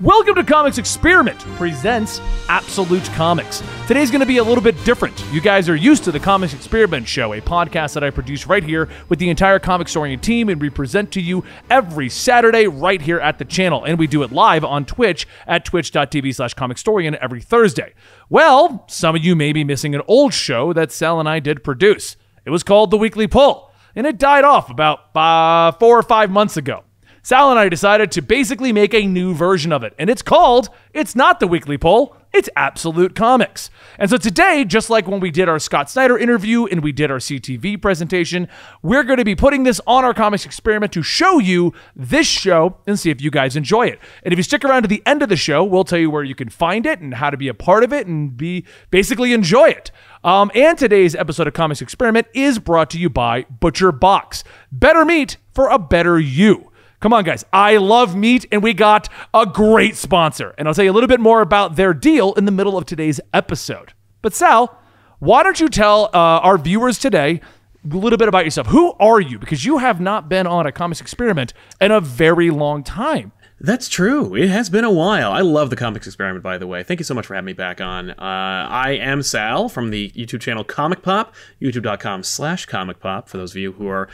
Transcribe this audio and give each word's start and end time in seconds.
Welcome 0.00 0.34
to 0.34 0.42
Comics 0.42 0.78
Experiment 0.78 1.38
presents 1.54 2.20
Absolute 2.48 3.04
Comics. 3.12 3.62
Today's 3.86 4.10
going 4.10 4.22
to 4.22 4.26
be 4.26 4.38
a 4.38 4.42
little 4.42 4.62
bit 4.62 4.74
different. 4.84 5.24
You 5.30 5.40
guys 5.40 5.68
are 5.68 5.76
used 5.76 6.02
to 6.02 6.10
the 6.10 6.18
Comics 6.18 6.52
Experiment 6.52 7.06
show, 7.06 7.32
a 7.32 7.40
podcast 7.40 7.94
that 7.94 8.02
I 8.02 8.10
produce 8.10 8.48
right 8.48 8.64
here 8.64 8.88
with 9.08 9.20
the 9.20 9.30
entire 9.30 9.60
Comicstorian 9.60 10.20
team, 10.20 10.48
and 10.48 10.60
we 10.60 10.68
present 10.68 11.12
to 11.12 11.20
you 11.20 11.44
every 11.70 12.08
Saturday 12.08 12.66
right 12.66 13.00
here 13.00 13.20
at 13.20 13.38
the 13.38 13.44
channel. 13.44 13.84
And 13.84 13.96
we 13.96 14.08
do 14.08 14.24
it 14.24 14.32
live 14.32 14.64
on 14.64 14.84
Twitch 14.84 15.28
at 15.46 15.64
twitch.tv 15.64 16.34
slash 16.34 16.56
comicstorian 16.56 17.14
every 17.18 17.40
Thursday. 17.40 17.94
Well, 18.28 18.86
some 18.88 19.14
of 19.14 19.24
you 19.24 19.36
may 19.36 19.52
be 19.52 19.62
missing 19.62 19.94
an 19.94 20.02
old 20.08 20.34
show 20.34 20.72
that 20.72 20.90
Sal 20.90 21.20
and 21.20 21.28
I 21.28 21.38
did 21.38 21.62
produce. 21.62 22.16
It 22.44 22.50
was 22.50 22.64
called 22.64 22.90
The 22.90 22.98
Weekly 22.98 23.28
Pull, 23.28 23.70
and 23.94 24.08
it 24.08 24.18
died 24.18 24.42
off 24.42 24.70
about 24.70 25.16
uh, 25.16 25.70
four 25.78 25.96
or 25.96 26.02
five 26.02 26.32
months 26.32 26.56
ago. 26.56 26.82
Sal 27.24 27.50
and 27.50 27.58
I 27.58 27.70
decided 27.70 28.12
to 28.12 28.20
basically 28.20 28.70
make 28.70 28.92
a 28.92 29.06
new 29.06 29.32
version 29.32 29.72
of 29.72 29.82
it, 29.82 29.94
and 29.98 30.10
it's 30.10 30.20
called 30.20 30.68
It's 30.92 31.16
Not 31.16 31.40
the 31.40 31.46
Weekly 31.46 31.78
Pull, 31.78 32.14
it's 32.34 32.50
Absolute 32.54 33.14
Comics. 33.14 33.70
And 33.98 34.10
so 34.10 34.18
today, 34.18 34.66
just 34.66 34.90
like 34.90 35.08
when 35.08 35.20
we 35.20 35.30
did 35.30 35.48
our 35.48 35.58
Scott 35.58 35.88
Snyder 35.88 36.18
interview 36.18 36.66
and 36.66 36.82
we 36.82 36.92
did 36.92 37.10
our 37.10 37.16
CTV 37.16 37.80
presentation, 37.80 38.46
we're 38.82 39.04
going 39.04 39.16
to 39.16 39.24
be 39.24 39.34
putting 39.34 39.62
this 39.62 39.80
on 39.86 40.04
our 40.04 40.12
comics 40.12 40.44
experiment 40.44 40.92
to 40.92 41.02
show 41.02 41.38
you 41.38 41.72
this 41.96 42.26
show 42.26 42.76
and 42.86 43.00
see 43.00 43.08
if 43.08 43.22
you 43.22 43.30
guys 43.30 43.56
enjoy 43.56 43.86
it. 43.86 44.00
And 44.22 44.34
if 44.34 44.38
you 44.38 44.42
stick 44.42 44.62
around 44.62 44.82
to 44.82 44.88
the 44.88 45.02
end 45.06 45.22
of 45.22 45.30
the 45.30 45.36
show, 45.36 45.64
we'll 45.64 45.84
tell 45.84 45.98
you 45.98 46.10
where 46.10 46.24
you 46.24 46.34
can 46.34 46.50
find 46.50 46.84
it 46.84 47.00
and 47.00 47.14
how 47.14 47.30
to 47.30 47.38
be 47.38 47.48
a 47.48 47.54
part 47.54 47.84
of 47.84 47.92
it 47.94 48.06
and 48.06 48.36
be 48.36 48.66
basically 48.90 49.32
enjoy 49.32 49.70
it. 49.70 49.90
Um, 50.24 50.50
and 50.54 50.76
today's 50.76 51.14
episode 51.14 51.46
of 51.46 51.54
Comics 51.54 51.80
Experiment 51.80 52.26
is 52.34 52.58
brought 52.58 52.90
to 52.90 52.98
you 52.98 53.08
by 53.08 53.44
Butcher 53.44 53.92
Box. 53.92 54.44
Better 54.70 55.06
meat 55.06 55.38
for 55.54 55.70
a 55.70 55.78
better 55.78 56.20
you. 56.20 56.70
Come 57.04 57.12
on, 57.12 57.22
guys. 57.22 57.44
I 57.52 57.76
love 57.76 58.16
meat, 58.16 58.46
and 58.50 58.62
we 58.62 58.72
got 58.72 59.10
a 59.34 59.44
great 59.44 59.94
sponsor. 59.94 60.54
And 60.56 60.66
I'll 60.66 60.72
tell 60.72 60.86
you 60.86 60.90
a 60.90 60.94
little 60.94 61.06
bit 61.06 61.20
more 61.20 61.42
about 61.42 61.76
their 61.76 61.92
deal 61.92 62.32
in 62.32 62.46
the 62.46 62.50
middle 62.50 62.78
of 62.78 62.86
today's 62.86 63.20
episode. 63.34 63.92
But, 64.22 64.32
Sal, 64.32 64.80
why 65.18 65.42
don't 65.42 65.60
you 65.60 65.68
tell 65.68 66.06
uh, 66.06 66.40
our 66.40 66.56
viewers 66.56 66.98
today 66.98 67.42
a 67.84 67.94
little 67.94 68.16
bit 68.16 68.28
about 68.28 68.46
yourself? 68.46 68.68
Who 68.68 68.94
are 68.94 69.20
you? 69.20 69.38
Because 69.38 69.66
you 69.66 69.76
have 69.76 70.00
not 70.00 70.30
been 70.30 70.46
on 70.46 70.64
a 70.64 70.72
comics 70.72 71.02
experiment 71.02 71.52
in 71.78 71.90
a 71.90 72.00
very 72.00 72.48
long 72.48 72.82
time. 72.82 73.32
That's 73.60 73.90
true. 73.90 74.34
It 74.34 74.48
has 74.48 74.70
been 74.70 74.84
a 74.84 74.90
while. 74.90 75.30
I 75.30 75.42
love 75.42 75.68
the 75.68 75.76
comics 75.76 76.06
experiment, 76.06 76.42
by 76.42 76.56
the 76.56 76.66
way. 76.66 76.84
Thank 76.84 77.00
you 77.00 77.04
so 77.04 77.12
much 77.12 77.26
for 77.26 77.34
having 77.34 77.44
me 77.44 77.52
back 77.52 77.82
on. 77.82 78.12
Uh, 78.12 78.16
I 78.18 78.92
am 78.92 79.22
Sal 79.22 79.68
from 79.68 79.90
the 79.90 80.10
YouTube 80.16 80.40
channel 80.40 80.64
Comic 80.64 81.02
Pop, 81.02 81.34
youtube.com 81.60 82.22
slash 82.22 82.64
comic 82.64 82.98
pop, 82.98 83.28
for 83.28 83.36
those 83.36 83.50
of 83.50 83.58
you 83.58 83.72
who 83.72 83.88
are 83.88 84.08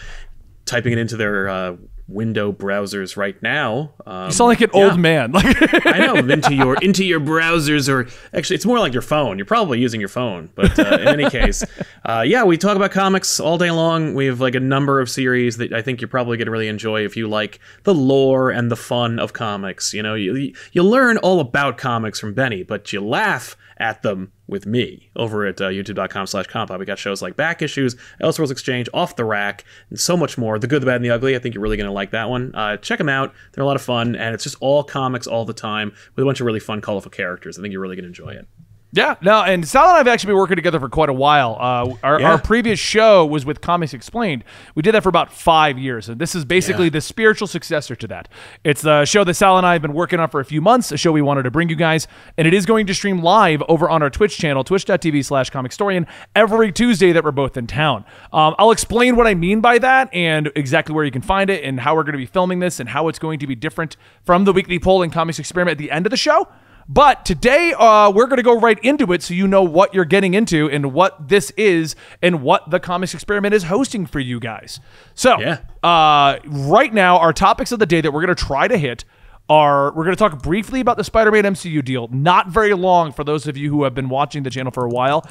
typing 0.65 0.93
it 0.93 0.99
into 0.99 1.17
their 1.17 1.49
uh, 1.49 1.77
window 2.11 2.53
browsers 2.53 3.17
right 3.17 3.41
now. 3.43 3.93
Um, 4.07 4.27
you 4.27 4.33
sound 4.33 4.49
like 4.49 4.61
an 4.61 4.71
yeah. 4.75 4.85
old 4.85 4.99
man. 4.99 5.33
I 5.35 6.07
know 6.07 6.17
into 6.17 6.55
your 6.55 6.77
into 6.77 7.05
your 7.05 7.21
browsers, 7.21 7.89
or 7.89 8.09
actually, 8.37 8.57
it's 8.57 8.67
more 8.67 8.79
like 8.79 8.93
your 8.93 9.03
phone. 9.03 9.39
You're 9.39 9.47
probably 9.47 9.81
using 9.81 10.01
your 10.01 10.09
phone, 10.09 10.51
but 10.55 10.79
uh, 10.79 10.99
in 11.01 11.09
any 11.09 11.31
case, 11.31 11.65
uh, 12.05 12.25
yeah, 12.27 12.45
we 12.45 12.57
talk 12.57 12.77
about 12.77 12.91
comics 12.91 13.41
all 13.41 13.59
day 13.59 13.71
long. 13.71 14.15
We 14.15 14.27
have 14.27 14.41
like 14.41 14.55
a 14.55 14.61
number 14.61 15.01
of 15.01 15.09
series 15.09 15.57
that 15.59 15.73
I 15.73 15.83
think 15.83 16.01
you're 16.01 16.09
probably 16.09 16.37
going 16.37 16.47
to 16.47 16.53
really 16.53 16.69
enjoy 16.69 17.05
if 17.05 17.17
you 17.17 17.29
like 17.29 17.61
the 17.85 17.95
lore 17.95 18.51
and 18.51 18.71
the 18.71 18.77
fun 18.77 19.19
of 19.19 19.33
comics. 19.33 19.95
You 19.95 20.03
know, 20.03 20.15
you 20.15 20.53
you 20.73 20.83
learn 20.83 21.19
all 21.19 21.41
about 21.41 21.79
comics 21.79 22.19
from 22.19 22.35
Benny, 22.35 22.63
but 22.63 22.93
you 22.93 23.01
laugh 23.01 23.57
at 23.81 24.03
them 24.03 24.33
with 24.47 24.67
me 24.67 25.11
over 25.17 25.47
at 25.47 25.61
uh, 25.61 25.69
youtube.com 25.69 26.27
slash 26.27 26.47
compa. 26.47 26.79
We 26.79 26.85
got 26.85 26.99
shows 26.99 27.23
like 27.23 27.37
Back 27.37 27.63
Issues, 27.63 27.97
Elseworlds 28.23 28.51
Exchange, 28.51 28.89
Off 28.93 29.17
the 29.17 29.25
Rack, 29.25 29.65
and 29.89 29.99
so 29.99 30.17
much 30.17 30.37
more. 30.39 30.59
The 30.59 30.67
Good, 30.67 30.83
the 30.83 30.87
Bad, 30.87 30.97
and 30.97 31.05
the 31.05 31.11
Ugly. 31.11 31.35
I 31.35 31.39
think 31.39 31.55
you're 31.55 31.63
really 31.63 31.77
going 31.77 31.89
to 31.89 31.93
like 31.93 32.11
that 32.11 32.29
one. 32.29 32.55
Uh, 32.55 32.77
check 32.77 32.99
them 32.99 33.09
out. 33.09 33.35
They're 33.53 33.65
a 33.65 33.67
lot 33.67 33.77
of 33.77 33.83
fun, 33.83 34.15
and 34.15 34.35
it's 34.35 34.45
just 34.45 34.57
all 34.61 34.85
comics 34.85 35.27
all 35.27 35.45
the 35.45 35.53
time 35.53 35.93
with 36.15 36.23
a 36.23 36.27
bunch 36.27 36.41
of 36.41 36.47
really 36.47 36.61
fun, 36.61 36.81
colorful 36.81 37.11
characters. 37.11 37.59
I 37.59 37.63
think 37.63 37.73
you're 37.73 37.81
really 37.81 37.97
going 37.97 38.05
to 38.05 38.09
enjoy 38.09 38.31
it. 38.31 38.47
Yeah, 38.93 39.15
no, 39.21 39.43
and 39.45 39.67
Sal 39.69 39.85
and 39.85 39.93
I 39.93 39.99
have 39.99 40.09
actually 40.09 40.33
been 40.33 40.39
working 40.39 40.57
together 40.57 40.81
for 40.81 40.89
quite 40.89 41.09
a 41.09 41.13
while. 41.13 41.57
Uh, 41.61 41.95
our, 42.03 42.21
yeah. 42.21 42.31
our, 42.33 42.39
previous 42.41 42.81
show 42.81 43.25
was 43.25 43.47
with 43.47 43.61
Comics 43.61 43.95
Explained. 43.95 44.43
We 44.75 44.83
did 44.83 44.97
that 44.97 45.05
for 45.05 45.09
about 45.09 45.33
five 45.33 45.79
years, 45.79 46.09
and 46.09 46.21
this 46.21 46.35
is 46.35 46.45
basically 46.45 46.87
yeah. 46.87 46.91
the 46.91 47.01
spiritual 47.01 47.47
successor 47.47 47.95
to 47.95 48.09
that. 48.09 48.29
It's 48.65 48.83
the 48.83 49.05
show 49.05 49.23
that 49.23 49.35
Sal 49.35 49.59
and 49.59 49.67
I 49.67 49.75
have 49.75 49.83
been 49.83 49.93
working 49.93 50.19
on 50.19 50.29
for 50.29 50.41
a 50.41 50.45
few 50.45 50.61
months, 50.61 50.91
a 50.91 50.97
show 50.97 51.13
we 51.13 51.23
wanted 51.23 51.45
to 51.45 51.53
bring 51.53 51.69
you 51.69 51.77
guys, 51.77 52.09
and 52.37 52.49
it 52.49 52.55
is 52.55 52.67
going 52.67 52.87
to 52.89 52.95
stream 52.95 53.23
live 53.23 53.63
over 53.69 53.89
on 53.89 54.03
our 54.03 54.11
Twitch 54.11 54.37
channel, 54.37 54.65
twitch.tv 54.65 55.25
slash 55.25 55.53
comicstorian, 55.53 56.09
every 56.35 56.73
Tuesday 56.73 57.13
that 57.13 57.23
we're 57.23 57.31
both 57.31 57.57
in 57.57 57.69
town. 57.69 58.05
Um, 58.33 58.57
I'll 58.59 58.73
explain 58.73 59.15
what 59.15 59.29
I 59.29 59.35
mean 59.35 59.61
by 59.61 59.79
that 59.79 60.13
and 60.13 60.51
exactly 60.57 60.97
where 60.97 61.05
you 61.05 61.13
can 61.13 61.23
find 61.23 61.49
it 61.49 61.63
and 61.63 61.79
how 61.79 61.95
we're 61.95 62.03
going 62.03 62.15
to 62.15 62.19
be 62.19 62.27
filming 62.27 62.59
this 62.59 62.81
and 62.81 62.89
how 62.89 63.07
it's 63.07 63.21
going 63.21 63.39
to 63.39 63.47
be 63.47 63.55
different 63.55 63.97
from 64.25 64.47
the 64.47 64.53
weekly 64.53 64.81
pull 64.81 65.03
and 65.03 65.13
comics 65.13 65.39
experiment 65.39 65.77
at 65.77 65.79
the 65.79 65.93
end 65.93 66.07
of 66.07 66.11
the 66.11 66.17
show. 66.17 66.49
But 66.93 67.25
today, 67.25 67.73
uh, 67.73 68.11
we're 68.11 68.27
going 68.27 68.39
to 68.39 68.43
go 68.43 68.59
right 68.59 68.77
into 68.83 69.13
it 69.13 69.23
so 69.23 69.33
you 69.33 69.47
know 69.47 69.63
what 69.63 69.95
you're 69.95 70.05
getting 70.05 70.35
into 70.35 70.69
and 70.69 70.93
what 70.93 71.29
this 71.29 71.53
is 71.53 71.95
and 72.21 72.43
what 72.43 72.69
the 72.69 72.81
comics 72.81 73.15
experiment 73.15 73.55
is 73.55 73.63
hosting 73.63 74.07
for 74.07 74.19
you 74.19 74.41
guys. 74.41 74.81
So, 75.15 75.39
yeah. 75.39 75.61
uh, 75.85 76.41
right 76.47 76.93
now, 76.93 77.19
our 77.19 77.33
topics 77.33 77.71
of 77.71 77.79
the 77.79 77.87
day 77.87 78.01
that 78.01 78.13
we're 78.13 78.27
going 78.27 78.35
to 78.35 78.45
try 78.45 78.67
to 78.67 78.77
hit 78.77 79.05
are 79.49 79.93
we're 79.93 80.05
going 80.05 80.17
to 80.17 80.19
talk 80.19 80.43
briefly 80.43 80.81
about 80.81 80.97
the 80.97 81.05
Spider-Man 81.05 81.45
MCU 81.45 81.85
deal. 81.85 82.09
Not 82.09 82.49
very 82.49 82.75
long 82.75 83.13
for 83.13 83.23
those 83.23 83.47
of 83.47 83.57
you 83.57 83.71
who 83.71 83.85
have 83.85 83.95
been 83.95 84.09
watching 84.09 84.43
the 84.43 84.51
channel 84.51 84.73
for 84.73 84.85
a 84.85 84.89
while, 84.89 85.23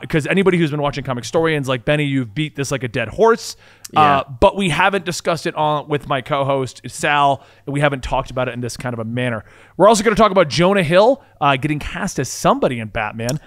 because 0.00 0.26
uh, 0.26 0.30
anybody 0.30 0.56
who's 0.56 0.70
been 0.70 0.82
watching 0.82 1.02
comic 1.02 1.24
historians 1.24 1.68
like 1.68 1.84
Benny, 1.84 2.04
you've 2.04 2.32
beat 2.32 2.54
this 2.54 2.70
like 2.70 2.84
a 2.84 2.88
dead 2.88 3.08
horse. 3.08 3.56
Uh, 3.94 4.00
yeah. 4.00 4.18
Uh, 4.18 4.24
but 4.40 4.56
we 4.56 4.70
haven't 4.70 5.04
discussed 5.04 5.46
it 5.46 5.54
on 5.54 5.88
with 5.88 6.08
my 6.08 6.20
co-host 6.20 6.80
Sal, 6.86 7.44
and 7.66 7.72
we 7.72 7.80
haven't 7.80 8.02
talked 8.02 8.30
about 8.30 8.48
it 8.48 8.54
in 8.54 8.60
this 8.60 8.76
kind 8.76 8.94
of 8.94 8.98
a 8.98 9.04
manner. 9.04 9.44
We're 9.76 9.88
also 9.88 10.02
going 10.02 10.14
to 10.16 10.20
talk 10.20 10.32
about 10.32 10.48
Jonah 10.48 10.82
Hill 10.82 11.22
uh, 11.40 11.56
getting 11.56 11.78
cast 11.78 12.18
as 12.18 12.28
somebody 12.28 12.78
in 12.78 12.88
Batman. 12.88 13.38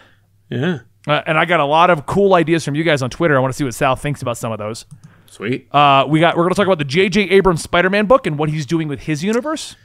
Yeah. 0.49 0.79
Uh, 1.07 1.21
and 1.25 1.37
I 1.37 1.45
got 1.45 1.59
a 1.59 1.65
lot 1.65 1.89
of 1.89 2.05
cool 2.05 2.33
ideas 2.33 2.63
from 2.63 2.75
you 2.75 2.83
guys 2.83 3.01
on 3.01 3.09
Twitter. 3.09 3.35
I 3.37 3.39
want 3.39 3.53
to 3.53 3.57
see 3.57 3.63
what 3.63 3.73
Sal 3.73 3.95
thinks 3.95 4.21
about 4.21 4.37
some 4.37 4.51
of 4.51 4.57
those. 4.57 4.85
Sweet. 5.27 5.73
Uh, 5.73 6.05
we 6.07 6.19
got. 6.19 6.37
We're 6.37 6.43
going 6.43 6.53
to 6.53 6.55
talk 6.55 6.67
about 6.67 6.77
the 6.77 6.85
J.J. 6.85 7.29
Abrams 7.29 7.61
Spider-Man 7.61 8.05
book 8.05 8.25
and 8.25 8.37
what 8.37 8.49
he's 8.49 8.65
doing 8.65 8.87
with 8.87 9.01
his 9.01 9.23
universe. 9.23 9.75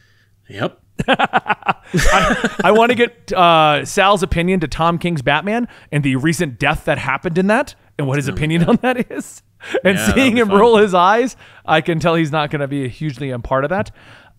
Yep. 0.49 0.81
I, 1.09 2.57
I 2.65 2.71
want 2.73 2.91
to 2.91 2.95
get 2.95 3.33
uh, 3.33 3.85
Sal's 3.85 4.23
opinion 4.23 4.61
to 4.61 4.69
Tom 4.69 4.99
King's 4.99 5.23
Batman 5.23 5.69
and 5.91 6.05
the 6.05 6.17
recent 6.17 6.59
death 6.59 6.85
that 6.85 6.99
happened 6.99 7.39
in 7.39 7.47
that 7.47 7.75
and 7.99 8.07
what 8.07 8.17
his 8.17 8.29
opinion 8.29 8.65
on 8.65 8.77
that 8.83 9.11
is. 9.11 9.43
And 9.85 9.99
yeah, 9.99 10.15
seeing 10.15 10.37
him 10.37 10.49
fun. 10.49 10.59
roll 10.59 10.77
his 10.79 10.95
eyes, 10.95 11.37
I 11.67 11.81
can 11.81 12.01
tell 12.01 12.15
he's 12.15 12.33
not 12.33 12.51
going 12.51 12.61
to 12.61 12.69
be 12.69 12.85
a 12.85 12.89
hugely 12.89 13.31
a 13.31 13.39
part 13.39 13.65
of 13.65 13.71
that. 13.71 13.91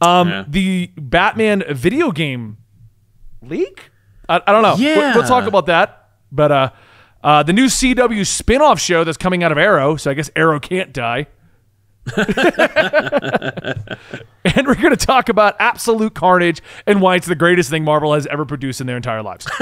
Um, 0.01 0.29
yeah. 0.29 0.45
The 0.47 0.91
Batman 0.97 1.63
video 1.69 2.11
game 2.11 2.57
leak? 3.41 3.91
I, 4.27 4.41
I 4.45 4.51
don't 4.51 4.63
know. 4.63 4.75
Yeah. 4.77 4.95
We'll, 4.95 5.15
we'll, 5.15 5.27
talk 5.27 5.45
about 5.45 5.67
that. 5.67 6.09
But 6.31 6.51
uh, 6.51 6.69
uh, 7.23 7.43
the 7.43 7.53
new 7.53 7.65
CW 7.65 8.25
spin 8.25 8.61
off 8.61 8.79
show 8.79 9.03
that's 9.03 9.17
coming 9.17 9.43
out 9.43 9.51
of 9.51 9.57
Arrow, 9.57 9.95
so 9.95 10.09
I 10.09 10.13
guess 10.13 10.29
Arrow 10.35 10.59
can't 10.59 10.93
die. 10.93 11.27
and 12.17 12.25
we're 14.65 14.75
going 14.75 14.89
to 14.89 14.97
talk 14.97 15.29
about 15.29 15.55
absolute 15.59 16.15
carnage 16.15 16.61
and 16.87 16.99
why 16.99 17.15
it's 17.15 17.27
the 17.27 17.35
greatest 17.35 17.69
thing 17.69 17.83
Marvel 17.83 18.13
has 18.13 18.25
ever 18.27 18.43
produced 18.43 18.81
in 18.81 18.87
their 18.87 18.97
entire 18.97 19.21
lives. 19.21 19.47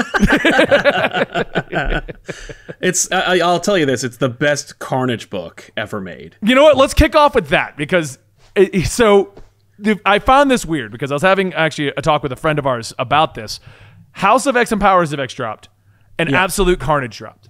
it's 2.80 3.12
I, 3.12 3.36
will 3.36 3.60
tell 3.60 3.76
you 3.76 3.84
this, 3.84 4.02
it's 4.04 4.16
the 4.16 4.30
best 4.30 4.78
carnage 4.78 5.28
book 5.28 5.70
ever 5.76 6.00
made. 6.00 6.36
You 6.42 6.54
know 6.54 6.62
what? 6.62 6.78
Let's 6.78 6.94
kick 6.94 7.14
off 7.14 7.34
with 7.34 7.48
that 7.48 7.76
because 7.76 8.18
it, 8.56 8.86
so 8.86 9.34
I 10.06 10.18
found 10.18 10.50
this 10.50 10.64
weird 10.64 10.92
because 10.92 11.12
I 11.12 11.14
was 11.14 11.22
having 11.22 11.52
actually 11.52 11.88
a 11.88 12.02
talk 12.02 12.22
with 12.22 12.32
a 12.32 12.36
friend 12.36 12.58
of 12.58 12.66
ours 12.66 12.94
about 12.98 13.34
this. 13.34 13.60
House 14.12 14.46
of 14.46 14.56
X 14.56 14.72
and 14.72 14.80
Powers 14.80 15.12
of 15.12 15.20
X 15.20 15.34
dropped 15.34 15.68
and 16.18 16.30
yeah. 16.30 16.42
Absolute 16.42 16.80
Carnage 16.80 17.18
dropped. 17.18 17.49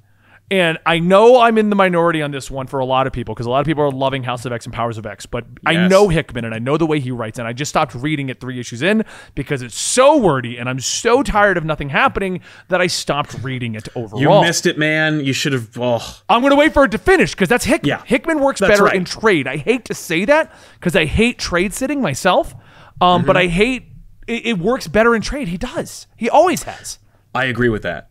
And 0.51 0.79
I 0.85 0.99
know 0.99 1.41
I'm 1.41 1.59
in 1.59 1.71
the 1.71 1.77
minority 1.77 2.23
on 2.23 2.33
this 2.33 2.51
one 2.51 2.67
for 2.67 2.81
a 2.81 2.85
lot 2.85 3.07
of 3.07 3.13
people 3.13 3.35
because 3.35 3.47
a 3.47 3.51
lot 3.51 3.61
of 3.61 3.67
people 3.67 3.85
are 3.85 3.91
loving 3.91 4.25
House 4.25 4.45
of 4.45 4.53
X 4.53 4.65
and 4.65 4.75
Powers 4.75 4.99
of 4.99 5.07
X. 5.07 5.25
But 5.25 5.47
yes. 5.47 5.59
I 5.65 5.87
know 5.87 6.09
Hickman 6.09 6.45
and 6.45 6.53
I 6.53 6.59
know 6.59 6.77
the 6.77 6.87
way 6.87 6.99
he 6.99 7.13
writes, 7.13 7.39
and 7.39 7.47
I 7.47 7.53
just 7.53 7.69
stopped 7.69 7.95
reading 7.95 8.31
it 8.31 8.41
three 8.41 8.59
issues 8.59 8.83
in 8.83 9.05
because 9.37 9.63
it's 9.63 9.79
so 9.79 10.17
wordy 10.17 10.59
and 10.59 10.69
I'm 10.69 10.81
so 10.81 11.23
tired 11.23 11.57
of 11.57 11.65
nothing 11.65 11.89
happening 11.89 12.41
that 12.67 12.81
I 12.81 12.89
stopped 12.89 13.35
reading 13.43 13.77
it 13.77 13.89
overall. 13.95 14.21
You 14.21 14.47
missed 14.47 14.67
it, 14.67 14.77
man. 14.77 15.25
You 15.25 15.33
should 15.33 15.53
have. 15.53 15.71
Oh. 15.79 16.21
I'm 16.29 16.41
going 16.41 16.51
to 16.51 16.57
wait 16.57 16.75
for 16.75 16.85
it 16.85 16.91
to 16.91 16.99
finish 16.99 17.31
because 17.31 17.49
that's 17.49 17.65
Hickman. 17.65 17.89
Yeah. 17.89 18.03
Hickman 18.05 18.41
works 18.41 18.61
better 18.61 18.85
right. 18.85 18.97
in 18.97 19.05
trade. 19.05 19.47
I 19.47 19.57
hate 19.57 19.85
to 19.85 19.95
say 19.95 20.25
that 20.25 20.53
because 20.75 20.97
I 20.97 21.05
hate 21.05 21.39
trade 21.39 21.73
sitting 21.73 22.03
myself, 22.03 22.55
um, 23.01 23.21
mm-hmm. 23.21 23.27
but 23.29 23.37
I 23.37 23.47
hate 23.47 23.85
it, 24.27 24.47
it 24.47 24.59
works 24.59 24.89
better 24.89 25.15
in 25.15 25.23
trade. 25.23 25.47
He 25.47 25.59
does. 25.59 26.09
He 26.17 26.29
always 26.29 26.65
has. 26.65 26.99
I 27.35 27.45
agree 27.45 27.69
with 27.69 27.83
that. 27.83 28.10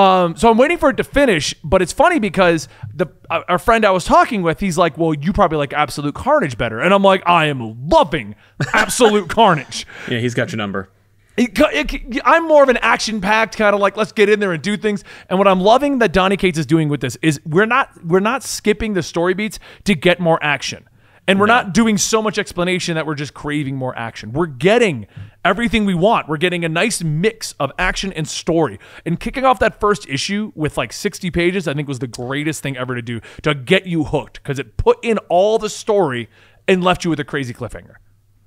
Um, 0.00 0.34
so 0.34 0.50
I'm 0.50 0.56
waiting 0.56 0.78
for 0.78 0.88
it 0.88 0.96
to 0.96 1.04
finish, 1.04 1.54
but 1.62 1.82
it's 1.82 1.92
funny 1.92 2.18
because 2.18 2.68
the 2.94 3.06
uh, 3.28 3.42
our 3.48 3.58
friend 3.58 3.84
I 3.84 3.90
was 3.90 4.04
talking 4.04 4.40
with, 4.40 4.58
he's 4.58 4.78
like, 4.78 4.96
"Well, 4.96 5.12
you 5.12 5.32
probably 5.32 5.58
like 5.58 5.74
Absolute 5.74 6.14
Carnage 6.14 6.56
better," 6.56 6.80
and 6.80 6.94
I'm 6.94 7.02
like, 7.02 7.22
"I 7.26 7.46
am 7.46 7.88
loving 7.88 8.34
Absolute 8.72 9.28
Carnage." 9.36 9.86
Yeah, 10.08 10.18
he's 10.20 10.32
got 10.32 10.52
your 10.52 10.56
number. 10.56 10.88
It, 11.36 11.50
it, 11.54 12.22
I'm 12.24 12.48
more 12.48 12.62
of 12.62 12.68
an 12.68 12.78
action-packed 12.78 13.56
kind 13.56 13.74
of 13.74 13.80
like 13.80 13.96
let's 13.96 14.12
get 14.12 14.28
in 14.28 14.40
there 14.40 14.52
and 14.52 14.62
do 14.62 14.76
things. 14.76 15.04
And 15.28 15.38
what 15.38 15.46
I'm 15.46 15.60
loving 15.60 15.98
that 15.98 16.12
Donny 16.12 16.36
Cates 16.36 16.58
is 16.58 16.66
doing 16.66 16.88
with 16.88 17.00
this 17.02 17.16
is 17.20 17.40
we're 17.44 17.66
not 17.66 17.90
we're 18.04 18.20
not 18.20 18.42
skipping 18.42 18.94
the 18.94 19.02
story 19.02 19.34
beats 19.34 19.58
to 19.84 19.94
get 19.94 20.18
more 20.18 20.42
action. 20.42 20.88
And 21.30 21.38
we're 21.38 21.46
not 21.46 21.72
doing 21.72 21.96
so 21.96 22.20
much 22.20 22.38
explanation 22.38 22.96
that 22.96 23.06
we're 23.06 23.14
just 23.14 23.34
craving 23.34 23.76
more 23.76 23.96
action. 23.96 24.32
We're 24.32 24.46
getting 24.46 25.06
everything 25.44 25.86
we 25.86 25.94
want. 25.94 26.28
We're 26.28 26.38
getting 26.38 26.64
a 26.64 26.68
nice 26.68 27.04
mix 27.04 27.52
of 27.60 27.70
action 27.78 28.12
and 28.14 28.26
story. 28.26 28.80
And 29.06 29.20
kicking 29.20 29.44
off 29.44 29.60
that 29.60 29.78
first 29.78 30.08
issue 30.08 30.50
with 30.56 30.76
like 30.76 30.92
60 30.92 31.30
pages, 31.30 31.68
I 31.68 31.74
think 31.74 31.86
was 31.86 32.00
the 32.00 32.08
greatest 32.08 32.64
thing 32.64 32.76
ever 32.76 32.96
to 32.96 33.02
do 33.02 33.20
to 33.42 33.54
get 33.54 33.86
you 33.86 34.02
hooked 34.02 34.42
because 34.42 34.58
it 34.58 34.76
put 34.76 34.98
in 35.04 35.18
all 35.28 35.60
the 35.60 35.70
story 35.70 36.28
and 36.66 36.82
left 36.82 37.04
you 37.04 37.10
with 37.10 37.20
a 37.20 37.24
crazy 37.24 37.54
cliffhanger. 37.54 37.94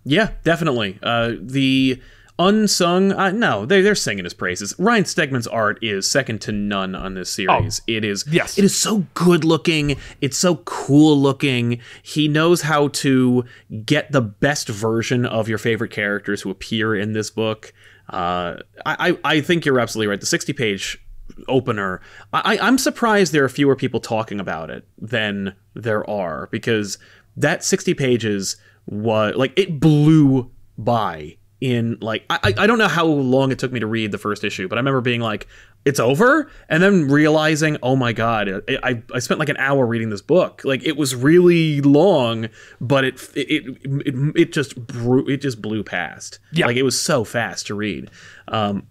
Yeah, 0.03 0.31
definitely. 0.43 0.99
Uh, 1.01 1.35
the 1.39 2.01
unsung, 2.47 3.11
uh, 3.11 3.31
no, 3.31 3.65
they, 3.65 3.81
they're 3.81 3.95
singing 3.95 4.23
his 4.23 4.33
praises. 4.33 4.73
Ryan 4.77 5.03
Stegman's 5.03 5.47
art 5.47 5.79
is 5.81 6.09
second 6.09 6.41
to 6.41 6.51
none 6.51 6.95
on 6.95 7.13
this 7.15 7.29
series. 7.29 7.81
it 7.87 8.03
is, 8.03 8.23
Oh, 8.27 8.31
yes. 8.31 8.57
it 8.57 8.63
is 8.63 8.75
so 8.77 9.05
good 9.13 9.43
looking. 9.43 9.97
It's 10.21 10.37
so 10.37 10.57
cool 10.57 11.17
looking. 11.17 11.79
He 12.01 12.27
knows 12.27 12.61
how 12.61 12.89
to 12.89 13.45
get 13.85 14.11
the 14.11 14.21
best 14.21 14.67
version 14.69 15.25
of 15.25 15.47
your 15.47 15.57
favorite 15.57 15.91
characters 15.91 16.41
who 16.41 16.49
appear 16.49 16.95
in 16.95 17.13
this 17.13 17.29
book. 17.29 17.73
Uh, 18.09 18.57
I, 18.85 19.09
I, 19.23 19.35
I 19.35 19.41
think 19.41 19.65
you're 19.65 19.79
absolutely 19.79 20.07
right. 20.07 20.19
The 20.19 20.25
60 20.25 20.53
page 20.53 20.99
opener. 21.47 22.01
I, 22.33 22.57
I'm 22.61 22.77
surprised 22.77 23.31
there 23.33 23.45
are 23.45 23.49
fewer 23.49 23.75
people 23.75 23.99
talking 23.99 24.39
about 24.39 24.69
it 24.69 24.85
than 24.97 25.55
there 25.73 26.07
are 26.09 26.47
because 26.51 26.97
that 27.37 27.63
60 27.63 27.93
pages 27.93 28.57
was 28.85 29.35
like 29.35 29.53
it 29.57 29.79
blew 29.79 30.51
by 30.77 31.37
in 31.63 31.97
like 32.01 32.25
I, 32.29 32.53
I 32.57 32.67
don't 32.67 32.77
know 32.77 32.89
how 32.89 33.05
long 33.05 33.53
it 33.53 33.57
took 33.57 33.71
me 33.71 33.79
to 33.79 33.87
read 33.87 34.11
the 34.11 34.17
first 34.17 34.43
issue, 34.43 34.67
but 34.67 34.77
I 34.77 34.81
remember 34.81 34.99
being 34.99 35.21
like, 35.21 35.47
it's 35.85 35.99
over, 35.99 36.51
and 36.67 36.83
then 36.83 37.07
realizing, 37.07 37.77
oh 37.81 37.95
my 37.95 38.11
god, 38.11 38.49
I, 38.83 39.01
I, 39.13 39.19
spent 39.19 39.39
like 39.39 39.47
an 39.47 39.55
hour 39.55 39.85
reading 39.85 40.09
this 40.09 40.21
book. 40.21 40.63
Like 40.65 40.83
it 40.83 40.97
was 40.97 41.15
really 41.15 41.79
long, 41.79 42.49
but 42.81 43.05
it 43.05 43.29
it 43.33 43.77
it, 43.85 44.35
it 44.35 44.51
just 44.51 44.75
blew, 44.87 45.25
it 45.29 45.37
just 45.37 45.61
blew 45.61 45.85
past. 45.85 46.39
Yeah. 46.51 46.67
like 46.67 46.75
it 46.75 46.83
was 46.83 47.01
so 47.01 47.23
fast 47.23 47.67
to 47.67 47.75
read. 47.75 48.11
Um, 48.49 48.85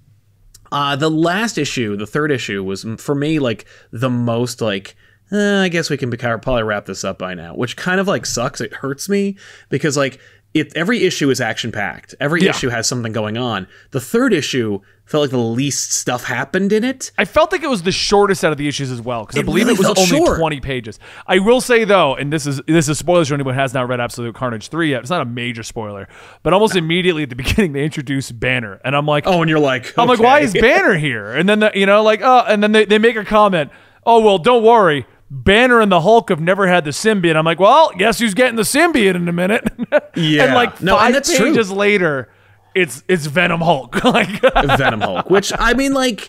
uh, 0.71 0.97
the 0.97 1.11
last 1.11 1.59
issue, 1.59 1.95
the 1.99 2.07
third 2.07 2.33
issue, 2.33 2.65
was 2.65 2.87
for 2.97 3.15
me 3.15 3.39
like 3.39 3.67
the 3.91 4.09
most 4.09 4.63
like. 4.63 4.97
eh, 5.31 5.63
I 5.63 5.69
guess 5.69 5.91
we 5.91 5.99
can 5.99 6.09
be- 6.09 6.17
probably 6.17 6.63
wrap 6.63 6.87
this 6.87 7.05
up 7.05 7.19
by 7.19 7.35
now, 7.35 7.55
which 7.55 7.77
kind 7.77 8.01
of 8.01 8.09
like 8.09 8.25
sucks. 8.25 8.63
It 8.63 8.73
hurts 8.73 9.11
me 9.11 9.37
because 9.69 9.95
like 9.95 10.19
it 10.55 10.73
every 10.77 11.03
issue 11.05 11.31
is 11.31 11.41
action 11.41 11.73
packed. 11.73 12.15
Every 12.21 12.43
Yeah. 12.43 12.51
issue 12.51 12.69
has 12.69 12.87
something 12.87 13.13
going 13.13 13.37
on. 13.39 13.67
The 13.93 14.01
third 14.01 14.33
issue 14.33 14.81
felt 15.07 15.23
like 15.23 15.31
the 15.31 15.37
least 15.39 15.93
stuff 15.93 16.25
happened 16.25 16.73
in 16.73 16.85
it. 16.85 17.11
I 17.19 17.25
felt 17.25 17.53
like 17.53 17.63
it 17.63 17.69
was 17.69 17.83
the 17.83 17.93
shortest 17.93 18.45
out 18.45 18.53
of 18.53 18.59
the 18.59 18.69
issues 18.69 18.91
as 18.91 19.01
well 19.01 19.25
because 19.25 19.39
I 19.39 19.43
believe 19.43 19.67
really 19.67 19.75
it 19.75 19.79
was 19.89 19.99
only 19.99 20.25
short. 20.27 20.39
20 20.39 20.61
pages. 20.61 20.99
I 21.27 21.39
will 21.39 21.61
say 21.61 21.85
though, 21.85 22.15
and 22.15 22.33
this 22.33 22.47
is 22.47 22.61
this 22.67 22.89
is 22.89 22.99
spoilers 22.99 23.29
for 23.29 23.35
anyone 23.35 23.55
who 23.55 23.61
has 23.61 23.75
not 23.75 23.89
read 23.89 24.01
Absolute 24.01 24.35
Carnage 24.35 24.69
3 24.69 24.91
yet. 24.91 25.01
It's 25.01 25.11
not 25.11 25.23
a 25.23 25.27
major 25.27 25.63
spoiler, 25.63 26.09
but 26.43 26.53
almost 26.53 26.77
immediately 26.77 27.23
at 27.25 27.31
the 27.31 27.37
beginning 27.45 27.73
they 27.73 27.85
introduce 27.85 28.31
Banner, 28.31 28.81
and 28.85 28.95
I'm 28.95 29.07
like, 29.07 29.27
Oh, 29.27 29.41
and 29.41 29.49
you're 29.51 29.59
like, 29.59 29.97
I'm 29.99 30.07
like, 30.09 30.21
why 30.21 30.41
is 30.41 30.53
Banner 30.53 30.95
here? 30.95 31.33
And 31.33 31.49
then 31.49 31.61
the, 31.61 31.73
you 31.75 31.87
know, 31.87 32.03
like, 32.03 32.21
oh, 32.23 32.45
and 32.47 32.63
then 32.63 32.73
they, 32.73 32.85
they 32.85 32.99
make 32.99 33.17
a 33.17 33.25
comment. 33.25 33.71
Oh 34.05 34.21
well, 34.21 34.39
don't 34.39 34.63
worry. 34.65 35.07
Banner 35.35 35.81
and 35.81 35.91
the 35.91 36.03
Hulk 36.03 36.29
have 36.29 36.43
never 36.43 36.69
had 36.69 36.85
the 36.85 36.91
symbiote. 36.91 37.37
I'm 37.37 37.47
like, 37.47 37.59
well, 37.59 37.91
guess 37.97 38.19
who's 38.19 38.35
getting 38.35 38.57
the 38.57 38.63
symbiote 38.63 39.15
in 39.15 39.27
a 39.27 39.33
minute? 39.33 39.67
Yeah. 40.15 40.45
and 40.45 40.55
like 40.55 40.83
No, 40.83 40.99
and 40.99 41.15
five 41.15 41.25
true. 41.25 41.47
pages 41.47 41.71
later, 41.73 42.31
it's 42.75 43.03
it's 43.09 43.25
Venom 43.25 43.63
Hulk. 43.63 44.05
like, 44.05 44.29
Venom 44.77 45.01
Hulk, 45.01 45.31
which 45.31 45.51
I 45.59 45.73
mean, 45.73 45.95
like, 45.95 46.29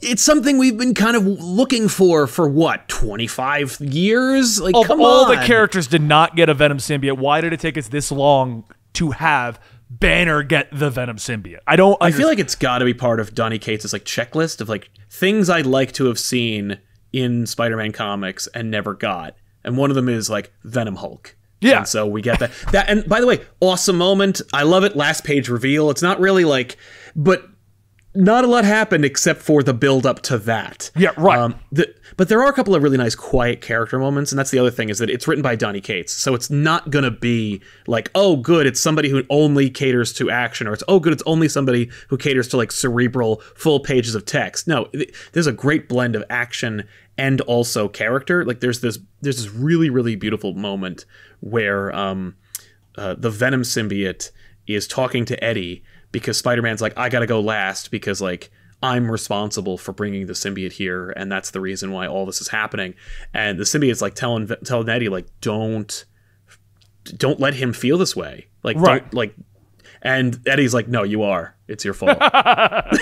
it's 0.00 0.22
something 0.22 0.56
we've 0.56 0.78
been 0.78 0.94
kind 0.94 1.16
of 1.16 1.26
looking 1.26 1.88
for 1.88 2.28
for 2.28 2.48
what 2.48 2.88
25 2.88 3.80
years. 3.80 4.60
Like, 4.60 4.76
of 4.76 4.88
all 4.88 5.24
on. 5.24 5.34
the 5.36 5.42
characters 5.44 5.88
did 5.88 6.02
not 6.02 6.36
get 6.36 6.48
a 6.48 6.54
Venom 6.54 6.78
symbiote, 6.78 7.18
why 7.18 7.40
did 7.40 7.52
it 7.52 7.58
take 7.58 7.76
us 7.76 7.88
this 7.88 8.12
long 8.12 8.62
to 8.92 9.10
have 9.10 9.60
Banner 9.90 10.44
get 10.44 10.68
the 10.70 10.90
Venom 10.90 11.16
symbiote? 11.16 11.58
I 11.66 11.74
don't. 11.74 11.96
I 12.00 12.12
feel 12.12 12.28
like 12.28 12.38
it's 12.38 12.54
got 12.54 12.78
to 12.78 12.84
be 12.84 12.94
part 12.94 13.18
of 13.18 13.34
Donny 13.34 13.58
Cates' 13.58 13.92
like 13.92 14.04
checklist 14.04 14.60
of 14.60 14.68
like 14.68 14.90
things 15.10 15.50
I'd 15.50 15.66
like 15.66 15.90
to 15.92 16.04
have 16.06 16.20
seen 16.20 16.78
in 17.12 17.46
Spider-Man 17.46 17.92
comics 17.92 18.46
and 18.48 18.70
never 18.70 18.94
got, 18.94 19.34
and 19.64 19.76
one 19.76 19.90
of 19.90 19.96
them 19.96 20.08
is 20.08 20.28
like 20.28 20.52
Venom 20.64 20.96
Hulk. 20.96 21.36
Yeah. 21.60 21.78
And 21.78 21.88
so 21.88 22.06
we 22.06 22.22
get 22.22 22.38
that. 22.38 22.52
That 22.72 22.88
and 22.88 23.08
by 23.08 23.20
the 23.20 23.26
way, 23.26 23.40
awesome 23.60 23.98
moment. 23.98 24.40
I 24.52 24.62
love 24.62 24.84
it. 24.84 24.96
Last 24.96 25.24
page 25.24 25.48
reveal. 25.48 25.90
It's 25.90 26.02
not 26.02 26.20
really 26.20 26.44
like, 26.44 26.76
but 27.16 27.48
not 28.14 28.42
a 28.44 28.46
lot 28.46 28.64
happened 28.64 29.04
except 29.04 29.42
for 29.42 29.62
the 29.62 29.74
build 29.74 30.06
up 30.06 30.22
to 30.22 30.38
that. 30.38 30.90
Yeah, 30.96 31.10
right. 31.16 31.38
Um, 31.38 31.56
the, 31.70 31.94
but 32.16 32.28
there 32.28 32.42
are 32.42 32.48
a 32.48 32.52
couple 32.52 32.74
of 32.74 32.82
really 32.82 32.96
nice 32.96 33.14
quiet 33.14 33.60
character 33.60 33.98
moments, 33.98 34.32
and 34.32 34.38
that's 34.38 34.50
the 34.50 34.58
other 34.58 34.70
thing 34.70 34.88
is 34.88 34.98
that 34.98 35.10
it's 35.10 35.28
written 35.28 35.42
by 35.42 35.56
Donny 35.56 35.80
Cates, 35.80 36.12
so 36.12 36.34
it's 36.34 36.50
not 36.50 36.90
gonna 36.90 37.10
be 37.10 37.60
like, 37.86 38.10
oh, 38.14 38.36
good, 38.36 38.66
it's 38.66 38.80
somebody 38.80 39.08
who 39.08 39.22
only 39.30 39.70
caters 39.70 40.12
to 40.14 40.30
action, 40.30 40.66
or 40.66 40.72
it's 40.72 40.82
oh, 40.88 40.98
good, 41.00 41.12
it's 41.12 41.22
only 41.26 41.48
somebody 41.48 41.90
who 42.08 42.16
caters 42.16 42.48
to 42.48 42.56
like 42.56 42.72
cerebral 42.72 43.42
full 43.54 43.80
pages 43.80 44.14
of 44.14 44.24
text. 44.24 44.66
No, 44.66 44.86
th- 44.86 45.14
there's 45.32 45.46
a 45.46 45.52
great 45.52 45.88
blend 45.88 46.16
of 46.16 46.24
action 46.30 46.88
and 47.18 47.40
also 47.42 47.88
character. 47.88 48.44
Like 48.44 48.60
there's 48.60 48.80
this 48.80 48.98
there's 49.20 49.36
this 49.44 49.52
really 49.52 49.90
really 49.90 50.16
beautiful 50.16 50.54
moment 50.54 51.04
where 51.40 51.94
um, 51.94 52.36
uh, 52.96 53.14
the 53.18 53.30
Venom 53.30 53.62
symbiote 53.62 54.30
is 54.66 54.86
talking 54.86 55.24
to 55.26 55.42
Eddie 55.44 55.82
because 56.12 56.36
Spider-Man's 56.38 56.80
like, 56.80 56.96
I 56.96 57.08
gotta 57.08 57.26
go 57.26 57.40
last 57.40 57.90
because 57.90 58.20
like 58.20 58.50
I'm 58.82 59.10
responsible 59.10 59.76
for 59.78 59.92
bringing 59.92 60.26
the 60.26 60.32
symbiote 60.34 60.72
here, 60.72 61.10
and 61.10 61.30
that's 61.32 61.50
the 61.50 61.60
reason 61.60 61.90
why 61.92 62.06
all 62.06 62.26
this 62.26 62.40
is 62.40 62.48
happening. 62.48 62.94
And 63.34 63.58
the 63.58 63.64
symbiote's 63.64 64.00
like 64.02 64.14
telling 64.14 64.48
telling 64.64 64.88
Eddie 64.88 65.08
like, 65.08 65.26
don't 65.40 66.04
don't 67.16 67.40
let 67.40 67.54
him 67.54 67.72
feel 67.72 67.98
this 67.98 68.14
way. 68.14 68.46
Like, 68.62 68.76
Right. 68.76 69.02
don't 69.02 69.14
like. 69.14 69.34
And 70.02 70.38
Eddie's 70.46 70.74
like, 70.74 70.86
no, 70.86 71.02
you 71.02 71.22
are. 71.24 71.56
It's 71.66 71.84
your 71.84 71.94
fault. 71.94 72.18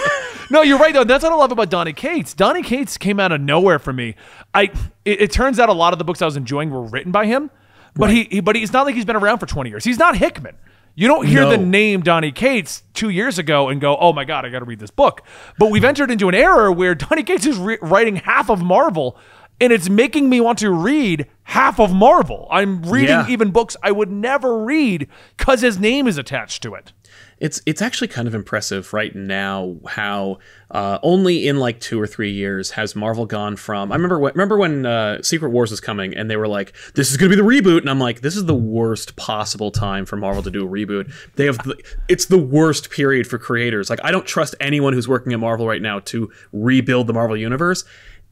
No, 0.49 0.63
you're 0.63 0.79
right 0.79 0.95
though. 0.95 1.03
That's 1.03 1.25
what 1.25 1.33
I 1.33 1.37
love 1.37 1.51
about 1.51 1.71
Donny 1.71 1.93
Cates. 1.93 2.33
Donny 2.33 2.63
Cates 2.63 2.97
came 2.97 3.19
out 3.19 3.33
of 3.33 3.41
nowhere 3.41 3.81
for 3.81 3.93
me. 3.93 4.15
I 4.55 4.71
it, 5.05 5.23
it 5.23 5.33
turns 5.33 5.59
out 5.59 5.69
a 5.69 5.73
lot 5.73 5.93
of 5.93 5.99
the 5.99 6.05
books 6.05 6.23
I 6.23 6.25
was 6.25 6.37
enjoying 6.37 6.71
were 6.71 6.85
written 6.85 7.11
by 7.11 7.27
him, 7.27 7.51
but 7.97 8.11
he, 8.11 8.29
he 8.31 8.39
but 8.41 8.55
he's 8.55 8.73
not 8.73 8.87
like 8.87 8.95
he's 8.95 9.05
been 9.05 9.17
around 9.17 9.39
for 9.41 9.47
20 9.47 9.71
years. 9.71 9.83
He's 9.85 9.99
not 9.99 10.17
Hickman. 10.17 10.55
You 10.99 11.09
don't 11.09 11.27
hear 11.27 11.45
the 11.45 11.59
name 11.59 12.01
Donny 12.01 12.33
Cates 12.33 12.83
two 12.95 13.11
years 13.11 13.39
ago 13.39 13.69
and 13.69 13.81
go, 13.83 13.97
"Oh 14.01 14.15
my 14.15 14.25
god, 14.25 14.47
I 14.47 14.49
got 14.49 14.61
to 14.61 14.65
read 14.65 14.79
this 14.81 14.91
book." 14.91 15.21
But 15.59 15.71
we've 15.71 15.85
entered 15.85 16.11
into 16.11 16.29
an 16.29 16.35
era 16.35 16.73
where 16.73 16.95
Donny 16.95 17.23
Cates 17.23 17.45
is 17.47 17.59
re- 17.59 17.79
writing 17.83 18.17
half 18.17 18.49
of 18.49 18.63
Marvel, 18.63 19.19
and 19.61 19.73
it's 19.75 19.91
making 19.91 20.29
me 20.31 20.41
want 20.41 20.59
to 20.61 20.71
read 20.71 21.27
half 21.43 21.79
of 21.79 21.93
Marvel. 21.93 22.49
I'm 22.51 22.83
reading 22.83 23.11
Yeah. 23.11 23.27
even 23.29 23.51
books 23.51 23.77
I 23.83 23.93
would 23.93 24.11
never 24.11 24.59
read 24.65 25.07
because 25.37 25.61
his 25.61 25.79
name 25.79 26.07
is 26.09 26.17
attached 26.17 26.63
to 26.63 26.75
it. 26.75 26.93
It's 27.39 27.61
it's 27.67 27.83
actually 27.83 28.09
kind 28.09 28.27
of 28.27 28.35
impressive 28.35 28.93
right 28.93 29.15
now 29.15 29.77
how 29.87 30.39
uh, 30.71 30.99
only 31.03 31.47
in 31.47 31.59
like 31.59 31.81
two 31.81 32.01
or 32.01 32.07
three 32.07 32.33
years 32.33 32.71
has 32.73 32.97
Marvel 32.97 33.27
gone 33.27 33.57
from. 33.57 33.93
I 33.93 33.95
remember 33.95 34.19
when, 34.19 34.33
remember 34.33 34.57
when 34.57 34.87
uh, 34.87 35.23
Secret 35.23 35.51
Wars 35.51 35.71
was 35.71 35.81
coming 35.81 36.17
and 36.17 36.31
they 36.31 36.37
were 36.37 36.49
like, 36.49 36.75
"This 36.95 37.11
is 37.11 37.17
going 37.17 37.31
to 37.31 37.37
be 37.37 37.43
the 37.43 37.49
reboot," 37.49 37.81
and 37.81 37.91
I'm 37.91 38.01
like, 38.01 38.23
"This 38.23 38.37
is 38.37 38.47
the 38.47 38.55
worst 38.55 39.17
possible 39.17 39.71
time 39.71 40.07
for 40.07 40.17
Marvel 40.17 40.43
to 40.43 40.51
do 40.51 40.67
a 40.67 40.69
reboot." 40.69 41.13
They 41.37 41.45
have 41.45 41.59
the, 41.59 41.77
it's 42.09 42.27
the 42.27 42.39
worst 42.39 42.91
period 42.91 43.27
for 43.27 43.39
creators. 43.39 43.91
Like 43.91 44.01
I 44.03 44.11
don't 44.11 44.27
trust 44.27 44.55
anyone 44.61 44.95
who's 44.95 45.09
working 45.09 45.33
at 45.33 45.41
Marvel 45.41 45.69
right 45.69 45.83
now 45.83 46.01
to 46.01 46.31
rebuild 46.53 47.07
the 47.07 47.13
Marvel 47.13 47.37
universe. 47.37 47.85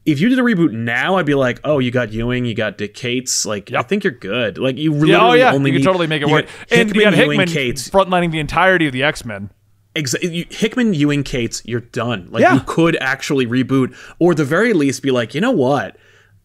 If 0.05 0.19
you 0.19 0.29
did 0.29 0.37
a 0.37 0.43
reboot 0.43 0.71
now, 0.71 1.15
I'd 1.17 1.25
be 1.25 1.33
like, 1.33 1.59
"Oh, 1.63 1.79
you 1.79 1.89
got 1.91 2.11
Ewing, 2.13 2.45
you 2.45 2.53
got 2.53 2.77
Dick 2.77 2.93
Cates. 2.93 3.45
Like, 3.45 3.73
I 3.73 3.81
think 3.81 4.03
you're 4.03 4.13
good. 4.13 4.57
Like, 4.59 4.77
you 4.77 4.93
really 4.93 5.11
Yeah, 5.11 5.27
oh 5.27 5.33
yeah, 5.33 5.51
only 5.51 5.71
you 5.71 5.75
can 5.75 5.81
need- 5.81 5.85
totally 5.85 6.07
make 6.07 6.21
it 6.21 6.29
work. 6.29 6.45
And 6.71 6.95
you 6.95 7.01
got 7.01 7.15
Ewing, 7.15 7.29
Hickman 7.39 7.47
Cates. 7.47 7.89
frontlining 7.89 8.31
the 8.31 8.39
entirety 8.39 8.85
of 8.87 8.93
the 8.93 9.01
X 9.03 9.25
Men. 9.25 9.49
Exa- 9.95 10.21
you- 10.21 10.45
Hickman, 10.49 10.93
Ewing, 10.93 11.23
Cates, 11.23 11.61
you're 11.65 11.79
done. 11.79 12.27
Like 12.29 12.41
Yeah. 12.41 12.53
you 12.55 12.59
could 12.65 12.97
actually 13.01 13.47
reboot, 13.47 13.95
or 14.19 14.31
at 14.31 14.37
the 14.37 14.45
very 14.45 14.73
least 14.73 15.01
be 15.01 15.09
like, 15.09 15.33
you 15.33 15.41
know 15.41 15.51
what, 15.51 15.97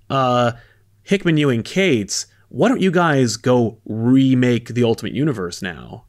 uh, 0.08 0.52
Hickman, 1.02 1.36
Ewing, 1.36 1.62
Cates, 1.62 2.26
why 2.48 2.68
don't 2.68 2.80
you 2.80 2.90
guys 2.90 3.36
go 3.36 3.78
remake 3.84 4.68
the 4.68 4.84
Ultimate 4.84 5.12
Universe 5.14 5.60
now? 5.62 6.04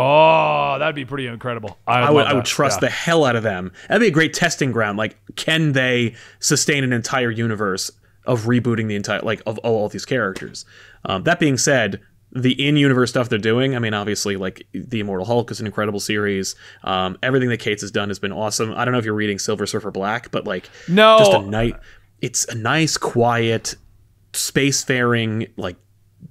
Oh, 0.00 0.76
that'd 0.78 0.94
be 0.94 1.04
pretty 1.04 1.26
incredible. 1.26 1.76
I 1.86 2.10
would, 2.10 2.26
I 2.26 2.32
would 2.34 2.44
trust 2.44 2.80
the 2.80 2.88
hell 2.90 3.24
out 3.24 3.34
of 3.36 3.42
them. 3.42 3.72
That'd 3.88 4.00
be 4.00 4.06
a 4.08 4.12
great 4.12 4.32
testing 4.32 4.70
ground. 4.70 4.96
Like, 4.96 5.16
can 5.34 5.72
they 5.72 6.14
sustain 6.38 6.84
an 6.84 6.92
entire 6.92 7.30
universe 7.30 7.90
of 8.24 8.44
rebooting 8.44 8.86
the 8.88 8.94
entire 8.96 9.20
like 9.22 9.42
of 9.46 9.58
all, 9.58 9.74
all 9.76 9.88
these 9.88 10.04
characters? 10.04 10.64
Um, 11.04 11.24
that 11.24 11.40
being 11.40 11.56
said, 11.58 12.00
the 12.30 12.52
in-universe 12.66 13.08
stuff 13.10 13.28
they're 13.30 13.38
doing. 13.38 13.74
I 13.74 13.78
mean, 13.78 13.94
obviously, 13.94 14.36
like 14.36 14.66
the 14.72 15.00
Immortal 15.00 15.26
Hulk 15.26 15.50
is 15.50 15.60
an 15.60 15.66
incredible 15.66 15.98
series. 15.98 16.54
Um, 16.84 17.16
everything 17.22 17.48
that 17.48 17.56
Cates 17.58 17.80
has 17.80 17.90
done 17.90 18.08
has 18.10 18.18
been 18.18 18.32
awesome. 18.32 18.72
I 18.74 18.84
don't 18.84 18.92
know 18.92 18.98
if 18.98 19.04
you're 19.06 19.14
reading 19.14 19.38
Silver 19.38 19.66
Surfer 19.66 19.90
Black, 19.90 20.30
but 20.30 20.46
like, 20.46 20.68
No. 20.88 21.18
just 21.18 21.32
a 21.32 21.40
night. 21.42 21.74
It's 22.20 22.44
a 22.46 22.54
nice, 22.54 22.96
quiet, 22.98 23.76
spacefaring 24.34 25.50
like 25.56 25.76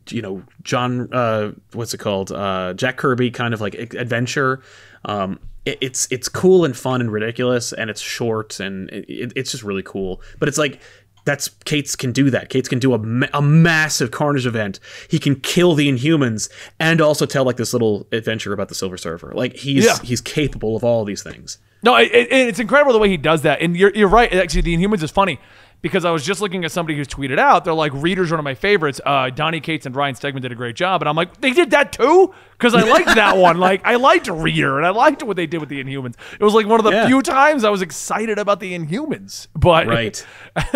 you 0.10 0.22
know 0.22 0.44
John 0.64 1.12
uh 1.14 1.52
what's 1.74 1.94
it 1.94 1.98
called 2.00 2.32
uh 2.32 2.74
Jack 2.74 2.98
Kirby 2.98 3.32
kind 3.32 3.54
of 3.54 3.62
like 3.62 3.76
adventure 3.76 4.62
um 5.06 5.40
it, 5.66 5.78
it's 5.82 6.08
it's 6.12 6.30
cool 6.30 6.64
and 6.66 6.76
fun 6.76 7.02
and 7.02 7.12
ridiculous 7.12 7.74
and 7.74 7.90
it's 7.90 8.02
short 8.02 8.60
and 8.60 8.90
it, 8.90 9.06
it- 9.10 9.34
it's 9.36 9.52
just 9.52 9.64
really 9.64 9.84
cool 9.84 10.22
but 10.40 10.48
it's 10.48 10.58
like 10.58 10.80
that's 11.26 11.50
Cates 11.66 11.94
can 11.98 12.14
do 12.14 12.30
that. 12.30 12.48
Cates 12.48 12.70
can 12.70 12.80
do 12.80 12.94
a, 12.94 12.98
ma- 13.00 13.28
a 13.34 13.42
massive 13.42 14.12
Carnage 14.12 14.46
event. 14.46 14.80
He 15.10 15.20
can 15.20 15.36
kill 15.42 15.74
the 15.76 15.90
Inhumans 15.92 16.50
and 16.80 17.02
also 17.02 17.26
tell 17.26 17.44
like 17.44 17.58
this 17.58 17.74
little 17.74 18.08
adventure 18.14 18.54
about 18.54 18.70
the 18.70 18.76
Silver 18.76 18.96
Surfer. 18.96 19.34
Like 19.36 19.58
he's 19.58 19.84
Yeah. 19.84 19.98
he's 20.02 20.22
capable 20.22 20.78
of 20.78 20.86
all 20.86 21.04
these 21.04 21.22
things. 21.24 21.58
No, 21.84 21.98
it, 21.98 22.10
it's 22.14 22.60
incredible 22.60 22.94
the 22.94 23.00
way 23.00 23.10
he 23.10 23.18
does 23.18 23.42
that. 23.42 23.62
And 23.62 23.76
you're, 23.76 23.92
you're 23.94 24.08
right. 24.08 24.32
Actually, 24.34 24.62
the 24.62 24.78
Inhumans 24.78 25.04
is 25.04 25.12
funny 25.12 25.38
because 25.82 26.06
I 26.06 26.12
was 26.12 26.26
just 26.26 26.42
looking 26.42 26.66
at 26.66 26.72
somebody 26.72 26.98
who's 26.98 27.08
tweeted 27.08 27.38
out. 27.38 27.64
They're 27.64 27.74
like, 27.74 27.92
Reader's 27.94 28.32
one 28.32 28.40
of 28.40 28.44
my 28.44 28.56
favorites. 28.56 29.00
Uh, 29.06 29.30
Donny 29.30 29.60
Cates 29.62 29.86
and 29.86 29.96
Ryan 29.96 30.16
Stegman 30.16 30.42
did 30.42 30.52
a 30.52 30.56
great 30.56 30.76
job. 30.76 31.02
And 31.02 31.08
I'm 31.08 31.16
like, 31.16 31.40
they 31.40 31.52
did 31.52 31.70
that 31.72 31.94
too? 31.94 32.34
Because 32.52 32.74
I 32.74 32.82
liked 32.82 33.08
that 33.14 33.38
one. 33.48 33.58
Like, 33.60 33.82
I 33.86 33.96
liked 33.96 34.28
Reader 34.28 34.78
and 34.78 34.86
I 34.88 34.90
liked 34.90 35.22
what 35.24 35.36
they 35.38 35.46
did 35.46 35.60
with 35.60 35.70
the 35.70 35.82
Inhumans. 35.84 36.16
It 36.40 36.44
was 36.44 36.54
like 36.56 36.66
one 36.66 36.80
of 36.80 36.84
the 36.84 36.92
Yeah. 36.92 37.08
few 37.08 37.22
times 37.22 37.64
I 37.64 37.70
was 37.70 37.82
excited 37.84 38.40
about 38.40 38.60
the 38.60 38.78
Inhumans. 38.78 39.48
But, 39.56 39.86
Right. 39.88 40.26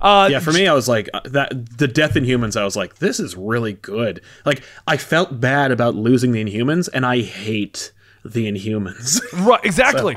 uh, 0.00 0.28
Yeah, 0.30 0.38
for 0.38 0.52
me, 0.52 0.66
I 0.68 0.72
was 0.74 0.88
like 0.88 1.08
uh, 1.12 1.20
that. 1.26 1.76
The 1.76 1.88
Death 1.88 2.14
Inhumans, 2.14 2.58
I 2.58 2.64
was 2.64 2.76
like, 2.76 2.96
this 2.96 3.18
is 3.20 3.36
really 3.36 3.72
good. 3.74 4.20
Like, 4.44 4.62
I 4.86 4.96
felt 4.96 5.40
bad 5.40 5.72
about 5.72 5.94
losing 5.94 6.32
the 6.32 6.44
Inhumans, 6.44 6.88
and 6.94 7.04
I 7.04 7.20
hate 7.22 7.92
the 8.24 8.50
Inhumans. 8.50 9.20
Right, 9.44 9.60
exactly. 9.64 10.16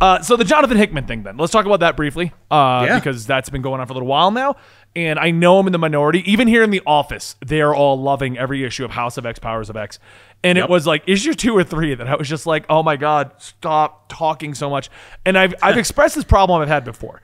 Uh, 0.00 0.20
so 0.20 0.36
the 0.36 0.44
Jonathan 0.44 0.76
Hickman 0.76 1.06
thing, 1.06 1.22
then 1.22 1.36
let's 1.38 1.52
talk 1.52 1.64
about 1.64 1.80
that 1.80 1.96
briefly, 1.96 2.32
uh, 2.50 2.84
Yeah. 2.86 2.98
because 2.98 3.26
that's 3.26 3.48
been 3.48 3.62
going 3.62 3.80
on 3.80 3.86
for 3.86 3.92
a 3.92 3.94
little 3.94 4.08
while 4.08 4.30
now, 4.30 4.56
and 4.94 5.18
I 5.18 5.30
know 5.30 5.58
I'm 5.58 5.66
in 5.66 5.72
the 5.72 5.78
minority. 5.78 6.22
Even 6.30 6.48
here 6.48 6.62
in 6.62 6.70
the 6.70 6.82
office, 6.86 7.36
they're 7.44 7.74
all 7.74 7.98
loving 8.00 8.36
every 8.36 8.62
issue 8.62 8.84
of 8.84 8.90
House 8.90 9.16
of 9.16 9.24
X, 9.24 9.38
Powers 9.38 9.70
of 9.70 9.76
X, 9.76 9.98
and 10.44 10.58
it 10.58 10.68
was 10.68 10.86
like 10.86 11.02
issue 11.06 11.32
two 11.32 11.56
or 11.56 11.64
three 11.64 11.94
that 11.94 12.06
I 12.06 12.14
was 12.16 12.28
just 12.28 12.46
like, 12.46 12.66
oh 12.68 12.82
my 12.82 12.96
god, 12.96 13.32
stop 13.38 14.08
talking 14.10 14.54
so 14.54 14.68
much. 14.68 14.90
And 15.24 15.38
I've 15.38 15.54
I've 15.62 15.78
expressed 15.78 16.14
this 16.14 16.24
problem 16.24 16.60
I've 16.60 16.68
had 16.68 16.84
before. 16.84 17.22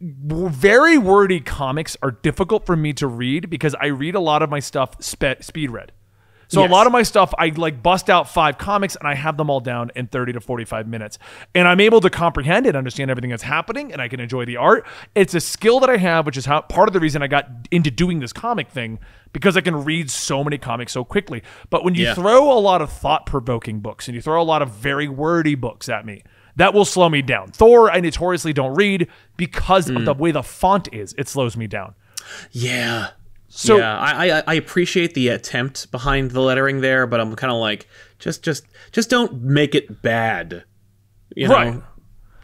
Very 0.00 0.96
wordy 0.96 1.40
comics 1.40 1.96
are 2.02 2.12
difficult 2.12 2.64
for 2.64 2.76
me 2.76 2.92
to 2.94 3.06
read 3.06 3.50
because 3.50 3.74
I 3.80 3.86
read 3.86 4.14
a 4.14 4.20
lot 4.20 4.42
of 4.42 4.48
my 4.48 4.60
stuff 4.60 5.02
spe- 5.02 5.40
speed 5.42 5.70
read. 5.70 5.92
So 6.48 6.62
Yes. 6.62 6.70
a 6.70 6.72
lot 6.72 6.86
of 6.86 6.92
my 6.92 7.02
stuff, 7.02 7.34
I 7.38 7.48
like 7.48 7.82
bust 7.82 8.08
out 8.08 8.28
five 8.28 8.56
comics 8.58 8.96
and 8.96 9.06
I 9.06 9.14
have 9.14 9.36
them 9.36 9.50
all 9.50 9.60
down 9.60 9.90
in 9.94 10.06
30 10.06 10.32
to 10.32 10.40
45 10.40 10.88
minutes. 10.88 11.18
And 11.54 11.68
I'm 11.68 11.78
able 11.80 12.00
to 12.00 12.08
comprehend 12.10 12.66
and 12.66 12.76
understand 12.76 13.10
everything 13.10 13.30
that's 13.30 13.42
happening 13.42 13.92
and 13.92 14.00
I 14.00 14.08
can 14.08 14.18
enjoy 14.18 14.44
the 14.46 14.56
art. 14.56 14.86
It's 15.14 15.34
a 15.34 15.40
skill 15.40 15.78
that 15.80 15.90
I 15.90 15.98
have, 15.98 16.24
which 16.26 16.36
is 16.38 16.46
how 16.46 16.62
part 16.62 16.88
of 16.88 16.94
the 16.94 17.00
reason 17.00 17.22
I 17.22 17.26
got 17.26 17.48
into 17.70 17.90
doing 17.90 18.20
this 18.20 18.32
comic 18.32 18.70
thing 18.70 18.98
because 19.34 19.56
I 19.56 19.60
can 19.60 19.84
read 19.84 20.10
so 20.10 20.42
many 20.42 20.56
comics 20.56 20.92
so 20.92 21.04
quickly. 21.04 21.42
But 21.68 21.84
when 21.84 21.94
you 21.94 22.04
Yeah. 22.04 22.14
throw 22.14 22.50
a 22.50 22.58
lot 22.58 22.80
of 22.80 22.90
thought 22.90 23.26
provoking 23.26 23.80
books 23.80 24.08
and 24.08 24.14
you 24.14 24.22
throw 24.22 24.40
a 24.40 24.44
lot 24.44 24.62
of 24.62 24.70
very 24.70 25.06
wordy 25.06 25.54
books 25.54 25.88
at 25.90 26.06
me, 26.06 26.22
that 26.56 26.72
will 26.72 26.86
slow 26.86 27.08
me 27.10 27.20
down. 27.22 27.48
Thor, 27.52 27.90
I 27.92 28.00
notoriously 28.00 28.52
don't 28.54 28.74
read 28.74 29.06
because 29.36 29.88
of 29.90 29.96
mm. 29.96 30.04
the 30.06 30.14
way 30.14 30.30
the 30.32 30.42
font 30.42 30.88
is. 30.92 31.14
It 31.18 31.28
slows 31.28 31.56
me 31.56 31.66
down. 31.66 31.94
yeah. 32.52 33.08
So- 33.48 33.78
yeah, 33.78 33.98
I, 33.98 34.38
I 34.38 34.42
I 34.46 34.54
appreciate 34.54 35.14
the 35.14 35.28
attempt 35.28 35.90
behind 35.90 36.32
the 36.32 36.40
lettering 36.40 36.80
there, 36.80 37.06
but 37.06 37.18
I'm 37.20 37.34
kind 37.34 37.50
of 37.52 37.58
like, 37.58 37.88
just 38.18 38.42
just 38.42 38.64
just 38.92 39.08
don't 39.10 39.40
make 39.42 39.74
it 39.74 40.02
bad. 40.02 40.64
You 41.34 41.48
know, 41.48 41.54
Right. 41.54 41.82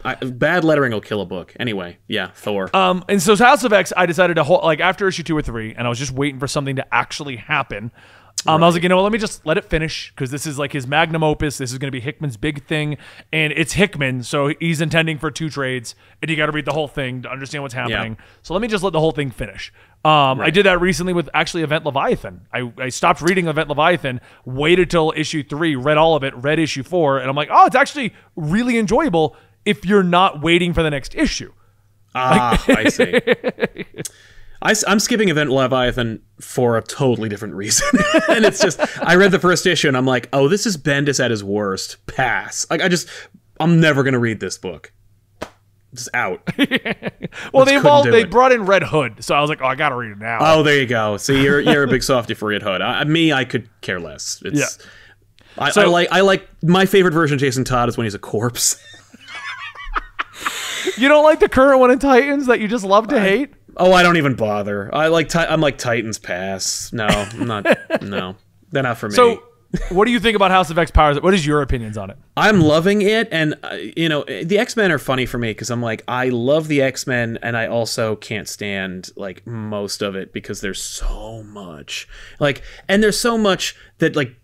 I, 0.03 0.13
bad 0.15 0.63
lettering 0.63 0.91
will 0.91 1.01
kill 1.01 1.21
a 1.21 1.25
book. 1.25 1.53
Anyway, 1.59 1.97
yeah, 2.07 2.29
Thor. 2.35 2.75
Um, 2.75 3.03
and 3.09 3.19
so 3.21 3.35
House 3.35 3.63
of 3.63 3.73
X, 3.73 3.91
I 3.97 4.05
decided 4.05 4.35
to 4.35 4.43
hold 4.43 4.63
like 4.63 4.79
after 4.79 5.07
issue 5.07 5.23
two 5.23 5.35
or 5.35 5.41
three, 5.41 5.73
and 5.73 5.87
I 5.87 5.89
was 5.89 5.97
just 5.97 6.11
waiting 6.11 6.39
for 6.39 6.47
something 6.47 6.75
to 6.75 6.85
actually 6.93 7.37
happen. 7.37 7.91
Um, 8.47 8.61
I 8.61 8.67
was 8.67 8.75
like, 8.75 8.83
you 8.83 8.89
know 8.89 8.97
what? 8.97 9.01
Let 9.03 9.11
me 9.11 9.17
just 9.17 9.43
let 9.43 9.57
it 9.57 9.65
finish 9.65 10.11
because 10.11 10.29
this 10.29 10.45
is 10.45 10.59
like 10.59 10.71
his 10.71 10.85
magnum 10.85 11.23
opus. 11.23 11.57
This 11.57 11.71
is 11.71 11.79
going 11.79 11.87
to 11.87 11.91
be 11.91 11.99
Hickman's 11.99 12.37
big 12.37 12.63
thing, 12.65 12.97
and 13.33 13.51
it's 13.51 13.73
Hickman, 13.73 14.21
so 14.21 14.53
he's 14.59 14.81
intending 14.81 15.17
for 15.17 15.31
two 15.31 15.49
trades, 15.49 15.95
and 16.21 16.29
you 16.29 16.37
got 16.37 16.45
to 16.45 16.51
read 16.51 16.65
the 16.65 16.71
whole 16.73 16.87
thing 16.87 17.23
to 17.23 17.29
understand 17.31 17.63
what's 17.63 17.73
happening. 17.73 18.17
So 18.43 18.53
let 18.53 18.61
me 18.61 18.67
just 18.67 18.83
let 18.83 18.93
the 18.93 18.99
whole 18.99 19.11
thing 19.13 19.31
finish. 19.31 19.73
Um, 20.03 20.39
I 20.41 20.51
did 20.51 20.67
that 20.67 20.79
recently 20.79 21.13
with 21.13 21.27
actually 21.33 21.63
Event 21.63 21.85
Leviathan. 21.85 22.41
I, 22.53 22.71
I 22.77 22.89
stopped 22.89 23.21
reading 23.23 23.47
Event 23.47 23.67
Leviathan, 23.69 24.21
waited 24.45 24.91
till 24.91 25.11
issue 25.15 25.41
three, 25.41 25.75
read 25.75 25.97
all 25.97 26.15
of 26.15 26.23
it, 26.23 26.35
read 26.35 26.59
issue 26.59 26.83
four, 26.83 27.17
and 27.17 27.27
I'm 27.27 27.35
like, 27.35 27.49
oh, 27.51 27.65
it's 27.65 27.75
actually 27.75 28.13
really 28.35 28.77
enjoyable 28.77 29.35
if 29.65 29.83
you're 29.85 30.03
not 30.03 30.41
waiting 30.43 30.71
for 30.71 30.83
the 30.83 30.91
next 30.91 31.15
issue. 31.15 31.51
ah, 32.13 32.63
I 32.67 32.89
see. 32.89 33.19
I, 34.65 34.73
am 34.87 34.99
skipping 34.99 35.29
Event 35.29 35.51
Leviathan 35.51 36.21
for 36.41 36.77
a 36.77 36.81
totally 36.81 37.29
different 37.29 37.53
reason, 37.53 37.87
and 38.29 38.43
it's 38.43 38.59
just 38.59 38.79
I 39.01 39.15
read 39.15 39.31
the 39.31 39.39
first 39.39 39.65
issue 39.65 39.87
and 39.87 39.95
I'm 39.95 40.05
like, 40.07 40.27
oh, 40.33 40.47
this 40.47 40.65
is 40.65 40.75
Bendis 40.75 41.23
at 41.23 41.29
his 41.31 41.43
worst. 41.43 42.03
Pass. 42.07 42.65
Like 42.69 42.81
I 42.81 42.87
just, 42.87 43.07
I'm 43.59 43.79
never 43.79 44.03
gonna 44.03 44.19
read 44.19 44.39
this 44.39 44.57
book. 44.57 44.91
Just 45.93 46.09
out. 46.13 46.41
Well, 47.53 47.65
they 47.65 47.75
involved, 47.75 48.09
they 48.11 48.21
it. 48.21 48.31
brought 48.31 48.53
in 48.53 48.65
Red 48.65 48.81
Hood, 48.83 49.21
so 49.23 49.35
I 49.35 49.41
was 49.41 49.49
like, 49.49 49.61
oh, 49.61 49.65
I 49.65 49.75
gotta 49.75 49.95
read 49.95 50.11
it 50.11 50.17
now. 50.19 50.37
Oh, 50.39 50.63
there 50.63 50.79
you 50.79 50.85
go. 50.85 51.17
See, 51.17 51.43
you're 51.43 51.59
you're 51.59 51.83
a 51.83 51.87
big 51.87 52.01
softy 52.01 52.33
for 52.33 52.47
Red 52.47 52.63
Hood. 52.63 52.81
I, 52.81 53.03
me, 53.03 53.33
I 53.33 53.43
could 53.43 53.69
care 53.81 53.99
less. 53.99 54.41
It's, 54.45 54.57
Yeah. 54.57 55.65
I, 55.65 55.71
So- 55.71 55.81
I 55.81 55.85
like 55.85 56.07
I 56.11 56.21
like 56.21 56.47
my 56.63 56.85
favorite 56.85 57.13
version 57.13 57.35
of 57.35 57.41
Jason 57.41 57.65
Todd 57.65 57.89
is 57.89 57.97
when 57.97 58.05
he's 58.05 58.13
a 58.15 58.19
corpse. 58.19 58.81
You 60.97 61.07
don't 61.09 61.23
like 61.23 61.39
the 61.39 61.49
current 61.49 61.79
one 61.79 61.91
in 61.91 61.99
Titans 61.99 62.45
that 62.47 62.59
you 62.59 62.67
just 62.67 62.85
love 62.85 63.07
to 63.09 63.19
hate? 63.19 63.53
Oh, 63.77 63.93
I 63.93 64.03
don't 64.03 64.17
even 64.17 64.35
bother. 64.35 64.93
I 64.93 65.07
like 65.07 65.35
I'm 65.35 65.61
like 65.61 65.77
Titans 65.77 66.19
pass. 66.19 66.91
No, 66.93 67.05
I'm 67.05 67.47
not. 67.47 67.65
no, 68.01 68.35
they're 68.71 68.83
not 68.83 68.97
for 68.97 69.09
me. 69.09 69.15
So, 69.15 69.43
what 69.89 70.05
do 70.05 70.11
you 70.11 70.19
think 70.19 70.35
about 70.35 70.51
House 70.51 70.69
of 70.69 70.77
X 70.77 70.91
Powers? 70.91 71.19
What 71.19 71.33
is 71.33 71.45
your 71.45 71.61
opinions 71.61 71.97
on 71.97 72.09
it? 72.09 72.17
I'm 72.37 72.61
loving 72.61 73.01
it, 73.01 73.27
and 73.31 73.55
uh, 73.63 73.77
you 73.97 74.09
know 74.09 74.23
the 74.23 74.57
X 74.57 74.75
Men 74.77 74.91
are 74.91 74.99
funny 74.99 75.25
for 75.25 75.37
me 75.37 75.49
because 75.49 75.69
I'm 75.69 75.81
like 75.81 76.03
I 76.07 76.29
love 76.29 76.67
the 76.67 76.81
X 76.81 77.05
Men, 77.07 77.37
and 77.41 77.57
I 77.57 77.67
also 77.67 78.15
can't 78.15 78.47
stand 78.47 79.09
like 79.15 79.45
most 79.45 80.01
of 80.01 80.15
it 80.15 80.33
because 80.33 80.61
there's 80.61 80.81
so 80.81 81.43
much 81.43 82.07
like, 82.39 82.61
and 82.87 83.03
there's 83.03 83.19
so 83.19 83.37
much 83.37 83.75
that 83.99 84.15
like 84.15 84.35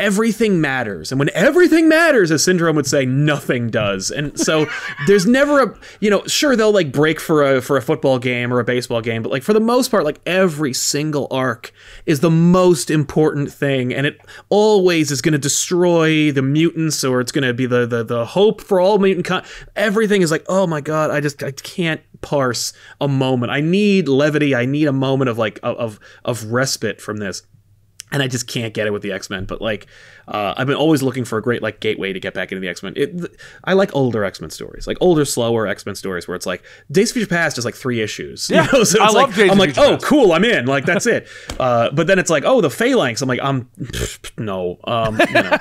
everything 0.00 0.60
matters, 0.60 1.12
and 1.12 1.18
when 1.18 1.30
everything 1.34 1.88
matters, 1.88 2.30
as 2.30 2.42
Syndrome 2.42 2.74
would 2.76 2.86
say, 2.86 3.04
nothing 3.04 3.68
does, 3.68 4.10
and 4.10 4.38
so 4.38 4.66
there's 5.06 5.26
never 5.26 5.62
a 5.62 5.78
you 6.00 6.10
know 6.10 6.24
sure 6.26 6.56
they'll 6.56 6.72
like 6.72 6.90
break 6.90 7.20
for 7.20 7.44
a 7.44 7.60
for 7.60 7.76
a 7.76 7.82
football 7.82 8.18
game 8.18 8.52
or 8.52 8.58
a 8.58 8.64
baseball 8.64 9.00
game, 9.00 9.22
but 9.22 9.30
like 9.30 9.42
for 9.42 9.52
the 9.52 9.60
most 9.60 9.90
part, 9.90 10.04
like 10.04 10.20
every 10.26 10.72
single 10.72 11.28
arc 11.30 11.72
is 12.06 12.20
the 12.20 12.30
most 12.30 12.90
important 12.90 13.52
thing, 13.52 13.92
and 13.94 14.06
it 14.06 14.20
always 14.48 15.10
is 15.10 15.20
going 15.22 15.32
to 15.32 15.38
destroy 15.38 16.32
the 16.32 16.42
mutants, 16.42 17.04
or 17.04 17.20
it's 17.20 17.32
going 17.32 17.46
to 17.46 17.54
be 17.54 17.66
the 17.66 17.86
the 17.86 18.02
the 18.02 18.24
hope 18.24 18.60
for 18.60 18.80
all 18.80 18.98
mutant. 18.98 19.26
Con- 19.26 19.44
everything 19.76 20.22
is 20.22 20.30
like, 20.30 20.44
oh 20.48 20.66
my 20.66 20.80
god, 20.80 21.10
I 21.10 21.20
just 21.20 21.42
I 21.42 21.52
can't 21.52 22.00
parse 22.22 22.72
a 23.00 23.08
moment. 23.08 23.52
I 23.52 23.60
need 23.60 24.08
levity. 24.08 24.54
I 24.54 24.64
need 24.64 24.86
a 24.86 24.92
moment 24.92 25.28
of 25.28 25.38
like 25.38 25.60
of 25.62 25.76
of, 25.76 26.00
of 26.24 26.44
respite 26.50 27.00
from 27.00 27.18
this 27.18 27.42
and 28.12 28.22
I 28.22 28.28
just 28.28 28.46
can't 28.46 28.74
get 28.74 28.86
it 28.86 28.92
with 28.92 29.02
the 29.02 29.12
X 29.12 29.30
Men. 29.30 29.44
But 29.44 29.60
like, 29.60 29.86
uh, 30.28 30.54
I've 30.56 30.66
been 30.66 30.76
always 30.76 31.02
looking 31.02 31.24
for 31.24 31.38
a 31.38 31.42
great 31.42 31.62
like 31.62 31.80
gateway 31.80 32.12
to 32.12 32.20
get 32.20 32.34
back 32.34 32.50
into 32.52 32.60
the 32.60 32.68
X 32.68 32.82
Men. 32.82 32.94
I 33.64 33.72
like 33.74 33.94
older 33.94 34.24
X 34.24 34.40
Men 34.40 34.50
stories, 34.50 34.86
like 34.86 34.96
older, 35.00 35.24
slower 35.24 35.66
X 35.66 35.86
Men 35.86 35.94
stories, 35.94 36.26
where 36.26 36.34
it's 36.34 36.46
like 36.46 36.62
Days 36.90 37.10
of 37.10 37.14
Future 37.14 37.28
Past 37.28 37.58
is 37.58 37.64
like 37.64 37.74
three 37.74 38.00
issues. 38.00 38.50
you 38.50 38.56
Yeah, 38.56 38.66
know? 38.72 38.84
so 38.84 39.00
I 39.00 39.06
it's 39.06 39.14
love 39.14 39.28
like, 39.28 39.36
Days 39.36 39.50
I'm 39.50 39.58
like, 39.58 39.78
oh, 39.78 39.92
Past. 39.94 40.04
cool, 40.04 40.32
I'm 40.32 40.44
in. 40.44 40.66
Like 40.66 40.84
that's 40.86 41.06
it. 41.06 41.28
Uh, 41.60 41.90
but 41.90 42.06
then 42.06 42.18
it's 42.18 42.30
like, 42.30 42.42
oh, 42.46 42.60
the 42.62 42.70
Phalanx. 42.70 43.20
I'm 43.20 43.28
like, 43.28 43.40
I'm 43.42 43.68
no, 44.38 44.78
um, 44.84 45.18
you 45.28 45.34
know. 45.34 45.56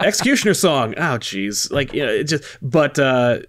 Executioner 0.00 0.52
song. 0.54 0.94
Oh, 0.96 1.16
jeez, 1.18 1.70
like 1.70 1.92
you 1.92 2.04
know, 2.04 2.10
it 2.12 2.24
just. 2.24 2.44
But 2.60 2.98
uh, 2.98 3.40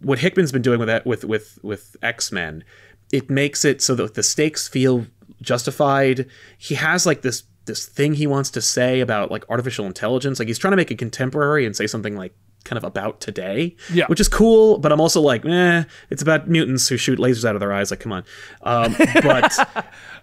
what 0.00 0.18
Hickman's 0.18 0.50
been 0.50 0.62
doing 0.62 0.78
with 0.80 0.88
that 0.88 1.06
with 1.06 1.24
with 1.24 1.58
with 1.62 1.94
X 2.02 2.32
Men, 2.32 2.64
it 3.12 3.30
makes 3.30 3.64
it 3.64 3.80
so 3.80 3.94
that 3.94 4.14
the 4.14 4.22
stakes 4.24 4.66
feel 4.66 5.06
justified. 5.42 6.26
He 6.58 6.74
has 6.74 7.06
like 7.06 7.22
this 7.22 7.42
this 7.68 7.86
thing 7.86 8.14
he 8.14 8.26
wants 8.26 8.50
to 8.50 8.60
say 8.60 8.98
about 9.00 9.30
like 9.30 9.44
artificial 9.48 9.86
intelligence. 9.86 10.40
Like 10.40 10.48
he's 10.48 10.58
trying 10.58 10.72
to 10.72 10.76
make 10.76 10.90
it 10.90 10.98
contemporary 10.98 11.64
and 11.64 11.76
say 11.76 11.86
something 11.86 12.16
like 12.16 12.34
kind 12.64 12.76
of 12.76 12.84
about 12.84 13.20
today. 13.20 13.76
Yeah. 13.92 14.06
Which 14.06 14.20
is 14.20 14.28
cool, 14.28 14.78
but 14.78 14.92
I'm 14.92 15.00
also 15.00 15.20
like, 15.20 15.44
eh, 15.44 15.84
it's 16.10 16.22
about 16.22 16.48
mutants 16.48 16.88
who 16.88 16.96
shoot 16.96 17.18
lasers 17.18 17.44
out 17.44 17.54
of 17.54 17.60
their 17.60 17.72
eyes. 17.72 17.90
Like, 17.90 18.00
come 18.00 18.12
on. 18.12 18.24
Um, 18.62 18.96
but 19.22 19.58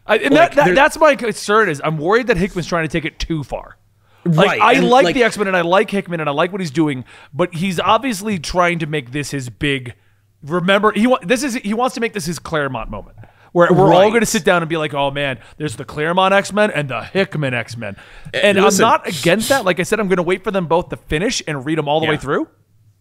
I, 0.05 0.17
and 0.17 0.35
that, 0.35 0.53
that, 0.53 0.75
that's 0.75 0.97
my 0.99 1.15
concern. 1.15 1.69
Is 1.69 1.81
I'm 1.83 1.97
worried 1.97 2.27
that 2.27 2.37
Hickman's 2.37 2.67
trying 2.67 2.83
to 2.83 2.91
take 2.91 3.05
it 3.05 3.19
too 3.19 3.43
far. 3.43 3.77
Like 4.25 4.47
right. 4.47 4.61
I 4.61 4.73
and, 4.73 4.89
like, 4.89 5.13
the 5.13 5.23
X 5.23 5.37
Men 5.37 5.47
and 5.47 5.55
I 5.55 5.61
like 5.61 5.91
Hickman 5.91 6.19
and 6.19 6.27
I 6.27 6.33
like 6.33 6.51
what 6.51 6.59
he's 6.59 6.71
doing, 6.71 7.05
but 7.31 7.53
he's 7.53 7.79
obviously 7.79 8.39
trying 8.39 8.79
to 8.79 8.87
make 8.87 9.11
this 9.11 9.31
his 9.31 9.49
big. 9.49 9.93
Remember, 10.41 10.91
he 10.91 11.13
this 11.23 11.43
is 11.43 11.55
he 11.55 11.73
wants 11.73 11.93
to 11.95 12.01
make 12.01 12.13
this 12.13 12.25
his 12.25 12.39
Claremont 12.39 12.89
moment. 12.89 13.17
Where 13.55 13.71
we're 13.71 13.93
all 13.93 14.09
going 14.09 14.19
to 14.19 14.25
sit 14.25 14.43
down 14.43 14.61
and 14.63 14.67
be 14.67 14.75
like, 14.75 14.93
"Oh 14.93 15.11
man, 15.11 15.39
there's 15.55 15.77
the 15.77 15.85
Claremont 15.85 16.33
X 16.33 16.51
Men 16.51 16.71
and 16.71 16.89
the 16.89 17.01
Hickman 17.01 17.53
X 17.53 17.77
Men," 17.77 17.95
and 18.33 18.57
listen- 18.61 18.83
I'm 18.83 18.91
not 18.91 19.07
against 19.07 19.47
that. 19.47 19.63
Like 19.63 19.79
I 19.79 19.83
said, 19.83 20.01
I'm 20.01 20.09
going 20.09 20.17
to 20.17 20.23
wait 20.23 20.43
for 20.43 20.51
them 20.51 20.67
both 20.67 20.89
to 20.89 20.97
finish 20.97 21.41
and 21.47 21.65
read 21.65 21.77
them 21.77 21.87
all 21.87 22.01
the 22.01 22.05
way 22.07 22.17
through. 22.17 22.49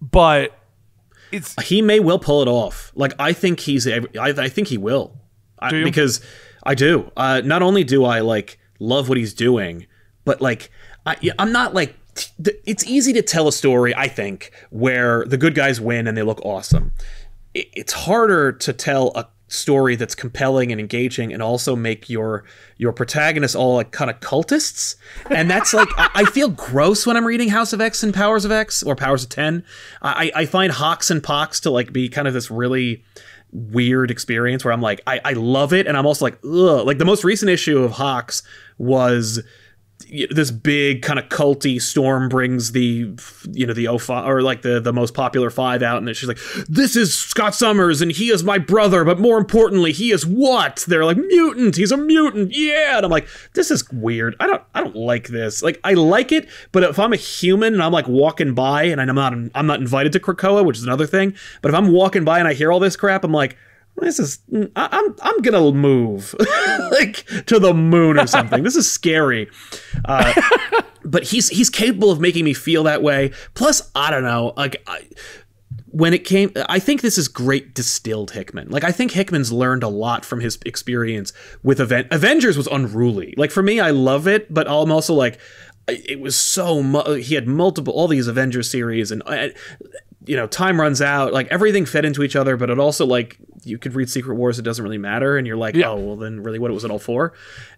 But 0.00 0.56
it's 1.32 1.60
he 1.64 1.82
may 1.82 1.98
well 1.98 2.20
pull 2.20 2.40
it 2.40 2.46
off. 2.46 2.92
Like 2.94 3.14
I 3.18 3.32
think 3.32 3.58
he's, 3.58 3.88
I, 3.88 4.02
I 4.16 4.48
think 4.48 4.68
he 4.68 4.78
will, 4.78 5.18
I, 5.58 5.70
because 5.82 6.24
I 6.62 6.76
do. 6.76 7.10
Uh, 7.16 7.42
not 7.44 7.62
only 7.62 7.82
do 7.82 8.04
I 8.04 8.20
like 8.20 8.60
love 8.78 9.08
what 9.08 9.18
he's 9.18 9.34
doing, 9.34 9.88
but 10.24 10.40
like 10.40 10.70
I, 11.04 11.16
I'm 11.36 11.50
not 11.50 11.74
like. 11.74 11.96
It's 12.64 12.86
easy 12.86 13.12
to 13.14 13.22
tell 13.22 13.48
a 13.48 13.52
story, 13.52 13.92
I 13.92 14.06
think, 14.06 14.52
where 14.70 15.24
the 15.24 15.36
good 15.36 15.56
guys 15.56 15.80
win 15.80 16.06
and 16.06 16.16
they 16.16 16.22
look 16.22 16.40
awesome. 16.44 16.92
It's 17.54 17.92
harder 17.92 18.52
to 18.52 18.72
tell 18.72 19.10
a 19.16 19.26
story 19.48 19.94
that's 19.94 20.14
compelling 20.14 20.72
and 20.72 20.80
engaging 20.80 21.32
and 21.32 21.42
also 21.42 21.76
make 21.76 22.08
your 22.08 22.44
your 22.76 22.92
protagonists 22.92 23.54
all 23.54 23.76
like 23.76 23.92
kind 23.92 24.10
of 24.10 24.18
cultists. 24.20 24.96
And 25.30 25.50
that's 25.50 25.74
like 25.74 25.88
I, 25.96 26.10
I 26.14 26.24
feel 26.24 26.48
gross 26.48 27.06
when 27.06 27.16
i'm 27.16 27.24
reading 27.26 27.48
house 27.48 27.72
of 27.72 27.80
x 27.80 28.02
and 28.02 28.12
powers 28.12 28.44
of 28.44 28.52
x 28.52 28.82
or 28.82 28.96
powers 28.96 29.22
of 29.22 29.30
10 29.30 29.64
i 30.02 30.32
i 30.34 30.46
find 30.46 30.72
HoX 30.72 31.10
and 31.10 31.22
pox 31.22 31.60
to 31.60 31.70
like 31.70 31.92
be 31.92 32.08
kind 32.08 32.26
of 32.26 32.34
this 32.34 32.50
really 32.50 33.04
weird 33.52 34.10
experience 34.10 34.64
where 34.64 34.72
i'm 34.72 34.80
like 34.80 35.00
i, 35.06 35.20
I 35.24 35.32
love 35.34 35.72
it 35.72 35.86
and 35.86 35.96
i'm 35.96 36.06
also 36.06 36.24
like 36.24 36.38
ugh. 36.44 36.86
Like 36.86 36.98
the 36.98 37.04
most 37.04 37.24
recent 37.24 37.50
issue 37.50 37.78
of 37.78 37.92
HoX 37.92 38.42
was 38.78 39.42
this 40.30 40.50
big 40.50 41.02
kind 41.02 41.18
of 41.18 41.28
culty 41.28 41.80
storm 41.80 42.28
brings 42.28 42.72
the 42.72 43.10
you 43.52 43.66
know 43.66 43.72
the 43.72 43.86
05 43.98 44.28
or 44.28 44.42
like 44.42 44.62
the 44.62 44.80
the 44.80 44.92
most 44.92 45.14
popular 45.14 45.50
five 45.50 45.82
out 45.82 46.02
and 46.02 46.16
she's 46.16 46.28
like 46.28 46.38
this 46.68 46.96
is 46.96 47.16
scott 47.16 47.54
summers 47.54 48.00
and 48.00 48.12
he 48.12 48.30
is 48.30 48.44
my 48.44 48.58
brother 48.58 49.04
but 49.04 49.18
more 49.18 49.38
importantly 49.38 49.92
he 49.92 50.10
is 50.12 50.26
what? 50.26 50.84
They're 50.86 51.04
like 51.04 51.16
mutant 51.16 51.76
he's 51.76 51.92
a 51.92 51.96
mutant 51.96 52.52
yeah! 52.54 52.96
And 52.96 53.04
i'm 53.06 53.10
like 53.10 53.28
this 53.54 53.70
is 53.70 53.90
weird. 53.90 54.36
I 54.40 54.46
don't 54.46 54.62
i 54.74 54.80
don't 54.82 54.96
like 54.96 55.28
this. 55.28 55.62
Like 55.62 55.80
i 55.84 55.94
like 55.94 56.32
it 56.32 56.48
but 56.72 56.82
if 56.82 56.98
i'm 56.98 57.12
a 57.12 57.16
human 57.16 57.74
and 57.74 57.82
i'm 57.82 57.92
like 57.92 58.08
walking 58.08 58.54
by 58.54 58.84
and 58.84 59.00
i'm 59.00 59.14
not 59.14 59.32
i'm 59.54 59.66
not 59.66 59.80
invited 59.80 60.12
to 60.12 60.20
krakoa 60.20 60.64
which 60.64 60.78
is 60.78 60.84
another 60.84 61.06
thing 61.06 61.34
but 61.62 61.70
if 61.70 61.74
i'm 61.74 61.92
walking 61.92 62.24
by 62.24 62.38
and 62.38 62.48
i 62.48 62.54
hear 62.54 62.72
all 62.72 62.80
this 62.80 62.96
crap 62.96 63.24
i'm 63.24 63.32
like 63.32 63.56
this 63.96 64.18
is 64.18 64.38
I, 64.76 64.88
I'm 64.90 65.16
I'm 65.22 65.42
gonna 65.42 65.72
move 65.72 66.34
like 66.90 67.24
to 67.46 67.58
the 67.58 67.72
moon 67.74 68.18
or 68.18 68.26
something. 68.26 68.62
this 68.62 68.76
is 68.76 68.90
scary. 68.90 69.48
Uh, 70.04 70.32
but 71.04 71.24
he's 71.24 71.48
he's 71.48 71.70
capable 71.70 72.10
of 72.10 72.20
making 72.20 72.44
me 72.44 72.54
feel 72.54 72.82
that 72.84 73.02
way. 73.02 73.32
Plus, 73.54 73.90
I 73.94 74.10
don't 74.10 74.24
know, 74.24 74.52
like. 74.56 74.82
I, 74.86 75.06
when 75.88 76.12
it 76.12 76.24
came 76.24 76.50
i 76.68 76.80
think 76.80 77.02
this 77.02 77.16
is 77.16 77.28
great 77.28 77.72
distilled 77.72 78.32
hickman 78.32 78.68
like 78.68 78.82
i 78.82 78.90
think 78.90 79.12
hickman's 79.12 79.52
learned 79.52 79.84
a 79.84 79.88
lot 79.88 80.24
from 80.24 80.40
his 80.40 80.58
experience 80.66 81.32
with 81.62 81.78
event 81.78 82.08
avengers 82.10 82.56
was 82.56 82.66
unruly 82.66 83.32
like 83.36 83.52
for 83.52 83.62
me 83.62 83.78
i 83.78 83.90
love 83.90 84.26
it 84.26 84.52
but 84.52 84.66
i'm 84.68 84.90
also 84.90 85.14
like 85.14 85.38
it 85.86 86.18
was 86.18 86.34
so 86.34 86.82
mu- 86.82 87.14
he 87.14 87.36
had 87.36 87.46
multiple 87.46 87.92
all 87.92 88.08
these 88.08 88.26
avengers 88.26 88.68
series 88.68 89.12
and 89.12 89.22
uh, 89.26 89.48
you 90.26 90.36
know 90.36 90.46
time 90.46 90.80
runs 90.80 91.02
out 91.02 91.32
like 91.32 91.46
everything 91.48 91.84
fed 91.84 92.04
into 92.04 92.22
each 92.22 92.34
other 92.34 92.56
but 92.56 92.70
it 92.70 92.78
also 92.78 93.04
like 93.04 93.36
you 93.62 93.76
could 93.76 93.94
read 93.94 94.08
secret 94.08 94.36
wars 94.36 94.58
it 94.58 94.62
doesn't 94.62 94.82
really 94.82 94.96
matter 94.98 95.36
and 95.36 95.46
you're 95.46 95.56
like 95.56 95.74
Yeah. 95.74 95.90
oh 95.90 95.96
well 95.96 96.16
then 96.16 96.42
really 96.42 96.58
what 96.58 96.70
was 96.72 96.82
it 96.82 96.90
all 96.90 96.98
for 96.98 97.34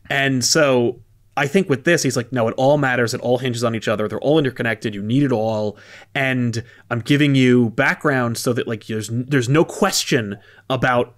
and 0.08 0.44
so 0.44 1.00
i 1.36 1.48
think 1.48 1.68
with 1.68 1.82
this 1.82 2.04
he's 2.04 2.16
like 2.16 2.32
no 2.32 2.46
it 2.46 2.54
all 2.56 2.78
matters 2.78 3.14
it 3.14 3.20
all 3.20 3.38
hinges 3.38 3.64
on 3.64 3.74
each 3.74 3.88
other 3.88 4.06
they're 4.06 4.20
all 4.20 4.38
interconnected 4.38 4.94
you 4.94 5.02
need 5.02 5.24
it 5.24 5.32
all 5.32 5.76
and 6.14 6.62
i'm 6.90 7.00
giving 7.00 7.34
you 7.34 7.70
background 7.70 8.38
so 8.38 8.52
that 8.52 8.68
like 8.68 8.86
there's 8.86 9.10
there's 9.12 9.48
no 9.48 9.64
question 9.64 10.38
about 10.70 11.15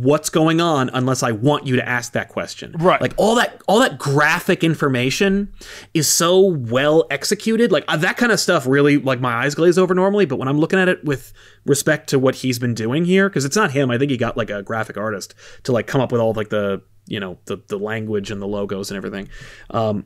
what's 0.00 0.30
going 0.30 0.60
on 0.60 0.90
unless 0.94 1.22
I 1.22 1.32
want 1.32 1.66
you 1.66 1.76
to 1.76 1.86
ask 1.86 2.12
that 2.12 2.28
question. 2.28 2.74
Right. 2.78 3.00
Like 3.00 3.14
all 3.16 3.34
that 3.36 3.60
all 3.68 3.80
that 3.80 3.98
graphic 3.98 4.64
information 4.64 5.52
is 5.92 6.08
so 6.08 6.40
well 6.40 7.04
executed. 7.10 7.70
Like 7.70 7.84
uh, 7.88 7.96
that 7.98 8.16
kind 8.16 8.32
of 8.32 8.40
stuff 8.40 8.66
really 8.66 8.98
like 8.98 9.20
my 9.20 9.44
eyes 9.44 9.54
glaze 9.54 9.78
over 9.78 9.94
normally, 9.94 10.26
but 10.26 10.36
when 10.36 10.48
I'm 10.48 10.58
looking 10.58 10.78
at 10.78 10.88
it 10.88 11.04
with 11.04 11.32
respect 11.66 12.08
to 12.10 12.18
what 12.18 12.36
he's 12.36 12.58
been 12.58 12.74
doing 12.74 13.04
here 13.04 13.28
cuz 13.28 13.44
it's 13.44 13.56
not 13.56 13.72
him, 13.72 13.90
I 13.90 13.98
think 13.98 14.10
he 14.10 14.16
got 14.16 14.36
like 14.36 14.50
a 14.50 14.62
graphic 14.62 14.96
artist 14.96 15.34
to 15.64 15.72
like 15.72 15.86
come 15.86 16.00
up 16.00 16.12
with 16.12 16.20
all 16.20 16.32
like 16.32 16.48
the, 16.48 16.82
you 17.06 17.20
know, 17.20 17.38
the 17.46 17.58
the 17.68 17.78
language 17.78 18.30
and 18.30 18.40
the 18.40 18.48
logos 18.48 18.90
and 18.90 18.96
everything. 18.96 19.28
Um 19.70 20.04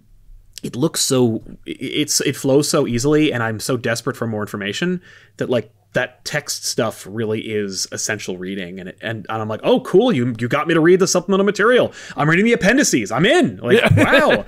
it 0.62 0.74
looks 0.74 1.00
so 1.00 1.42
it's 1.66 2.20
it 2.22 2.34
flows 2.34 2.66
so 2.66 2.86
easily 2.86 3.30
and 3.30 3.42
i'm 3.42 3.60
so 3.60 3.76
desperate 3.76 4.16
for 4.16 4.26
more 4.26 4.40
information 4.40 5.02
that 5.36 5.50
like 5.50 5.70
that 5.96 6.24
text 6.24 6.64
stuff 6.64 7.06
really 7.08 7.40
is 7.40 7.88
essential 7.90 8.38
reading 8.38 8.78
and 8.78 8.90
it, 8.90 8.98
and, 9.00 9.26
and 9.28 9.42
i'm 9.42 9.48
like 9.48 9.60
oh 9.64 9.80
cool 9.80 10.12
you 10.12 10.34
you 10.38 10.46
got 10.46 10.68
me 10.68 10.74
to 10.74 10.80
read 10.80 11.00
the 11.00 11.06
supplemental 11.06 11.44
material 11.44 11.92
i'm 12.16 12.30
reading 12.30 12.44
the 12.44 12.52
appendices 12.52 13.10
i'm 13.10 13.26
in 13.26 13.56
like 13.58 13.82
wow 13.96 14.44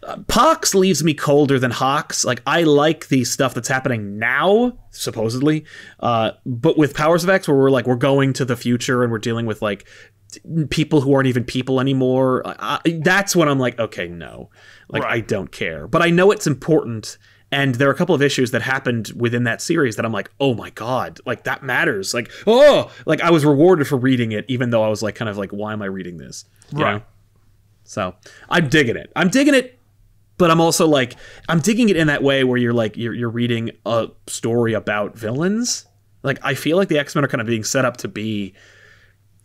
Uh, 0.00 0.16
Pox 0.28 0.76
leaves 0.76 1.02
me 1.02 1.12
colder 1.12 1.58
than 1.58 1.72
HoX. 1.72 2.24
Like 2.24 2.40
I 2.46 2.62
like 2.62 3.08
the 3.08 3.24
stuff 3.24 3.52
that's 3.52 3.66
happening 3.66 4.16
now, 4.18 4.78
supposedly, 4.90 5.64
uh, 5.98 6.32
but 6.46 6.78
with 6.78 6.94
Powers 6.94 7.24
of 7.24 7.30
X, 7.30 7.48
where 7.48 7.56
we're 7.56 7.70
like 7.70 7.86
we're 7.86 7.96
going 7.96 8.32
to 8.34 8.44
the 8.44 8.56
future 8.56 9.02
and 9.02 9.10
we're 9.10 9.18
dealing 9.18 9.44
with 9.44 9.60
like 9.60 9.88
people 10.70 11.00
who 11.00 11.12
aren't 11.14 11.26
even 11.26 11.42
people 11.42 11.80
anymore. 11.80 12.46
I, 12.46 12.78
I, 12.84 13.00
that's 13.02 13.34
when 13.34 13.48
I'm 13.48 13.58
like, 13.58 13.78
okay, 13.78 14.06
no, 14.06 14.50
like 14.88 15.02
Right. 15.02 15.14
I 15.14 15.20
don't 15.20 15.50
care, 15.50 15.88
but 15.88 16.00
I 16.00 16.10
know 16.10 16.30
it's 16.30 16.46
important. 16.46 17.18
And 17.50 17.76
there 17.76 17.88
are 17.88 17.92
a 17.92 17.96
couple 17.96 18.14
of 18.14 18.20
issues 18.20 18.50
that 18.50 18.60
happened 18.60 19.10
within 19.16 19.44
that 19.44 19.62
series 19.62 19.96
that 19.96 20.04
I'm 20.04 20.12
like, 20.12 20.30
oh 20.38 20.52
my 20.54 20.68
god, 20.70 21.18
like 21.24 21.44
that 21.44 21.62
matters. 21.62 22.12
Like, 22.12 22.30
oh, 22.46 22.90
like 23.06 23.22
I 23.22 23.30
was 23.30 23.44
rewarded 23.44 23.86
for 23.88 23.96
reading 23.96 24.32
it, 24.32 24.44
even 24.48 24.68
though 24.70 24.82
I 24.82 24.88
was 24.88 25.02
like, 25.02 25.14
kind 25.14 25.30
of 25.30 25.38
like, 25.38 25.50
why 25.50 25.72
am 25.72 25.80
I 25.80 25.86
reading 25.86 26.18
this? 26.18 26.44
You 26.76 26.84
Right. 26.84 26.92
know? 26.96 27.02
So 27.84 28.14
I'm 28.50 28.68
digging 28.68 28.96
it. 28.96 29.10
I'm 29.16 29.30
digging 29.30 29.54
it, 29.54 29.78
but 30.36 30.50
I'm 30.50 30.60
also 30.60 30.86
like 30.86 31.16
I'm 31.48 31.60
digging 31.60 31.88
it 31.88 31.96
in 31.96 32.08
that 32.08 32.22
way 32.22 32.44
where 32.44 32.58
you're 32.58 32.74
like 32.74 32.98
you're 32.98 33.14
you're 33.14 33.30
reading 33.30 33.70
a 33.86 34.08
story 34.26 34.74
about 34.74 35.16
villains. 35.16 35.86
Like 36.22 36.38
I 36.42 36.52
feel 36.54 36.76
like 36.76 36.88
the 36.88 36.98
X 36.98 37.14
Men 37.14 37.24
are 37.24 37.28
kind 37.28 37.40
of 37.40 37.46
being 37.46 37.64
set 37.64 37.86
up 37.86 37.96
to 37.98 38.08
be 38.08 38.52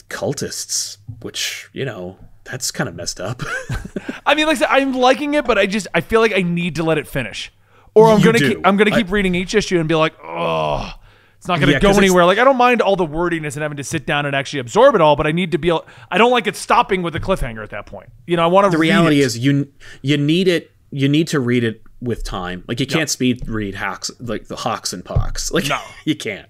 cultists, 0.09 0.97
which 1.21 1.69
you 1.73 1.85
know 1.85 2.17
that's 2.43 2.71
kind 2.71 2.89
of 2.89 2.95
messed 2.95 3.21
up. 3.21 3.41
I 4.25 4.35
mean, 4.35 4.47
like 4.47 4.57
I 4.57 4.59
said, 4.59 4.67
I'm 4.69 4.93
liking 4.93 5.33
it, 5.35 5.45
but 5.45 5.57
I 5.57 5.65
just 5.65 5.87
I 5.93 6.01
feel 6.01 6.19
like 6.19 6.33
I 6.33 6.41
need 6.41 6.75
to 6.75 6.83
let 6.83 6.97
it 6.97 7.07
finish, 7.07 7.51
or 7.95 8.07
I'm 8.09 8.19
You 8.19 8.25
gonna 8.25 8.39
do. 8.39 8.55
keep, 8.55 8.67
I'm 8.67 8.77
gonna 8.77 8.91
keep 8.91 9.11
reading 9.11 9.35
each 9.35 9.53
issue 9.55 9.79
and 9.79 9.87
be 9.89 9.95
like, 9.95 10.13
oh, 10.23 10.91
it's 11.37 11.47
not 11.47 11.59
gonna 11.59 11.73
Yeah, 11.73 11.79
go 11.79 11.91
anywhere. 11.91 12.25
Like 12.25 12.37
I 12.39 12.43
don't 12.43 12.57
mind 12.57 12.81
all 12.81 12.95
the 12.95 13.05
wordiness 13.05 13.55
and 13.55 13.61
having 13.63 13.77
to 13.77 13.83
sit 13.83 14.05
down 14.05 14.25
and 14.25 14.35
actually 14.35 14.59
absorb 14.59 14.95
it 14.95 15.01
all, 15.01 15.15
but 15.15 15.27
I 15.27 15.31
need 15.31 15.51
to 15.51 15.57
be. 15.57 15.71
I 15.71 16.17
don't 16.17 16.31
like 16.31 16.47
it 16.47 16.55
stopping 16.55 17.01
with 17.01 17.15
a 17.15 17.19
cliffhanger 17.19 17.63
at 17.63 17.69
that 17.71 17.85
point. 17.85 18.09
You 18.27 18.37
know, 18.37 18.43
I 18.43 18.47
want 18.47 18.65
to. 18.65 18.71
the 18.71 18.77
reality 18.77 19.19
is 19.21 19.37
you 19.37 19.71
you 20.01 20.17
need 20.17 20.47
it. 20.47 20.71
You 20.91 21.09
need 21.09 21.27
to 21.29 21.39
read 21.39 21.63
it 21.63 21.81
with 22.01 22.23
time. 22.23 22.63
Like 22.67 22.79
you 22.79 22.85
can't 22.85 23.09
speed 23.09 23.47
read 23.47 23.75
HoX 23.75 24.11
like 24.19 24.47
the 24.47 24.55
HoX 24.55 24.93
and 24.93 25.03
pox. 25.03 25.51
Like 25.51 25.67
No. 25.67 25.79
you 26.05 26.15
can't. 26.15 26.47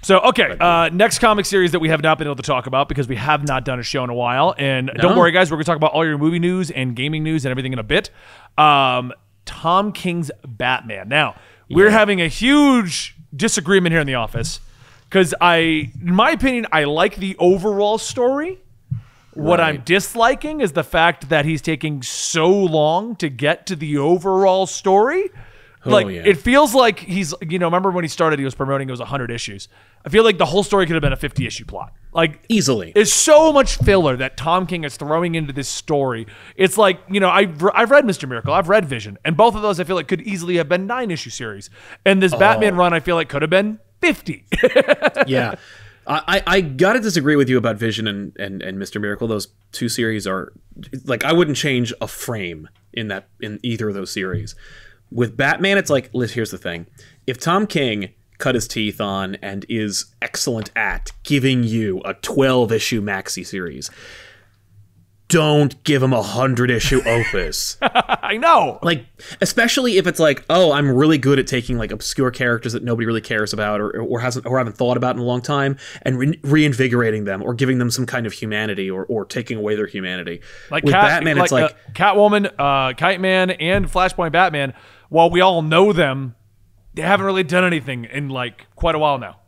So 0.00 0.20
okay, 0.20 0.56
uh, 0.60 0.88
next 0.90 1.18
comic 1.18 1.44
series 1.44 1.72
that 1.72 1.80
we 1.80 1.88
have 1.88 2.00
not 2.02 2.18
been 2.18 2.28
able 2.28 2.36
to 2.36 2.42
talk 2.42 2.66
about 2.66 2.88
because 2.88 3.08
we 3.08 3.16
have 3.16 3.46
not 3.46 3.64
done 3.64 3.80
a 3.80 3.82
show 3.82 4.04
in 4.04 4.10
a 4.10 4.14
while, 4.14 4.54
and 4.56 4.90
don't 4.96 5.16
worry, 5.18 5.32
guys, 5.32 5.50
we're 5.50 5.56
gonna 5.56 5.64
talk 5.64 5.76
about 5.76 5.90
all 5.92 6.06
your 6.06 6.16
movie 6.18 6.38
news 6.38 6.70
and 6.70 6.94
gaming 6.94 7.24
news 7.24 7.44
and 7.44 7.50
everything 7.50 7.72
in 7.72 7.80
a 7.80 7.82
bit. 7.82 8.10
Um, 8.56 9.12
Tom 9.48 9.92
King's 9.92 10.30
Batman. 10.46 11.08
Now 11.08 11.34
we're 11.70 11.88
having 11.88 12.20
a 12.20 12.28
huge 12.28 13.16
disagreement 13.34 13.94
here 13.94 14.00
in 14.02 14.06
the 14.06 14.14
office 14.14 14.60
because 15.08 15.34
I, 15.40 15.90
in 16.00 16.14
my 16.14 16.32
opinion, 16.32 16.66
I 16.70 16.84
like 16.84 17.16
the 17.16 17.34
overall 17.38 17.96
story. 17.96 18.60
What 19.32 19.58
I'm 19.58 19.82
disliking 19.86 20.60
is 20.60 20.72
the 20.72 20.84
fact 20.84 21.30
that 21.30 21.46
he's 21.46 21.62
taking 21.62 22.02
so 22.02 22.50
long 22.50 23.16
to 23.16 23.30
get 23.30 23.66
to 23.66 23.76
the 23.76 23.96
overall 23.96 24.66
story. 24.66 25.30
Oh, 25.88 25.92
like 25.92 26.06
Oh, 26.06 26.10
yeah. 26.10 26.22
it 26.24 26.38
feels 26.38 26.74
like 26.74 26.98
he's 27.00 27.34
you 27.40 27.58
know 27.58 27.66
remember 27.66 27.90
when 27.90 28.04
he 28.04 28.08
started 28.08 28.38
he 28.38 28.44
was 28.44 28.54
promoting 28.54 28.88
it 28.88 28.90
was 28.92 29.00
100 29.00 29.30
issues. 29.30 29.68
I 30.04 30.08
feel 30.08 30.24
like 30.24 30.38
the 30.38 30.46
whole 30.46 30.62
story 30.62 30.86
could 30.86 30.94
have 30.94 31.02
been 31.02 31.12
a 31.12 31.16
50 31.16 31.46
issue 31.46 31.64
plot. 31.64 31.92
Like 32.12 32.40
Easily. 32.48 32.92
there's 32.94 33.12
so 33.12 33.52
much 33.52 33.76
filler 33.76 34.16
that 34.16 34.36
Tom 34.36 34.66
King 34.66 34.84
is 34.84 34.96
throwing 34.96 35.34
into 35.34 35.52
this 35.52 35.68
story. 35.68 36.26
It's 36.56 36.78
like, 36.78 37.00
you 37.10 37.20
know, 37.20 37.28
I've, 37.28 37.62
I've 37.74 37.90
read 37.90 38.04
Mr. 38.04 38.28
Miracle, 38.28 38.54
I've 38.54 38.68
read 38.68 38.84
Vision, 38.86 39.18
and 39.24 39.36
both 39.36 39.54
of 39.54 39.62
those 39.62 39.78
I 39.80 39.84
feel 39.84 39.96
like 39.96 40.08
could 40.08 40.22
easily 40.22 40.56
have 40.56 40.68
been 40.68 40.86
nine 40.86 41.10
issue 41.10 41.30
series. 41.30 41.68
And 42.06 42.22
this 42.22 42.32
oh. 42.32 42.38
Batman 42.38 42.74
Oh. 42.74 42.78
run 42.78 42.92
I 42.94 43.00
feel 43.00 43.16
like 43.16 43.28
could 43.28 43.42
have 43.42 43.50
been 43.50 43.78
50. 44.00 44.44
yeah. 45.26 45.56
I, 46.06 46.22
I 46.26 46.42
I 46.46 46.60
gotta 46.62 47.00
disagree 47.00 47.36
with 47.36 47.50
you 47.50 47.58
about 47.58 47.76
Vision 47.76 48.08
and, 48.08 48.34
and, 48.38 48.62
and 48.62 48.78
Mr. 48.78 48.98
Miracle. 49.00 49.28
Those 49.28 49.48
two 49.72 49.90
series 49.90 50.26
are 50.26 50.52
like 51.04 51.22
I 51.24 51.34
wouldn't 51.34 51.58
change 51.58 51.92
a 52.00 52.08
frame 52.08 52.68
in 52.94 53.08
that 53.08 53.28
in 53.40 53.60
either 53.62 53.88
of 53.90 53.94
those 53.94 54.10
series. 54.10 54.54
With 55.10 55.36
Batman, 55.36 55.78
it's 55.78 55.90
like 55.90 56.10
here's 56.12 56.50
the 56.50 56.58
thing. 56.58 56.86
If 57.26 57.38
Tom 57.38 57.66
King 57.66 58.10
cut 58.38 58.54
his 58.54 58.68
teeth 58.68 59.00
on 59.00 59.34
and 59.36 59.66
is 59.68 60.06
excellent 60.22 60.70
at 60.76 61.12
giving 61.24 61.64
you 61.64 62.00
a 62.04 62.14
12 62.14 62.70
issue 62.72 63.02
maxi 63.02 63.44
series, 63.44 63.90
don't 65.28 65.82
give 65.84 66.02
him 66.02 66.14
a 66.14 66.22
hundred 66.22 66.70
issue 66.70 67.02
opus. 67.04 67.76
I 67.82 68.38
know. 68.38 68.78
like 68.82 69.04
especially 69.40 69.96
if 69.98 70.06
it's 70.06 70.18
like 70.20 70.44
oh 70.50 70.72
i'm 70.72 70.90
really 70.90 71.18
good 71.18 71.38
at 71.38 71.46
taking 71.46 71.78
like 71.78 71.90
obscure 71.90 72.30
characters 72.30 72.72
that 72.72 72.82
nobody 72.82 73.06
really 73.06 73.20
cares 73.20 73.52
about 73.52 73.80
or, 73.80 74.00
or 74.00 74.20
hasn't 74.20 74.46
or 74.46 74.58
haven't 74.58 74.76
thought 74.76 74.96
about 74.96 75.16
in 75.16 75.20
a 75.22 75.24
long 75.24 75.40
time 75.40 75.76
and 76.02 76.18
re- 76.18 76.40
reinvigorating 76.42 77.24
them 77.24 77.42
or 77.42 77.54
giving 77.54 77.78
them 77.78 77.90
some 77.90 78.06
kind 78.06 78.26
of 78.26 78.32
humanity 78.32 78.90
or, 78.90 79.04
or 79.06 79.24
taking 79.24 79.58
away 79.58 79.74
their 79.74 79.86
humanity 79.86 80.40
Like 80.70 80.84
with 80.84 80.92
Cat, 80.92 81.04
batman 81.04 81.38
it's 81.38 81.52
like 81.52 81.72
uh, 81.72 81.92
Catwoman, 81.92 82.52
uh, 82.58 82.94
Kite 82.94 83.20
Man, 83.20 83.50
and 83.50 83.86
Flashpoint 83.86 84.32
Batman. 84.32 84.74
While 85.08 85.30
we 85.30 85.40
all 85.40 85.62
know 85.62 85.92
them, 85.92 86.34
they 86.94 87.02
haven't 87.02 87.26
really 87.26 87.44
done 87.44 87.64
anything 87.64 88.04
in 88.04 88.28
like 88.28 88.66
quite 88.76 88.94
a 88.94 88.98
while 88.98 89.18
now. 89.18 89.40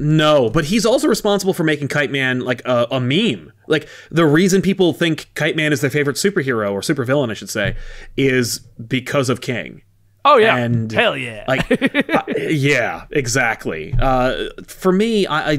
no 0.00 0.50
but 0.50 0.64
he's 0.64 0.84
also 0.84 1.06
responsible 1.06 1.52
for 1.54 1.62
making 1.62 1.86
kite 1.88 2.10
man 2.10 2.40
like 2.40 2.60
a, 2.64 2.86
a 2.90 3.00
meme 3.00 3.52
like 3.68 3.88
the 4.10 4.26
reason 4.26 4.60
people 4.60 4.92
think 4.92 5.30
kite 5.34 5.54
man 5.54 5.72
is 5.72 5.80
their 5.82 5.90
favorite 5.90 6.16
superhero 6.16 6.72
or 6.72 6.80
supervillain 6.80 7.30
i 7.30 7.34
should 7.34 7.48
say 7.50 7.76
is 8.16 8.58
because 8.88 9.28
of 9.28 9.40
king 9.40 9.82
Oh 10.26 10.38
yeah, 10.38 10.56
And, 10.56 10.90
hell 10.90 11.16
yeah. 11.18 11.44
like 11.46 11.70
uh, 12.10 12.22
yeah 12.38 13.04
exactly 13.10 13.94
uh, 14.00 14.46
for 14.66 14.90
me 14.90 15.26
I, 15.26 15.52
I 15.52 15.58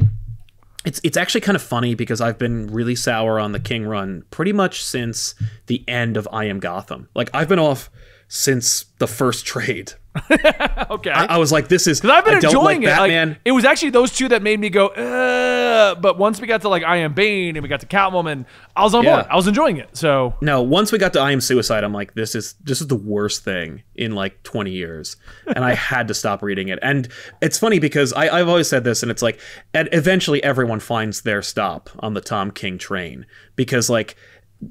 it's 0.86 1.00
it's 1.04 1.18
actually 1.18 1.42
kind 1.42 1.56
of 1.56 1.62
funny 1.62 1.94
because 1.96 2.20
I've 2.20 2.38
been 2.40 2.68
really 2.68 2.96
sour 2.96 3.40
on 3.40 3.52
the 3.54 3.60
King 3.60 3.86
run 3.86 4.24
pretty 4.32 4.54
much 4.54 4.84
since 4.84 5.34
the 5.68 5.84
end 5.88 6.16
of 6.18 6.28
I 6.32 6.46
Am 6.46 6.60
Gotham. 6.60 7.10
Like 7.16 7.30
I've 7.34 7.48
been 7.48 7.58
off 7.60 7.90
since 8.28 8.86
the 9.00 9.08
first 9.08 9.46
trade. 9.46 9.94
okay. 10.32 11.10
I, 11.12 11.26
I 11.36 11.38
was 11.38 11.52
like, 11.52 11.68
this 11.68 11.88
is 11.88 12.00
Because 12.00 12.16
I've 12.18 12.24
been 12.26 12.36
I 12.36 12.40
don't 12.40 12.50
enjoying 12.52 12.84
like 12.84 13.12
it. 13.12 13.28
Like, 13.28 13.38
it 13.44 13.52
was 13.52 13.66
actually 13.66 13.90
those 13.90 14.12
two 14.14 14.30
that 14.30 14.42
made 14.42 14.60
me 14.62 14.70
go, 14.70 14.88
uh, 14.88 15.96
but 15.96 16.18
once 16.18 16.40
we 16.40 16.48
got 16.48 16.62
to 16.62 16.70
like 16.70 16.84
I 16.84 16.98
Am 16.98 17.14
Bane 17.14 17.58
and 17.58 17.64
we 17.64 17.68
got 17.68 17.82
to 17.82 17.86
Catwoman, 17.86 18.46
I 18.78 18.84
was 18.84 18.94
on 18.96 19.04
Yeah. 19.04 19.16
board. 19.18 19.28
I 19.30 19.36
was 19.36 19.48
enjoying 19.48 19.76
it. 19.76 19.90
So 19.98 20.34
no, 20.42 20.62
once 20.62 20.94
we 20.94 20.98
got 21.00 21.12
to 21.14 21.20
I 21.20 21.32
Am 21.32 21.42
Suicide, 21.42 21.84
I'm 21.84 21.92
like, 21.94 22.14
this 22.14 22.34
is 22.34 22.54
this 22.64 22.80
is 22.80 22.88
the 22.88 22.96
worst 22.96 23.44
thing 23.44 23.84
in 23.94 24.14
like 24.14 24.42
20 24.44 24.72
years, 24.72 25.18
and 25.54 25.66
I 25.66 25.74
had 25.76 26.08
to 26.08 26.14
stop 26.14 26.42
reading 26.42 26.70
it. 26.70 26.80
And 26.82 27.10
it's 27.42 27.60
funny 27.60 27.80
because 27.80 28.14
I, 28.14 28.40
I've 28.40 28.48
always 28.48 28.70
said 28.70 28.86
this, 28.86 29.02
and 29.04 29.12
it's 29.12 29.22
like, 29.22 29.40
and 29.74 29.90
eventually 29.92 30.42
everyone 30.46 30.80
finds 30.80 31.22
their 31.24 31.42
stop 31.42 31.90
on 32.00 32.14
the 32.14 32.22
Tom 32.22 32.52
King 32.52 32.78
train 32.78 33.26
because 33.58 33.90
like 33.90 34.16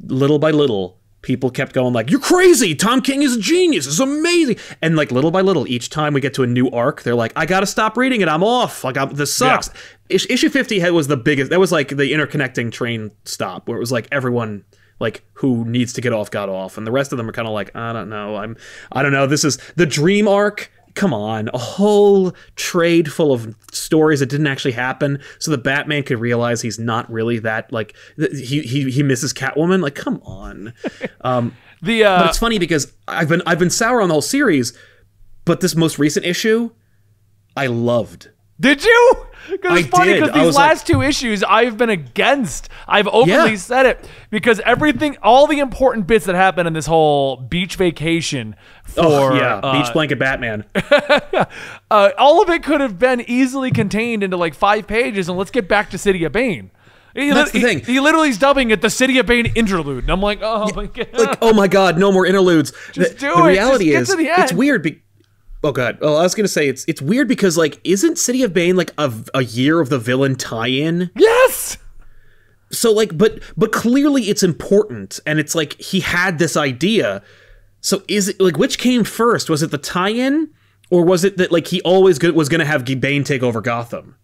little 0.06 0.38
by 0.38 0.50
little. 0.52 0.98
People 1.24 1.50
kept 1.50 1.72
going 1.72 1.94
like, 1.94 2.10
"You're 2.10 2.20
crazy! 2.20 2.74
Tom 2.74 3.00
King 3.00 3.22
is 3.22 3.36
a 3.36 3.40
genius. 3.40 3.86
It's 3.86 3.98
amazing." 3.98 4.56
And 4.82 4.94
like 4.94 5.10
little 5.10 5.30
by 5.30 5.40
little, 5.40 5.66
each 5.66 5.88
time 5.88 6.12
we 6.12 6.20
get 6.20 6.34
to 6.34 6.42
a 6.42 6.46
new 6.46 6.68
arc, 6.68 7.02
they're 7.02 7.14
like, 7.14 7.32
"I 7.34 7.46
gotta 7.46 7.64
stop 7.64 7.96
reading 7.96 8.20
it. 8.20 8.28
I'm 8.28 8.44
off. 8.44 8.84
Like, 8.84 8.98
I'm, 8.98 9.14
this 9.14 9.32
sucks." 9.32 9.70
Ish- 10.10 10.28
issue 10.28 10.50
50 10.50 10.80
had 10.80 10.92
was 10.92 11.08
the 11.08 11.16
biggest. 11.16 11.50
That 11.50 11.58
was 11.58 11.72
like 11.72 11.88
the 11.88 12.12
interconnecting 12.12 12.70
train 12.70 13.10
stop 13.24 13.66
where 13.66 13.78
it 13.78 13.80
was 13.80 13.90
like 13.90 14.06
everyone 14.12 14.64
like 15.00 15.24
who 15.32 15.64
needs 15.64 15.94
to 15.94 16.02
get 16.02 16.12
off 16.12 16.30
got 16.30 16.48
off 16.48 16.76
and 16.78 16.86
the 16.86 16.92
rest 16.92 17.10
of 17.12 17.16
them 17.18 17.28
are 17.28 17.32
kind 17.32 17.48
of 17.48 17.54
like 17.54 17.74
i 17.74 17.92
don't 17.92 18.08
know 18.08 18.36
i'm 18.36 18.56
i 18.92 19.02
don't 19.02 19.10
know 19.10 19.26
this 19.26 19.44
is 19.44 19.58
the 19.74 19.84
dream 19.86 20.28
arc 20.28 20.70
come 20.94 21.12
on 21.12 21.50
a 21.52 21.58
whole 21.58 22.32
trade 22.56 23.12
full 23.12 23.32
of 23.32 23.54
stories 23.72 24.20
that 24.20 24.26
didn't 24.26 24.46
actually 24.46 24.72
happen 24.72 25.18
so 25.38 25.50
the 25.50 25.58
batman 25.58 26.02
could 26.02 26.18
realize 26.20 26.62
he's 26.62 26.78
not 26.78 27.10
really 27.10 27.38
that 27.38 27.72
like 27.72 27.94
th- 28.16 28.48
he 28.48 28.62
he, 28.62 28.90
he 28.90 29.02
misses 29.02 29.32
catwoman? 29.32 29.82
Like 29.82 29.94
come 29.94 30.20
on. 30.24 30.72
Um 31.22 31.56
the 31.82 32.04
uh, 32.04 32.20
but 32.20 32.28
it's 32.28 32.38
funny 32.38 32.58
because 32.58 32.92
i've 33.08 33.28
been 33.28 33.42
i've 33.46 33.58
been 33.58 33.70
sour 33.70 34.00
on 34.00 34.08
the 34.08 34.14
whole 34.14 34.22
series 34.22 34.76
but 35.44 35.60
this 35.60 35.74
most 35.74 35.98
recent 35.98 36.24
issue 36.24 36.70
i 37.56 37.66
loved 37.66 38.30
Did 38.64 38.84
you? 38.84 39.26
Because 39.50 39.80
it's 39.80 39.88
I 39.88 39.90
funny 39.98 40.14
because 40.14 40.32
these 40.32 40.46
was 40.46 40.56
like- 40.56 40.70
last 40.70 40.86
two 40.86 41.02
issues 41.02 41.42
I've 41.44 41.76
been 41.76 41.90
against. 41.90 42.70
I've 42.88 43.06
openly 43.06 43.50
Yeah. 43.50 43.56
said 43.56 43.84
it 43.84 44.08
because 44.30 44.58
everything, 44.60 45.18
all 45.22 45.46
the 45.46 45.58
important 45.58 46.06
bits 46.06 46.24
that 46.24 46.34
happen 46.34 46.66
in 46.66 46.72
this 46.72 46.86
whole 46.86 47.36
beach 47.36 47.76
vacation 47.76 48.56
for 48.84 49.02
oh 49.04 49.34
yeah 49.34 49.56
uh, 49.56 49.72
beach 49.82 49.92
blanket 49.92 50.18
batman 50.18 50.64
uh, 51.90 52.10
all 52.18 52.42
of 52.42 52.48
it 52.50 52.62
could 52.62 52.80
have 52.80 52.98
been 52.98 53.20
easily 53.28 53.70
contained 53.70 54.22
into 54.22 54.36
like 54.36 54.54
five 54.54 54.86
pages, 54.86 55.28
and 55.28 55.36
let's 55.38 55.50
get 55.50 55.68
back 55.68 55.90
to 55.90 55.98
City 55.98 56.24
of 56.24 56.32
Bane. 56.32 56.70
He, 57.14 57.30
That's 57.30 57.52
the 57.52 57.58
he- 57.60 57.64
thing. 57.64 57.80
He, 57.84 58.00
literally 58.00 58.30
is 58.30 58.38
dubbing 58.38 58.70
it 58.70 58.80
the 58.80 58.90
City 58.90 59.18
of 59.18 59.26
Bane 59.26 59.46
interlude, 59.54 60.04
and 60.04 60.10
I'm 60.10 60.20
like, 60.22 60.40
oh 60.42 60.72
my 60.74 60.86
god. 60.86 61.08
like, 61.12 61.38
oh 61.42 61.52
my 61.52 61.68
god, 61.68 61.96
no 61.98 62.10
more 62.10 62.26
interludes. 62.26 62.72
Just 62.92 63.12
the, 63.14 63.18
do 63.20 63.34
the 63.36 63.42
it. 63.44 63.46
reality 63.46 63.92
Just 63.92 64.10
is, 64.12 64.16
it's 64.20 64.52
weird. 64.52 64.82
Be- 64.82 65.02
oh 65.64 65.72
god. 65.72 65.98
Well, 66.00 66.16
I 66.16 66.22
was 66.22 66.34
gonna 66.34 66.46
say 66.46 66.68
it's 66.68 66.84
it's 66.86 67.02
weird 67.02 67.26
because 67.26 67.56
like, 67.58 67.80
isn't 67.82 68.18
City 68.18 68.44
of 68.44 68.52
Bane 68.52 68.76
like 68.76 68.92
a, 68.98 69.12
a 69.34 69.42
year 69.42 69.80
of 69.80 69.88
the 69.88 69.98
villain 69.98 70.36
tie-in? 70.36 71.10
yes. 71.16 71.78
So 72.70 72.92
like, 72.92 73.16
but 73.16 73.40
but 73.56 73.72
clearly 73.72 74.24
it's 74.24 74.42
important, 74.42 75.20
and 75.26 75.38
it's 75.38 75.54
like 75.54 75.80
he 75.80 76.00
had 76.00 76.38
this 76.38 76.56
idea. 76.56 77.22
So 77.80 78.02
is 78.08 78.28
it 78.28 78.40
like 78.40 78.56
which 78.56 78.78
came 78.78 79.04
first? 79.04 79.50
Was 79.50 79.62
it 79.62 79.70
the 79.70 79.78
tie-in, 79.78 80.50
or 80.90 81.04
was 81.04 81.24
it 81.24 81.36
that 81.36 81.52
like 81.52 81.66
he 81.68 81.80
always 81.82 82.18
go- 82.18 82.32
was 82.32 82.48
gonna 82.48 82.64
have 82.64 82.84
Bane 83.00 83.24
take 83.24 83.42
over 83.42 83.60
Gotham? 83.60 84.16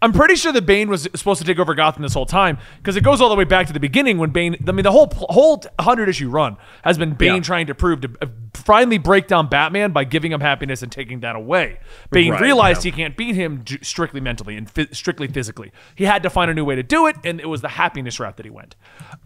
I'm 0.00 0.12
pretty 0.12 0.36
sure 0.36 0.52
that 0.52 0.64
Bane 0.64 0.88
was 0.88 1.08
supposed 1.14 1.40
to 1.40 1.46
take 1.46 1.58
over 1.58 1.74
Gotham 1.74 2.02
this 2.02 2.14
whole 2.14 2.26
time 2.26 2.58
because 2.76 2.96
it 2.96 3.02
goes 3.02 3.20
all 3.20 3.28
the 3.28 3.34
way 3.34 3.44
back 3.44 3.66
to 3.66 3.72
the 3.72 3.80
beginning 3.80 4.18
when 4.18 4.30
Bane. 4.30 4.56
I 4.66 4.72
mean, 4.72 4.84
the 4.84 4.92
whole 4.92 5.08
whole 5.12 5.62
hundred 5.80 6.08
issue 6.08 6.28
run 6.30 6.56
has 6.84 6.96
been 6.98 7.14
Bane 7.14 7.36
Yeah. 7.36 7.40
trying 7.40 7.66
to 7.66 7.74
prove 7.74 8.00
to 8.02 8.10
uh, 8.22 8.26
finally 8.54 8.98
break 8.98 9.26
down 9.26 9.48
Batman 9.48 9.90
by 9.92 10.04
giving 10.04 10.30
him 10.30 10.40
happiness 10.40 10.82
and 10.82 10.92
taking 10.92 11.20
that 11.20 11.34
away. 11.34 11.80
Bane 12.10 12.32
Right, 12.32 12.40
realized 12.40 12.84
yeah. 12.84 12.92
he 12.92 12.96
can't 12.96 13.16
beat 13.16 13.34
him 13.34 13.64
strictly 13.82 14.20
mentally 14.20 14.56
and 14.56 14.70
strictly 14.92 15.26
physically. 15.26 15.72
He 15.96 16.04
had 16.04 16.22
to 16.22 16.30
find 16.30 16.48
a 16.50 16.54
new 16.54 16.64
way 16.64 16.76
to 16.76 16.82
do 16.84 17.06
it, 17.08 17.16
and 17.24 17.40
it 17.40 17.48
was 17.48 17.60
the 17.60 17.68
happiness 17.68 18.20
route 18.20 18.36
that 18.36 18.46
he 18.46 18.50
went. 18.50 18.76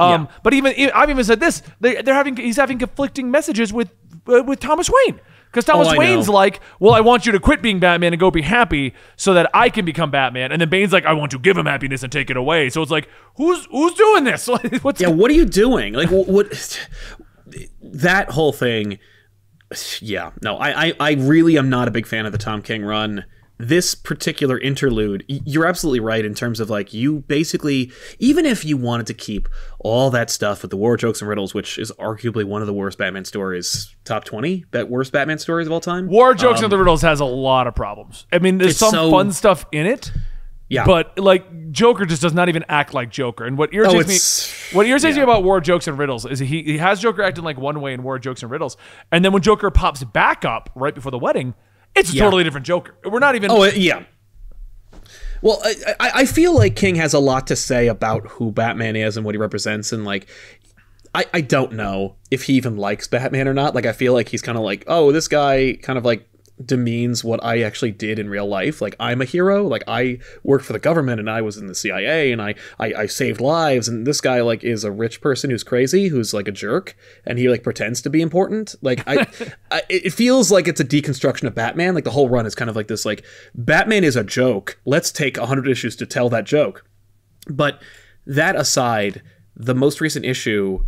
Um, 0.00 0.22
Yeah. 0.22 0.36
But 0.42 0.54
even 0.54 0.74
I've 0.94 1.10
even 1.10 1.24
said 1.24 1.40
this: 1.40 1.62
they, 1.80 2.00
they're 2.00 2.14
having 2.14 2.36
he's 2.36 2.56
having 2.56 2.78
conflicting 2.78 3.30
messages 3.30 3.72
with 3.74 3.90
uh, 4.26 4.42
with 4.42 4.60
Thomas 4.60 4.88
Wayne. 4.88 5.20
Because 5.52 5.66
Thomas 5.66 5.88
Oh, 5.88 5.98
Wayne's 5.98 6.28
know. 6.28 6.32
like, 6.32 6.60
well, 6.80 6.94
I 6.94 7.00
want 7.02 7.26
you 7.26 7.32
to 7.32 7.38
quit 7.38 7.60
being 7.60 7.78
Batman 7.78 8.14
and 8.14 8.18
go 8.20 8.30
be 8.30 8.40
happy 8.40 8.94
so 9.16 9.34
that 9.34 9.50
I 9.52 9.68
can 9.68 9.84
become 9.84 10.10
Batman. 10.10 10.50
And 10.50 10.60
then 10.62 10.70
Bane's 10.70 10.94
like, 10.94 11.04
I 11.04 11.12
want 11.12 11.30
to 11.32 11.38
give 11.38 11.58
him 11.58 11.66
happiness 11.66 12.02
and 12.02 12.10
take 12.10 12.30
it 12.30 12.38
away. 12.38 12.70
So 12.70 12.80
it's 12.80 12.90
like, 12.90 13.06
who's 13.36 13.66
who's 13.70 13.92
doing 13.92 14.24
this? 14.24 14.46
What's 14.82 15.00
Yeah, 15.00 15.08
what 15.08 15.30
are 15.30 15.34
you 15.34 15.44
doing? 15.44 15.92
Like, 15.92 16.08
wh- 16.08 16.26
what? 16.28 16.88
That 17.82 18.30
whole 18.30 18.52
thing. 18.52 18.98
Yeah, 20.00 20.32
no, 20.42 20.56
I, 20.58 20.86
I, 20.88 20.92
I 21.00 21.12
really 21.12 21.56
am 21.56 21.70
not 21.70 21.88
a 21.88 21.90
big 21.90 22.06
fan 22.06 22.26
of 22.26 22.32
the 22.32 22.38
Tom 22.38 22.60
King 22.60 22.82
run. 22.84 23.24
This 23.58 23.94
particular 23.94 24.58
interlude, 24.58 25.24
you're 25.28 25.66
absolutely 25.66 26.00
right 26.00 26.24
in 26.24 26.34
terms 26.34 26.58
of 26.58 26.68
like 26.68 26.92
you 26.92 27.20
basically, 27.28 27.92
even 28.18 28.44
if 28.44 28.64
you 28.64 28.76
wanted 28.76 29.06
to 29.06 29.14
keep 29.14 29.48
all 29.78 30.10
that 30.10 30.30
stuff 30.30 30.62
with 30.62 30.72
the 30.72 30.76
war 30.76 30.96
jokes 30.96 31.20
and 31.20 31.28
riddles, 31.28 31.54
which 31.54 31.78
is 31.78 31.92
arguably 31.92 32.44
one 32.44 32.60
of 32.60 32.66
the 32.66 32.72
worst 32.72 32.98
Batman 32.98 33.24
stories, 33.24 33.94
top 34.04 34.24
twenty, 34.24 34.64
that 34.72 34.90
worst 34.90 35.12
Batman 35.12 35.38
stories 35.38 35.68
of 35.68 35.72
all 35.72 35.80
time. 35.80 36.08
War 36.08 36.34
Jokes 36.34 36.58
and 36.58 36.64
um, 36.64 36.70
the 36.70 36.78
Riddles 36.78 37.02
has 37.02 37.20
a 37.20 37.24
lot 37.24 37.68
of 37.68 37.74
problems. 37.76 38.26
I 38.32 38.40
mean, 38.40 38.58
there's 38.58 38.78
some 38.78 38.90
so- 38.90 39.10
fun 39.12 39.30
stuff 39.30 39.64
in 39.70 39.86
it. 39.86 40.10
Yeah, 40.68 40.86
But 40.86 41.18
like 41.18 41.70
Joker 41.70 42.06
just 42.06 42.22
does 42.22 42.32
not 42.32 42.48
even 42.48 42.64
act 42.66 42.94
like 42.94 43.10
Joker. 43.10 43.44
And 43.44 43.58
what 43.58 43.74
irritates 43.74 44.48
Oh, 44.48 44.72
me, 44.72 44.76
what 44.78 44.86
irritates 44.86 45.18
me 45.18 45.22
about 45.22 45.44
War 45.44 45.60
Jokes 45.60 45.86
and 45.86 45.98
Riddles 45.98 46.24
is 46.24 46.38
he 46.38 46.62
he 46.62 46.78
has 46.78 46.98
Joker 46.98 47.22
acting 47.22 47.44
like 47.44 47.58
one 47.58 47.82
way 47.82 47.92
in 47.92 48.02
War 48.02 48.18
Jokes 48.18 48.42
and 48.42 48.50
Riddles, 48.50 48.78
and 49.12 49.22
then 49.22 49.32
when 49.32 49.42
Joker 49.42 49.70
pops 49.70 50.02
back 50.02 50.46
up 50.46 50.70
right 50.74 50.94
before 50.94 51.10
the 51.10 51.18
wedding, 51.18 51.52
it's 51.94 52.10
a 52.12 52.14
Yeah. 52.16 52.24
totally 52.24 52.44
different 52.44 52.66
Joker. 52.66 52.94
We're 53.04 53.18
not 53.18 53.34
even. 53.34 53.50
Oh 53.50 53.64
yeah. 53.64 54.04
Well, 55.42 55.60
I, 55.64 55.74
I 56.00 56.10
I 56.20 56.24
feel 56.24 56.54
like 56.54 56.76
King 56.76 56.94
has 56.96 57.14
a 57.14 57.18
lot 57.18 57.46
to 57.48 57.56
say 57.56 57.88
about 57.88 58.26
who 58.28 58.52
Batman 58.52 58.94
is 58.96 59.16
and 59.16 59.26
what 59.26 59.34
he 59.34 59.38
represents, 59.38 59.92
and 59.92 60.04
like, 60.04 60.28
I 61.14 61.24
I 61.34 61.40
don't 61.40 61.72
know 61.72 62.16
if 62.30 62.44
he 62.44 62.54
even 62.54 62.76
likes 62.76 63.08
Batman 63.08 63.48
or 63.48 63.54
not. 63.54 63.74
Like, 63.74 63.84
I 63.86 63.92
feel 63.92 64.12
like 64.12 64.28
he's 64.28 64.42
kind 64.42 64.56
of 64.56 64.62
like, 64.64 64.84
oh, 64.86 65.10
this 65.10 65.26
guy 65.28 65.76
kind 65.82 65.98
of 65.98 66.04
like 66.04 66.28
demeans 66.64 67.24
what 67.24 67.42
I 67.42 67.62
actually 67.62 67.92
did 67.92 68.18
in 68.18 68.28
real 68.28 68.46
life. 68.46 68.80
Like, 68.80 68.94
I'm 69.00 69.20
a 69.20 69.24
hero. 69.24 69.66
Like, 69.66 69.84
I 69.86 70.18
worked 70.42 70.64
for 70.64 70.72
the 70.72 70.78
government 70.78 71.20
and 71.20 71.28
I 71.28 71.42
was 71.42 71.56
in 71.56 71.66
the 71.66 71.74
CIA 71.74 72.32
and 72.32 72.40
I 72.40 72.54
I, 72.78 72.94
I 72.94 73.06
saved 73.06 73.40
lives. 73.40 73.88
And 73.88 74.06
this 74.06 74.20
guy 74.20 74.40
like 74.40 74.64
is 74.64 74.84
a 74.84 74.90
rich 74.90 75.20
person 75.20 75.50
who's 75.50 75.62
crazy, 75.62 76.08
who's 76.08 76.34
like 76.34 76.48
a 76.48 76.52
jerk, 76.52 76.96
and 77.26 77.38
he 77.38 77.48
like 77.48 77.62
pretends 77.62 78.02
to 78.02 78.10
be 78.10 78.22
important. 78.22 78.74
Like, 78.82 79.02
I, 79.06 79.26
I 79.70 79.82
it 79.88 80.12
feels 80.12 80.50
like 80.50 80.68
it's 80.68 80.80
a 80.80 80.84
deconstruction 80.84 81.44
of 81.44 81.54
Batman. 81.54 81.94
Like 81.94 82.04
the 82.04 82.10
whole 82.10 82.28
run 82.28 82.46
is 82.46 82.54
kind 82.54 82.70
of 82.70 82.76
like 82.76 82.88
this. 82.88 83.04
Like, 83.04 83.24
Batman 83.54 84.04
is 84.04 84.16
a 84.16 84.24
joke. 84.24 84.78
Let's 84.84 85.10
take 85.10 85.36
a 85.36 85.46
hundred 85.46 85.68
issues 85.68 85.96
to 85.96 86.06
tell 86.06 86.28
that 86.30 86.44
joke. 86.44 86.84
But 87.48 87.82
that 88.26 88.56
aside, 88.56 89.22
the 89.56 89.74
most 89.74 90.00
recent 90.00 90.24
issue 90.24 90.84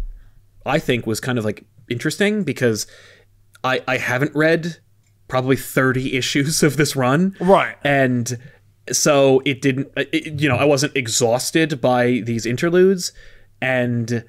I 0.66 0.78
think 0.78 1.06
was 1.06 1.20
kind 1.20 1.38
of 1.38 1.44
like 1.44 1.64
interesting 1.88 2.44
because 2.44 2.86
I 3.62 3.82
I 3.86 3.98
haven't 3.98 4.34
read 4.34 4.78
probably 5.28 5.56
30 5.56 6.16
issues 6.16 6.62
of 6.62 6.76
this 6.76 6.96
run. 6.96 7.36
Right. 7.40 7.76
And 7.84 8.38
so 8.92 9.40
it 9.44 9.62
didn't 9.62 9.90
it, 9.96 10.40
you 10.40 10.48
know, 10.48 10.56
I 10.56 10.64
wasn't 10.64 10.94
exhausted 10.96 11.80
by 11.80 12.22
these 12.24 12.44
interludes 12.44 13.12
and 13.60 14.24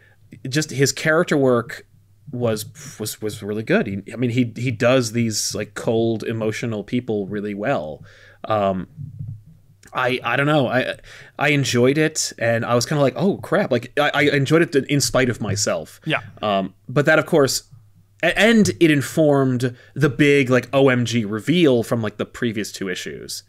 just 0.48 0.72
his 0.72 0.92
character 0.92 1.38
work 1.38 1.86
was 2.32 2.66
was 3.00 3.22
was 3.22 3.42
really 3.44 3.64
good. 3.64 3.88
He, 3.88 4.02
I 4.12 4.16
mean, 4.16 4.30
he 4.30 4.54
he 4.56 4.72
does 4.72 5.12
these 5.12 5.54
like 5.56 5.74
cold, 5.74 6.24
emotional 6.24 6.84
people 6.84 7.28
really 7.28 7.54
well. 7.54 8.04
Um, 8.46 8.88
I 9.94 10.20
I 10.24 10.36
don't 10.36 10.48
know. 10.48 10.68
I 10.68 10.96
I 11.40 11.50
enjoyed 11.50 11.98
it, 11.98 12.34
and 12.38 12.66
I 12.66 12.76
was 12.76 12.86
kind 12.86 12.98
of 12.98 13.04
like, 13.04 13.14
oh 13.16 13.38
crap! 13.38 13.72
Like 13.72 13.92
I, 14.00 14.12
I 14.14 14.22
enjoyed 14.36 14.62
it 14.62 14.76
in 14.90 15.02
spite 15.02 15.30
of 15.30 15.42
myself. 15.42 16.02
Yeah. 16.06 16.22
Um, 16.42 16.74
but 16.90 17.06
that, 17.06 17.20
of 17.20 17.26
course, 17.26 17.64
and 18.24 18.70
it 18.80 18.92
informed 18.92 19.76
the 19.94 20.10
big 20.10 20.50
like 20.50 20.70
OMG 20.72 21.30
reveal 21.30 21.84
from 21.84 22.02
like 22.02 22.18
the 22.18 22.26
previous 22.26 22.72
two 22.72 22.90
issues, 22.90 23.44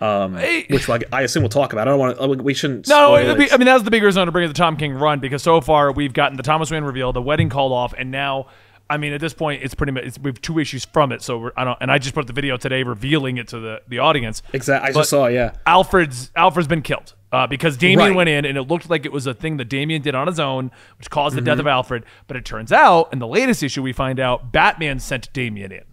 um, 0.00 0.36
Hey. 0.36 0.66
which 0.70 0.88
like, 0.88 1.04
I 1.12 1.22
assume 1.22 1.42
we'll 1.42 1.50
talk 1.50 1.72
about. 1.72 1.88
I 1.88 1.90
don't 1.92 1.98
want 1.98 2.18
to. 2.38 2.42
We 2.42 2.54
shouldn't. 2.54 2.88
No, 2.88 3.16
spoil 3.16 3.34
be- 3.36 3.44
it. 3.44 3.52
I 3.52 3.56
mean 3.56 3.66
that's 3.66 3.84
the 3.84 3.90
big 3.90 4.02
reason 4.02 4.26
to 4.26 4.32
bring 4.32 4.46
the 4.48 4.54
Tom 4.54 4.76
King 4.76 4.94
run 4.94 5.20
because 5.20 5.42
so 5.42 5.60
far 5.60 5.92
we've 5.92 6.12
gotten 6.12 6.36
the 6.36 6.42
Thomas 6.42 6.70
Wayne 6.70 6.84
reveal, 6.84 7.12
the 7.12 7.22
wedding 7.22 7.48
called 7.48 7.72
off, 7.72 7.94
and 7.96 8.10
now, 8.10 8.48
I 8.90 8.96
mean, 8.96 9.12
at 9.12 9.20
this 9.20 9.34
point 9.34 9.62
it's 9.62 9.74
pretty 9.74 9.92
much 9.92 10.04
it's, 10.04 10.18
we 10.18 10.28
have 10.30 10.40
two 10.42 10.58
issues 10.58 10.84
from 10.84 11.12
it. 11.12 11.22
So 11.22 11.38
we're, 11.38 11.52
I 11.56 11.64
don't, 11.64 11.78
and 11.80 11.90
I 11.90 11.98
just 11.98 12.14
put 12.14 12.26
the 12.26 12.32
video 12.32 12.56
today 12.56 12.82
revealing 12.82 13.38
it 13.38 13.48
to 13.48 13.60
the 13.60 13.82
the 13.88 13.98
audience. 14.00 14.42
exactly. 14.52 14.90
I 14.90 14.92
but- 14.92 15.00
just 15.00 15.10
saw. 15.10 15.26
Yeah. 15.26 15.52
Alfred's 15.66 16.30
Alfred's 16.36 16.68
been 16.68 16.82
killed 16.82 17.14
uh, 17.32 17.46
because 17.46 17.76
Damian 17.76 17.98
Right. 18.10 18.14
went 18.16 18.28
in 18.28 18.44
and 18.44 18.56
it 18.56 18.62
looked 18.62 18.88
like 18.88 19.04
it 19.04 19.12
was 19.12 19.26
a 19.26 19.34
thing 19.34 19.56
that 19.58 19.66
Damian 19.68 20.02
did 20.02 20.14
on 20.14 20.26
his 20.26 20.40
own, 20.40 20.70
which 20.98 21.10
caused 21.10 21.36
the 21.36 21.40
Mm-hmm. 21.40 21.46
death 21.46 21.58
of 21.58 21.66
Alfred. 21.66 22.04
But 22.26 22.36
it 22.36 22.44
turns 22.44 22.72
out 22.72 23.12
in 23.12 23.18
the 23.18 23.26
latest 23.26 23.62
issue 23.62 23.82
we 23.82 23.92
find 23.92 24.18
out 24.20 24.52
Batman 24.52 24.98
sent 24.98 25.32
Damian 25.32 25.72
in. 25.72 25.84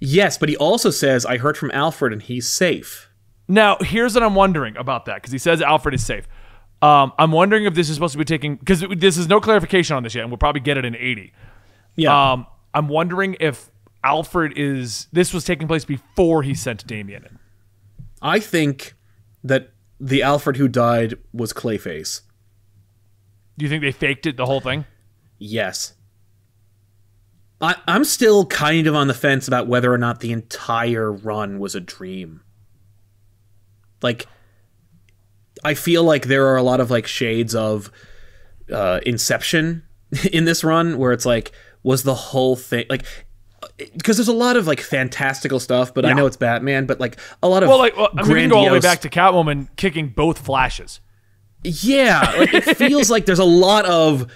Yes, 0.00 0.38
but 0.38 0.48
he 0.48 0.56
also 0.56 0.90
says 0.90 1.24
I 1.26 1.38
heard 1.38 1.56
from 1.56 1.70
Alfred 1.72 2.12
and 2.12 2.22
he's 2.22 2.48
safe. 2.48 3.10
Now, 3.46 3.76
here's 3.80 4.14
what 4.14 4.22
I'm 4.22 4.34
wondering 4.34 4.76
about 4.76 5.04
that 5.04 5.16
because 5.16 5.32
he 5.32 5.38
says 5.38 5.60
Alfred 5.60 5.94
is 5.94 6.04
safe. 6.04 6.26
Um, 6.82 7.12
I'm 7.18 7.30
wondering 7.32 7.64
if 7.64 7.74
this 7.74 7.88
is 7.88 7.94
supposed 7.96 8.12
to 8.12 8.18
be 8.18 8.24
taking 8.24 8.56
because 8.56 8.84
this 8.96 9.16
is 9.16 9.28
no 9.28 9.40
clarification 9.40 9.96
on 9.96 10.02
this 10.02 10.14
yet, 10.14 10.22
and 10.22 10.30
we'll 10.30 10.38
probably 10.38 10.60
get 10.60 10.76
it 10.78 10.84
in 10.84 10.94
80. 10.96 11.32
Yeah. 11.96 12.32
Um, 12.32 12.46
I'm 12.74 12.88
wondering 12.88 13.36
if 13.40 13.70
Alfred 14.02 14.54
is 14.56 15.08
this 15.12 15.32
was 15.32 15.44
taking 15.44 15.68
place 15.68 15.84
before 15.84 16.42
he 16.42 16.54
sent 16.54 16.86
Damian 16.86 17.24
in. 17.24 17.38
I 18.20 18.40
think 18.40 18.94
that 19.44 19.73
the 20.00 20.22
Alfred 20.22 20.56
who 20.56 20.68
died 20.68 21.14
was 21.32 21.52
Clayface. 21.52 22.22
Do 23.56 23.64
you 23.64 23.68
think 23.68 23.82
they 23.82 23.92
faked 23.92 24.26
it 24.26 24.36
the 24.36 24.46
whole 24.46 24.60
thing? 24.60 24.84
Yes. 25.38 25.94
I, 27.60 27.76
I'm 27.86 28.04
still 28.04 28.46
kind 28.46 28.86
of 28.86 28.94
on 28.94 29.08
the 29.08 29.14
fence 29.14 29.46
about 29.48 29.68
whether 29.68 29.92
or 29.92 29.98
not 29.98 30.20
the 30.20 30.32
entire 30.32 31.12
run 31.12 31.58
was 31.58 31.74
a 31.74 31.80
dream. 31.80 32.42
Like, 34.02 34.26
I 35.62 35.74
feel 35.74 36.02
like 36.02 36.26
there 36.26 36.48
are 36.48 36.56
a 36.56 36.62
lot 36.62 36.80
of 36.80 36.90
like 36.90 37.06
shades 37.06 37.54
of 37.54 37.90
uh, 38.70 39.00
Inception 39.06 39.84
in 40.32 40.44
this 40.44 40.64
run, 40.64 40.98
where 40.98 41.12
it's 41.12 41.26
like, 41.26 41.52
was 41.82 42.02
the 42.02 42.14
whole 42.14 42.56
thing 42.56 42.86
like? 42.90 43.04
Because 43.76 44.16
there's 44.16 44.28
a 44.28 44.32
lot 44.32 44.56
of 44.56 44.66
like 44.66 44.80
fantastical 44.80 45.58
stuff, 45.58 45.92
but 45.92 46.04
I 46.04 46.12
know 46.12 46.26
it's 46.26 46.36
Batman. 46.36 46.86
But 46.86 47.00
like 47.00 47.18
a 47.42 47.48
lot 47.48 47.62
of 47.62 47.68
Well, 47.68 47.78
like 47.78 47.96
well, 47.96 48.10
I 48.16 48.22
mean, 48.22 48.32
we 48.32 48.40
can 48.42 48.50
go 48.50 48.58
all 48.58 48.66
the 48.66 48.72
way 48.72 48.80
back 48.80 49.00
to 49.00 49.08
Catwoman 49.08 49.68
kicking 49.76 50.08
both 50.08 50.38
flashes. 50.38 51.00
Yeah, 51.64 52.20
like 52.38 52.54
it 52.54 52.76
feels 52.76 53.10
like 53.10 53.26
there's 53.26 53.38
a 53.38 53.44
lot 53.44 53.84
of 53.86 54.30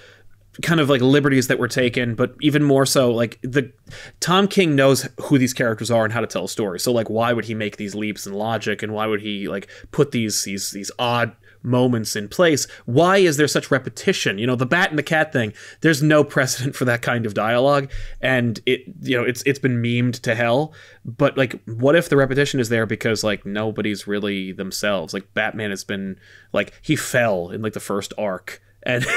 kind 0.63 0.81
of 0.81 0.89
like 0.89 1.01
liberties 1.01 1.47
that 1.49 1.59
were 1.59 1.69
taken, 1.69 2.15
but 2.15 2.35
even 2.41 2.65
more 2.65 2.85
so, 2.85 3.13
like 3.13 3.39
the 3.43 3.73
Tom 4.21 4.49
King 4.49 4.75
knows 4.75 5.09
who 5.23 5.39
these 5.39 5.55
characters 5.55 5.91
are 5.91 6.05
and 6.05 6.13
how 6.13 6.21
to 6.21 6.27
tell 6.27 6.45
a 6.45 6.49
story. 6.49 6.81
So 6.81 6.91
like, 6.91 7.09
why 7.09 7.33
would 7.33 7.45
he 7.45 7.55
make 7.55 7.77
these 7.77 7.95
leaps 7.95 8.27
in 8.27 8.33
logic, 8.33 8.83
and 8.83 8.93
why 8.93 9.07
would 9.07 9.21
he 9.21 9.49
like 9.49 9.69
put 9.93 10.11
these 10.11 10.43
these 10.45 10.73
these 10.73 10.91
odd 10.99 11.37
moments 11.69 12.17
in 12.17 12.29
place? 12.29 12.67
Why 12.87 13.19
is 13.19 13.37
there 13.37 13.47
such 13.47 13.71
repetition? 13.71 14.39
You 14.39 14.47
know, 14.47 14.57
the 14.57 14.67
bat 14.67 14.91
and 14.91 14.99
the 14.99 15.03
cat 15.05 15.33
thing. 15.33 15.53
There's 15.81 16.03
no 16.03 16.25
precedent 16.25 16.75
for 16.75 16.85
that 16.87 17.03
kind 17.03 17.27
of 17.27 17.35
dialogue, 17.35 17.91
and 18.21 18.61
it 18.67 18.83
you 19.03 19.17
know 19.17 19.25
it's 19.25 19.43
it's 19.47 19.59
been 19.59 19.83
memed 19.83 20.21
to 20.23 20.35
hell. 20.35 20.73
But 21.05 21.37
like, 21.37 21.61
what 21.65 21.95
if 21.95 22.09
the 22.09 22.17
repetition 22.17 22.61
is 22.61 22.69
there 22.69 22.87
because 22.87 23.23
like 23.23 23.47
nobody's 23.47 24.07
really 24.07 24.53
themselves? 24.53 25.15
Like 25.15 25.33
Batman 25.35 25.71
has 25.71 25.85
been 25.85 26.19
like 26.53 26.73
he 26.83 26.97
fell 26.97 27.51
in 27.51 27.63
like 27.63 27.75
the 27.75 27.81
first 27.81 28.13
arc 28.19 28.61
and. 28.83 29.07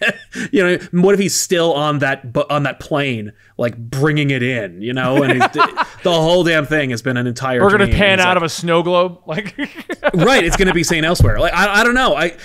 you 0.52 0.62
know, 0.62 0.78
what 1.02 1.14
if 1.14 1.20
he's 1.20 1.34
still 1.38 1.72
on 1.74 2.00
that 2.00 2.24
on 2.50 2.64
that 2.64 2.80
plane, 2.80 3.32
like 3.56 3.76
bringing 3.76 4.30
it 4.30 4.42
in, 4.42 4.82
you 4.82 4.92
know? 4.92 5.22
And 5.22 5.32
he's, 5.34 5.52
the 6.02 6.12
whole 6.12 6.44
damn 6.44 6.66
thing 6.66 6.90
has 6.90 7.02
been 7.02 7.16
an 7.16 7.26
entire. 7.26 7.62
We're 7.62 7.70
gonna 7.70 7.88
pan 7.88 8.20
out 8.20 8.28
like- 8.28 8.36
of 8.38 8.42
a 8.42 8.48
snow 8.48 8.82
globe, 8.82 9.20
like 9.26 9.56
right. 10.14 10.44
It's 10.44 10.56
going 10.56 10.68
to 10.68 10.74
be 10.74 10.84
seen 10.84 11.04
elsewhere. 11.04 11.38
Like 11.38 11.52
I, 11.54 11.80
I 11.80 11.84
don't 11.84 11.94
know. 11.94 12.14
I 12.14 12.36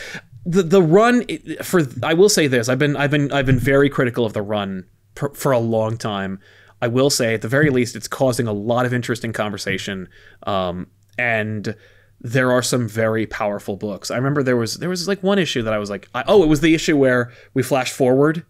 the 0.46 0.64
the 0.64 0.82
run 0.82 1.26
for 1.62 1.82
I 2.04 2.14
will 2.14 2.30
say 2.30 2.48
this. 2.48 2.70
I've 2.70 2.80
been 2.80 2.96
I've 2.96 3.12
been 3.12 3.32
I've 3.32 3.46
been 3.46 3.60
very 3.60 3.90
critical 3.90 4.26
of 4.26 4.34
the 4.34 4.42
run 4.42 4.86
per, 5.16 5.30
for 5.34 5.52
a 5.52 5.60
long 5.60 5.98
time. 5.98 6.40
I 6.82 6.88
will 6.88 7.12
say 7.12 7.36
at 7.36 7.42
the 7.42 7.48
very 7.48 7.70
least 7.70 7.96
it's 7.96 8.08
causing 8.08 8.48
a 8.48 8.54
lot 8.54 8.86
of 8.86 8.94
interesting 8.94 9.34
conversation. 9.34 10.10
Um, 10.44 10.88
and 11.18 11.76
there 12.24 12.52
are 12.52 12.62
some 12.62 12.88
very 12.88 13.26
powerful 13.26 13.76
books. 13.76 14.12
I 14.12 14.16
remember 14.18 14.44
there 14.44 14.58
was 14.58 14.76
there 14.76 14.90
was 14.90 15.08
like 15.08 15.24
one 15.24 15.40
issue 15.40 15.64
that 15.64 15.74
I 15.74 15.78
was 15.80 15.90
like, 15.90 16.08
I, 16.14 16.24
oh, 16.28 16.44
it 16.44 16.48
was 16.48 16.62
the 16.62 16.74
issue 16.76 16.96
where 16.98 17.32
we 17.54 17.64
flash 17.64 17.92
forward, 17.92 18.46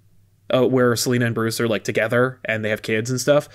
uh, 0.53 0.67
where 0.67 0.95
Selina 0.95 1.25
and 1.25 1.36
Bruce 1.36 1.60
are 1.62 1.67
like 1.67 1.84
together 1.86 2.39
and 2.45 2.65
they 2.65 2.69
have 2.69 2.81
kids 2.81 3.10
and 3.10 3.19
stuff 3.19 3.47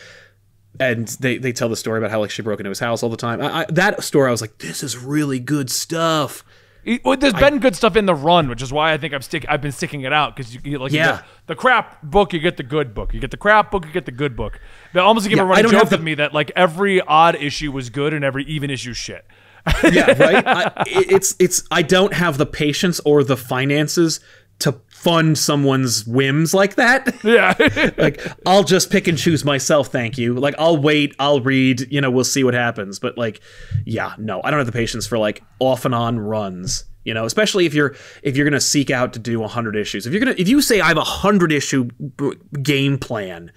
and 0.79 1.09
they, 1.21 1.39
they 1.39 1.53
tell 1.53 1.69
the 1.71 1.77
story 1.77 1.99
about 1.99 2.11
how 2.11 2.21
like 2.21 2.31
she 2.31 2.43
broke 2.43 2.61
into 2.61 2.69
his 2.69 2.79
house 2.81 3.03
all 3.03 3.09
the 3.09 3.17
time. 3.17 3.41
I, 3.41 3.61
I, 3.61 3.67
that 3.71 4.03
story, 4.05 4.29
I 4.29 4.31
was 4.31 4.41
like, 4.43 4.59
this 4.59 4.83
is 4.83 4.97
really 4.99 5.39
good 5.41 5.71
stuff. 5.71 6.45
It- 6.85 7.03
well, 7.05 7.17
there's 7.17 7.33
been 7.35 7.59
good 7.61 7.75
stuff 7.75 7.97
in 7.97 8.07
the 8.07 8.15
run, 8.15 8.49
which 8.49 8.61
is 8.63 8.73
why 8.73 8.93
I 8.93 8.99
think 8.99 9.13
I'm 9.15 9.23
stick. 9.23 9.45
I've 9.49 9.61
been 9.63 9.73
sticking 9.73 10.03
it 10.03 10.13
out 10.13 10.37
because 10.37 10.55
you, 10.55 10.61
you 10.65 10.79
like 10.79 10.93
Yeah. 10.93 11.17
get 11.17 11.25
the 11.47 11.55
crap 11.57 12.03
book, 12.03 12.33
you 12.33 12.41
get 12.41 12.59
the 12.59 12.63
good 12.63 12.95
book. 12.95 13.13
You 13.15 13.21
get 13.21 13.31
the 13.31 13.37
crap 13.39 13.71
book, 13.71 13.87
you 13.87 13.93
get 13.93 14.05
the 14.07 14.13
good 14.13 14.37
book. 14.37 14.61
They 14.93 15.01
almost 15.01 15.29
give 15.29 15.37
Yeah, 15.39 15.45
a 15.45 15.47
I 15.47 15.51
running 15.51 15.71
joke 15.73 15.89
the- 15.89 15.97
with 15.97 16.05
me 16.05 16.15
that 16.15 16.33
like 16.35 16.53
every 16.55 17.01
odd 17.01 17.37
issue 17.37 17.73
was 17.73 17.89
good 17.91 18.13
and 18.15 18.25
every 18.25 18.45
even 18.45 18.71
issue 18.71 18.93
shit. 18.93 19.27
Yeah, 19.93 20.13
right. 20.23 20.47
I, 20.47 20.85
it's 20.87 21.35
it's 21.39 21.63
I 21.71 21.83
don't 21.83 22.13
have 22.13 22.39
the 22.39 22.47
patience 22.47 23.01
or 23.01 23.25
the 23.25 23.37
finances 23.37 24.21
to 24.61 24.73
fund 24.89 25.37
someone's 25.37 26.07
whims 26.07 26.55
like 26.55 26.77
that. 26.77 27.15
Yeah, 27.25 27.55
like 27.99 28.21
I'll 28.47 28.65
just 28.65 28.91
pick 28.91 29.09
and 29.09 29.19
choose 29.19 29.45
myself, 29.45 29.89
thank 29.89 30.17
you. 30.19 30.35
Like 30.35 30.55
I'll 30.59 30.77
wait, 30.77 31.15
I'll 31.19 31.41
read, 31.41 31.93
you 31.93 32.01
know, 32.01 32.11
we'll 32.11 32.25
see 32.25 32.45
what 32.45 32.55
happens. 32.55 32.99
But 32.99 33.19
like, 33.19 33.41
yeah, 33.85 34.15
no, 34.19 34.41
I 34.45 34.51
don't 34.51 34.59
have 34.61 34.67
the 34.67 34.73
patience 34.73 35.07
for 35.07 35.19
like 35.19 35.43
off 35.59 35.85
and 35.85 35.95
on 35.95 36.19
runs. 36.19 36.85
You 37.05 37.15
know, 37.15 37.25
especially 37.25 37.67
if 37.67 37.75
you're 37.75 37.95
if 38.23 38.37
you're 38.37 38.45
gonna 38.47 38.61
seek 38.61 38.91
out 38.91 39.13
to 39.13 39.19
do 39.19 39.43
hundred 39.45 39.77
issues. 39.77 40.07
If 40.07 40.13
you're 40.13 40.21
gonna 40.21 40.35
if 40.39 40.49
you 40.49 40.61
say 40.61 40.81
I 40.81 40.89
have 40.89 40.97
a 40.97 41.05
hundred 41.05 41.53
issue 41.53 41.85
b- 41.85 42.33
game 42.63 42.99
plan, 42.99 43.53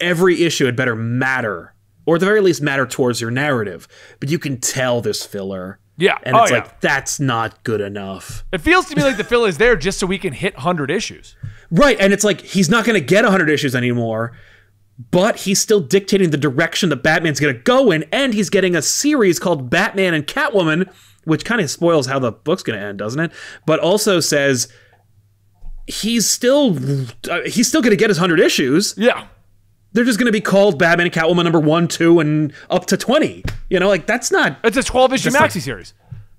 every 0.00 0.42
issue 0.42 0.66
had 0.66 0.76
better 0.76 0.94
matter, 0.96 1.74
or 2.08 2.14
at 2.14 2.20
the 2.20 2.26
very 2.26 2.40
least 2.40 2.62
matter 2.62 2.86
towards 2.86 3.20
your 3.20 3.30
narrative. 3.30 3.86
But 4.18 4.30
you 4.30 4.38
can 4.38 4.58
tell 4.58 5.02
this 5.02 5.26
filler. 5.26 5.78
Yeah. 5.98 6.16
and 6.22 6.34
Oh, 6.34 6.42
it's 6.42 6.50
yeah. 6.50 6.58
like 6.58 6.80
that's 6.80 7.20
not 7.20 7.62
good 7.64 7.80
enough. 7.82 8.44
it 8.52 8.62
feels 8.62 8.86
to 8.86 8.96
me 8.96 9.02
like 9.02 9.18
the 9.18 9.24
fill 9.24 9.44
is 9.44 9.58
there 9.58 9.76
just 9.76 9.98
so 9.98 10.06
we 10.06 10.16
can 10.18 10.32
hit 10.32 10.54
hundred 10.56 10.90
issues. 10.90 11.36
Right, 11.70 11.98
and 12.00 12.12
it's 12.14 12.24
like 12.24 12.40
he's 12.40 12.70
not 12.70 12.86
going 12.86 12.94
to 12.98 13.04
get 13.06 13.24
100 13.24 13.50
issues 13.50 13.74
anymore, 13.76 14.32
but 15.10 15.40
he's 15.40 15.60
still 15.60 15.80
dictating 15.80 16.30
the 16.30 16.38
direction 16.38 16.88
that 16.88 17.02
Batman's 17.02 17.40
going 17.40 17.54
to 17.54 17.60
go 17.60 17.90
in, 17.90 18.04
and 18.10 18.32
he's 18.32 18.48
getting 18.48 18.74
a 18.74 18.80
series 18.80 19.38
called 19.38 19.68
Batman 19.68 20.14
and 20.14 20.26
Catwoman, 20.26 20.90
which 21.24 21.44
kind 21.44 21.60
of 21.60 21.68
spoils 21.70 22.06
how 22.06 22.18
the 22.18 22.32
book's 22.32 22.62
going 22.62 22.78
to 22.78 22.82
end, 22.86 22.98
doesn't 22.98 23.20
it? 23.20 23.32
But 23.66 23.80
also 23.80 24.18
says 24.20 24.68
he's 25.86 26.26
still 26.28 26.76
uh, 27.30 27.40
he's 27.46 27.68
still 27.68 27.82
going 27.82 27.90
to 27.90 27.96
get 27.96 28.08
his 28.08 28.18
100 28.18 28.40
issues. 28.40 28.94
Yeah. 28.96 29.26
They're 29.92 30.04
just 30.04 30.18
going 30.18 30.26
to 30.26 30.32
be 30.32 30.40
called 30.40 30.78
Batman 30.78 31.06
and 31.06 31.14
Catwoman 31.14 31.44
number 31.44 31.60
1, 31.60 31.88
2 31.88 32.20
and 32.20 32.52
up 32.70 32.86
to 32.86 32.96
20. 32.96 33.44
You 33.70 33.80
know, 33.80 33.88
like 33.88 34.06
that's 34.06 34.30
not 34.30 34.58
It's 34.62 34.76
a 34.76 34.82
12 34.82 35.12
issue 35.14 35.30
maxi 35.30 35.40
not- 35.40 35.52
series. 35.52 35.94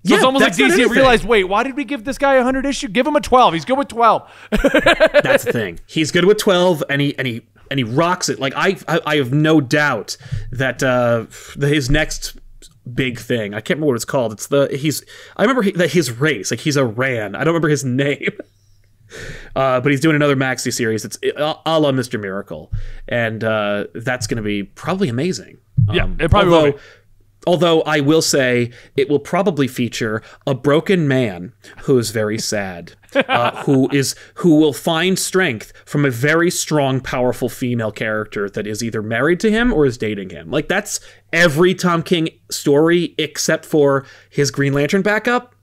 So 0.06 0.12
Yeah, 0.12 0.16
it's 0.18 0.24
almost 0.26 0.44
like 0.44 0.54
DC 0.54 0.90
realized, 0.90 1.26
wait, 1.26 1.44
why 1.44 1.64
did 1.64 1.76
we 1.76 1.84
give 1.84 2.06
this 2.06 2.18
guy 2.18 2.36
a 2.36 2.38
100 2.38 2.66
issue? 2.66 2.88
Give 2.88 3.06
him 3.06 3.16
a 3.18 3.22
12. 3.22 3.54
He's 3.54 3.66
good 3.66 3.78
with 3.78 3.90
12. 3.90 4.30
That's 4.52 5.44
the 5.44 5.52
thing. 5.52 5.80
He's 5.88 6.12
good 6.12 6.24
with 6.26 6.38
twelve, 6.38 6.82
and 6.90 7.02
he 7.02 7.18
and 7.18 7.28
he 7.28 7.42
and 7.70 7.80
he 7.80 7.84
rocks 7.84 8.30
it. 8.30 8.40
Like 8.40 8.54
I, 8.56 8.78
I, 8.88 9.02
I 9.06 9.16
have 9.18 9.34
no 9.34 9.60
doubt 9.60 10.16
that 10.52 10.82
uh, 10.82 11.26
his 11.60 11.90
next 11.90 12.38
big 12.94 13.20
thing. 13.20 13.54
I 13.54 13.58
can't 13.60 13.72
remember 13.78 13.88
what 13.88 13.96
it's 13.98 14.06
called. 14.06 14.32
It's 14.32 14.48
the 14.48 14.70
he's. 14.72 15.04
I 15.36 15.42
remember 15.42 15.64
he, 15.64 15.72
that 15.72 15.92
his 15.92 16.12
race. 16.18 16.50
Like 16.50 16.62
he's 16.62 16.78
a 16.78 16.86
Ran. 16.86 17.36
I 17.36 17.40
don't 17.40 17.48
remember 17.54 17.68
his 17.68 17.84
name. 17.86 18.38
Uh, 19.56 19.80
but 19.82 19.92
he's 19.92 20.02
doing 20.02 20.16
another 20.16 20.36
maxi 20.36 20.74
series. 20.74 21.06
It's 21.06 21.18
a 21.24 21.56
a 21.66 21.80
la 21.80 21.92
Mr. 21.92 22.20
Miracle, 22.20 22.72
and 23.08 23.44
uh, 23.44 23.86
that's 23.96 24.28
going 24.28 24.38
to 24.38 24.44
be 24.44 24.64
probably 24.64 25.10
amazing. 25.10 25.58
Yeah, 25.92 26.04
Um, 26.04 26.18
it 26.20 26.30
probably 26.30 26.50
will 26.50 26.56
although, 26.58 26.72
be. 26.74 26.80
Although 27.48 27.82
I 27.84 28.02
will 28.02 28.22
say 28.22 28.72
it 28.98 29.10
will 29.10 29.20
probably 29.20 29.68
feature 29.68 30.22
a 30.46 30.54
broken 30.54 31.08
man 31.08 31.54
who 31.84 31.98
is 31.98 32.12
very 32.12 32.38
sad, 32.38 32.94
uh, 33.16 33.64
who 33.64 33.90
is 33.92 34.14
who 34.36 34.58
will 34.58 34.74
find 34.74 35.18
strength 35.18 35.72
from 35.86 36.04
a 36.06 36.10
very 36.10 36.52
strong, 36.52 37.00
powerful 37.00 37.48
female 37.48 37.92
character 37.94 38.50
that 38.50 38.68
is 38.68 38.84
either 38.84 39.02
married 39.02 39.40
to 39.40 39.50
him 39.50 39.72
or 39.72 39.86
is 39.86 39.98
dating 39.98 40.32
him. 40.32 40.52
Like 40.52 40.68
that's 40.68 41.00
every 41.32 41.74
Tom 41.74 42.04
King 42.04 42.28
story 42.52 43.16
except 43.18 43.66
for 43.66 44.06
his 44.30 44.52
Green 44.52 44.74
Lantern 44.74 45.02
backup, 45.02 45.56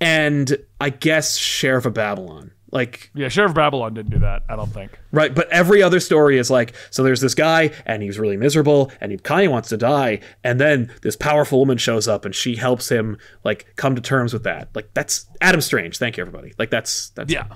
and 0.00 0.56
I 0.80 0.88
guess 0.88 1.36
Sheriff 1.36 1.84
of 1.84 1.92
Babylon. 1.94 2.52
Like 2.72 3.10
Yeah, 3.14 3.28
Sheriff 3.28 3.52
Babylon 3.54 3.94
didn't 3.94 4.10
do 4.12 4.18
that, 4.20 4.42
I 4.48 4.54
don't 4.56 4.72
think. 4.72 4.98
Right, 5.12 5.34
but 5.34 5.48
every 5.50 5.82
other 5.82 5.98
story 6.00 6.38
is 6.38 6.50
like, 6.50 6.74
so 6.90 7.02
there's 7.02 7.20
this 7.20 7.34
guy, 7.34 7.70
and 7.84 8.02
he's 8.02 8.18
really 8.18 8.36
miserable, 8.36 8.92
and 9.00 9.10
he 9.10 9.18
kind 9.18 9.46
of 9.46 9.52
wants 9.52 9.68
to 9.70 9.76
die, 9.76 10.20
and 10.44 10.60
then 10.60 10.92
this 11.02 11.16
powerful 11.16 11.58
woman 11.58 11.78
shows 11.78 12.06
up, 12.06 12.24
and 12.24 12.34
she 12.34 12.54
helps 12.56 12.88
him 12.88 13.18
like 13.44 13.72
come 13.76 13.94
to 13.96 14.00
terms 14.00 14.32
with 14.32 14.44
that. 14.44 14.68
Like 14.74 14.90
that's 14.94 15.26
Adam 15.40 15.60
Strange. 15.60 15.98
Thank 15.98 16.16
you, 16.16 16.22
everybody. 16.22 16.52
Like 16.58 16.70
that's 16.70 17.10
that's 17.10 17.32
Yeah. 17.32 17.46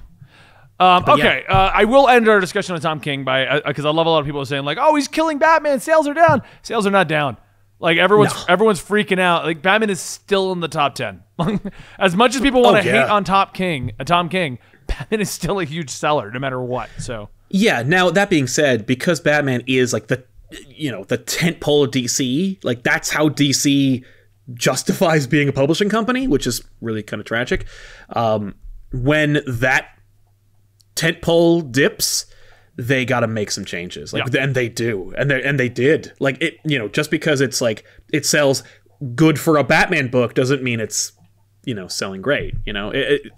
Um, 0.81 1.05
okay, 1.07 1.45
uh, 1.49 1.71
I 1.73 1.85
will 1.85 2.09
end 2.09 2.29
our 2.29 2.41
discussion 2.41 2.75
on 2.75 2.81
Tom 2.81 2.99
King 2.99 3.23
by 3.23 3.61
because 3.65 3.85
I 3.85 3.91
love 3.91 4.07
a 4.07 4.11
lot 4.11 4.19
of 4.19 4.27
people 4.27 4.45
saying 4.45 4.65
like, 4.65 4.79
"Oh, 4.81 4.97
he's 4.97 5.07
killing 5.07 5.39
Batman. 5.39 5.79
Sales 5.79 6.09
are 6.09 6.15
down. 6.15 6.43
Sales 6.63 6.85
are 6.85 6.91
not 6.91 7.07
down. 7.07 7.37
Like 7.79 7.97
everyone's 7.99 8.35
No. 8.35 8.41
everyone's 8.49 8.83
freaking 8.83 9.21
out. 9.21 9.45
Like 9.45 9.63
Batman 9.63 9.91
is 9.91 10.01
still 10.01 10.51
in 10.51 10.59
the 10.59 10.67
top 10.69 10.97
ten. 10.97 11.23
as 11.99 12.17
much 12.17 12.35
as 12.35 12.41
people 12.41 12.63
want 12.63 12.83
to 12.83 12.91
Oh, 12.91 12.93
yeah. 12.93 13.03
hate 13.05 13.11
on 13.11 13.23
Top 13.23 13.55
King, 13.55 13.93
uh, 14.01 14.05
Tom 14.05 14.29
King, 14.29 14.59
Batman 14.87 15.21
is 15.21 15.31
still 15.31 15.61
a 15.61 15.65
huge 15.65 15.91
seller 15.91 16.31
no 16.31 16.39
matter 16.39 16.61
what. 16.63 16.89
So 16.99 17.29
Yeah. 17.49 17.83
Now 17.83 18.11
that 18.11 18.31
being 18.31 18.47
said, 18.47 18.87
because 18.87 19.21
Batman 19.21 19.63
is 19.67 19.93
like 19.93 20.07
the 20.09 20.25
you 20.69 20.91
know 20.91 21.05
the 21.05 21.19
tent 21.19 21.61
pole 21.61 21.85
of 21.85 21.91
DC, 21.91 22.63
like 22.65 22.83
that's 22.83 23.11
how 23.11 23.29
DC 23.29 24.05
justifies 24.53 25.27
being 25.27 25.49
a 25.49 25.53
publishing 25.53 25.89
company, 25.89 26.29
which 26.29 26.47
is 26.47 26.63
really 26.81 27.03
kind 27.03 27.21
of 27.21 27.27
tragic. 27.27 27.67
Um, 28.11 28.55
when 28.93 29.41
that 29.47 29.89
tent 30.95 31.23
pole 31.23 31.61
dips, 31.61 32.27
they 32.77 33.05
got 33.05 33.21
to 33.21 33.27
make 33.27 33.51
some 33.51 33.65
changes. 33.65 34.13
Like, 34.13 34.33
Yeah. 34.33 34.43
and 34.43 34.55
they 34.55 34.69
do, 34.69 35.13
and 35.17 35.31
they 35.31 35.43
and 35.43 35.59
they 35.59 35.69
did. 35.69 36.13
Like 36.21 36.41
it, 36.43 36.59
you 36.65 36.79
know, 36.79 36.89
just 36.89 37.11
because 37.11 37.41
it's 37.41 37.61
like 37.61 37.85
it 38.13 38.27
sells 38.27 38.63
good 39.15 39.39
for 39.41 39.57
a 39.57 39.65
Batman 39.65 40.09
book 40.09 40.35
doesn't 40.35 40.63
mean 40.63 40.79
it's 40.81 41.13
you 41.65 41.75
know 41.75 41.89
selling 41.89 42.21
great. 42.23 42.55
You 42.67 42.73
know, 42.73 42.91
it, 42.91 42.99
it, 43.25 43.33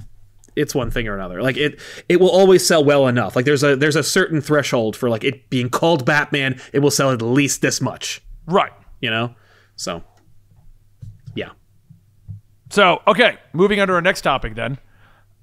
it's 0.57 0.75
one 0.75 0.91
thing 0.91 1.07
or 1.07 1.15
another. 1.15 1.43
Like 1.43 1.57
it 1.57 1.79
it 2.09 2.19
will 2.19 2.31
always 2.31 2.67
sell 2.67 2.83
well 2.83 3.07
enough. 3.07 3.37
Like 3.37 3.45
there's 3.45 3.63
a 3.63 3.77
there's 3.77 3.97
a 3.97 4.03
certain 4.03 4.41
threshold 4.41 4.97
for 4.97 5.09
like 5.09 5.23
it 5.23 5.49
being 5.51 5.69
called 5.69 6.05
Batman. 6.05 6.61
It 6.73 6.81
will 6.81 6.91
sell 6.91 7.13
at 7.13 7.23
least 7.23 7.63
this 7.63 7.81
much. 7.81 8.23
Right. 8.47 8.73
You 9.01 9.11
know, 9.11 9.35
so 9.77 10.03
yeah. 11.35 11.51
So, 12.71 13.03
okay, 13.07 13.39
moving 13.53 13.79
on 13.81 13.89
to 13.89 13.95
our 13.95 14.01
next 14.01 14.23
topic 14.23 14.55
then. 14.55 14.79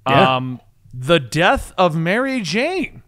Yeah. 0.10 0.36
Um, 0.36 0.60
the 0.94 1.20
death 1.20 1.72
of 1.78 1.96
Mary 1.96 2.42
Jane. 2.42 3.04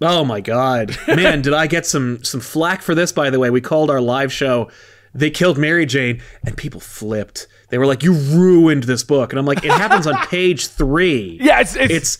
Oh 0.00 0.24
my 0.24 0.40
god. 0.40 0.96
Man, 1.06 1.42
did 1.42 1.52
I 1.52 1.66
get 1.66 1.84
some 1.84 2.24
some 2.24 2.40
flack 2.40 2.80
for 2.80 2.94
this 2.94 3.12
by 3.12 3.28
the 3.30 3.38
way. 3.38 3.50
We 3.50 3.60
called 3.60 3.90
our 3.90 4.00
live 4.00 4.32
show 4.32 4.70
they 5.14 5.30
killed 5.30 5.58
Mary 5.58 5.86
Jane 5.86 6.22
and 6.44 6.56
people 6.56 6.80
flipped. 6.80 7.46
They 7.70 7.78
were 7.78 7.86
like 7.86 8.02
you 8.02 8.12
ruined 8.12 8.84
this 8.84 9.02
book. 9.02 9.32
And 9.32 9.38
I'm 9.38 9.46
like 9.46 9.64
it 9.64 9.70
happens 9.72 10.06
on 10.06 10.14
page 10.28 10.66
3. 10.68 11.38
Yeah, 11.42 11.60
it's 11.60 11.76
it's, 11.76 11.92
It's 11.92 12.18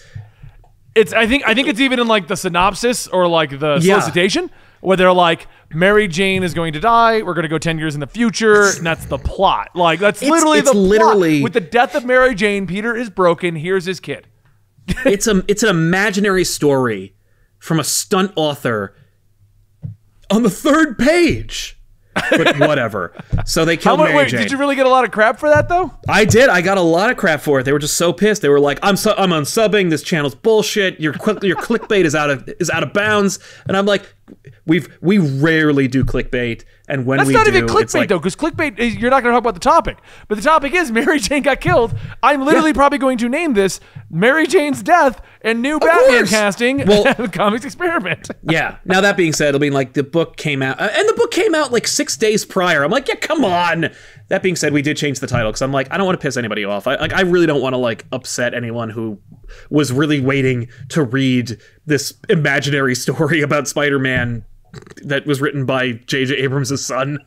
it's 0.94 1.12
I 1.12 1.26
think 1.26 1.44
I 1.46 1.54
think 1.54 1.68
it's 1.68 1.80
even 1.80 1.98
in 2.00 2.08
like 2.08 2.26
the 2.28 2.36
synopsis 2.36 3.06
or 3.06 3.26
like 3.28 3.50
the 3.58 3.78
Yeah. 3.80 3.98
solicitation 4.00 4.50
where 4.80 4.96
they're 4.96 5.12
like 5.12 5.46
Mary 5.72 6.08
Jane 6.08 6.42
is 6.42 6.52
going 6.52 6.72
to 6.72 6.80
die. 6.80 7.22
We're 7.22 7.34
going 7.34 7.44
to 7.44 7.48
go 7.48 7.58
10 7.58 7.78
years 7.78 7.94
in 7.94 8.00
the 8.00 8.06
future, 8.08 8.70
and 8.76 8.84
that's 8.84 9.04
the 9.04 9.18
plot. 9.18 9.70
Like 9.76 10.00
that's 10.00 10.20
It's- 10.20 10.30
literally 10.32 10.58
it's 10.58 10.68
the 10.68 10.72
plot. 10.72 10.82
literally- 10.88 11.42
with 11.42 11.52
the 11.52 11.60
death 11.60 11.94
of 11.94 12.04
Mary 12.04 12.34
Jane, 12.34 12.66
Peter 12.66 12.96
is 12.96 13.08
broken. 13.08 13.54
Here's 13.54 13.84
his 13.84 14.00
kid. 14.00 14.26
it's 15.06 15.28
a 15.28 15.44
it's 15.46 15.62
an 15.62 15.68
imaginary 15.68 16.42
story 16.44 17.14
from 17.58 17.78
a 17.78 17.84
stunt 17.84 18.32
author 18.34 18.96
on 20.30 20.42
the 20.42 20.50
third 20.50 20.98
page. 20.98 21.78
But 22.14 22.58
whatever. 22.58 23.14
So 23.44 23.64
they 23.64 23.76
How 23.76 23.82
killed 23.82 23.98
much, 24.00 24.08
Mary 24.08 24.16
wait, 24.24 24.28
Jane. 24.30 24.40
did 24.40 24.50
you 24.50 24.58
really 24.58 24.76
get 24.76 24.86
a 24.86 24.88
lot 24.88 25.04
of 25.04 25.10
crap 25.10 25.38
for 25.38 25.48
that 25.48 25.68
though? 25.68 25.92
I 26.08 26.24
did. 26.24 26.48
I 26.48 26.60
got 26.60 26.76
a 26.78 26.82
lot 26.82 27.10
of 27.10 27.16
crap 27.16 27.40
for 27.40 27.60
it. 27.60 27.64
They 27.64 27.72
were 27.72 27.78
just 27.78 27.96
so 27.96 28.12
pissed. 28.12 28.42
They 28.42 28.48
were 28.48 28.60
like, 28.60 28.78
"I'm 28.82 28.96
su- 28.96 29.14
I'm 29.16 29.30
unsubbing. 29.30 29.90
This 29.90 30.02
channel's 30.02 30.34
bullshit. 30.34 31.00
Your 31.00 31.12
your 31.42 31.56
clickbait 31.56 32.04
is 32.04 32.14
out 32.14 32.30
of 32.30 32.48
is 32.58 32.68
out 32.70 32.82
of 32.82 32.92
bounds." 32.92 33.38
And 33.66 33.76
I'm 33.76 33.86
like, 33.86 34.12
"We've 34.66 34.88
we 35.00 35.18
rarely 35.18 35.86
do 35.88 36.04
clickbait, 36.04 36.64
and 36.88 37.06
when 37.06 37.18
That's 37.18 37.28
we 37.28 37.34
not 37.34 37.46
do, 37.46 37.52
even 37.52 37.66
clickbait 37.66 37.82
it's 37.82 37.94
like, 37.94 38.08
though, 38.08 38.18
because 38.18 38.36
clickbait 38.36 38.78
is 38.78 38.96
you're 38.96 39.10
not 39.10 39.22
going 39.22 39.32
to 39.32 39.36
talk 39.36 39.44
about 39.44 39.54
the 39.54 39.60
topic. 39.60 39.98
But 40.28 40.34
the 40.36 40.42
topic 40.42 40.74
is 40.74 40.90
Mary 40.90 41.20
Jane 41.20 41.42
got 41.42 41.60
killed. 41.60 41.94
I'm 42.22 42.44
literally 42.44 42.72
probably 42.72 42.98
going 42.98 43.18
to 43.18 43.28
name 43.28 43.54
this 43.54 43.78
Mary 44.10 44.46
Jane's 44.46 44.82
death 44.82 45.20
and 45.42 45.62
new 45.62 45.78
Batman 45.78 46.18
course. 46.18 46.30
casting 46.30 46.78
Well- 46.86 47.28
comics 47.28 47.64
experiment. 47.64 48.30
Yeah. 48.50 48.78
Now 48.84 49.00
that 49.00 49.16
being 49.16 49.32
said, 49.32 49.54
I 49.54 49.58
mean, 49.58 49.72
like 49.72 49.92
the 49.92 50.02
book 50.02 50.36
came 50.36 50.62
out, 50.62 50.80
uh, 50.80 50.88
and 50.92 51.08
the 51.08 51.12
book 51.14 51.30
came 51.30 51.54
out 51.54 51.70
like 51.72 51.86
six 51.86 52.16
days 52.16 52.44
prior. 52.44 52.82
I'm 52.82 52.90
like, 52.90 53.06
yeah, 53.08 53.14
come 53.16 53.44
on. 53.44 53.90
That 54.28 54.42
being 54.42 54.56
said, 54.56 54.72
we 54.72 54.82
did 54.82 54.96
change 54.96 55.20
the 55.20 55.26
title 55.26 55.50
because 55.50 55.62
I'm 55.62 55.72
like, 55.72 55.88
I 55.92 55.96
don't 55.96 56.06
want 56.06 56.18
to 56.18 56.22
piss 56.22 56.36
anybody 56.36 56.64
off. 56.64 56.86
I 56.86 56.96
like, 56.96 57.12
I 57.12 57.20
really 57.22 57.46
don't 57.46 57.60
want 57.60 57.74
to 57.74 57.78
like 57.78 58.06
upset 58.12 58.54
anyone 58.54 58.90
who 58.90 59.20
was 59.70 59.92
really 59.92 60.20
waiting 60.20 60.68
to 60.90 61.02
read 61.04 61.58
this 61.86 62.14
imaginary 62.28 62.94
story 62.94 63.40
about 63.42 63.68
Spider-Man 63.68 64.44
that 65.02 65.26
was 65.26 65.40
written 65.40 65.64
by 65.66 65.92
J.J. 65.92 66.36
Abrams' 66.36 66.84
son. 66.84 67.18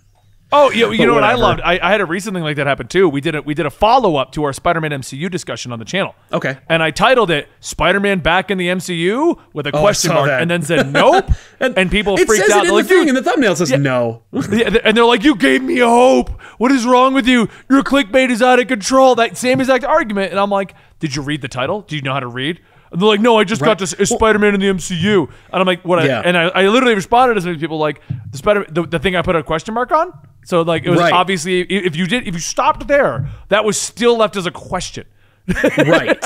Oh, 0.53 0.69
you, 0.71 0.91
you 0.93 1.05
know 1.05 1.13
what 1.13 1.23
I 1.23 1.35
whatever. 1.35 1.41
loved? 1.41 1.61
I, 1.61 1.79
I 1.81 1.91
had 1.91 2.01
a 2.01 2.05
recent 2.05 2.33
thing 2.35 2.43
like 2.43 2.55
that 2.57 2.67
happen 2.67 2.87
too. 2.87 3.09
We 3.09 3.19
did 3.21 3.35
a 3.35 3.41
we 3.41 3.53
did 3.53 3.65
a 3.65 3.69
follow 3.69 4.15
up 4.15 4.31
to 4.33 4.43
our 4.43 4.53
Spider-Man 4.53 4.91
MCU 4.91 5.29
discussion 5.29 5.71
on 5.71 5.79
the 5.79 5.85
channel. 5.85 6.15
Okay. 6.31 6.57
And 6.69 6.81
I 6.83 6.91
titled 6.91 7.31
it 7.31 7.49
"Spider-Man 7.59 8.19
Back 8.19 8.51
in 8.51 8.57
the 8.57 8.67
MCU" 8.67 9.39
with 9.53 9.67
a 9.67 9.75
oh, 9.75 9.79
question 9.79 10.13
mark, 10.13 10.27
that. 10.27 10.41
and 10.41 10.49
then 10.49 10.61
said 10.61 10.91
nope. 10.93 11.29
and, 11.59 11.91
people 11.91 12.15
It 12.17 12.27
freaked 12.27 12.45
says 12.45 12.53
out. 12.53 12.65
it 12.65 12.69
in 12.69 12.73
like, 12.75 12.85
the 12.85 12.89
thing, 12.89 13.09
and 13.09 13.17
the 13.17 13.23
thumbnail 13.23 13.55
says 13.55 13.71
no. 13.71 14.23
Yeah, 14.53 14.77
and 14.83 14.95
they're 14.95 15.05
like, 15.05 15.23
"You 15.23 15.35
gave 15.35 15.63
me 15.63 15.79
hope. 15.79 16.29
What 16.59 16.71
is 16.71 16.85
wrong 16.85 17.13
with 17.13 17.27
you? 17.27 17.49
Your 17.69 17.81
clickbait 17.81 18.29
is 18.29 18.41
out 18.41 18.59
of 18.59 18.67
control." 18.67 19.15
That 19.15 19.37
same 19.37 19.59
exact 19.59 19.83
argument, 19.83 20.31
and 20.31 20.39
I'm 20.39 20.49
like, 20.49 20.75
"Did 20.99 21.15
you 21.15 21.21
read 21.21 21.41
the 21.41 21.47
title? 21.47 21.81
Do 21.81 21.95
you 21.95 22.01
know 22.01 22.13
how 22.13 22.19
to 22.19 22.27
read?" 22.27 22.59
And 22.93 23.01
they're 23.01 23.10
like, 23.10 23.19
"No, 23.19 23.38
I 23.38 23.43
just 23.43 23.62
got 23.62 23.79
this. 23.79 23.91
It's 23.93 24.12
Spider-Man 24.12 24.53
in 24.53 24.60
the 24.62 24.67
MCU." 24.67 25.23
And 25.27 25.60
I'm 25.60 25.65
like, 25.65 25.84
"What?" 25.84 26.06
Yeah. 26.06 26.19
I, 26.19 26.23
and 26.23 26.38
I, 26.38 26.43
I 26.49 26.67
literally 26.67 26.95
responded 26.95 27.34
to 27.34 27.41
some 27.41 27.60
people 27.60 27.79
like, 27.79 27.99
"The 28.32 28.38
Spider, 28.38 28.65
the, 28.69 28.84
the 28.84 28.99
thing 28.99 29.15
I 29.15 29.21
put 29.23 29.36
a 29.36 29.43
question 29.43 29.73
mark 29.73 29.91
on." 29.91 30.13
So 30.45 30.62
like, 30.62 30.84
it 30.86 30.89
was 30.91 30.99
Right. 30.99 31.12
obviously 31.12 31.62
if 31.62 31.95
you 31.95 32.06
did 32.08 32.27
if 32.27 32.34
you 32.34 32.39
stopped 32.39 32.88
there, 32.88 33.27
that 33.49 33.65
was 33.65 33.79
still 33.79 34.15
left 34.17 34.36
as 34.38 34.45
a 34.45 34.51
question. 34.51 35.06
right. 35.77 36.23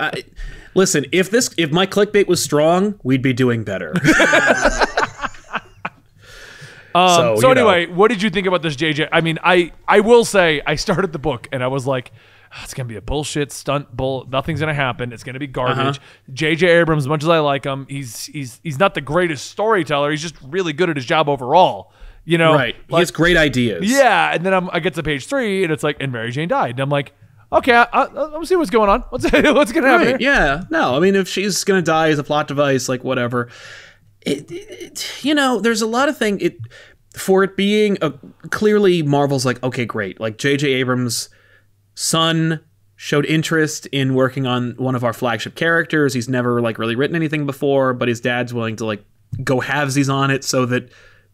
I- 0.00 0.24
listen, 0.74 1.06
if 1.12 1.30
this 1.30 1.54
if 1.56 1.70
my 1.70 1.86
clickbait 1.86 2.26
was 2.26 2.42
strong, 2.42 2.98
we'd 3.04 3.22
be 3.22 3.32
doing 3.32 3.62
better. 3.64 3.94
So 6.96 7.34
so, 7.40 7.48
you 7.48 7.54
know. 7.56 7.66
anyway, 7.68 7.86
what 7.92 8.08
did 8.08 8.22
you 8.22 8.30
think 8.30 8.46
about 8.46 8.62
this 8.62 8.76
JJ? 8.76 9.08
I 9.10 9.20
mean, 9.20 9.38
I 9.42 9.72
I 9.88 9.98
will 9.98 10.24
say 10.24 10.62
I 10.64 10.76
started 10.76 11.12
the 11.12 11.18
book 11.18 11.48
and 11.50 11.60
I 11.62 11.66
was 11.66 11.88
like, 11.88 12.12
"Ah, 12.12 12.16
it's 12.62 12.74
gonna 12.74 12.88
be 12.88 12.96
a 12.96 13.02
bullshit 13.02 13.50
stunt 13.52 13.94
bull. 13.96 14.26
Nothing's 14.30 14.60
gonna 14.60 14.74
happen. 14.74 15.12
It's 15.12 15.24
gonna 15.24 15.38
be 15.38 15.46
garbage. 15.46 15.98
Uh-huh. 15.98 16.32
JJ 16.32 16.80
Abrams, 16.80 17.04
as 17.04 17.08
much 17.08 17.22
as 17.22 17.28
I 17.28 17.38
like 17.40 17.64
him, 17.64 17.86
he's 17.88 18.26
he's 18.26 18.60
he's 18.62 18.78
not 18.78 18.94
the 18.94 19.00
greatest 19.00 19.50
storyteller. 19.50 20.10
He's 20.10 20.22
just 20.22 20.36
really 20.42 20.72
good 20.72 20.90
at 20.90 20.96
his 20.96 21.04
job 21.04 21.28
overall. 21.28 21.92
You 22.26 22.38
know, 22.38 22.54
right. 22.54 22.74
he 22.88 22.96
has 22.96 23.10
great 23.10 23.36
ideas. 23.36 23.84
yeah. 23.90 24.32
And 24.32 24.46
then 24.46 24.54
I'm, 24.54 24.70
I 24.70 24.80
get 24.80 24.94
to 24.94 25.02
page 25.02 25.26
three 25.26 25.62
and 25.62 25.70
it's 25.70 25.82
like, 25.82 25.98
and 26.00 26.10
Mary 26.10 26.30
Jane 26.30 26.48
died. 26.48 26.70
And 26.70 26.80
I'm 26.80 26.88
like, 26.88 27.12
okay, 27.52 27.74
I, 27.74 27.82
I, 27.92 28.04
I'll 28.06 28.46
see 28.46 28.56
what's 28.56 28.70
going 28.70 28.88
on. 28.88 29.00
What's 29.10 29.30
what's 29.30 29.72
gonna 29.72 29.88
happen? 29.88 30.12
Right. 30.12 30.20
Yeah. 30.20 30.62
No, 30.70 30.96
I 30.96 31.00
mean, 31.00 31.16
if 31.16 31.28
she's 31.28 31.64
gonna 31.64 31.82
die 31.82 32.08
as 32.08 32.18
a 32.18 32.24
plot 32.24 32.48
device, 32.48 32.88
like 32.88 33.04
whatever. 33.04 33.48
It, 34.22 34.50
it- 34.50 34.70
it- 34.70 35.24
you 35.24 35.34
know, 35.34 35.60
there's 35.60 35.82
a 35.82 35.86
lot 35.86 36.08
of 36.08 36.16
thing. 36.16 36.40
It 36.40 36.56
for 37.14 37.44
it 37.44 37.56
being 37.56 37.98
a 38.00 38.12
clearly 38.50 39.02
Marvel's 39.02 39.44
like 39.44 39.62
okay, 39.62 39.84
great. 39.84 40.18
Like 40.18 40.38
J.J. 40.38 40.66
Abrams' 40.72 41.28
son 41.94 42.60
showed 42.96 43.26
interest 43.26 43.86
in 43.86 44.14
working 44.14 44.46
on 44.46 44.72
one 44.76 44.94
of 44.94 45.04
our 45.04 45.12
flagship 45.12 45.54
characters. 45.54 46.14
He's 46.14 46.28
never 46.28 46.60
like 46.60 46.78
really 46.78 46.94
written 46.96 47.16
anything 47.16 47.44
before, 47.46 47.92
but 47.92 48.08
his 48.08 48.20
dad's 48.20 48.54
willing 48.54 48.76
to 48.76 48.84
like 48.84 49.04
go 49.42 49.60
halvesies 49.60 50.12
on 50.12 50.30
it 50.30 50.44
so 50.44 50.64
that 50.66 50.90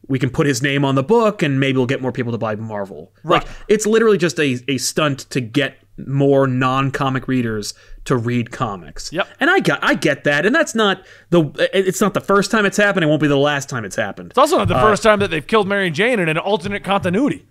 we 0.09 0.19
can 0.19 0.31
put 0.31 0.47
his 0.47 0.63
name 0.63 0.85
on 0.85 0.95
the 0.95 1.03
book 1.03 1.43
and 1.43 1.61
maybe 1.61 1.77
we'll 1.77 1.87
get 1.87 2.01
more 2.01 2.13
people 2.13 2.33
to 2.33 2.39
buy 2.39 2.57
Marvel. 2.57 3.13
Right. 3.23 3.43
Like 3.43 3.53
it's 3.69 3.87
literally 3.87 4.19
just 4.19 4.39
a, 4.41 4.59
a 4.69 4.79
stunt 4.79 5.21
to 5.31 5.41
get 5.41 5.77
more 6.07 6.47
non-comic 6.47 7.29
readers 7.29 7.75
to 8.07 8.17
read 8.17 8.51
comics. 8.51 9.13
Yep. 9.13 9.29
And 9.39 9.51
I 9.51 9.61
got 9.61 9.81
I 9.83 9.95
get 9.95 10.25
that. 10.25 10.47
And 10.47 10.55
that's 10.55 10.75
not 10.75 11.05
the 11.29 11.51
it's 11.75 12.01
not 12.01 12.15
the 12.15 12.23
first 12.23 12.51
time 12.51 12.65
it's 12.65 12.79
happened. 12.79 13.05
It 13.05 13.09
won't 13.09 13.21
be 13.21 13.29
the 13.29 13.37
last 13.37 13.69
time 13.69 13.85
it's 13.85 13.97
happened. 13.97 14.31
It's 14.31 14.39
also 14.39 14.57
not 14.57 14.69
the 14.69 14.77
Uh, 14.77 14.83
first 14.83 15.03
time 15.03 15.19
that 15.21 15.31
they've 15.31 15.47
killed 15.47 15.69
Mary 15.69 15.91
Jane 15.91 16.19
in 16.19 16.29
an 16.31 16.39
alternate 16.39 16.83
continuity. 16.83 17.47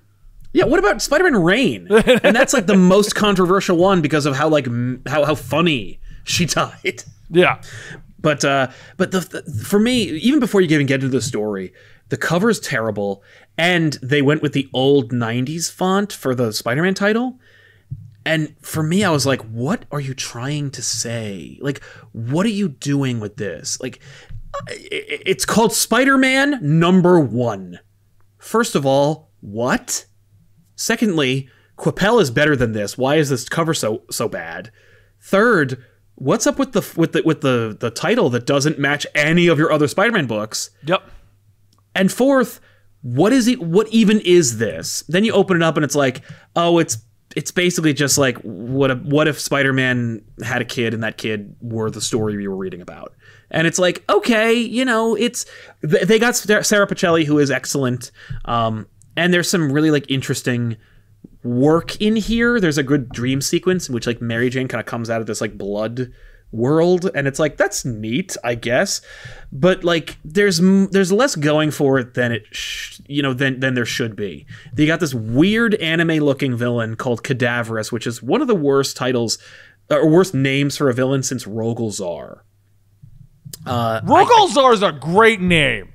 Yeah, 0.51 0.65
what 0.65 0.79
about 0.79 1.01
Spider-Man 1.01 1.43
Reign? 1.43 1.87
and 1.91 2.35
that's 2.35 2.53
like 2.53 2.65
the 2.65 2.75
most 2.95 3.13
controversial 3.15 3.77
one 3.77 4.01
because 4.01 4.25
of 4.25 4.35
how 4.35 4.49
like 4.49 4.67
how 5.07 5.23
how 5.25 5.35
funny 5.35 5.99
she 6.23 6.45
died. 6.59 7.03
Yeah. 7.29 7.61
But 8.21 8.43
uh, 8.43 8.69
but 8.97 9.11
the, 9.11 9.19
the 9.19 9.63
for 9.63 9.79
me, 9.79 10.03
even 10.03 10.39
before 10.39 10.59
you 10.61 10.67
even 10.69 10.87
get 10.87 10.95
into 11.03 11.09
the 11.09 11.21
story, 11.21 11.71
the 12.09 12.17
cover 12.17 12.49
is 12.49 12.59
terrible, 12.59 13.23
and 13.57 13.93
they 14.01 14.21
went 14.21 14.41
with 14.41 14.53
the 14.53 14.67
old 14.73 15.11
'90s 15.11 15.71
font 15.71 16.11
for 16.11 16.33
the 16.35 16.51
Spider-Man 16.51 16.95
title. 16.95 17.39
And 18.25 18.53
for 18.61 18.83
me, 18.83 19.03
I 19.05 19.09
was 19.11 19.25
like, 19.25 19.41
"What 19.43 19.85
are 19.91 20.01
you 20.01 20.13
trying 20.13 20.71
to 20.71 20.81
say? 20.81 21.57
Like, 21.61 21.81
what 22.11 22.45
are 22.45 22.49
you 22.49 22.67
doing 22.67 23.21
with 23.21 23.37
this? 23.37 23.79
Like, 23.79 23.99
i- 24.67 24.75
it's 24.81 25.45
called 25.45 25.71
Spider-Man 25.71 26.59
Number 26.61 27.19
One. 27.21 27.79
First 28.37 28.75
of 28.75 28.85
all, 28.85 29.29
what? 29.39 30.05
Secondly, 30.79 31.49
Coipel 31.77 32.21
is 32.21 32.31
better 32.31 32.55
than 32.55 32.71
this. 32.71 32.97
Why 32.97 33.15
is 33.15 33.29
this 33.29 33.49
cover 33.49 33.73
so 33.73 34.03
so 34.09 34.29
bad? 34.29 34.71
Third, 35.19 35.83
what's 36.15 36.47
up 36.47 36.57
with 36.57 36.71
the 36.71 36.93
with 36.95 37.11
the 37.11 37.21
with 37.25 37.41
the 37.41 37.75
the 37.77 37.91
title 37.91 38.29
that 38.29 38.45
doesn't 38.45 38.79
match 38.79 39.05
any 39.13 39.47
of 39.47 39.57
your 39.57 39.73
other 39.73 39.89
Spider-Man 39.89 40.25
books? 40.25 40.69
Yep. 40.85 41.03
And 41.93 42.09
fourth, 42.09 42.61
what 43.01 43.33
is 43.33 43.49
it 43.49 43.61
what 43.61 43.89
even 43.89 44.21
is 44.21 44.57
this? 44.57 45.03
Then 45.09 45.25
you 45.25 45.33
open 45.33 45.57
it 45.57 45.63
up 45.63 45.75
and 45.75 45.83
it's 45.83 45.95
like, 45.95 46.23
oh, 46.55 46.79
it's 46.79 46.97
it's 47.35 47.51
basically 47.51 47.93
just 47.93 48.17
like 48.17 48.37
what 48.37 48.89
if, 48.89 48.99
what 48.99 49.27
if 49.27 49.37
Spider-Man 49.37 50.23
had 50.41 50.61
a 50.61 50.65
kid 50.65 50.93
and 50.93 51.03
that 51.03 51.17
kid 51.17 51.57
were 51.59 51.91
the 51.91 51.99
story 51.99 52.37
we 52.37 52.47
were 52.47 52.55
reading 52.55 52.81
about. 52.81 53.13
And 53.51 53.67
it's 53.67 53.79
like, 53.79 54.01
okay, 54.09 54.53
you 54.53 54.85
know, 54.85 55.13
it's 55.15 55.45
they 55.81 56.19
got 56.19 56.37
Sara 56.37 56.87
Pichelli 56.87 57.25
who 57.25 57.37
is 57.37 57.51
excellent. 57.51 58.11
Um 58.45 58.87
and 59.15 59.33
there's 59.33 59.49
some 59.49 59.71
really 59.71 59.91
like 59.91 60.09
interesting 60.09 60.77
work 61.43 61.99
in 62.01 62.15
here. 62.15 62.59
There's 62.59 62.77
a 62.77 62.83
good 62.83 63.09
dream 63.09 63.41
sequence 63.41 63.89
in 63.89 63.95
which 63.95 64.07
like 64.07 64.21
Mary 64.21 64.49
Jane 64.49 64.67
kind 64.67 64.79
of 64.79 64.85
comes 64.85 65.09
out 65.09 65.21
of 65.21 65.27
this 65.27 65.41
like 65.41 65.57
blood 65.57 66.11
world 66.51 67.09
and 67.13 67.27
it's 67.27 67.37
like 67.37 67.57
that's 67.57 67.85
neat 67.85 68.35
i 68.43 68.55
guess 68.55 69.01
but 69.51 69.83
like 69.83 70.17
there's 70.25 70.59
there's 70.89 71.11
less 71.11 71.35
going 71.35 71.69
for 71.69 71.99
it 71.99 72.15
than 72.15 72.31
it 72.31 72.41
you 73.07 73.21
know 73.21 73.35
than 73.35 73.59
than 73.59 73.75
there 73.75 73.85
should 73.85 74.15
be 74.15 74.47
you 74.75 74.87
got 74.87 74.99
this 74.99 75.13
weird 75.13 75.75
anime 75.75 76.17
looking 76.17 76.57
villain 76.57 76.95
called 76.95 77.23
cadaverous 77.23 77.91
which 77.91 78.07
is 78.07 78.23
one 78.23 78.41
of 78.41 78.47
the 78.47 78.55
worst 78.55 78.97
titles 78.97 79.37
or 79.91 80.09
worst 80.09 80.33
names 80.33 80.75
for 80.75 80.89
a 80.89 80.93
villain 80.93 81.21
since 81.21 81.45
Rogol 81.45 81.91
Zaar 81.91 82.39
uh 83.65 84.01
Rogol 84.01 84.49
Zaar 84.49 84.73
is 84.73 84.83
a 84.83 84.91
great 84.91 85.41
name. 85.41 85.93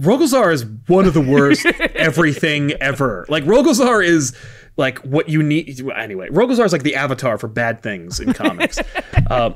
Rogol 0.00 0.26
Zaar 0.26 0.52
is 0.52 0.64
one 0.86 1.06
of 1.06 1.14
the 1.14 1.20
worst 1.20 1.64
everything 1.94 2.72
ever. 2.72 3.26
Like 3.28 3.44
Rogol 3.44 3.74
Zaar 3.74 4.04
is 4.04 4.36
like 4.76 4.98
what 4.98 5.28
you 5.28 5.42
need. 5.42 5.80
Anyway, 5.96 6.28
Rogol 6.30 6.56
Zaar 6.56 6.64
is 6.64 6.72
like 6.72 6.82
the 6.82 6.96
avatar 6.96 7.38
for 7.38 7.48
bad 7.48 7.82
things 7.82 8.18
in 8.18 8.32
comics. 8.32 8.78
uh, 9.30 9.50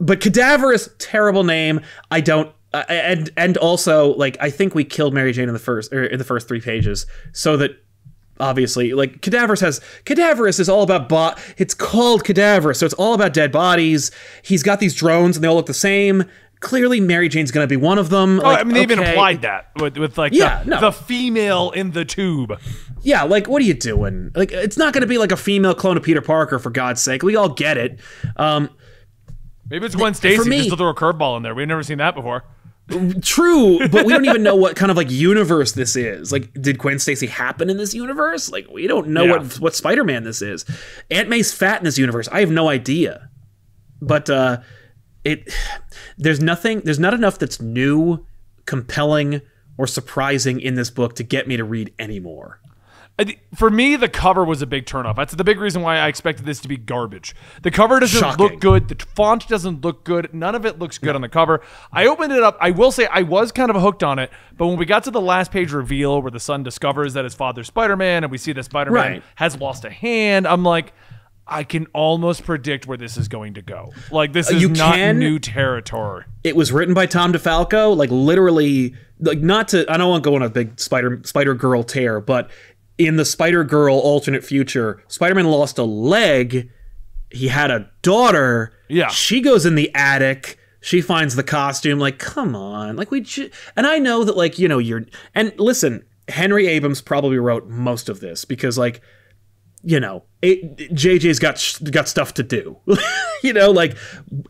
but 0.00 0.20
Cadaverous, 0.20 0.88
terrible 0.98 1.44
name. 1.44 1.80
I 2.10 2.20
don't. 2.20 2.52
Uh, 2.72 2.82
and 2.88 3.30
and 3.36 3.56
also 3.58 4.16
like 4.16 4.36
I 4.40 4.50
think 4.50 4.74
we 4.74 4.82
killed 4.84 5.14
Mary 5.14 5.32
Jane 5.32 5.48
in 5.48 5.52
the 5.52 5.60
first 5.60 5.92
or 5.92 6.04
in 6.04 6.18
the 6.18 6.24
first 6.24 6.48
three 6.48 6.60
pages 6.60 7.06
so 7.32 7.56
that 7.58 7.78
obviously 8.40 8.94
like 8.94 9.22
cadaverous 9.22 9.60
has 9.60 9.80
cadaverous 10.04 10.58
is 10.58 10.68
all 10.68 10.82
about 10.82 11.08
bot 11.08 11.38
it's 11.56 11.72
called 11.72 12.24
cadaverous 12.24 12.80
so 12.80 12.86
it's 12.86 12.94
all 12.94 13.14
about 13.14 13.32
dead 13.32 13.52
bodies 13.52 14.10
he's 14.42 14.62
got 14.62 14.80
these 14.80 14.92
drones 14.92 15.36
and 15.36 15.44
they 15.44 15.48
all 15.48 15.54
look 15.54 15.66
the 15.66 15.74
same 15.74 16.24
clearly 16.64 16.98
mary 17.00 17.28
jane's 17.28 17.50
gonna 17.52 17.66
be 17.68 17.76
one 17.76 17.98
of 17.98 18.08
them 18.10 18.40
Oh, 18.42 18.46
I 18.46 18.64
mean, 18.64 18.74
they 18.74 18.82
even 18.82 18.98
implied 18.98 19.42
that 19.42 19.70
with, 19.78 19.96
with 19.98 20.18
like 20.18 20.32
Yeah, 20.32 20.64
the, 20.64 20.70
no. 20.70 20.80
the 20.80 20.90
female 20.92 21.70
in 21.70 21.92
the 21.92 22.04
tube. 22.04 22.58
yeah 23.02 23.22
like 23.22 23.46
what 23.46 23.62
are 23.62 23.64
you 23.64 23.74
doing 23.74 24.30
like 24.34 24.50
it's 24.50 24.76
not 24.76 24.92
gonna 24.94 25.06
be 25.06 25.18
like 25.18 25.30
a 25.30 25.36
female 25.36 25.74
clone 25.74 25.96
of 25.96 26.02
peter 26.02 26.20
parker 26.22 26.58
for 26.58 26.70
god's 26.70 27.00
sake 27.02 27.22
we 27.22 27.36
all 27.36 27.48
get 27.50 27.76
it 27.76 28.00
um 28.36 28.68
Maybe 29.70 29.86
it's 29.86 29.94
Gwen 29.94 30.12
Stacy 30.14 30.48
me- 30.48 30.58
just 30.58 30.70
to 30.70 30.76
throw 30.76 30.90
a 30.90 30.94
curveball 30.94 31.38
in 31.38 31.42
there. 31.42 31.54
We've 31.54 31.66
never 31.66 31.82
seen 31.82 31.96
that 31.98 32.14
before. 32.14 32.44
true 33.22 33.78
but 33.88 34.04
we 34.04 34.12
don't 34.12 34.26
even 34.26 34.42
know 34.42 34.54
what 34.54 34.76
kind 34.76 34.90
of 34.90 34.96
like 34.96 35.10
universe 35.10 35.72
this 35.72 35.96
is 35.96 36.30
like 36.30 36.52
did 36.60 36.76
gwen 36.76 36.98
stacy 36.98 37.26
happen 37.26 37.70
in 37.70 37.78
this 37.78 37.94
universe 37.94 38.50
like 38.52 38.68
we 38.70 38.86
don't 38.86 39.08
know 39.08 39.24
Yeah. 39.24 39.30
what 39.38 39.54
what 39.58 39.74
spider-man 39.74 40.22
this 40.24 40.42
is 40.42 40.66
aunt 41.10 41.30
may's 41.30 41.50
fat 41.50 41.78
in 41.78 41.84
this 41.84 41.96
universe 41.96 42.28
i 42.30 42.40
have 42.40 42.50
no 42.50 42.68
idea 42.68 43.30
but 44.02 44.28
uh 44.28 44.58
it 45.24 45.52
there's 46.18 46.40
nothing 46.40 46.80
there's 46.80 46.98
not 47.00 47.14
enough 47.14 47.38
that's 47.38 47.60
new 47.60 48.24
compelling 48.66 49.40
or 49.76 49.86
surprising 49.86 50.60
in 50.60 50.74
this 50.74 50.90
book 50.90 51.14
to 51.16 51.22
get 51.22 51.48
me 51.48 51.56
to 51.56 51.64
read 51.64 51.92
anymore 51.98 52.60
For 53.54 53.70
me, 53.70 53.94
the 53.94 54.08
cover 54.08 54.44
was 54.44 54.60
a 54.60 54.66
big 54.66 54.86
turnoff. 54.86 55.14
That's 55.14 55.34
the 55.34 55.44
big 55.44 55.60
reason 55.60 55.82
why 55.82 55.98
I 55.98 56.08
expected 56.08 56.44
this 56.46 56.58
to 56.62 56.68
be 56.68 56.76
garbage. 56.76 57.32
The 57.62 57.70
cover 57.70 58.00
doesn't 58.00 58.18
Shocking. 58.18 58.44
look 58.44 58.58
good. 58.60 58.88
The 58.88 58.96
font 59.14 59.46
doesn't 59.46 59.84
look 59.84 60.02
good. 60.04 60.34
None 60.34 60.56
of 60.56 60.66
it 60.66 60.80
looks 60.80 60.98
good 60.98 61.14
on 61.14 61.20
the 61.20 61.28
cover. 61.28 61.60
I 61.92 62.06
opened 62.08 62.32
it 62.32 62.42
up. 62.42 62.56
I 62.60 62.72
will 62.72 62.90
say 62.90 63.06
I 63.06 63.22
was 63.22 63.52
kind 63.52 63.70
of 63.70 63.80
hooked 63.80 64.02
on 64.02 64.18
it, 64.18 64.30
but 64.56 64.66
when 64.66 64.76
we 64.78 64.84
got 64.84 65.04
to 65.04 65.12
the 65.12 65.20
last 65.20 65.52
page 65.52 65.70
reveal 65.70 66.20
where 66.22 66.32
the 66.32 66.40
son 66.40 66.64
discovers 66.64 67.14
that 67.14 67.22
his 67.22 67.34
father's 67.34 67.68
Spider 67.68 67.96
Man 67.96 68.24
and 68.24 68.32
we 68.32 68.38
see 68.38 68.52
that 68.52 68.64
Spider 68.64 68.90
Man 68.90 69.12
Right. 69.12 69.22
has 69.36 69.56
lost 69.60 69.84
a 69.84 69.90
hand, 69.90 70.44
I'm 70.48 70.64
like, 70.64 70.92
I 71.46 71.62
can 71.64 71.86
almost 71.92 72.44
predict 72.44 72.86
where 72.86 72.96
this 72.96 73.16
is 73.18 73.28
going 73.28 73.54
to 73.54 73.62
go. 73.62 73.92
Like, 74.10 74.32
this 74.32 74.48
is 74.48 74.56
Uh, 74.56 74.58
you 74.60 74.68
not 74.70 74.94
can- 74.94 75.18
new 75.18 75.38
territory. 75.38 76.24
it 76.42 76.56
was 76.56 76.72
written 76.72 76.94
by 76.94 77.06
Tom 77.06 77.32
DeFalco, 77.32 77.94
like 77.96 78.10
literally, 78.10 78.94
like 79.20 79.40
not 79.40 79.68
to. 79.68 79.84
I 79.92 79.96
don't 79.98 80.08
want 80.10 80.24
to 80.24 80.30
go 80.30 80.36
on 80.36 80.42
a 80.42 80.48
big 80.48 80.80
Spider 80.80 81.20
Spider 81.24 81.54
Girl 81.54 81.82
tear, 81.82 82.20
but 82.20 82.50
in 82.96 83.16
the 83.16 83.24
Spider 83.24 83.62
Girl 83.64 83.96
alternate 83.98 84.44
future, 84.44 85.02
Spider 85.08 85.34
Man 85.34 85.46
lost 85.46 85.76
a 85.78 85.84
leg. 85.84 86.70
He 87.30 87.48
had 87.48 87.70
a 87.70 87.90
daughter. 88.02 88.72
Yeah. 88.88 89.08
she 89.08 89.40
goes 89.40 89.66
in 89.66 89.74
the 89.74 89.90
attic. 89.94 90.58
She 90.80 91.00
finds 91.00 91.34
the 91.36 91.42
costume. 91.42 91.98
Like, 91.98 92.18
come 92.18 92.54
on, 92.54 92.96
like 92.96 93.10
we. 93.10 93.20
Ju- 93.22 93.50
and 93.76 93.86
I 93.86 93.98
know 93.98 94.22
that, 94.24 94.36
like 94.36 94.58
you 94.58 94.68
know, 94.68 94.78
you're. 94.78 95.04
And 95.34 95.52
listen, 95.58 96.04
Henry 96.28 96.66
Abrams 96.68 97.00
probably 97.02 97.38
wrote 97.38 97.66
most 97.68 98.08
of 98.08 98.20
this 98.20 98.44
because, 98.44 98.78
like, 98.78 99.00
you 99.84 100.00
know, 100.00 100.24
it, 100.42 100.76
JJ's 100.94 101.38
got 101.38 101.58
sh- 101.58 101.78
got 101.78 102.08
stuff 102.08 102.34
to 102.34 102.42
do. 102.42 102.78
you 103.42 103.52
know, 103.52 103.70
like, 103.70 103.96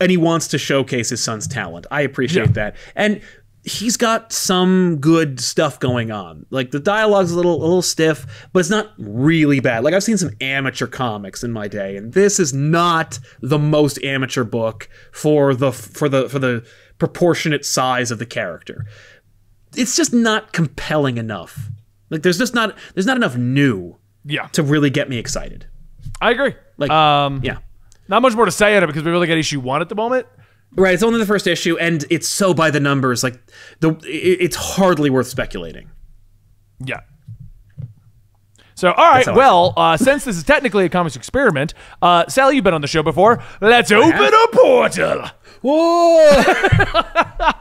and 0.01 0.11
he 0.11 0.17
wants 0.17 0.49
to 0.49 0.59
showcase 0.59 1.11
his 1.11 1.23
son's 1.23 1.47
talent. 1.49 1.87
I 1.91 2.03
appreciate 2.03 2.47
Yeah. 2.49 2.53
that, 2.53 2.77
and 2.95 3.21
he's 3.67 3.97
got 3.97 4.31
some 4.31 4.99
good 5.01 5.41
stuff 5.41 5.81
going 5.81 6.11
on. 6.11 6.45
Like 6.51 6.71
the 6.71 6.79
dialogue's 6.79 7.33
a 7.33 7.37
little 7.37 7.57
a 7.57 7.65
little 7.65 7.83
stiff, 7.83 8.49
but 8.53 8.61
it's 8.61 8.71
not 8.71 8.93
really 8.99 9.59
bad. 9.61 9.83
Like 9.85 9.95
I've 9.95 10.05
seen 10.05 10.19
some 10.19 10.31
amateur 10.41 10.87
comics 10.87 11.43
in 11.43 11.51
my 11.51 11.67
day, 11.69 11.97
and 11.97 12.13
this 12.13 12.39
is 12.39 12.53
not 12.53 13.19
the 13.41 13.59
most 13.59 14.03
amateur 14.05 14.45
book 14.45 14.89
for 15.13 15.55
the 15.55 15.73
for 15.73 16.09
the 16.09 16.29
for 16.29 16.39
the 16.39 16.65
proportionate 16.99 17.65
size 17.65 18.11
of 18.11 18.19
the 18.19 18.27
character. 18.27 18.87
It's 19.77 19.97
just 19.97 20.13
not 20.15 20.53
compelling 20.53 21.17
enough. 21.19 21.71
Like 22.11 22.23
there's 22.23 22.39
just 22.39 22.55
not 22.55 22.77
there's 22.95 23.07
not 23.07 23.17
enough 23.17 23.37
new 23.37 23.97
Yeah, 24.25 24.47
to 24.49 24.63
really 24.63 24.91
get 24.91 25.09
me 25.09 25.19
excited. 25.19 25.67
I 26.21 26.31
agree. 26.31 26.55
Like, 26.77 26.91
um, 26.91 27.41
yeah. 27.43 27.59
Not 28.09 28.23
much 28.23 28.35
more 28.35 28.45
to 28.45 28.51
say 28.51 28.77
on 28.77 28.83
it 28.83 28.87
because 28.87 29.03
we 29.03 29.11
really 29.11 29.27
got 29.27 29.39
issue 29.39 29.61
one 29.61 29.81
at 29.81 29.89
the 29.89 29.95
moment. 29.95 30.27
Right, 30.77 30.93
it's 30.93 31.03
only 31.03 31.21
the 31.21 31.27
first 31.27 31.47
issue, 31.47 31.79
and 31.79 32.05
it's 32.11 32.29
so 32.29 32.53
by 32.53 32.71
the 32.71 32.81
numbers. 32.81 33.23
Like 33.23 33.41
the, 33.81 33.97
it's 34.03 34.57
hardly 34.57 35.09
worth 35.09 35.29
speculating. 35.29 35.91
Yeah. 36.85 37.01
So, 38.75 38.91
all 38.91 39.11
right. 39.11 39.27
Well, 39.27 39.73
uh, 39.77 39.97
since 39.97 40.25
this 40.25 40.37
is 40.37 40.43
technically 40.43 40.85
a 40.85 40.89
comics 40.89 41.15
experiment, 41.15 41.75
uh, 42.03 42.27
Sally, 42.27 42.57
you've 42.57 42.65
been 42.65 42.75
on 42.75 42.81
the 42.81 42.89
show 42.89 43.05
before. 43.05 43.41
Let's 43.61 43.93
open 43.93 44.35
a 44.35 44.47
portal. 44.53 45.31
Whoa! 45.63 46.43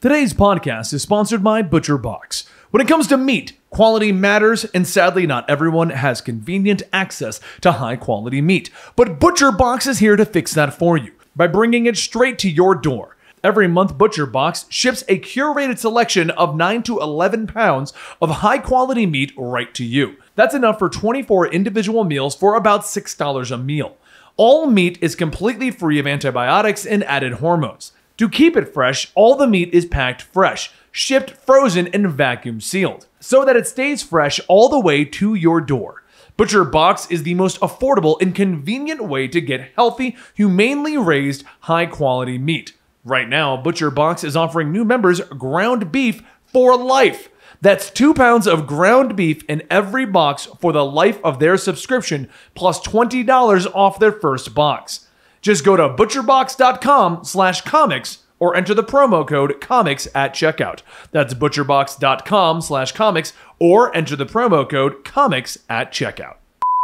Today's 0.00 0.34
podcast 0.34 0.92
is 0.92 1.02
sponsored 1.02 1.42
by 1.42 1.62
Butcher 1.62 1.96
Box. 1.96 2.48
When 2.70 2.82
it 2.82 2.88
comes 2.88 3.06
to 3.06 3.16
meat, 3.16 3.54
quality 3.70 4.12
matters, 4.12 4.64
and 4.66 4.86
sadly, 4.86 5.26
not 5.26 5.48
everyone 5.48 5.88
has 5.88 6.20
convenient 6.20 6.82
access 6.92 7.40
to 7.62 7.72
high 7.72 7.96
quality 7.96 8.42
meat. 8.42 8.68
But 8.94 9.18
Butcher 9.18 9.50
Box 9.50 9.86
is 9.86 10.00
here 10.00 10.16
to 10.16 10.26
fix 10.26 10.52
that 10.52 10.74
for 10.74 10.98
you 10.98 11.12
by 11.34 11.46
bringing 11.46 11.86
it 11.86 11.96
straight 11.96 12.38
to 12.40 12.50
your 12.50 12.74
door. 12.74 13.16
Every 13.42 13.68
month, 13.68 13.96
Butcher 13.96 14.26
Box 14.26 14.66
ships 14.68 15.02
a 15.08 15.18
curated 15.18 15.78
selection 15.78 16.30
of 16.32 16.56
9 16.56 16.82
to 16.82 17.00
11 17.00 17.46
pounds 17.46 17.94
of 18.20 18.28
high 18.28 18.58
quality 18.58 19.06
meat 19.06 19.32
right 19.38 19.72
to 19.72 19.84
you. 19.84 20.16
That's 20.34 20.54
enough 20.54 20.78
for 20.78 20.90
24 20.90 21.46
individual 21.46 22.04
meals 22.04 22.34
for 22.34 22.54
about 22.54 22.82
$6 22.82 23.50
a 23.50 23.56
meal. 23.56 23.96
All 24.36 24.66
meat 24.66 24.98
is 25.00 25.14
completely 25.14 25.70
free 25.70 25.98
of 25.98 26.06
antibiotics 26.06 26.84
and 26.84 27.02
added 27.04 27.34
hormones. 27.34 27.92
To 28.18 28.28
keep 28.28 28.56
it 28.56 28.74
fresh, 28.74 29.10
all 29.14 29.36
the 29.36 29.46
meat 29.46 29.72
is 29.72 29.86
packed 29.86 30.22
fresh, 30.22 30.72
shipped 30.98 31.30
frozen, 31.30 31.86
and 31.88 32.10
vacuum 32.10 32.60
sealed, 32.60 33.06
so 33.20 33.44
that 33.44 33.54
it 33.54 33.68
stays 33.68 34.02
fresh 34.02 34.40
all 34.48 34.68
the 34.68 34.80
way 34.80 35.04
to 35.04 35.34
your 35.36 35.60
door. 35.60 36.02
Butcher 36.36 36.64
Box 36.64 37.08
is 37.08 37.22
the 37.22 37.34
most 37.34 37.60
affordable 37.60 38.20
and 38.20 38.34
convenient 38.34 39.04
way 39.04 39.28
to 39.28 39.40
get 39.40 39.70
healthy, 39.76 40.16
humanely 40.34 40.98
raised, 40.98 41.44
high 41.60 41.86
quality 41.86 42.36
meat. 42.36 42.74
Right 43.04 43.28
now, 43.28 43.56
Butcher 43.56 43.92
Box 43.92 44.24
is 44.24 44.36
offering 44.36 44.72
new 44.72 44.84
members 44.84 45.20
ground 45.20 45.92
beef 45.92 46.20
for 46.46 46.76
life. 46.76 47.28
That's 47.60 47.90
two 47.90 48.12
pounds 48.12 48.48
of 48.48 48.66
ground 48.66 49.14
beef 49.14 49.44
in 49.48 49.62
every 49.70 50.04
box 50.04 50.46
for 50.60 50.72
the 50.72 50.84
life 50.84 51.20
of 51.22 51.38
their 51.38 51.56
subscription, 51.56 52.28
plus 52.56 52.80
$20 52.80 53.66
off 53.72 54.00
their 54.00 54.12
first 54.12 54.52
box. 54.52 55.06
Just 55.42 55.64
go 55.64 55.76
to 55.76 55.88
butcherbox.com 55.88 57.24
slash 57.24 57.60
comics 57.60 58.24
or 58.38 58.54
enter 58.54 58.74
the 58.74 58.82
promo 58.82 59.26
code 59.26 59.60
comics 59.60 60.08
at 60.14 60.34
checkout. 60.34 60.80
That's 61.10 61.34
butcherbox.com 61.34 62.60
slash 62.60 62.92
comics 62.92 63.32
or 63.58 63.94
enter 63.96 64.16
the 64.16 64.26
promo 64.26 64.68
code 64.68 65.04
comics 65.04 65.58
at 65.68 65.92
checkout. 65.92 66.36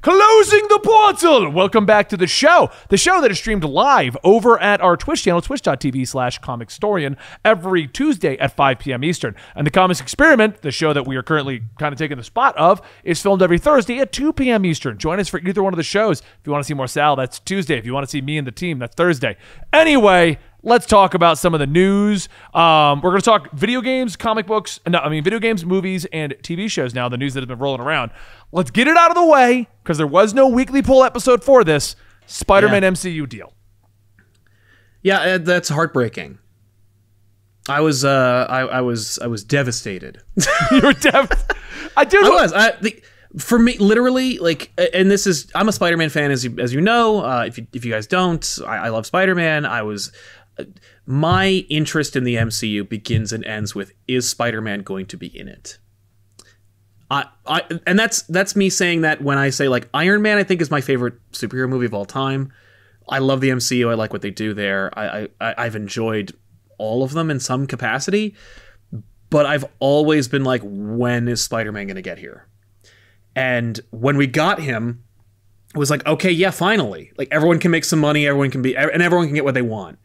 Closing 0.05 0.69
the 0.69 0.81
portal! 0.85 1.49
Welcome 1.49 1.87
back 1.87 2.11
to 2.11 2.19
the 2.19 2.27
show. 2.27 2.71
The 2.91 2.99
show 2.99 3.23
that 3.23 3.31
is 3.31 3.39
streamed 3.39 3.65
live 3.65 4.19
over 4.23 4.61
at 4.61 4.83
our 4.83 4.99
Twitch 4.99 5.23
channel, 5.23 5.41
twitch.tv 5.41 6.07
slash 6.07 6.39
comicstorian, 6.43 7.17
every 7.43 7.87
Tuesday 7.89 8.37
at 8.37 8.55
5 8.55 8.81
p.m. 8.81 9.03
Eastern. 9.03 9.35
And 9.55 9.67
the 9.67 9.71
Comics 9.71 10.03
Experiment, 10.03 10.61
the 10.61 10.71
show 10.71 10.93
that 10.93 11.07
we 11.07 11.17
are 11.17 11.23
currently 11.23 11.63
kind 11.79 11.95
of 11.95 11.99
taking 11.99 12.19
the 12.19 12.23
spot 12.23 12.55
of, 12.59 12.83
is 13.03 13.23
filmed 13.23 13.41
every 13.41 13.59
Thursday 13.59 13.99
at 13.99 14.13
2 14.13 14.35
p.m. 14.35 14.67
Eastern. 14.67 14.99
Join 14.99 15.19
us 15.21 15.31
for 15.31 15.41
either 15.41 15.63
one 15.63 15.73
of 15.73 15.79
the 15.79 15.83
shows. 15.83 16.21
If 16.21 16.41
you 16.45 16.53
want 16.53 16.63
to 16.65 16.69
see 16.69 16.75
more 16.75 16.87
Sal, 16.87 17.17
that's 17.17 17.39
Tuesday. 17.39 17.79
If 17.79 17.87
you 17.87 17.95
want 17.95 18.05
to 18.05 18.11
see 18.11 18.21
me 18.21 18.37
and 18.37 18.47
the 18.47 18.53
team, 18.53 18.81
that's 18.81 18.95
Thursday. 18.95 19.39
Anyway, 19.73 20.39
let's 20.65 20.87
talk 20.87 21.15
about 21.15 21.39
some 21.39 21.55
of 21.55 21.61
the 21.61 21.67
news. 21.67 22.29
Um, 22.53 23.01
we're 23.03 23.11
going 23.11 23.21
to 23.21 23.25
talk 23.25 23.53
video 23.53 23.81
games, 23.81 24.17
comic 24.17 24.47
books, 24.47 24.81
no, 24.89 24.99
I 24.99 25.09
mean, 25.09 25.23
video 25.23 25.39
games, 25.39 25.65
movies, 25.65 26.07
and 26.07 26.33
TV 26.43 26.69
shows 26.71 26.95
now, 26.95 27.09
the 27.09 27.17
news 27.19 27.35
that 27.35 27.41
has 27.43 27.47
been 27.49 27.59
rolling 27.59 27.81
around. 27.81 28.11
Let's 28.51 28.71
get 28.71 28.89
it 28.89 28.97
out 28.97 29.11
of 29.11 29.17
the 29.17 29.27
way 29.27 29.69
because 29.83 29.99
there 29.99 30.07
was 30.07 30.35
no 30.35 30.49
weekly 30.49 30.83
pull 30.83 31.05
episode 31.05 31.45
for 31.45 31.63
this 31.63 31.95
Spider 32.27 32.69
Man 32.69 32.83
Yeah. 32.83 32.91
MCU 32.91 33.29
deal. 33.29 33.53
yeah, 35.03 35.39
that's 35.39 35.69
heartbreaking. 35.69 36.39
I 37.69 37.81
was, 37.81 38.05
uh, 38.05 38.47
I, 38.49 38.61
I 38.61 38.81
was, 38.83 39.19
I 39.21 39.27
was 39.27 39.43
devastated. 39.45 40.21
You're 40.71 40.93
deaf. 40.95 41.31
I 41.97 42.05
do. 42.05 42.19
I 42.25 42.29
was. 42.29 42.53
I, 42.53 42.73
the, 42.81 43.03
for 43.39 43.59
me, 43.59 43.77
literally, 43.79 44.39
like, 44.39 44.71
and 44.93 45.11
this 45.11 45.27
is, 45.27 45.51
I'm 45.55 45.69
a 45.69 45.73
Spider-Man 45.73 46.11
fan, 46.11 46.31
as 46.31 46.45
you, 46.45 46.55
as 46.59 46.73
you 46.75 46.81
know. 46.83 47.25
Uh, 47.25 47.45
if 47.47 47.57
you, 47.59 47.67
if 47.73 47.85
you 47.85 47.91
guys 47.91 48.07
don't, 48.07 48.59
I, 48.67 48.77
I 48.77 48.89
love 48.91 49.07
Spider-Man. 49.07 49.65
I 49.67 49.83
was, 49.83 50.13
my 51.07 51.65
interest 51.69 52.17
in 52.17 52.25
the 52.25 52.37
MCU 52.37 52.89
begins 52.89 53.33
and 53.33 53.45
ends 53.45 53.75
with 53.75 53.93
is 54.07 54.29
Spider-Man 54.29 54.83
going 54.83 55.07
to 55.07 55.17
be 55.17 55.27
in 55.27 55.49
it? 55.49 55.79
I, 57.11 57.27
I, 57.47 57.63
and 57.87 57.99
that's 57.99 58.23
that's 58.23 58.57
me 58.57 58.71
saying 58.71 59.03
that 59.03 59.23
when 59.23 59.39
I 59.39 59.51
say 59.51 59.69
like 59.69 59.89
Iron 59.93 60.23
Man, 60.23 60.39
I 60.39 60.43
think 60.43 60.61
is 60.61 60.71
my 60.71 60.81
favorite 60.81 61.15
superhero 61.33 61.69
movie 61.69 61.87
of 61.87 61.95
all 61.95 62.07
time. 62.07 62.53
I 63.09 63.19
love 63.19 63.41
the 63.41 63.51
MCU. 63.51 63.91
I 63.91 63.95
like 63.95 64.13
what 64.13 64.23
they 64.23 64.31
do 64.31 64.55
there. 64.55 64.91
I, 64.99 65.29
I 65.41 65.55
I've 65.59 65.77
enjoyed 65.77 66.33
all 66.79 67.03
of 67.03 67.13
them 67.13 67.31
in 67.31 67.39
some 67.39 67.67
capacity 67.67 68.35
but 69.35 69.47
I've 69.47 69.65
always 69.81 70.29
been 70.29 70.45
like, 70.45 70.63
when 70.63 71.27
is 71.27 71.43
Spider 71.43 71.73
Man 71.73 71.89
going 71.89 71.97
to 71.97 72.03
get 72.03 72.19
here? 72.19 72.47
And 73.35 73.81
when 73.91 74.17
we 74.17 74.29
got 74.29 74.61
him, 74.61 75.03
it 75.75 75.79
was 75.79 75.91
like, 75.91 76.07
okay, 76.07 76.31
yeah, 76.31 76.53
finally. 76.53 77.11
Like 77.19 77.27
everyone 77.33 77.59
can 77.59 77.73
make 77.73 77.85
some 77.85 77.99
money, 77.99 78.29
everyone 78.29 78.53
can 78.53 78.63
be, 78.63 78.77
and 78.77 79.03
everyone 79.03 79.27
can 79.27 79.35
get 79.35 79.43
what 79.43 79.55
they 79.55 79.63
want. 79.63 79.99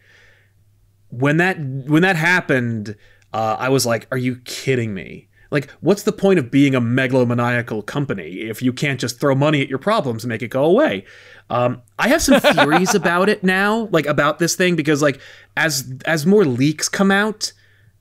When 1.09 1.37
that 1.37 1.59
when 1.59 2.01
that 2.01 2.15
happened, 2.15 2.95
uh, 3.33 3.57
I 3.59 3.69
was 3.69 3.85
like, 3.85 4.07
are 4.11 4.17
you 4.17 4.37
kidding 4.45 4.93
me? 4.93 5.27
Like, 5.51 5.69
what's 5.81 6.03
the 6.03 6.11
point 6.11 6.37
of 6.37 6.51
being 6.51 6.75
a 6.75 6.81
megalomaniacal 6.81 7.85
company 7.85 8.41
if 8.41 8.61
you 8.61 8.71
can't 8.71 8.99
just 8.99 9.19
throw 9.19 9.33
money 9.33 9.61
at 9.61 9.67
your 9.67 9.79
problems 9.79 10.23
and 10.23 10.29
make 10.29 10.43
it 10.43 10.49
go 10.49 10.63
away? 10.63 11.05
Um, 11.49 11.81
I 11.97 12.09
have 12.09 12.21
some 12.21 12.39
theories 12.39 12.93
about 12.95 13.29
it 13.29 13.43
now, 13.43 13.89
like 13.91 14.05
about 14.05 14.37
this 14.39 14.55
thing, 14.55 14.75
because 14.75 15.01
like 15.01 15.19
as 15.57 15.91
as 16.05 16.25
more 16.25 16.45
leaks 16.45 16.87
come 16.87 17.11
out, 17.11 17.51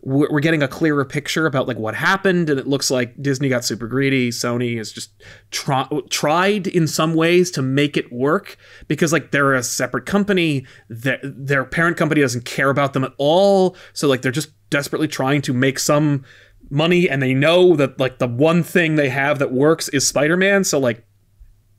we're, 0.01 0.40
getting 0.40 0.62
a 0.62 0.68
clearer 0.68 1.05
picture 1.05 1.46
about 1.46 1.66
like 1.66 1.76
what 1.76 1.94
happened, 1.94 2.49
and 2.49 2.59
it 2.59 2.66
looks 2.66 2.90
like 2.90 3.20
Disney 3.20 3.49
got 3.49 3.64
super 3.64 3.88
greedy. 3.88 4.30
Sony 4.30 4.76
has 4.78 4.92
just 4.92 5.11
try, 5.51 5.86
tried 6.09 6.66
in 6.66 6.86
some 6.86 7.14
ways 7.14 7.51
to 7.53 7.62
make 7.62 7.96
it 7.96 8.12
work 8.12 8.57
because 8.86 9.12
like 9.12 9.32
they're 9.32 9.55
a 9.55 9.62
separate 9.62 10.07
company, 10.07 10.66
their 10.88 11.18
their 11.22 11.64
parent 11.64 11.96
company 11.96 12.20
doesn't 12.20 12.44
care 12.44 12.70
about 12.70 12.92
them 12.92 13.05
at 13.05 13.12
all, 13.18 13.76
so 13.92 14.07
like 14.09 14.22
they're 14.22 14.32
just 14.32 14.51
desperately 14.70 15.09
trying 15.09 15.42
to 15.42 15.53
make 15.53 15.78
some 15.78 16.24
money 16.70 17.09
and 17.09 17.22
they 17.22 17.34
know 17.34 17.74
that 17.74 17.99
like 17.99 18.18
the 18.18 18.28
one 18.28 18.62
thing 18.62 18.94
they 18.94 19.09
have 19.09 19.38
that 19.38 19.53
works 19.53 19.88
is 19.88 20.07
Spider-Man, 20.07 20.62
so 20.64 20.78
like 20.78 21.05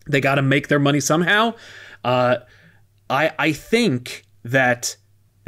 they 0.08 0.20
got 0.20 0.36
to 0.36 0.42
make 0.42 0.68
their 0.68 0.80
money 0.80 1.00
somehow. 1.00 1.54
Uh, 2.04 2.38
I 3.10 3.32
I 3.40 3.52
think 3.54 4.26
that 4.44 4.98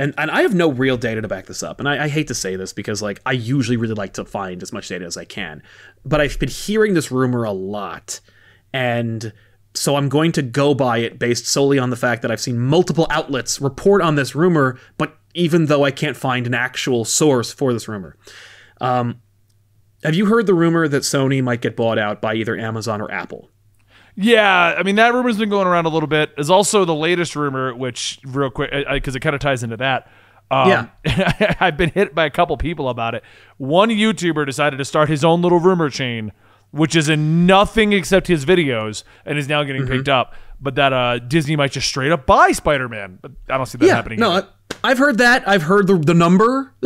and 0.02 0.16
and 0.18 0.32
I 0.32 0.42
have 0.42 0.56
no 0.56 0.72
real 0.72 0.98
data 0.98 1.22
to 1.22 1.28
back 1.28 1.46
this 1.46 1.62
up, 1.62 1.80
and 1.80 1.88
I, 1.88 2.06
I, 2.06 2.08
hate 2.08 2.28
to 2.30 2.34
say 2.34 2.56
this 2.56 2.74
because 2.74 3.04
like 3.04 3.22
I 3.24 3.34
usually 3.34 3.78
really 3.78 3.94
like 3.94 4.14
to 4.14 4.26
find 4.26 4.64
as 4.64 4.74
much 4.74 4.88
data 4.88 5.06
as 5.06 5.16
I 5.16 5.26
can, 5.26 5.62
but 6.04 6.20
I've 6.20 6.40
been 6.40 6.50
hearing 6.50 6.96
this 6.96 7.12
rumor 7.12 7.44
a 7.44 7.52
lot, 7.52 8.20
and 8.74 9.32
so 9.76 9.96
I'm 9.96 10.10
going 10.10 10.32
to 10.34 10.42
go 10.42 10.74
by 10.74 10.98
it 10.98 11.20
based 11.20 11.46
solely 11.46 11.78
on 11.78 11.92
the 11.92 11.96
fact 11.96 12.24
that 12.24 12.32
I've 12.32 12.42
seen 12.42 12.58
multiple 12.58 13.06
outlets 13.12 13.62
report 13.62 14.02
on 14.02 14.16
this 14.16 14.34
rumor, 14.34 14.80
but 14.98 15.20
even 15.36 15.68
though 15.68 15.86
I 15.86 15.92
can't 15.92 16.18
find 16.18 16.48
an 16.48 16.56
actual 16.56 17.06
source 17.06 17.54
for 17.54 17.72
this 17.72 17.88
rumor. 17.88 18.18
Um, 18.82 19.22
have 20.04 20.16
you 20.16 20.26
heard 20.26 20.48
the 20.48 20.56
rumor 20.56 20.88
that 20.88 21.04
Sony 21.04 21.44
might 21.44 21.62
get 21.62 21.76
bought 21.76 22.00
out 22.00 22.22
by 22.22 22.34
either 22.34 22.58
Amazon 22.58 23.02
or 23.02 23.12
Apple? 23.12 23.51
Yeah, 24.22 24.76
I 24.78 24.84
mean 24.84 24.96
that 24.96 25.14
rumor's 25.14 25.38
been 25.38 25.50
going 25.50 25.68
around 25.68 25.86
a 25.86 25.90
little 25.90 26.08
bit. 26.08 26.34
Is 26.38 26.50
also 26.50 26.86
the 26.86 26.96
latest 26.96 27.36
rumor, 27.36 27.74
which 27.76 28.20
real 28.26 28.50
quick 28.50 28.72
because 28.92 29.16
it 29.16 29.20
kind 29.20 29.36
of 29.36 29.42
ties 29.42 29.64
into 29.64 29.78
that. 29.78 30.12
Um, 30.50 30.90
yeah, 31.06 31.56
I've 31.60 31.78
been 31.78 31.90
hit 31.90 32.14
by 32.14 32.26
a 32.26 32.30
couple 32.30 32.56
people 32.58 32.90
about 32.90 33.16
it. 33.16 33.24
One 33.58 33.90
YouTuber 33.90 34.46
decided 34.46 34.78
to 34.78 34.86
start 34.86 35.10
his 35.10 35.24
own 35.24 35.42
little 35.42 35.60
rumor 35.60 35.90
chain, 35.90 36.34
which 36.72 36.96
is 36.96 37.10
in 37.10 37.46
nothing 37.46 37.94
except 37.94 38.28
his 38.28 38.46
videos, 38.46 39.04
and 39.26 39.38
is 39.38 39.48
now 39.48 39.64
getting 39.64 39.84
mm-hmm. 39.84 39.92
picked 39.92 40.10
up. 40.10 40.36
But 40.60 40.76
that 40.76 40.94
uh, 40.94 41.20
Disney 41.20 41.56
might 41.56 41.72
just 41.72 41.88
straight 41.88 42.12
up 42.12 42.26
buy 42.26 42.52
Spider 42.52 42.90
Man. 42.90 43.18
But 43.22 43.32
I 43.50 43.58
don't 43.58 43.66
see 43.66 43.78
that 43.78 43.86
yeah, 43.86 43.96
happening. 43.96 44.20
No, 44.20 44.32
either. 44.32 44.48
I've 44.84 44.98
heard 44.98 45.18
that. 45.20 45.48
I've 45.48 45.64
heard 45.64 45.88
the 45.88 45.98
the 45.98 46.14
number. 46.14 46.74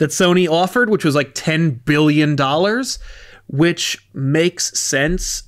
that 0.00 0.10
Sony 0.10 0.48
offered, 0.48 0.90
which 0.90 1.04
was 1.04 1.14
like 1.14 1.34
$10 1.34 1.84
billion, 1.84 2.34
which 3.46 4.08
makes 4.14 4.78
sense. 4.78 5.44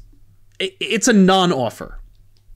It's 0.81 1.09
a 1.09 1.13
non 1.13 1.53
offer, 1.53 2.01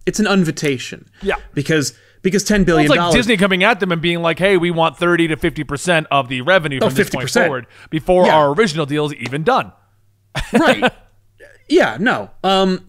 it's 0.06 0.20
an 0.20 0.26
invitation. 0.26 1.08
Yeah. 1.22 1.36
Because. 1.54 1.96
Because 2.22 2.42
ten 2.42 2.64
billion 2.64 2.88
dollars, 2.88 2.98
well, 2.98 3.08
like 3.10 3.14
Disney 3.14 3.36
coming 3.36 3.62
at 3.62 3.78
them 3.78 3.92
and 3.92 4.02
being 4.02 4.20
like, 4.20 4.40
"Hey, 4.40 4.56
we 4.56 4.72
want 4.72 4.98
thirty 4.98 5.28
to 5.28 5.36
fifty 5.36 5.62
percent 5.62 6.08
of 6.10 6.28
the 6.28 6.40
revenue 6.40 6.80
from 6.80 6.88
oh, 6.88 6.90
this 6.90 7.08
point 7.08 7.30
forward 7.30 7.68
before 7.88 8.26
yeah. 8.26 8.36
our 8.36 8.52
original 8.52 8.84
deal 8.84 9.06
is 9.06 9.14
even 9.14 9.44
done." 9.44 9.70
right? 10.52 10.92
Yeah. 11.68 11.98
No. 12.00 12.30
Um, 12.42 12.88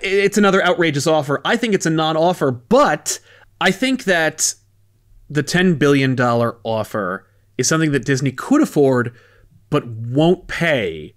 it's 0.00 0.38
another 0.38 0.64
outrageous 0.64 1.06
offer. 1.06 1.42
I 1.44 1.58
think 1.58 1.74
it's 1.74 1.84
a 1.84 1.90
non-offer, 1.90 2.52
but 2.52 3.18
I 3.60 3.70
think 3.70 4.04
that 4.04 4.54
the 5.28 5.42
ten 5.42 5.74
billion 5.74 6.14
dollar 6.14 6.56
offer 6.64 7.28
is 7.58 7.68
something 7.68 7.92
that 7.92 8.06
Disney 8.06 8.32
could 8.32 8.62
afford 8.62 9.14
but 9.70 9.86
won't 9.86 10.46
pay. 10.46 11.14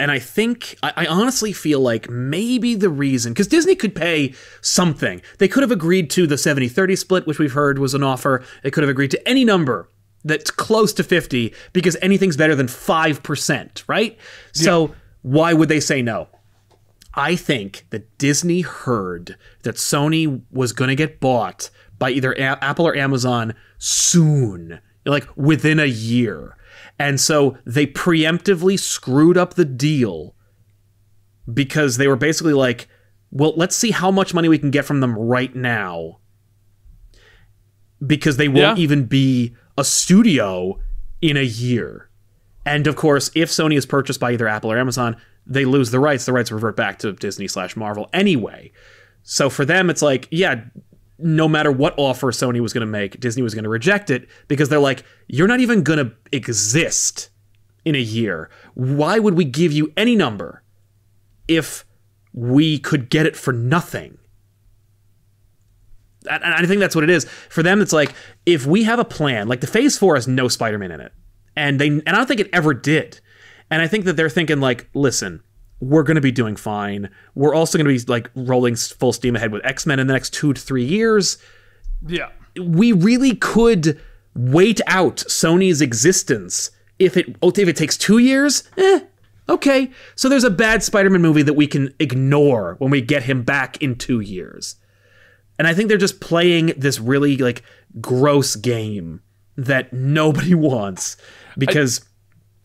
And 0.00 0.10
I 0.10 0.18
think, 0.18 0.76
I, 0.82 0.92
I 0.96 1.06
honestly 1.06 1.52
feel 1.52 1.80
like 1.80 2.08
maybe 2.08 2.74
the 2.74 2.88
reason, 2.88 3.32
because 3.32 3.48
Disney 3.48 3.74
could 3.74 3.94
pay 3.94 4.34
something. 4.60 5.20
They 5.38 5.48
could 5.48 5.62
have 5.62 5.72
agreed 5.72 6.10
to 6.10 6.26
the 6.26 6.38
70 6.38 6.68
30 6.68 6.96
split, 6.96 7.26
which 7.26 7.38
we've 7.38 7.52
heard 7.52 7.78
was 7.78 7.94
an 7.94 8.02
offer. 8.02 8.44
They 8.62 8.70
could 8.70 8.82
have 8.82 8.90
agreed 8.90 9.10
to 9.12 9.28
any 9.28 9.44
number 9.44 9.88
that's 10.24 10.50
close 10.50 10.92
to 10.94 11.04
50 11.04 11.54
because 11.72 11.96
anything's 12.02 12.36
better 12.36 12.54
than 12.54 12.66
5%, 12.66 13.84
right? 13.86 14.16
Yeah. 14.54 14.62
So 14.62 14.94
why 15.22 15.52
would 15.52 15.68
they 15.68 15.80
say 15.80 16.02
no? 16.02 16.28
I 17.14 17.34
think 17.34 17.86
that 17.90 18.18
Disney 18.18 18.60
heard 18.60 19.36
that 19.62 19.76
Sony 19.76 20.42
was 20.50 20.72
going 20.72 20.88
to 20.88 20.94
get 20.94 21.20
bought 21.20 21.70
by 21.98 22.10
either 22.10 22.32
a- 22.32 22.62
Apple 22.62 22.86
or 22.86 22.94
Amazon 22.94 23.54
soon 23.78 24.80
like 25.04 25.26
within 25.36 25.80
a 25.80 25.86
year. 25.86 26.56
And 26.98 27.20
so 27.20 27.56
they 27.64 27.86
preemptively 27.86 28.78
screwed 28.78 29.36
up 29.36 29.54
the 29.54 29.64
deal 29.64 30.34
because 31.52 31.96
they 31.96 32.08
were 32.08 32.16
basically 32.16 32.52
like, 32.52 32.88
well, 33.30 33.52
let's 33.56 33.76
see 33.76 33.90
how 33.90 34.10
much 34.10 34.34
money 34.34 34.48
we 34.48 34.58
can 34.58 34.70
get 34.70 34.84
from 34.84 35.00
them 35.00 35.16
right 35.16 35.54
now. 35.54 36.18
Because 38.04 38.36
they 38.36 38.48
won't 38.48 38.78
yeah. 38.78 38.82
even 38.82 39.04
be 39.04 39.54
a 39.76 39.84
studio 39.84 40.80
in 41.20 41.36
a 41.36 41.42
year. 41.42 42.08
And 42.64 42.86
of 42.86 42.96
course, 42.96 43.30
if 43.34 43.48
Sony 43.48 43.76
is 43.76 43.86
purchased 43.86 44.20
by 44.20 44.32
either 44.32 44.48
Apple 44.48 44.72
or 44.72 44.78
Amazon, 44.78 45.16
they 45.46 45.64
lose 45.64 45.90
the 45.90 46.00
rights. 46.00 46.26
The 46.26 46.32
rights 46.32 46.52
revert 46.52 46.76
back 46.76 46.98
to 47.00 47.12
Disney 47.12 47.48
slash 47.48 47.76
Marvel 47.76 48.08
anyway. 48.12 48.72
So 49.22 49.50
for 49.50 49.64
them, 49.64 49.90
it's 49.90 50.02
like, 50.02 50.28
yeah, 50.30 50.64
no 51.18 51.48
matter 51.48 51.72
what 51.72 51.94
offer 51.96 52.30
Sony 52.30 52.60
was 52.60 52.72
going 52.72 52.86
to 52.86 52.86
make, 52.86 53.18
Disney 53.18 53.42
was 53.42 53.54
going 53.54 53.64
to 53.64 53.70
reject 53.70 54.10
it 54.10 54.28
because 54.46 54.68
they're 54.68 54.78
like, 54.78 55.04
you're 55.26 55.48
not 55.48 55.60
even 55.60 55.82
going 55.82 55.98
to 55.98 56.12
exist 56.32 57.30
in 57.84 57.94
a 57.94 58.00
year. 58.00 58.50
Why 58.74 59.18
would 59.18 59.34
we 59.34 59.44
give 59.44 59.72
you 59.72 59.92
any 59.96 60.14
number 60.14 60.62
if 61.48 61.84
we 62.32 62.78
could 62.78 63.10
get 63.10 63.26
it 63.26 63.36
for 63.36 63.52
nothing? 63.52 64.18
And 66.30 66.44
I 66.44 66.66
think 66.66 66.80
that's 66.80 66.94
what 66.94 67.04
it 67.04 67.10
is. 67.10 67.24
For 67.48 67.62
them, 67.62 67.80
it's 67.80 67.92
like, 67.92 68.12
if 68.44 68.66
we 68.66 68.84
have 68.84 68.98
a 68.98 69.04
plan, 69.04 69.48
like 69.48 69.60
the 69.60 69.66
phase 69.66 69.96
four 69.96 70.14
has 70.14 70.28
no 70.28 70.46
Spider 70.46 70.78
Man 70.78 70.92
in 70.92 71.00
it. 71.00 71.12
And 71.56 71.80
they 71.80 71.88
and 71.88 72.08
I 72.08 72.12
don't 72.12 72.26
think 72.26 72.40
it 72.40 72.50
ever 72.52 72.74
did. 72.74 73.20
And 73.70 73.82
I 73.82 73.88
think 73.88 74.04
that 74.04 74.16
they're 74.16 74.30
thinking, 74.30 74.60
like, 74.60 74.88
listen, 74.94 75.42
we're 75.80 76.02
going 76.02 76.16
to 76.16 76.20
be 76.20 76.32
doing 76.32 76.56
fine. 76.56 77.10
We're 77.34 77.54
also 77.54 77.78
going 77.78 77.96
to 77.96 78.04
be 78.04 78.10
like 78.10 78.30
rolling 78.34 78.76
full 78.76 79.12
steam 79.12 79.36
ahead 79.36 79.52
with 79.52 79.64
X 79.64 79.86
Men 79.86 80.00
in 80.00 80.06
the 80.06 80.12
next 80.12 80.32
two 80.34 80.52
to 80.52 80.60
three 80.60 80.84
years. 80.84 81.38
Yeah. 82.06 82.30
We 82.60 82.92
really 82.92 83.36
could 83.36 84.00
wait 84.34 84.80
out 84.86 85.16
Sony's 85.16 85.80
existence 85.80 86.70
if 86.98 87.16
it 87.16 87.36
oh, 87.42 87.50
if 87.50 87.58
it 87.68 87.76
takes 87.76 87.96
two 87.96 88.18
years. 88.18 88.64
Eh, 88.76 89.00
okay. 89.48 89.90
So 90.16 90.28
there's 90.28 90.44
a 90.44 90.50
bad 90.50 90.82
Spider-Man 90.82 91.22
movie 91.22 91.42
that 91.42 91.54
we 91.54 91.66
can 91.66 91.94
ignore 92.00 92.74
when 92.78 92.90
we 92.90 93.00
get 93.00 93.24
him 93.24 93.42
back 93.42 93.80
in 93.80 93.94
two 93.96 94.20
years. 94.20 94.76
And 95.58 95.66
I 95.66 95.74
think 95.74 95.88
they're 95.88 95.98
just 95.98 96.20
playing 96.20 96.72
this 96.76 96.98
really 97.00 97.36
like 97.36 97.62
gross 98.00 98.56
game 98.56 99.22
that 99.56 99.92
nobody 99.92 100.54
wants 100.56 101.16
because. 101.56 102.00
I- 102.00 102.04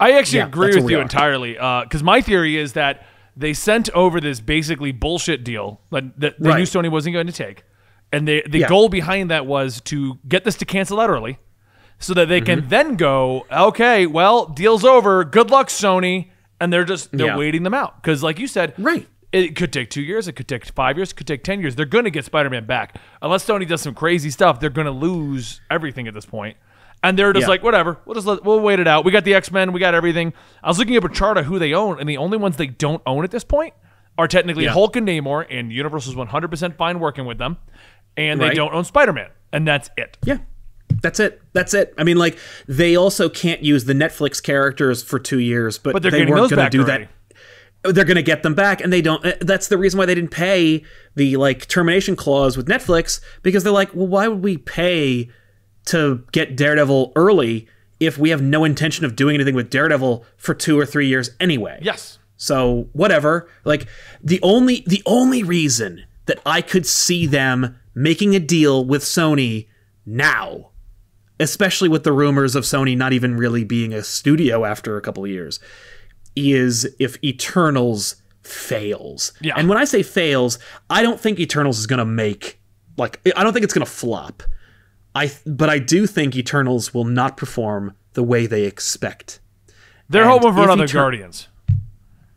I 0.03 0.11
actually 0.17 0.39
yeah, 0.39 0.47
agree 0.47 0.75
with 0.75 0.89
you 0.89 0.99
entirely. 0.99 1.53
Because 1.53 2.01
uh, 2.01 2.05
my 2.05 2.21
theory 2.21 2.57
is 2.57 2.73
that 2.73 3.05
they 3.37 3.53
sent 3.53 3.89
over 3.91 4.19
this 4.19 4.39
basically 4.39 4.91
bullshit 4.91 5.43
deal 5.43 5.79
that, 5.91 6.19
that 6.19 6.39
they 6.39 6.49
right. 6.49 6.57
knew 6.57 6.65
Sony 6.65 6.91
wasn't 6.91 7.13
going 7.13 7.27
to 7.27 7.33
take, 7.33 7.63
and 8.11 8.27
they, 8.27 8.41
the 8.41 8.59
yeah. 8.59 8.67
goal 8.67 8.89
behind 8.89 9.31
that 9.31 9.45
was 9.45 9.81
to 9.81 10.19
get 10.27 10.43
this 10.43 10.55
to 10.57 10.65
cancel 10.65 10.99
out 10.99 11.09
early, 11.09 11.39
so 11.99 12.13
that 12.13 12.27
they 12.27 12.41
mm-hmm. 12.41 12.61
can 12.61 12.69
then 12.69 12.95
go, 12.95 13.45
okay, 13.51 14.05
well, 14.05 14.45
deal's 14.47 14.83
over. 14.83 15.23
Good 15.23 15.49
luck, 15.49 15.69
Sony, 15.69 16.29
and 16.59 16.71
they're 16.71 16.83
just 16.83 17.11
they're 17.11 17.27
yeah. 17.27 17.37
waiting 17.37 17.63
them 17.63 17.73
out 17.73 18.01
because, 18.01 18.21
like 18.21 18.39
you 18.39 18.47
said, 18.47 18.73
right. 18.77 19.07
It 19.31 19.55
could 19.55 19.73
take 19.73 19.89
two 19.89 20.03
years. 20.03 20.27
It 20.27 20.33
could 20.33 20.47
take 20.47 20.63
five 20.63 20.95
years. 20.95 21.09
It 21.09 21.15
could 21.15 21.25
take 21.25 21.43
ten 21.43 21.59
years. 21.59 21.75
They're 21.75 21.87
going 21.87 22.03
to 22.03 22.11
get 22.11 22.23
Spider-Man 22.23 22.67
back 22.67 22.99
unless 23.19 23.43
Sony 23.43 23.67
does 23.67 23.81
some 23.81 23.95
crazy 23.95 24.29
stuff. 24.29 24.59
They're 24.59 24.69
going 24.69 24.85
to 24.85 24.91
lose 24.91 25.59
everything 25.71 26.07
at 26.07 26.13
this 26.13 26.27
point 26.27 26.55
and 27.03 27.19
they're 27.19 27.33
just 27.33 27.43
yeah. 27.43 27.49
like, 27.49 27.63
whatever, 27.63 27.99
we'll 28.05 28.15
just 28.15 28.25
let, 28.25 28.43
we'll 28.43 28.61
wait 28.61 28.79
it 28.79 28.87
out. 28.87 29.05
We 29.05 29.11
got 29.11 29.25
the 29.25 29.33
X 29.33 29.51
Men, 29.51 29.73
we 29.73 29.79
got 29.79 29.93
everything. 29.93 30.33
I 30.63 30.69
was 30.69 30.79
looking 30.79 30.97
up 30.97 31.03
a 31.03 31.09
chart 31.09 31.37
of 31.37 31.45
who 31.45 31.59
they 31.59 31.73
own, 31.73 31.99
and 31.99 32.07
the 32.07 32.17
only 32.17 32.37
ones 32.37 32.57
they 32.57 32.67
don't 32.67 33.03
own 33.05 33.23
at 33.23 33.31
this 33.31 33.43
point 33.43 33.73
are 34.17 34.27
technically 34.27 34.63
yeah. 34.63 34.71
Hulk 34.71 34.95
and 34.95 35.07
Namor, 35.07 35.45
and 35.49 35.71
Universal's 35.71 36.15
100% 36.15 36.77
fine 36.77 36.99
working 36.99 37.25
with 37.25 37.37
them, 37.37 37.57
and 38.15 38.39
right. 38.39 38.49
they 38.49 38.55
don't 38.55 38.73
own 38.73 38.85
Spider 38.85 39.13
Man, 39.13 39.29
and 39.51 39.67
that's 39.67 39.89
it. 39.97 40.17
Yeah. 40.23 40.37
That's 41.01 41.19
it. 41.19 41.41
That's 41.53 41.73
it. 41.73 41.93
I 41.97 42.03
mean, 42.03 42.17
like 42.17 42.37
they 42.67 42.95
also 42.95 43.27
can't 43.27 43.63
use 43.63 43.85
the 43.85 43.93
Netflix 43.93 44.41
characters 44.41 45.01
for 45.01 45.19
two 45.19 45.39
years, 45.39 45.77
but, 45.77 45.93
but 45.93 46.03
they 46.03 46.25
weren't 46.25 46.49
going 46.49 46.63
to 46.63 46.69
do 46.69 46.83
already. 46.83 47.05
that 47.05 47.09
they're 47.83 48.05
going 48.05 48.15
to 48.15 48.23
get 48.23 48.43
them 48.43 48.53
back 48.53 48.79
and 48.79 48.93
they 48.93 49.01
don't 49.01 49.25
uh, 49.25 49.33
that's 49.41 49.67
the 49.67 49.77
reason 49.77 49.97
why 49.97 50.05
they 50.05 50.15
didn't 50.15 50.31
pay 50.31 50.83
the 51.15 51.35
like 51.35 51.67
termination 51.67 52.15
clause 52.15 52.55
with 52.55 52.67
Netflix 52.67 53.19
because 53.41 53.63
they're 53.63 53.73
like 53.73 53.93
well 53.93 54.07
why 54.07 54.25
would 54.27 54.41
we 54.41 54.57
pay 54.57 55.29
to 55.86 56.23
get 56.31 56.55
Daredevil 56.55 57.11
early 57.15 57.67
if 57.99 58.17
we 58.17 58.29
have 58.29 58.41
no 58.41 58.63
intention 58.63 59.05
of 59.05 59.15
doing 59.15 59.36
anything 59.36 59.55
with 59.55 59.69
Daredevil 59.69 60.25
for 60.38 60.53
two 60.53 60.79
or 60.79 60.86
three 60.86 61.07
years 61.07 61.31
anyway. 61.39 61.79
Yes. 61.81 62.19
So 62.38 62.89
whatever. 62.93 63.49
Like 63.63 63.88
the 64.21 64.39
only 64.41 64.84
the 64.88 65.01
only 65.05 65.43
reason 65.43 66.05
that 66.25 66.39
I 66.45 66.61
could 66.61 66.86
see 66.86 67.25
them 67.25 67.79
making 67.95 68.36
a 68.36 68.39
deal 68.39 68.86
with 68.86 69.03
Sony 69.03 69.67
now, 70.05 70.71
especially 71.39 71.89
with 71.89 72.03
the 72.03 72.11
rumors 72.11 72.55
of 72.55 72.63
Sony 72.63 72.97
not 72.97 73.13
even 73.13 73.38
really 73.38 73.63
being 73.63 73.93
a 73.93 74.03
studio 74.03 74.65
after 74.65 74.97
a 74.97 75.01
couple 75.01 75.23
of 75.23 75.29
years, 75.29 75.59
is 76.36 76.86
if 76.99 77.21
Eternals 77.23 78.17
fails. 78.41 79.31
Yeah. 79.41 79.53
And 79.55 79.69
when 79.69 79.77
I 79.77 79.86
say 79.86 80.03
fails, 80.03 80.59
I 80.89 81.01
don't 81.01 81.19
think 81.19 81.39
Eternals 81.39 81.79
is 81.79 81.88
going 81.88 81.99
to 81.99 82.05
make 82.05 82.59
like 82.97 83.19
I 83.36 83.43
don't 83.43 83.53
think 83.53 83.63
it's 83.63 83.73
going 83.73 83.86
to 83.86 83.91
flop. 83.91 84.43
I 85.16 85.32
but 85.45 85.70
I 85.70 85.80
do 85.80 86.07
think 86.07 86.36
Eternals 86.36 86.93
will 86.93 87.05
not 87.05 87.38
perform 87.38 87.95
the 88.14 88.24
way 88.24 88.45
they 88.47 88.64
expect. 88.64 89.39
They're 90.09 90.24
And 90.24 90.32
hoping 90.32 90.53
for 90.53 90.64
another 90.64 90.86
Eter- 90.86 90.93
Guardians. 90.93 91.47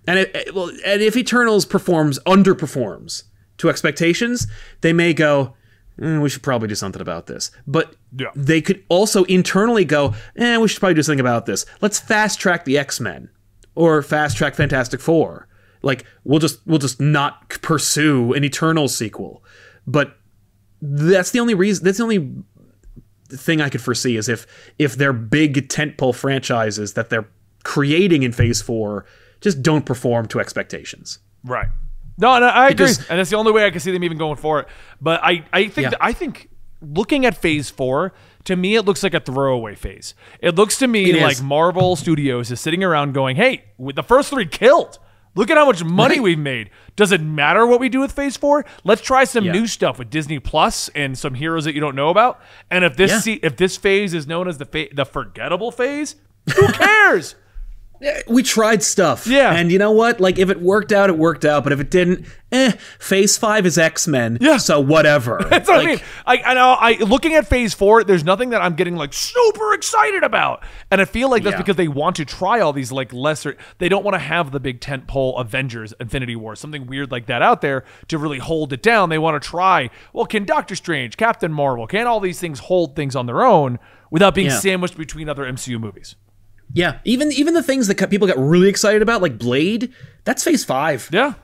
And 0.07 0.19
it, 0.19 0.35
it- 0.35 0.55
well, 0.55 0.71
and 0.85 1.03
if 1.03 1.17
Eternals 1.17 1.65
performs 1.65 2.19
underperforms 2.27 3.25
to 3.59 3.69
expectations, 3.69 4.47
they 4.83 4.93
may 4.93 5.13
go, 5.15 5.55
"Mm, 6.01 6.21
we 6.23 6.29
should 6.29 6.43
probably 6.43 6.69
do 6.69 6.75
something 6.75 7.03
about 7.03 7.27
this. 7.27 7.51
But 7.67 7.97
Yeah. 8.17 8.29
they 8.37 8.61
could 8.61 8.85
also 8.89 9.25
internally 9.25 9.85
go, 9.85 10.15
eh, 10.37 10.57
we 10.59 10.69
should 10.69 10.79
probably 10.81 10.95
do 10.95 11.03
something 11.03 11.21
about 11.21 11.47
this. 11.47 11.65
Let's 11.81 11.99
fast 11.99 12.39
track 12.39 12.65
the 12.65 12.79
X 12.79 13.01
Men 13.01 13.31
or 13.75 14.01
fast 14.03 14.37
track 14.37 14.55
Fantastic 14.55 15.01
Four. 15.01 15.49
Like 15.83 16.05
we'll 16.25 16.39
just 16.41 16.61
we'll 16.67 16.79
just 16.79 17.01
not 17.01 17.49
pursue 17.63 18.33
an 18.33 18.45
Eternal 18.45 18.89
sequel. 18.89 19.43
But 19.87 20.17
that's 20.83 21.31
the 21.31 21.41
only 21.41 21.55
reason. 21.55 21.85
That's 21.85 21.99
the 21.99 22.05
only 22.05 22.33
thing 23.29 23.61
I 23.61 23.69
could 23.69 23.81
foresee 23.83 24.17
is 24.17 24.29
if 24.29 24.47
if 24.79 24.97
their 24.97 25.13
big 25.13 25.69
tentpole 25.69 26.15
franchises 26.15 26.95
that 26.95 27.11
they're 27.11 27.29
creating 27.65 28.23
in 28.23 28.33
Phase 28.33 28.63
Four 28.63 29.05
just 29.41 29.63
don't 29.63 29.85
perform 29.85 30.27
to 30.29 30.41
expectations. 30.41 31.19
Right. 31.45 31.69
No, 32.19 32.39
no, 32.39 32.47
I 32.49 32.71
Because- 32.71 32.97
agree, 32.99 33.07
and 33.11 33.19
that's 33.19 33.31
the 33.31 33.37
only 33.37 33.53
way 33.53 33.67
I 33.67 33.71
can 33.71 33.81
see 33.81 33.93
them 33.93 34.03
even 34.05 34.17
going 34.17 34.37
for 34.37 34.61
it. 34.61 34.69
But 35.01 35.21
I, 35.23 35.45
I 35.53 35.69
think, 35.69 35.85
Yeah. 35.85 35.91
that, 35.91 35.99
I 36.05 36.13
think, 36.13 36.49
looking 36.81 37.27
at 37.27 37.37
Phase 37.37 37.69
Four, 37.69 38.15
to 38.45 38.57
me, 38.57 38.77
it 38.77 38.83
looks 38.83 39.03
like 39.03 39.13
a 39.13 39.21
throwaway 39.21 39.75
phase. 39.75 40.15
It 40.41 40.55
looks 40.55 40.79
to 40.79 40.87
me 40.87 41.11
It 41.11 41.21
like 41.23 41.33
is. 41.33 41.43
Marvel 41.43 41.95
Studios 41.97 42.51
is 42.51 42.61
sitting 42.61 42.83
around 42.83 43.13
going, 43.13 43.37
"Hey, 43.37 43.65
the 43.79 44.03
first 44.03 44.31
three 44.31 44.47
killed. 44.47 44.99
Look 45.37 45.51
at 45.51 45.57
how 45.57 45.67
much 45.67 45.85
money 45.85 46.15
Right. 46.17 46.23
we've 46.23 46.39
made. 46.39 46.71
Does 46.97 47.13
it 47.13 47.21
matter 47.21 47.67
what 47.67 47.79
we 47.79 47.89
do 47.89 48.01
with 48.01 48.11
Phase 48.13 48.37
Four? 48.37 48.65
Let's 48.85 49.03
try 49.03 49.25
some 49.25 49.45
Yeah. 49.45 49.53
new 49.53 49.67
stuff 49.67 49.99
with 49.99 50.11
Disney 50.11 50.39
Plus 50.39 50.89
and 50.95 51.17
some 51.17 51.35
heroes 51.35 51.65
that 51.67 51.75
you 51.75 51.81
don't 51.81 51.95
know 51.95 52.09
about. 52.09 52.41
And 52.71 52.85
if 52.85 52.97
this 52.97 53.27
Yeah. 53.27 53.37
if 53.43 53.57
this 53.57 53.77
phase 53.77 54.15
is 54.15 54.27
known 54.27 54.49
as 54.49 54.59
the 54.59 54.65
fa- 54.65 54.89
the 54.95 55.05
forgettable 55.05 55.71
phase, 55.71 56.17
who 56.57 56.67
cares? 56.73 57.35
We 58.29 58.43
tried 58.43 58.83
stuff. 58.83 59.27
Yeah. 59.27 59.53
And 59.53 59.73
you 59.73 59.79
know 59.79 59.93
what? 59.93 60.21
Like 60.21 60.39
if 60.39 60.51
it 60.51 60.61
worked 60.61 60.93
out, 60.93 61.09
it 61.11 61.17
worked 61.19 61.45
out. 61.45 61.65
But 61.65 61.73
if 61.73 61.81
it 61.81 61.91
didn't, 61.91 62.27
eh, 62.53 62.73
phase 62.99 63.37
five 63.39 63.65
is 63.67 63.79
X 63.79 64.07
Men. 64.07 64.39
Yeah. 64.41 64.59
So 64.59 64.81
whatever. 64.81 65.45
That's 65.51 65.69
what 65.69 65.81
I 65.81 65.87
mean. 65.87 66.01
I, 66.27 66.37
I 66.45 66.55
know. 66.55 66.73
I 66.79 66.93
looking 67.03 67.35
at 67.35 67.47
Phase 67.47 67.75
Four, 67.75 68.05
there's 68.05 68.25
nothing 68.25 68.51
that 68.51 68.61
I'm 68.63 68.75
getting 68.75 68.97
like 68.97 69.13
super 69.13 69.73
excited 69.75 70.23
about, 70.25 70.63
and 70.91 71.01
I 71.01 71.05
feel 71.07 71.31
like 71.31 71.43
that's 71.43 71.55
Yeah. 71.55 71.59
because 71.59 71.77
they 71.77 71.89
want 71.89 72.17
to 72.17 72.25
try 72.25 72.61
all 72.61 72.73
these 72.73 72.93
like 72.93 73.13
lesser. 73.13 73.57
They 73.79 73.89
don't 73.89 74.05
want 74.05 74.15
to 74.15 74.19
have 74.21 74.51
the 74.53 74.61
big 74.61 74.81
tentpole 74.81 75.41
Avengers, 75.41 75.95
Infinity 76.01 76.37
War, 76.37 76.55
something 76.57 76.87
weird 76.87 77.11
like 77.11 77.27
that 77.27 77.43
out 77.43 77.61
there 77.61 77.85
to 78.09 78.19
really 78.19 78.39
hold 78.39 78.73
it 78.73 78.83
down. 78.83 79.09
They 79.09 79.19
want 79.19 79.41
to 79.43 79.49
try. 79.49 79.91
Well, 80.13 80.27
can 80.27 80.45
Doctor 80.45 80.77
Strange, 80.77 81.17
Captain 81.17 81.53
Marvel, 81.53 81.87
can 81.87 82.07
all 82.07 82.21
these 82.21 82.41
things 82.41 82.59
hold 82.61 82.95
things 82.95 83.17
on 83.17 83.27
their 83.27 83.43
own 83.43 83.79
without 84.11 84.35
being 84.35 84.49
Yeah. 84.49 84.59
sandwiched 84.59 84.97
between 84.99 85.29
other 85.29 85.45
MCU 85.45 85.79
movies? 85.79 86.15
Yeah. 86.77 86.99
Even 87.05 87.33
even 87.33 87.55
the 87.55 87.63
things 87.63 87.89
that 87.89 88.11
people 88.11 88.29
got 88.29 88.39
really 88.39 88.69
excited 88.69 89.03
about, 89.03 89.23
like 89.23 89.39
Blade, 89.39 89.93
that's 90.25 90.45
phase 90.45 90.65
five. 90.65 91.09
Yeah. 91.13 91.35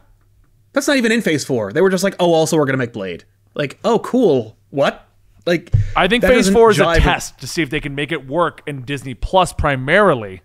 That's 0.72 0.86
not 0.86 0.96
even 0.96 1.10
in 1.12 1.22
phase 1.22 1.44
four. 1.44 1.72
They 1.72 1.80
were 1.80 1.90
just 1.90 2.04
like, 2.04 2.14
oh, 2.20 2.32
also 2.32 2.56
we're 2.56 2.66
gonna 2.66 2.78
make 2.78 2.92
Blade. 2.92 3.24
Like, 3.54 3.78
oh, 3.84 3.98
cool. 3.98 4.56
What? 4.70 5.08
Like, 5.44 5.72
I 5.96 6.06
think 6.08 6.22
Phase 6.24 6.48
Four 6.50 6.70
is 6.70 6.78
a 6.78 6.94
test 7.00 7.40
to 7.40 7.46
see 7.46 7.62
if 7.62 7.70
they 7.70 7.80
can 7.80 7.94
make 7.94 8.12
it 8.12 8.26
work 8.28 8.62
in 8.66 8.82
Disney 8.82 9.14
Plus 9.14 9.52
primarily, 9.52 10.40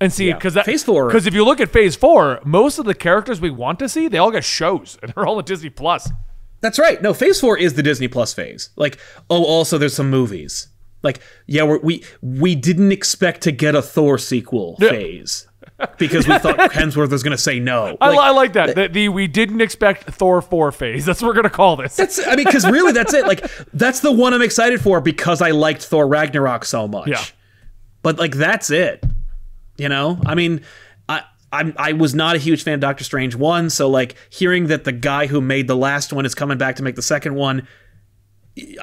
and 0.00 0.12
see 0.12 0.30
because 0.32 0.54
that 0.54 0.66
Phase 0.66 0.84
four- 0.84 1.06
Because 1.06 1.26
if 1.26 1.32
you 1.34 1.44
look 1.44 1.58
at 1.60 1.70
Phase 1.70 1.96
Four, 1.96 2.40
most 2.44 2.78
of 2.78 2.84
the 2.84 2.94
characters 2.94 3.40
we 3.40 3.50
want 3.50 3.78
to 3.78 3.88
see, 3.88 4.08
they 4.08 4.18
all 4.18 4.30
got 4.30 4.44
shows, 4.44 4.98
and 5.02 5.12
they're 5.12 5.26
all 5.26 5.38
in 5.38 5.44
Disney 5.46 5.70
Plus. 5.70 6.10
That's 6.60 6.78
right. 6.78 7.00
No, 7.00 7.14
Phase 7.14 7.40
Four 7.40 7.58
is 7.58 7.74
the 7.74 7.82
Disney 7.82 8.08
Plus 8.08 8.34
phase. 8.34 8.70
Like, 8.76 8.98
oh, 9.30 9.44
also 9.44 9.78
there's 9.78 9.94
some 9.94 10.10
movies. 10.10 10.68
Like, 11.02 11.20
yeah, 11.46 11.62
we're, 11.62 11.78
we 11.78 12.04
we 12.22 12.54
didn't 12.54 12.90
expect 12.92 13.42
to 13.42 13.52
get 13.52 13.74
a 13.74 13.82
Thor 13.82 14.18
sequel 14.18 14.76
phase 14.76 15.46
because 15.98 16.26
we 16.26 16.38
thought 16.38 16.58
Hemsworth 16.72 17.10
was 17.10 17.22
going 17.22 17.36
to 17.36 17.42
say 17.42 17.60
no. 17.60 17.96
I, 18.00 18.08
Like, 18.08 18.16
li- 18.18 18.24
I 18.24 18.30
like 18.30 18.52
that. 18.54 18.74
The, 18.74 18.88
the 18.88 19.08
we 19.10 19.26
didn't 19.26 19.60
expect 19.60 20.04
Thor 20.04 20.40
four 20.42 20.72
phase. 20.72 21.04
That's 21.04 21.20
what 21.22 21.28
we're 21.28 21.34
gonna 21.34 21.50
call 21.50 21.76
this. 21.76 21.96
That's 21.96 22.18
I 22.26 22.34
mean, 22.36 22.46
because 22.46 22.68
really, 22.68 22.92
that's 22.92 23.14
it. 23.14 23.26
Like, 23.26 23.48
that's 23.72 24.00
the 24.00 24.10
one 24.12 24.34
I'm 24.34 24.42
excited 24.42 24.80
for 24.80 25.00
because 25.00 25.42
I 25.42 25.50
liked 25.50 25.84
Thor 25.84 26.06
Ragnarok 26.08 26.64
so 26.64 26.88
much. 26.88 27.08
Yeah. 27.08 27.22
But 28.02 28.18
like, 28.18 28.34
that's 28.34 28.70
it. 28.70 29.04
You 29.76 29.88
know, 29.88 30.18
I 30.24 30.34
mean, 30.34 30.62
I. 31.08 31.22
I'm, 31.52 31.74
I 31.78 31.92
was 31.92 32.12
not 32.14 32.34
a 32.34 32.38
huge 32.40 32.64
fan 32.64 32.74
of 32.74 32.80
Doctor 32.80 33.04
Strange 33.04 33.36
one, 33.36 33.70
so 33.70 33.88
like 33.88 34.16
hearing 34.30 34.66
that 34.66 34.82
the 34.84 34.90
guy 34.92 35.26
who 35.26 35.40
made 35.40 35.68
the 35.68 35.76
last 35.76 36.12
one 36.12 36.26
is 36.26 36.34
coming 36.34 36.58
back 36.58 36.76
to 36.76 36.82
make 36.82 36.96
the 36.96 37.02
second 37.02 37.36
one, 37.36 37.68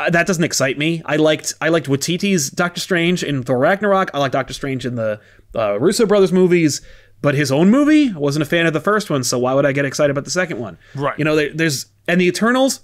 that 0.10 0.28
doesn't 0.28 0.44
excite 0.44 0.78
me. 0.78 1.02
I 1.06 1.16
liked 1.16 1.54
I 1.62 1.70
liked 1.70 1.88
Waititi's 1.88 2.50
Doctor 2.50 2.80
Strange 2.80 3.24
in 3.24 3.44
Thor 3.44 3.58
Ragnarok. 3.58 4.12
I 4.14 4.20
like 4.20 4.32
Doctor 4.32 4.54
Strange 4.54 4.86
in 4.86 4.96
the 4.96 5.20
uh, 5.56 5.80
Russo 5.80 6.06
brothers 6.06 6.32
movies, 6.32 6.82
but 7.22 7.36
his 7.36 7.52
own 7.52 7.70
movie 7.72 8.10
I 8.14 8.18
wasn't 8.18 8.44
a 8.44 8.46
fan 8.46 8.66
of 8.66 8.74
the 8.74 8.80
first 8.80 9.10
one. 9.10 9.24
So 9.24 9.40
why 9.40 9.54
would 9.54 9.66
I 9.66 9.72
get 9.72 9.86
excited 9.86 10.12
about 10.12 10.26
the 10.26 10.32
second 10.32 10.60
one? 10.60 10.78
Right. 10.96 11.18
You 11.18 11.26
know, 11.26 11.36
there, 11.36 11.52
there's 11.54 11.88
and 12.08 12.22
the 12.22 12.28
Eternals. 12.28 12.82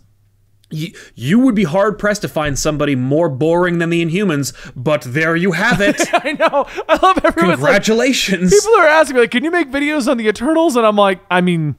You, 0.71 0.93
you 1.15 1.39
would 1.39 1.55
be 1.55 1.63
hard 1.63 1.97
pressed 1.97 2.21
to 2.21 2.27
find 2.27 2.57
somebody 2.57 2.95
more 2.95 3.27
boring 3.27 3.79
than 3.79 3.89
the 3.89 4.05
Inhumans, 4.05 4.53
but 4.75 5.01
there 5.01 5.35
you 5.35 5.53
have 5.53 5.81
it. 5.81 5.99
I 6.13 6.33
know. 6.33 6.67
I 6.87 6.99
love 7.01 7.17
everyone's 7.25 7.59
like, 7.59 7.81
Congratulations. 7.83 8.53
people 8.53 8.77
are 8.77 8.87
asking 8.87 9.15
me 9.15 9.21
like, 9.21 9.31
can 9.31 9.43
you 9.43 9.49
make 9.49 9.71
videos 9.71 10.07
on 10.07 10.17
the 10.17 10.27
Eternals? 10.27 10.75
And 10.75 10.85
I'm 10.85 10.95
like, 10.95 11.21
I 11.31 11.41
mean, 11.41 11.75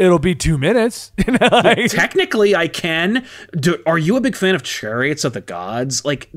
it'll 0.00 0.18
be 0.18 0.34
two 0.34 0.58
minutes. 0.58 1.12
You 1.26 1.34
know, 1.34 1.48
like- 1.52 1.90
Technically, 1.90 2.56
I 2.56 2.66
can. 2.68 3.24
Do, 3.52 3.80
are 3.86 3.98
you 3.98 4.16
a 4.16 4.20
big 4.20 4.34
fan 4.34 4.54
of 4.54 4.62
Chariots 4.62 5.24
of 5.24 5.32
the 5.34 5.40
Gods? 5.40 6.04
Like, 6.04 6.30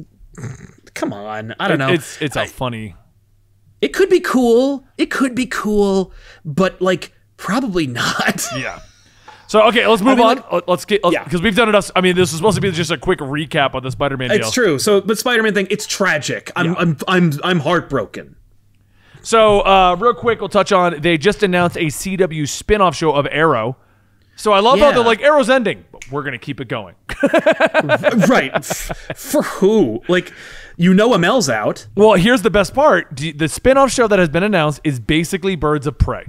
come 0.93 1.13
on. 1.13 1.55
I 1.59 1.67
don't 1.67 1.79
know. 1.79 1.89
It's 1.89 2.21
it's 2.21 2.35
a 2.35 2.45
funny. 2.45 2.95
It 3.81 3.89
could 3.93 4.09
be 4.09 4.19
cool. 4.19 4.85
It 4.97 5.07
could 5.07 5.35
be 5.35 5.45
cool, 5.45 6.13
but 6.45 6.81
like 6.81 7.13
probably 7.37 7.87
not. 7.87 8.45
Yeah. 8.57 8.79
So 9.47 9.61
okay, 9.67 9.85
let's 9.87 10.01
move 10.01 10.17
mean, 10.17 10.25
on. 10.27 10.35
like- 10.37 10.51
Let- 10.51 10.67
let's 10.69 10.85
get 10.85 11.03
uh, 11.05 11.09
Yeah. 11.11 11.23
because 11.23 11.41
we've 11.41 11.55
done 11.55 11.69
it. 11.69 11.75
us- 11.75 11.91
I 11.95 12.01
mean, 12.01 12.15
this 12.15 12.31
is 12.31 12.37
supposed 12.37 12.55
to 12.55 12.61
be 12.61 12.71
just 12.71 12.91
a 12.91 12.97
quick 12.97 13.19
recap 13.19 13.75
on 13.75 13.83
the 13.83 13.91
Spider-Man 13.91 14.29
deal. 14.29 14.39
It's 14.39 14.51
true. 14.51 14.79
So, 14.79 15.01
but 15.01 15.17
Spider-Man 15.17 15.53
thing, 15.53 15.67
it's 15.69 15.85
tragic. 15.85 16.49
I'm, 16.55 16.75
I'm, 16.77 16.97
I'm, 17.07 17.31
I'm 17.43 17.59
heartbroken. 17.59 18.35
So, 19.23 19.61
uh, 19.61 19.95
real 19.99 20.13
quick, 20.13 20.39
we'll 20.41 20.49
touch 20.49 20.71
on. 20.71 20.99
They 21.01 21.17
just 21.17 21.41
announced 21.43 21.77
a 21.77 21.85
CW 21.85 22.47
spin-off 22.47 22.95
show 22.95 23.13
of 23.13 23.25
Arrow. 23.31 23.77
So 24.35 24.51
I 24.51 24.59
love 24.59 24.79
how 24.79 24.87
Yeah. 24.89 24.95
they're 24.95 25.03
like 25.03 25.21
Arrow's 25.21 25.49
ending, 25.49 25.85
but 25.91 26.11
we're 26.11 26.23
gonna 26.23 26.37
keep 26.39 26.59
it 26.59 26.67
going. 26.67 26.95
right? 28.27 28.65
For 29.15 29.43
who? 29.43 30.01
Like, 30.07 30.33
you 30.75 30.93
know, 30.93 31.13
Amell's 31.13 31.49
out. 31.49 31.87
well, 31.95 32.13
here's 32.13 32.41
the 32.41 32.49
best 32.49 32.73
part: 32.73 33.15
the 33.15 33.47
spin-off 33.47 33.91
show 33.91 34.07
that 34.07 34.17
has 34.19 34.29
been 34.29 34.43
announced 34.43 34.81
is 34.83 34.99
basically 34.99 35.55
Birds 35.55 35.85
of 35.87 35.97
Prey. 35.99 36.25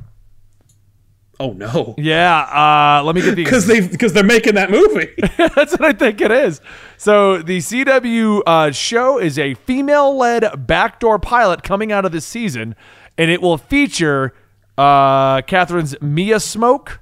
Oh 1.41 1.53
no. 1.53 1.95
Yeah. 1.99 2.41
Uh, 2.43 3.03
let 3.05 3.14
me 3.14 3.22
get 3.22 3.35
the 3.35 3.45
Because 3.45 3.66
they, 3.66 3.87
because 3.87 4.12
they're 4.12 4.22
making 4.24 4.55
that 4.55 4.70
movie. 4.70 5.12
That's 5.37 5.72
what 5.72 5.82
I 5.85 5.93
think 5.93 6.20
it 6.20 6.30
is. 6.30 6.61
So 6.97 7.39
the 7.43 7.59
CW 7.59 8.43
uh, 8.47 8.70
show 8.70 9.18
is 9.18 9.39
a 9.39 9.55
female-led 9.55 10.66
backdoor 10.66 11.18
pilot 11.18 11.62
coming 11.62 11.91
out 11.93 12.05
of 12.05 12.12
this 12.12 12.24
season, 12.24 12.76
and 13.18 13.30
it 13.30 13.43
will 13.43 13.59
feature 13.59 14.32
uh, 14.78 15.43
Catherine's 15.43 16.01
Mia 16.01 16.37
Smoak, 16.37 16.99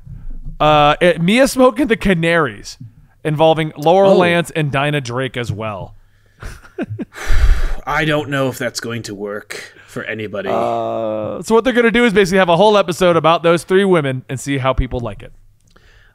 uh, 0.61 0.97
eh, 1.01 1.19
Mia 1.21 1.45
Smoak 1.45 1.79
and 1.79 1.91
the 1.91 1.97
Canaries, 1.97 2.79
involving 3.25 3.73
Laurel 3.77 4.13
Oh. 4.13 4.19
Lance 4.19 4.51
and 4.53 4.73
Dinah 4.73 5.01
Drake 5.03 5.37
as 5.37 5.53
well. 5.53 5.95
I 7.87 8.05
don't 8.05 8.29
know 8.31 8.49
if 8.49 8.59
that's 8.59 8.81
going 8.81 9.03
to 9.05 9.15
work 9.15 9.75
for 9.87 10.05
anybody. 10.05 10.49
Uh, 10.49 11.43
so 11.43 11.55
what 11.55 11.65
they're 11.65 11.73
going 11.73 11.85
to 11.85 11.91
do 11.91 12.05
is 12.05 12.13
basically 12.13 12.39
have 12.39 12.49
a 12.49 12.57
whole 12.57 12.77
episode 12.77 13.17
about 13.17 13.43
those 13.43 13.65
three 13.65 13.85
women 13.85 14.25
and 14.29 14.39
see 14.39 14.59
how 14.59 14.73
people 14.73 15.01
like 15.01 15.23
it. 15.23 15.33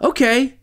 okay. 0.02 0.54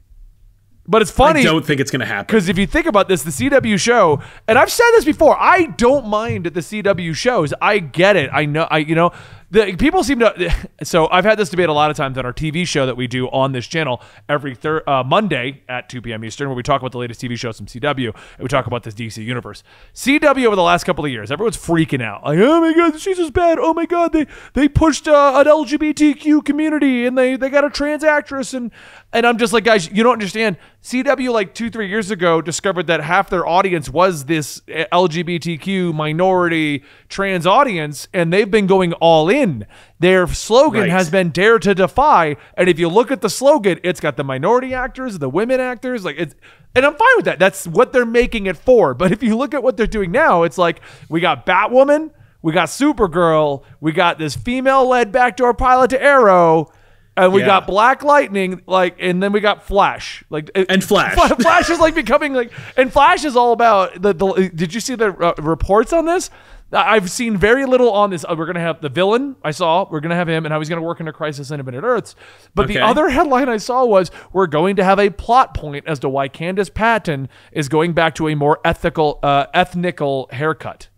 But 0.86 1.00
it's 1.00 1.11
funny. 1.11 1.40
I 1.40 1.44
don't 1.44 1.64
think 1.64 1.80
it's 1.80 1.90
going 1.90 2.00
to 2.00 2.07
happen. 2.07 2.26
Because 2.26 2.50
if 2.50 2.59
you 2.59 2.66
think 2.66 2.84
about 2.84 3.09
this, 3.09 3.22
the 3.22 3.30
CW 3.30 3.80
show, 3.80 4.20
and 4.46 4.59
I've 4.59 4.70
said 4.70 4.90
this 4.96 5.07
before, 5.07 5.34
I 5.40 5.64
don't 5.78 6.07
mind 6.07 6.44
the 6.44 6.61
CW 6.61 7.14
shows. 7.14 7.55
I 7.62 7.78
get 7.78 8.16
it. 8.16 8.28
I 8.30 8.44
know. 8.44 8.64
I 8.70 8.78
you 8.78 8.94
know, 8.94 9.11
the 9.51 9.76
people 9.76 10.05
seem 10.05 10.18
to. 10.20 10.55
So 10.82 11.09
I've 11.09 11.24
had 11.24 11.38
this 11.38 11.49
debate 11.49 11.68
a 11.68 11.72
lot 11.72 11.90
of 11.90 11.97
times 11.97 12.18
on 12.18 12.26
our 12.26 12.32
TV 12.32 12.66
show 12.66 12.84
that 12.84 12.97
we 12.97 13.07
do 13.07 13.26
on 13.28 13.53
this 13.53 13.66
channel 13.66 14.03
every 14.28 14.55
thir- 14.55 14.82
uh, 14.86 15.03
Monday 15.03 15.62
at 15.68 15.88
2 15.88 16.03
p.m. 16.03 16.24
Eastern, 16.24 16.49
where 16.49 16.57
we 16.57 16.62
talk 16.62 16.82
about 16.82 16.92
the 16.92 16.99
latest 16.99 17.22
TV 17.22 17.38
shows 17.38 17.57
from 17.57 17.66
CW 17.66 18.09
and 18.09 18.42
we 18.42 18.49
talk 18.49 18.66
about 18.66 18.82
this 18.82 18.92
DC 18.92 19.24
universe. 19.24 19.62
CW 19.95 20.45
over 20.45 20.57
the 20.57 20.62
last 20.62 20.84
couple 20.84 21.05
of 21.05 21.11
years, 21.11 21.30
everyone's 21.30 21.57
freaking 21.57 22.03
out. 22.03 22.24
Like, 22.24 22.38
oh 22.38 22.61
my 22.61 22.74
god, 22.74 23.01
she's 23.01 23.16
just 23.16 23.32
bad. 23.32 23.59
Oh 23.59 23.72
my 23.72 23.86
god, 23.86 24.12
they 24.12 24.26
they 24.53 24.68
pushed 24.68 25.09
uh, 25.09 25.32
an 25.36 25.47
LGBTQ 25.47 26.45
community 26.45 27.07
and 27.07 27.16
they 27.16 27.36
they 27.36 27.49
got 27.49 27.64
a 27.64 27.70
trans 27.70 28.05
actress 28.05 28.53
and 28.53 28.70
and 29.12 29.26
I'm 29.26 29.38
just 29.38 29.53
like, 29.53 29.64
guys, 29.64 29.90
you 29.90 30.03
don't 30.03 30.14
understand. 30.14 30.59
CW 30.85 31.32
like 31.32 31.55
two 31.55 31.70
three 31.70 31.89
years 31.89 32.11
ago 32.11 32.43
discovered 32.43 32.89
that 32.89 33.01
half 33.01 33.30
their 33.30 33.47
audience 33.47 33.89
was 33.89 34.26
this 34.26 34.61
uh, 34.68 34.85
LGBTQ 34.93 35.95
minority 35.95 36.85
trans 37.09 37.47
audience, 37.47 38.07
and 38.12 38.30
they've 38.30 38.51
been 38.51 38.66
going 38.66 38.93
all 38.95 39.30
in. 39.30 39.66
Their 39.99 40.26
slogan 40.26 40.82
Right. 40.82 40.91
has 40.91 41.09
been 41.09 41.30
"Dare 41.30 41.59
to 41.61 41.74
Defy," 41.74 42.37
and 42.59 42.68
if 42.68 42.78
you 42.78 42.91
look 42.91 43.11
at 43.11 43.22
the 43.22 43.30
slogan, 43.30 43.80
it's 43.82 43.99
got 43.99 44.18
the 44.18 44.24
minority 44.24 44.74
actors, 44.74 45.18
the 45.18 45.30
women 45.30 45.59
actors, 45.59 46.05
like 46.05 46.16
it's. 46.18 46.35
And 46.74 46.85
I'm 46.85 46.97
fine 46.97 47.09
with 47.16 47.24
that. 47.24 47.39
That's 47.39 47.66
what 47.66 47.93
they're 47.95 48.05
making 48.05 48.45
it 48.45 48.59
for. 48.59 48.93
But 48.93 49.11
if 49.11 49.22
you 49.22 49.37
look 49.37 49.55
at 49.55 49.62
what 49.62 49.78
they're 49.78 49.87
doing 49.87 50.12
now, 50.12 50.43
it's 50.43 50.59
like 50.59 50.82
we 51.09 51.20
got 51.20 51.47
Batwoman, 51.47 52.11
we 52.43 52.53
got 52.53 52.68
Supergirl, 52.68 53.62
we 53.80 53.93
got 53.93 54.18
this 54.18 54.35
female-led 54.37 55.12
backdoor 55.12 55.55
pilot 55.55 55.89
to 55.91 56.03
Arrow, 56.03 56.70
and 57.16 57.32
we 57.32 57.40
Yeah. 57.40 57.46
got 57.46 57.66
Black 57.66 58.02
Lightning, 58.02 58.62
like, 58.66 58.96
and 59.00 59.22
then 59.22 59.32
we 59.32 59.40
got 59.40 59.62
Flash, 59.64 60.24
like, 60.30 60.50
And 60.54 60.82
Flash. 60.82 61.14
Flash 61.40 61.70
is 61.70 61.78
like 61.78 61.94
becoming 61.94 62.32
like, 62.34 62.52
and 62.76 62.92
Flash 62.92 63.24
is 63.24 63.36
all 63.36 63.52
about 63.52 64.00
the. 64.00 64.12
the 64.12 64.50
did 64.54 64.74
you 64.74 64.80
see 64.80 64.94
the 64.94 65.08
uh, 65.16 65.34
reports 65.38 65.92
on 65.92 66.06
this? 66.06 66.30
I've 66.72 67.08
seen 67.10 67.36
very 67.36 67.66
little 67.66 67.92
on 67.92 68.10
this. 68.10 68.24
Uh, 68.28 68.34
we're 68.36 68.46
gonna 68.46 68.58
have 68.60 68.80
the 68.80 68.88
villain. 68.88 69.36
I 69.44 69.52
saw 69.52 69.86
we're 69.88 70.00
gonna 70.00 70.16
have 70.16 70.28
him, 70.28 70.44
and 70.44 70.52
how 70.52 70.58
he's 70.58 70.68
gonna 70.68 70.82
work 70.82 70.98
in 70.98 71.06
a 71.06 71.12
Crisis 71.12 71.50
on 71.52 71.60
Infinite 71.60 71.84
Earths. 71.84 72.16
But 72.54 72.66
the 72.66 72.80
other 72.80 73.08
headline 73.10 73.48
I 73.48 73.58
saw 73.58 73.84
was 73.84 74.10
we're 74.32 74.48
going 74.48 74.74
to 74.76 74.84
have 74.84 74.98
a 74.98 75.10
plot 75.10 75.54
point 75.54 75.84
as 75.86 76.00
to 76.00 76.08
why 76.08 76.28
Candice 76.28 76.72
Patton 76.72 77.28
is 77.52 77.68
going 77.68 77.92
back 77.92 78.16
to 78.16 78.28
a 78.28 78.34
more 78.34 78.58
ethical, 78.64 79.20
uh, 79.22 79.46
ethnical 79.54 80.28
haircut. 80.32 80.88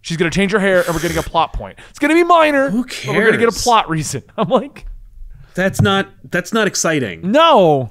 She's 0.00 0.16
gonna 0.16 0.30
change 0.30 0.52
her 0.52 0.60
hair, 0.60 0.82
and 0.86 0.94
we're 0.94 1.02
getting 1.02 1.18
a 1.18 1.22
plot 1.22 1.52
point. 1.52 1.78
It's 1.90 1.98
gonna 1.98 2.14
be 2.14 2.24
minor. 2.24 2.70
Who 2.70 2.84
But 2.84 3.08
we're 3.08 3.26
gonna 3.26 3.36
get 3.36 3.48
a 3.54 3.60
plot 3.60 3.90
reason. 3.90 4.22
I'm 4.38 4.48
like. 4.48 4.86
That's 5.58 5.80
not 5.82 6.08
that's 6.30 6.52
not 6.52 6.68
exciting. 6.68 7.32
No. 7.32 7.90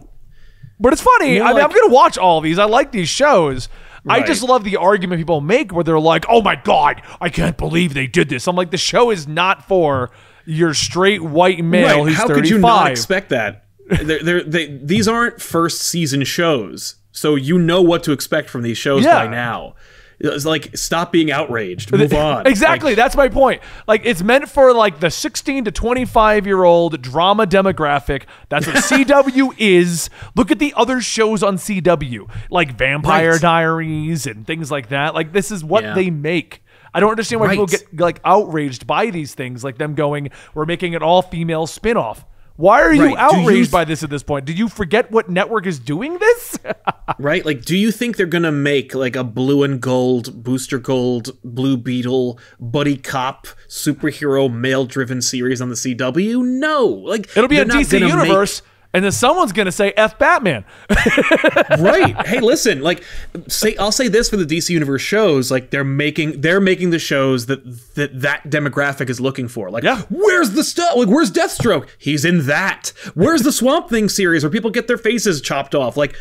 But 0.80 0.93
it's 0.93 1.01
funny. 1.01 1.39
More 1.39 1.47
I 1.49 1.53
mean, 1.53 1.63
I'm 1.63 1.70
going 1.70 1.89
to 1.89 1.93
watch 1.93 2.18
all 2.18 2.39
these. 2.39 2.57
I 2.57 2.63
like 2.65 2.93
these 2.93 3.09
shows. 3.09 3.68
I 4.09 4.22
just 4.26 4.41
love 4.41 4.63
the 4.63 4.78
argument 4.78 5.20
people 5.20 5.41
make 5.41 5.74
where 5.74 5.84
they're 5.84 5.99
like, 5.99 6.24
oh 6.30 6.41
my 6.41 6.55
God, 6.55 7.01
I 7.20 7.28
can't 7.28 7.57
believe 7.57 7.93
they 7.93 8.07
did 8.07 8.30
this. 8.30 8.47
I'm 8.47 8.55
like, 8.55 8.72
the 8.72 8.78
show 8.78 9.11
is 9.11 9.28
not 9.28 9.68
for 9.68 10.11
your 10.45 10.74
straight 10.74 11.22
white 11.22 11.61
male 11.61 11.88
Right. 11.88 12.07
who's 12.07 12.15
How 12.15 12.28
35. 12.28 12.36
could 12.41 12.49
you 12.49 12.59
not 12.59 12.89
expect 12.91 13.30
that? 13.32 13.65
they're, 13.89 14.24
they're, 14.24 14.43
they, 14.43 14.68
these 14.82 15.09
aren't 15.09 15.41
first 15.41 15.82
season 15.82 16.24
shows, 16.24 16.95
so 17.11 17.36
you 17.36 17.57
know 17.59 17.82
what 17.82 18.01
to 18.03 18.13
expect 18.13 18.49
from 18.49 18.61
these 18.61 18.78
shows 18.78 19.03
Yeah. 19.03 19.26
by 19.26 19.28
now. 19.32 19.76
It's 20.20 20.45
like 20.45 20.76
stop 20.76 21.11
being 21.11 21.32
outraged, 21.32 21.91
move 21.91 22.11
on. 22.13 22.47
Exactly. 22.57 22.91
Like, 22.91 22.95
that's 22.97 23.15
my 23.15 23.30
point. 23.30 23.61
Like 23.88 24.01
it's 24.03 24.24
meant 24.24 24.49
for 24.49 24.74
like 24.74 24.99
the 24.99 25.11
16 25.11 25.65
to 25.65 25.72
25 25.72 26.47
year 26.47 26.63
old 26.63 27.01
drama 27.01 27.45
demographic. 27.45 28.24
That's 28.49 28.65
what 28.65 28.76
CW 28.78 29.53
is. 29.59 30.09
Look 30.36 30.49
at 30.49 30.57
the 30.59 30.74
other 30.76 31.01
shows 31.01 31.43
on 31.43 31.57
CW, 31.57 32.30
like 32.49 32.72
Vampire 32.78 33.34
Right. 33.34 33.41
Diaries 33.41 34.26
and 34.26 34.47
things 34.47 34.72
like 34.72 34.89
that. 34.89 35.13
Like 35.13 35.34
this 35.34 35.51
is 35.51 35.63
what 35.63 35.84
Yeah. 35.84 35.93
they 35.93 36.09
make. 36.09 36.63
I 36.93 36.99
don't 36.99 37.11
understand 37.11 37.41
why 37.41 37.49
people 37.49 37.68
get 37.68 37.84
like 37.99 38.20
outraged 38.26 38.88
by 38.88 39.11
these 39.11 39.36
things, 39.36 39.63
like 39.63 39.78
them 39.78 39.93
going, 39.93 40.30
"We're 40.55 40.65
making 40.65 40.95
an 40.95 41.03
all 41.03 41.22
female 41.22 41.68
spin-off." 41.68 42.26
Why 42.55 42.82
are 42.82 42.91
you 42.91 43.03
Right. 43.03 43.30
Do 43.30 43.38
you 43.38 43.41
outraged 43.43 43.65
th- 43.65 43.72
by 43.72 43.86
this 43.86 44.01
at 44.01 44.09
this 44.09 44.24
point? 44.24 44.45
Did 44.45 44.57
you 44.57 44.68
forget 44.68 45.11
what 45.11 45.30
network 45.30 45.68
is 45.68 45.78
doing 45.78 46.18
this? 46.18 46.57
right? 47.20 47.45
Like, 47.45 47.64
do 47.66 47.76
you 47.78 47.91
think 47.91 48.18
they're 48.18 48.26
gonna 48.26 48.51
make 48.51 48.93
like 48.95 49.16
a 49.16 49.24
blue 49.24 49.64
and 49.64 49.82
gold, 49.82 50.43
booster 50.43 50.80
gold, 50.80 51.38
blue 51.43 51.78
beetle, 51.78 52.39
buddy 52.60 52.97
cop, 52.97 53.47
superhero, 53.68 54.51
male-driven 54.53 55.22
series 55.22 55.62
on 55.62 55.70
the 55.70 55.76
CW? 55.76 56.43
No. 56.43 56.86
Like, 56.86 57.30
It'll 57.38 57.47
be 57.47 57.58
a 57.60 57.66
DC 57.66 57.99
gonna 57.99 58.05
make- 58.16 58.26
universe, 58.26 58.62
and 58.93 59.03
then 59.03 59.12
someone's 59.12 59.51
gonna 59.51 59.72
say 59.72 59.91
"F 59.97 60.18
Batman." 60.18 60.64
right 61.80 62.26
hey 62.28 62.39
listen 62.39 62.82
like 62.82 63.03
say 63.47 63.76
i'll 63.78 63.91
say 63.91 64.08
this 64.08 64.30
for 64.30 64.38
the 64.38 64.45
dc 64.45 64.70
universe 64.70 65.01
shows 65.01 65.51
like 65.51 65.70
they're 65.70 65.84
making 65.84 66.39
they're 66.41 66.62
making 66.62 66.89
the 66.89 66.97
shows 66.99 67.45
that 67.47 67.64
that 67.95 68.20
that 68.22 68.43
demographic 68.49 69.10
is 69.10 69.20
looking 69.20 69.47
for 69.47 69.70
like 69.70 69.84
Yeah. 69.84 70.01
where's 70.10 70.51
the 70.51 70.64
stuff 70.64 70.95
like 70.95 71.08
where's 71.10 71.32
deathstroke 71.32 71.88
he's 71.97 72.24
in 72.26 72.45
that 72.47 72.93
where's 73.14 73.41
the 73.43 73.51
swamp 73.51 73.89
thing 73.89 74.10
series 74.10 74.43
where 74.43 74.49
people 74.49 74.72
get 74.72 74.88
their 74.88 74.97
faces 74.97 75.41
chopped 75.41 75.76
off 75.76 75.97
like 75.97 76.16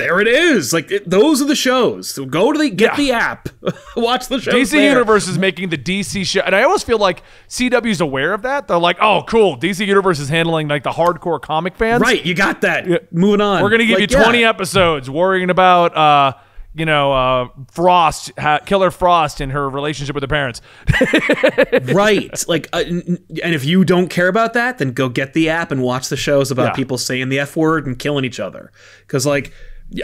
there 0.00 0.20
it 0.20 0.28
is 0.28 0.72
like 0.72 0.90
it, 0.90 1.08
those 1.08 1.40
are 1.40 1.44
the 1.46 1.54
shows 1.54 2.08
so 2.10 2.24
go 2.26 2.52
to 2.52 2.58
the 2.58 2.70
get 2.70 2.92
Yeah. 2.92 2.96
the 2.96 3.12
app 3.12 3.48
watch 3.96 4.28
the 4.28 4.40
show 4.40 4.50
DC 4.50 4.72
Universe 4.82 5.28
is 5.28 5.38
making 5.38 5.68
the 5.68 5.78
DC 5.78 6.24
show, 6.26 6.40
and 6.40 6.54
I 6.56 6.62
always 6.64 6.82
feel 6.82 6.98
like 6.98 7.22
CW's 7.48 8.00
aware 8.00 8.32
of 8.32 8.42
that. 8.42 8.66
They're 8.68 8.78
like, 8.78 8.96
"Oh, 9.00 9.22
cool, 9.28 9.56
DC 9.58 9.86
Universe 9.86 10.18
is 10.18 10.28
handling 10.28 10.68
like 10.68 10.82
the 10.82 10.90
hardcore 10.90 11.40
comic 11.40 11.76
fans. 11.76 12.00
right 12.00 12.24
you 12.24 12.34
got 12.34 12.62
that 12.62 13.12
moving 13.12 13.40
on 13.40 13.62
We're 13.62 13.70
gonna 13.70 13.84
give 13.86 13.98
Like, 14.00 14.10
you 14.10 14.16
yeah. 14.18 14.24
20 14.24 14.44
episodes 14.44 15.08
worrying 15.10 15.50
about, 15.50 15.96
uh, 15.96 16.32
you 16.74 16.86
know, 16.86 17.12
uh, 17.12 17.48
Frost, 17.72 18.30
ha- 18.38 18.60
Killer 18.64 18.90
Frost, 18.92 19.40
and 19.40 19.50
her 19.52 19.68
relationship 19.68 20.14
with 20.14 20.22
her 20.22 20.28
parents. 20.28 20.60
right 21.92 22.44
like 22.48 22.68
uh, 22.72 22.82
and 22.86 23.18
if 23.28 23.64
you 23.64 23.84
don't 23.84 24.08
care 24.08 24.28
about 24.28 24.54
that 24.54 24.78
then 24.78 24.92
go 24.92 25.08
get 25.08 25.32
the 25.34 25.48
app 25.48 25.70
and 25.70 25.82
watch 25.82 26.08
the 26.08 26.16
shows 26.16 26.50
about 26.50 26.68
Yeah. 26.68 26.72
people 26.74 26.98
saying 26.98 27.28
the 27.28 27.38
f 27.40 27.56
word 27.56 27.86
and 27.86 27.98
killing 27.98 28.24
each 28.24 28.40
other 28.40 28.70
because 29.00 29.26
like 29.26 29.52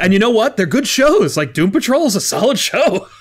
and 0.01 0.13
you 0.13 0.19
know 0.19 0.31
what? 0.31 0.57
They're 0.57 0.67
good 0.67 0.87
shows. 0.87 1.37
Like 1.37 1.55
doom 1.55 1.71
patrol 1.71 2.07
is 2.07 2.17
a 2.17 2.21
solid 2.21 2.59
show. 2.59 3.09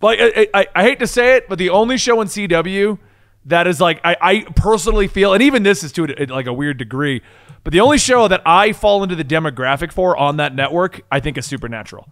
Like, 0.00 0.20
I, 0.20 0.46
I, 0.54 0.66
I 0.76 0.82
hate 0.84 1.00
to 1.00 1.06
say 1.08 1.36
it, 1.36 1.48
but 1.48 1.58
the 1.58 1.70
only 1.70 1.98
show 1.98 2.20
in 2.20 2.28
CW 2.28 2.98
that 3.46 3.66
is 3.66 3.80
like, 3.80 4.00
I, 4.04 4.16
I 4.20 4.40
personally 4.54 5.08
feel, 5.08 5.32
and 5.34 5.42
even 5.42 5.64
this 5.64 5.82
is 5.82 5.90
to 5.92 6.04
a, 6.04 6.26
like 6.26 6.46
a 6.46 6.52
weird 6.52 6.78
degree, 6.78 7.20
but 7.64 7.72
the 7.72 7.80
only 7.80 7.98
show 7.98 8.28
that 8.28 8.42
I 8.46 8.72
fall 8.72 9.02
into 9.02 9.16
the 9.16 9.24
demographic 9.24 9.90
for 9.90 10.16
on 10.16 10.36
that 10.36 10.54
network, 10.54 11.00
I 11.10 11.20
think 11.20 11.36
is 11.36 11.46
Supernatural. 11.46 12.08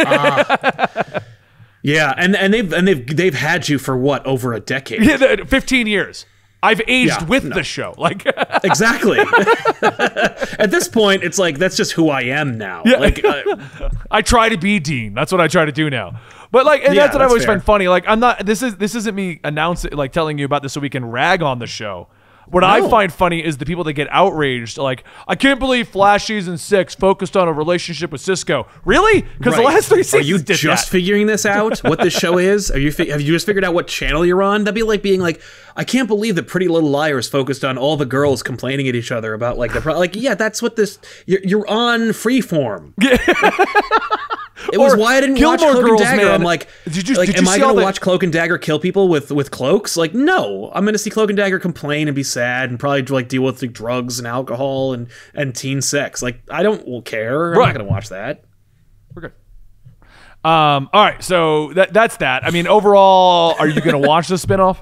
Ah. 0.00 1.20
yeah 1.82 2.14
and 2.16 2.34
and 2.34 2.52
they've 2.52 2.72
and 2.72 2.88
they've 2.88 3.06
they've 3.16 3.34
had 3.34 3.68
you 3.68 3.78
for 3.78 3.96
what 3.96 4.24
over 4.26 4.52
a 4.52 4.60
decade? 4.60 5.02
Yeah, 5.04 5.44
15 5.44 5.86
years. 5.86 6.26
I've 6.64 6.80
aged 6.88 7.20
Yeah, 7.20 7.24
with 7.26 7.44
no. 7.44 7.54
the 7.54 7.62
show. 7.62 7.94
Like, 8.04 8.26
exactly 8.64 9.18
at 9.82 10.70
this 10.70 10.88
point 10.88 11.22
it's 11.22 11.38
like 11.38 11.58
that's 11.58 11.76
just 11.76 11.92
who 11.92 12.08
i 12.10 12.22
am 12.22 12.58
now 12.58 12.82
like 12.84 13.24
uh, 13.24 13.42
I 14.10 14.22
try 14.22 14.48
to 14.48 14.56
be 14.56 14.78
Dean. 14.78 15.12
That's 15.14 15.32
what 15.32 15.40
I 15.40 15.48
try 15.48 15.64
to 15.64 15.72
do 15.72 15.90
now. 15.90 16.20
But 16.52 16.64
like, 16.64 16.84
and 16.84 16.94
Yeah, 16.94 17.02
that's 17.02 17.14
what 17.14 17.22
I 17.22 17.26
always 17.26 17.44
fair. 17.44 17.54
find 17.54 17.64
funny. 17.64 17.88
Like, 17.88 18.04
I'm 18.06 18.20
not. 18.20 18.46
This 18.46 18.62
is 18.62 18.76
this 18.76 18.94
isn't 18.94 19.14
me 19.14 19.40
announcing 19.42 19.92
like 19.92 20.12
telling 20.12 20.38
you 20.38 20.44
about 20.44 20.62
this 20.62 20.72
so 20.72 20.80
we 20.80 20.88
can 20.90 21.04
rag 21.04 21.42
on 21.42 21.58
the 21.58 21.66
show. 21.66 22.06
What 22.46 22.64
I 22.64 22.88
find 22.88 23.12
funny 23.12 23.44
is 23.44 23.58
the 23.58 23.66
people 23.66 23.84
that 23.84 23.94
get 23.94 24.08
outraged. 24.10 24.78
Like, 24.78 25.04
I 25.26 25.34
can't 25.34 25.58
believe 25.58 25.88
Flash 25.88 26.26
season 26.26 26.58
six 26.58 26.94
focused 26.94 27.36
on 27.36 27.48
a 27.48 27.52
relationship 27.52 28.12
with 28.12 28.20
Cisco. 28.20 28.66
Really? 28.84 29.22
Because 29.38 29.56
the 29.56 29.62
last 29.62 29.88
three 29.88 30.02
seasons. 30.02 30.22
Are 30.22 30.26
you 30.26 30.38
just 30.38 30.86
that. 30.86 30.90
figuring 30.90 31.26
this 31.26 31.46
out? 31.46 31.78
What 31.84 32.00
this 32.00 32.14
show 32.14 32.38
is? 32.38 32.70
Are 32.70 32.78
you 32.78 32.90
fi- 32.90 33.10
have 33.10 33.20
you 33.20 33.32
just 33.32 33.46
figured 33.46 33.62
out 33.62 33.74
what 33.74 33.86
channel 33.86 34.24
you're 34.24 34.42
on? 34.42 34.64
That'd 34.64 34.74
be 34.74 34.82
like 34.82 35.02
being 35.02 35.20
like, 35.20 35.40
I 35.76 35.84
can't 35.84 36.08
believe 36.08 36.34
that 36.36 36.48
Pretty 36.48 36.66
Little 36.66 36.90
Liars 36.90 37.28
focused 37.28 37.64
on 37.64 37.78
all 37.78 37.96
the 37.96 38.06
girls 38.06 38.42
complaining 38.42 38.88
at 38.88 38.94
each 38.94 39.12
other 39.12 39.34
about 39.34 39.58
like 39.58 39.72
the 39.72 39.80
pro- 39.80 39.98
like 39.98 40.16
yeah, 40.16 40.34
that's 40.34 40.62
what 40.62 40.76
this 40.76 40.98
you're, 41.26 41.40
you're 41.44 41.68
on 41.68 42.08
Freeform. 42.10 42.94
it 44.72 44.78
was 44.78 44.96
why 44.96 45.16
I 45.16 45.20
didn't 45.20 45.36
Gilmore 45.36 45.56
watch 45.56 45.60
Cloak 45.72 45.84
Girls, 45.86 46.00
and 46.02 46.10
Dagger. 46.10 46.24
man. 46.26 46.34
I'm 46.34 46.42
like, 46.42 46.68
Did 46.88 47.08
you- 47.08 47.14
like, 47.16 47.26
did 47.26 47.36
you 47.36 47.42
am 47.42 47.48
I 47.48 47.58
gonna 47.58 47.74
the- 47.74 47.82
watch 47.82 48.00
Cloak 48.00 48.22
and 48.22 48.32
Dagger 48.32 48.56
kill 48.58 48.78
people 48.78 49.08
with 49.08 49.30
with 49.32 49.50
cloaks? 49.50 49.96
Like, 49.96 50.14
no, 50.14 50.70
I'm 50.74 50.84
gonna 50.84 50.98
see 50.98 51.10
Cloak 51.10 51.30
and 51.30 51.36
Dagger 51.36 51.58
complain 51.58 52.08
and 52.08 52.14
be 52.14 52.22
sad 52.22 52.70
and 52.70 52.78
probably 52.78 53.02
like 53.02 53.28
deal 53.28 53.42
with 53.42 53.60
like, 53.62 53.72
drugs 53.72 54.18
and 54.18 54.26
alcohol 54.28 54.92
and 54.92 55.08
and 55.34 55.54
teen 55.54 55.80
sex. 55.82 56.22
Like, 56.22 56.40
I 56.50 56.62
don't 56.62 56.86
will 56.86 57.02
care. 57.02 57.52
I'm 57.52 57.58
Right. 57.58 57.66
not 57.66 57.76
gonna 57.78 57.90
watch 57.90 58.08
that. 58.10 58.44
We're 59.14 59.22
good. 59.22 59.32
Um. 60.48 60.90
All 60.92 61.04
right. 61.04 61.22
So 61.22 61.72
that 61.72 61.92
that's 61.92 62.18
that. 62.18 62.44
I 62.44 62.50
mean, 62.50 62.66
overall, 62.66 63.54
are 63.58 63.66
you 63.66 63.80
going 63.80 64.00
to 64.02 64.06
watch 64.08 64.28
the 64.28 64.34
spinoff? 64.36 64.78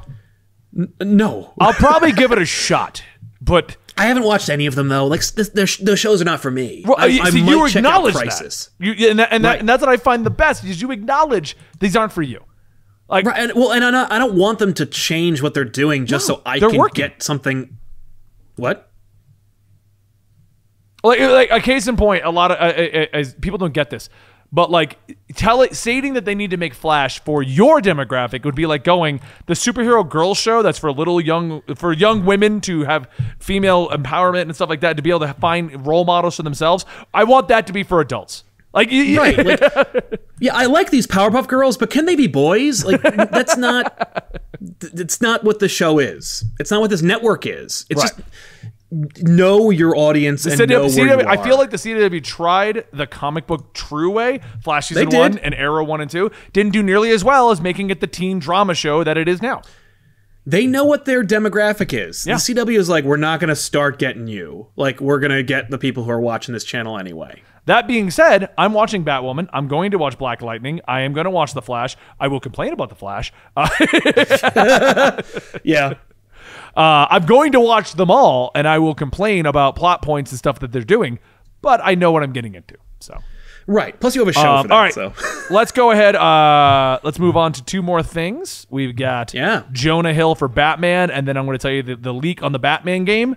No, 1.01 1.53
I'll 1.61 1.73
probably 1.75 2.13
give 2.21 2.33
it 2.33 2.39
a 2.39 2.45
shot, 2.47 3.03
but. 3.41 3.77
I 3.97 4.07
haven't 4.07 4.23
watched 4.25 4.49
any 4.49 4.67
of 4.67 4.75
them 4.75 4.89
though. 4.89 5.07
Like 5.07 5.25
this, 5.27 5.51
those 5.51 5.77
those 5.77 5.99
shows 5.99 6.23
are 6.23 6.25
not 6.25 6.41
for 6.41 6.51
me. 6.51 6.83
Well, 6.87 6.97
I, 6.99 7.07
you- 7.07 7.21
I 7.23 7.31
might 7.31 7.35
you 7.35 7.69
check 7.69 7.77
out 7.85 7.89
acknowledge 8.09 8.15
Crisis. 8.15 8.71
that. 8.79 8.87
You, 8.99 9.11
and, 9.11 9.19
that, 9.19 9.29
and, 9.33 9.45
that, 9.45 9.49
Right. 9.51 9.61
and 9.61 9.69
that's 9.69 9.81
what 9.83 9.91
I 9.91 9.97
find 9.99 10.25
the 10.25 10.31
best 10.31 10.65
is 10.65 10.81
you 10.81 10.91
acknowledge 10.93 11.57
these 11.81 11.95
aren't 11.95 12.13
for 12.13 12.23
you. 12.23 12.43
Like, 13.09 13.27
Right, 13.27 13.39
and, 13.39 13.53
well, 13.55 13.73
and 13.73 13.85
I 13.85 13.91
don't, 13.91 14.11
I 14.13 14.19
don't 14.19 14.35
want 14.35 14.59
them 14.59 14.73
to 14.75 14.87
change 14.87 15.43
what 15.43 15.53
they're 15.53 15.65
doing 15.67 16.07
just 16.07 16.27
No, 16.29 16.37
so 16.37 16.43
I 16.47 16.59
can 16.59 16.77
working. 16.79 17.03
get 17.05 17.23
something. 17.23 17.77
What? 18.57 18.91
like, 21.05 21.19
like 21.21 21.51
a 21.51 21.61
case 21.61 21.89
in 21.89 21.97
point, 21.97 22.25
a 22.25 22.31
lot 22.31 22.53
of 22.53 22.59
uh, 22.59 22.81
uh, 22.81 23.07
uh, 23.21 23.25
people 23.41 23.59
don't 23.59 23.75
get 23.75 23.91
this. 23.91 24.09
But 24.53 24.71
like 24.71 24.99
tell 25.35 25.63
it 25.63 25.75
stating 25.75 26.13
that 26.15 26.25
they 26.27 26.35
need 26.35 26.51
to 26.51 26.59
make 26.59 26.75
Flash 26.75 27.21
for 27.21 27.43
your 27.43 27.81
demographic 27.81 28.45
would 28.45 28.55
be 28.55 28.67
like 28.67 28.85
going 28.85 29.21
the 29.47 29.55
superhero 29.55 30.07
girl 30.07 30.35
show 30.35 30.63
that's 30.63 30.79
for 30.79 30.93
little 30.93 31.21
young 31.21 31.63
for 31.75 31.93
young 31.93 32.27
women 32.27 32.61
to 32.63 32.85
have 32.85 33.09
female 33.39 33.89
empowerment 33.89 34.43
and 34.43 34.55
stuff 34.55 34.69
like 34.69 34.81
that 34.81 34.97
to 34.99 35.03
be 35.03 35.09
able 35.11 35.21
to 35.21 35.35
find 35.35 35.87
role 35.87 36.05
models 36.05 36.37
for 36.37 36.43
themselves. 36.43 36.85
I 37.15 37.25
want 37.25 37.49
that 37.49 37.67
to 37.69 37.73
be 37.73 37.83
for 37.83 38.01
adults. 38.01 38.45
Like, 38.75 38.91
right. 38.91 39.37
Like, 39.37 40.21
yeah, 40.41 40.55
I 40.55 40.67
like 40.67 40.91
these 40.91 41.07
Powerpuff 41.07 41.47
Girls, 41.47 41.77
but 41.77 41.91
can 41.91 42.07
they 42.07 42.17
be 42.17 42.27
boys? 42.27 42.85
Like, 42.85 43.03
that's 43.03 43.57
not. 43.57 44.41
It's 44.81 45.21
not 45.21 45.45
what 45.45 45.59
the 45.59 45.69
show 45.69 45.99
is. 45.99 46.45
It's 46.59 46.71
not 46.71 46.81
what 46.81 46.91
this 46.91 47.03
network 47.03 47.47
is. 47.47 47.85
It's 47.91 48.03
right. 48.03 48.13
just 48.17 48.72
know 48.93 49.71
your 49.71 49.97
audience 49.97 50.45
and 50.45 50.61
CW, 50.61 50.69
know 50.69 50.85
CW, 50.87 50.97
where 50.97 51.21
you 51.21 51.27
I 51.29 51.43
feel 51.43 51.57
like 51.57 51.71
the 51.71 51.77
CW 51.77 52.23
tried 52.23 52.85
the 52.93 53.07
comic 53.07 53.47
book 53.47 53.73
true 53.73 54.11
way, 54.11 54.41
Flash 54.63 54.89
season 54.89 55.09
one 55.11 55.39
and 55.39 55.55
Arrow 55.55 55.85
one 55.85 56.01
and 56.01 56.11
two, 56.11 56.31
didn't 56.53 56.73
do 56.73 56.83
nearly 56.83 57.11
as 57.11 57.25
well 57.25 57.51
as 57.51 57.61
making 57.61 57.91
it 57.91 58.01
the 58.01 58.07
teen 58.07 58.39
drama 58.39 58.75
show 58.75 59.03
that 59.03 59.17
it 59.17 59.29
is 59.29 59.41
now. 59.41 59.63
They 60.45 60.67
know 60.67 60.85
what 60.85 61.05
their 61.05 61.23
demographic 61.23 61.97
is. 61.97 62.27
Yeah. 62.27 62.35
The 62.35 62.41
CW 62.41 62.77
is 62.77 62.89
like, 62.89 63.05
we're 63.05 63.17
not 63.17 63.39
going 63.39 63.49
to 63.49 63.57
start 63.57 63.99
getting 64.01 64.27
you. 64.27 64.67
Like, 64.75 65.01
we're 65.01 65.21
going 65.21 65.31
to 65.31 65.45
get 65.45 65.71
the 65.71 65.79
people 65.79 66.03
who 66.03 66.11
are 66.11 66.21
watching 66.21 66.53
this 66.53 66.65
channel 66.65 66.99
anyway. 66.99 67.43
That 67.67 67.87
being 67.87 68.11
said, 68.11 68.51
I'm 68.59 68.73
watching 68.73 69.05
Batwoman. 69.05 69.49
I'm 69.53 69.69
going 69.69 69.93
to 69.93 69.99
watch 69.99 70.19
Black 70.19 70.43
Lightning. 70.43 70.81
I 70.89 71.03
am 71.03 71.13
going 71.13 71.27
to 71.27 71.31
watch 71.31 71.55
The 71.55 71.63
Flash. 71.63 71.97
I 72.19 72.27
will 72.27 72.41
complain 72.41 72.73
about 72.73 72.89
The 72.89 72.97
Flash. 72.97 73.33
Uh, 73.57 73.69
yeah. 75.63 75.95
Uh, 76.77 77.07
I'm 77.11 77.27
going 77.27 77.53
to 77.53 77.61
watch 77.61 77.95
them 77.95 78.11
all, 78.11 78.51
and 78.55 78.67
I 78.67 78.79
will 78.79 78.95
complain 78.95 79.47
about 79.47 79.77
plot 79.77 80.03
points 80.03 80.33
and 80.33 80.39
stuff 80.39 80.59
that 80.61 80.73
they're 80.73 80.83
doing, 80.83 81.19
but 81.61 81.81
I 81.83 81.95
know 81.95 82.13
what 82.13 82.23
I'm 82.23 82.33
getting 82.33 82.55
into. 82.55 82.77
So. 83.01 83.19
Right. 83.67 83.99
Plus, 84.01 84.15
you 84.15 84.21
have 84.23 84.29
a 84.29 84.33
show 84.33 84.55
um, 84.55 84.63
for 84.63 84.69
that. 84.69 84.75
All 84.75 84.83
right. 84.83 84.95
So. 84.95 85.13
let's 85.51 85.73
go 85.73 85.91
ahead. 85.91 86.17
Uh, 86.17 86.99
let's 87.03 87.19
move 87.19 87.37
on 87.37 87.53
to 87.53 87.65
two 87.65 87.83
more 87.83 88.03
things. 88.03 88.67
We've 88.71 88.97
got 88.97 89.35
yeah. 89.35 89.65
Jonah 89.73 90.15
Hill 90.15 90.35
for 90.35 90.49
Batman, 90.49 91.11
and 91.11 91.29
then 91.29 91.37
I'm 91.37 91.47
going 91.47 91.59
to 91.59 91.63
tell 91.63 91.73
you 91.73 91.83
the, 91.83 91.97
the 91.97 92.15
leak 92.15 92.43
on 92.43 92.53
the 92.53 92.59
Batman 92.59 93.05
game. 93.05 93.37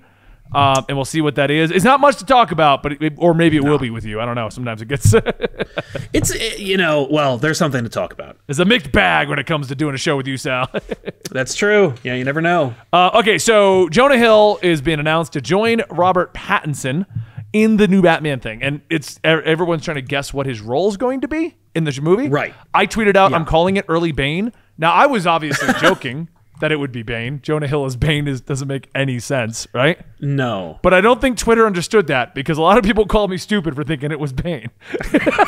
Um, 0.54 0.86
and 0.88 0.98
we'll 0.98 1.06
see 1.06 1.22
what 1.22 1.36
that 1.36 1.52
is. 1.52 1.72
It's 1.72 1.84
not 1.84 2.00
much 2.00 2.18
to 2.18 2.26
talk 2.26 2.52
about, 2.52 2.82
but 2.82 3.02
it, 3.02 3.14
or 3.18 3.34
maybe 3.34 3.58
it 3.58 3.64
no. 3.64 3.72
will 3.72 3.80
be 3.80 3.90
with 3.90 4.06
you. 4.06 4.22
I 4.22 4.26
don't 4.26 4.36
know. 4.36 4.50
Sometimes 4.50 4.82
it 4.82 4.88
gets. 4.88 5.14
it's 6.14 6.58
you 6.60 6.78
know, 6.78 7.08
well, 7.12 7.38
there's 7.38 7.58
something 7.58 7.84
to 7.84 7.90
talk 7.90 8.14
about. 8.14 8.38
It's 8.48 8.60
a 8.60 8.66
mixed 8.66 8.92
bag 8.92 9.28
when 9.28 9.40
it 9.40 9.48
comes 9.48 9.68
to 9.68 9.76
doing 9.76 9.96
a 9.96 9.98
show 9.98 10.16
with 10.16 10.28
you, 10.28 10.38
Sal. 10.38 10.70
That's 11.32 11.56
true. 11.56 11.96
Yeah, 12.04 12.14
you 12.16 12.24
never 12.24 12.42
know. 12.42 12.74
Uh, 12.94 13.12
okay, 13.16 13.38
so 13.38 13.90
Jonah 13.90 14.18
Hill 14.18 14.60
is 14.62 14.82
being 14.82 15.00
announced 15.00 15.34
to 15.34 15.42
join 15.42 15.82
Robert 15.90 16.34
Pattinson 16.34 17.06
in 17.52 17.78
the 17.78 17.88
new 17.88 18.02
Batman 18.02 18.40
thing, 18.40 18.62
and 18.62 18.82
it's 18.90 19.20
everyone's 19.24 19.84
trying 19.84 19.96
to 19.96 20.02
guess 20.02 20.34
what 20.34 20.46
his 20.46 20.62
role 20.62 20.90
is 20.90 20.98
going 20.98 21.22
to 21.22 21.28
be 21.28 21.56
in 21.74 21.84
this 21.84 22.00
movie. 22.00 22.28
Right. 22.28 22.54
I 22.74 22.86
tweeted 22.86 23.16
out, 23.16 23.32
yeah. 23.32 23.38
I'm 23.38 23.46
calling 23.46 23.78
it 23.78 23.86
early 23.88 24.12
Bane. 24.12 24.52
Now 24.78 24.94
I 24.94 25.06
was 25.06 25.26
obviously 25.26 25.74
joking 25.82 26.30
that 26.62 26.72
it 26.72 26.78
would 26.78 26.92
be 26.92 27.04
Bane. 27.04 27.42
Jonah 27.42 27.68
Hill 27.68 27.86
as 27.86 27.96
Bane 27.96 28.28
is, 28.28 28.42
doesn't 28.42 28.68
make 28.68 28.90
any 28.96 29.20
sense, 29.20 29.68
right? 29.74 30.00
No. 30.20 30.80
But 30.82 30.94
I 30.94 31.02
don't 31.02 31.22
think 31.22 31.38
Twitter 31.38 31.66
understood 31.66 32.08
that 32.08 32.34
because 32.34 32.58
a 32.58 32.62
lot 32.62 32.78
of 32.78 32.84
people 32.84 33.06
called 33.06 33.30
me 33.30 33.38
stupid 33.38 33.76
for 33.76 33.84
thinking 33.84 34.12
it 34.12 34.20
was 34.20 34.34
Bane. 34.34 34.70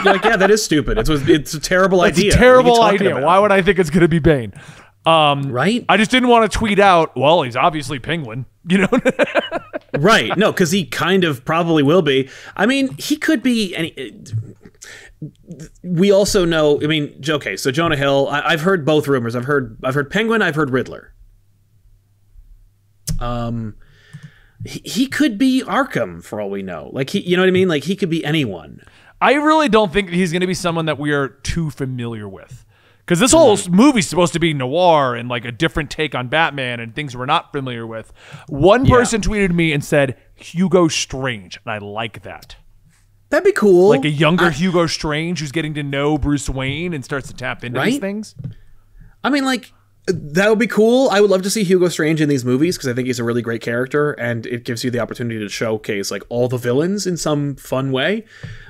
Like, 0.06 0.24
yeah, 0.24 0.38
that 0.38 0.52
is 0.52 0.64
stupid. 0.64 0.98
It's, 0.98 1.10
it's 1.10 1.54
a 1.54 1.60
terrible 1.60 2.02
idea. 2.02 2.28
It's 2.28 2.36
a 2.36 2.40
terrible 2.40 2.82
idea. 2.82 3.12
About? 3.12 3.24
Why 3.24 3.40
would 3.40 3.52
I 3.52 3.62
think 3.62 3.80
it's 3.80 3.90
going 3.90 4.02
to 4.02 4.08
be 4.08 4.20
Bane? 4.20 4.54
Um, 5.06 5.52
right? 5.52 5.86
I 5.90 5.98
just 5.98 6.12
didn't 6.12 6.30
want 6.30 6.50
to 6.50 6.58
tweet 6.58 6.80
out, 6.80 7.16
well, 7.16 7.42
he's 7.42 7.56
obviously 7.56 8.00
Penguin, 8.00 8.46
you 8.68 8.80
know? 8.80 8.90
right. 9.98 10.38
No, 10.38 10.52
because 10.52 10.72
he 10.72 10.86
kind 10.86 11.24
of 11.24 11.46
probably 11.46 11.84
will 11.84 12.02
be. 12.02 12.30
I 12.56 12.66
mean, 12.66 12.96
he 12.98 13.18
could 13.18 13.42
be 13.42 13.76
any 13.76 13.92
we 15.84 16.12
also 16.12 16.46
know. 16.46 16.82
I 16.82 16.88
mean, 16.88 17.22
okay, 17.28 17.58
so 17.58 17.72
Jonah 17.72 17.98
Hill. 17.98 18.28
I, 18.30 18.52
have 18.52 18.62
heard 18.62 18.86
both 18.86 19.08
rumors. 19.08 19.36
I've 19.36 19.46
heard 19.46 19.78
I've 19.84 19.96
heard 19.96 20.10
Penguin. 20.10 20.42
I've 20.42 20.56
heard 20.56 20.70
Riddler. 20.70 21.14
Um, 23.20 23.76
he, 24.66 24.82
he 24.86 25.08
could 25.08 25.38
be 25.38 25.64
Arkham 25.64 26.24
for 26.24 26.40
all 26.40 26.50
we 26.50 26.62
know. 26.62 26.90
Like 26.94 27.10
he, 27.10 27.20
you 27.22 27.36
know 27.36 27.44
what 27.44 27.50
I 27.50 27.52
mean? 27.52 27.68
Like 27.68 27.86
he 27.86 27.96
could 27.96 28.10
be 28.10 28.24
anyone. 28.24 28.82
I 29.20 29.34
really 29.34 29.70
don't 29.70 29.92
think 29.92 30.10
he's 30.10 30.32
going 30.32 30.42
to 30.42 30.48
be 30.48 30.54
someone 30.54 30.86
that 30.86 31.00
we 31.00 31.12
are 31.12 31.28
too 31.28 31.72
familiar 31.72 32.30
with. 32.30 32.64
Because 33.00 33.20
this 33.20 33.32
whole 33.32 33.56
mm-hmm. 33.56 33.74
movie's 33.74 34.08
supposed 34.08 34.34
to 34.34 34.40
be 34.40 34.54
noir 34.54 35.16
and 35.16 35.30
like 35.30 35.46
a 35.46 35.52
different 35.52 35.90
take 35.90 36.14
on 36.14 36.28
Batman 36.28 36.82
and 36.82 36.94
things 36.94 37.16
we're 37.16 37.26
not 37.26 37.54
familiar 37.54 37.88
with. 37.88 38.12
One 38.50 38.86
person 38.86 39.22
yeah. 39.22 39.30
tweeted 39.30 39.54
me 39.54 39.72
and 39.72 39.84
said 39.84 40.18
Hugo 40.36 40.90
Strange, 40.90 41.58
and 41.66 41.72
I 41.74 41.78
like 41.78 42.24
that. 42.24 42.58
That'd 43.30 43.44
be 43.44 43.52
cool. 43.52 43.90
Like 43.90 44.06
a 44.06 44.10
younger 44.10 44.46
I, 44.46 44.52
Hugo 44.52 44.88
Strange 44.88 45.40
who's 45.40 45.52
getting 45.52 45.74
to 45.74 45.84
know 45.84 46.18
Bruce 46.18 46.50
Wayne 46.50 46.94
and 46.94 47.04
starts 47.04 47.28
to 47.28 47.34
tap 47.34 47.64
into 47.64 47.80
right? 47.80 47.92
these 47.92 48.00
things. 48.00 48.36
I 49.24 49.30
mean, 49.30 49.44
like 49.44 49.74
that 50.08 50.50
would 50.50 50.60
be 50.60 50.68
cool. 50.68 51.10
I 51.10 51.20
would 51.20 51.30
love 51.30 51.42
to 51.42 51.50
see 51.50 51.64
Hugo 51.64 51.90
Strange 51.90 52.22
in 52.22 52.30
these 52.30 52.46
movies 52.46 52.78
because 52.78 52.88
I 52.88 52.94
think 52.94 53.08
he's 53.08 53.20
a 53.20 53.26
really 53.26 53.42
great 53.42 53.62
character, 53.62 54.14
and 54.14 54.46
it 54.46 54.64
gives 54.64 54.84
you 54.84 54.92
the 54.92 55.00
opportunity 55.00 55.40
to 55.40 55.50
showcase 55.50 56.10
like 56.10 56.24
all 56.30 56.48
the 56.48 56.58
villains 56.58 57.06
in 57.06 57.18
some 57.18 57.56
fun 57.56 57.92
way. 57.92 58.24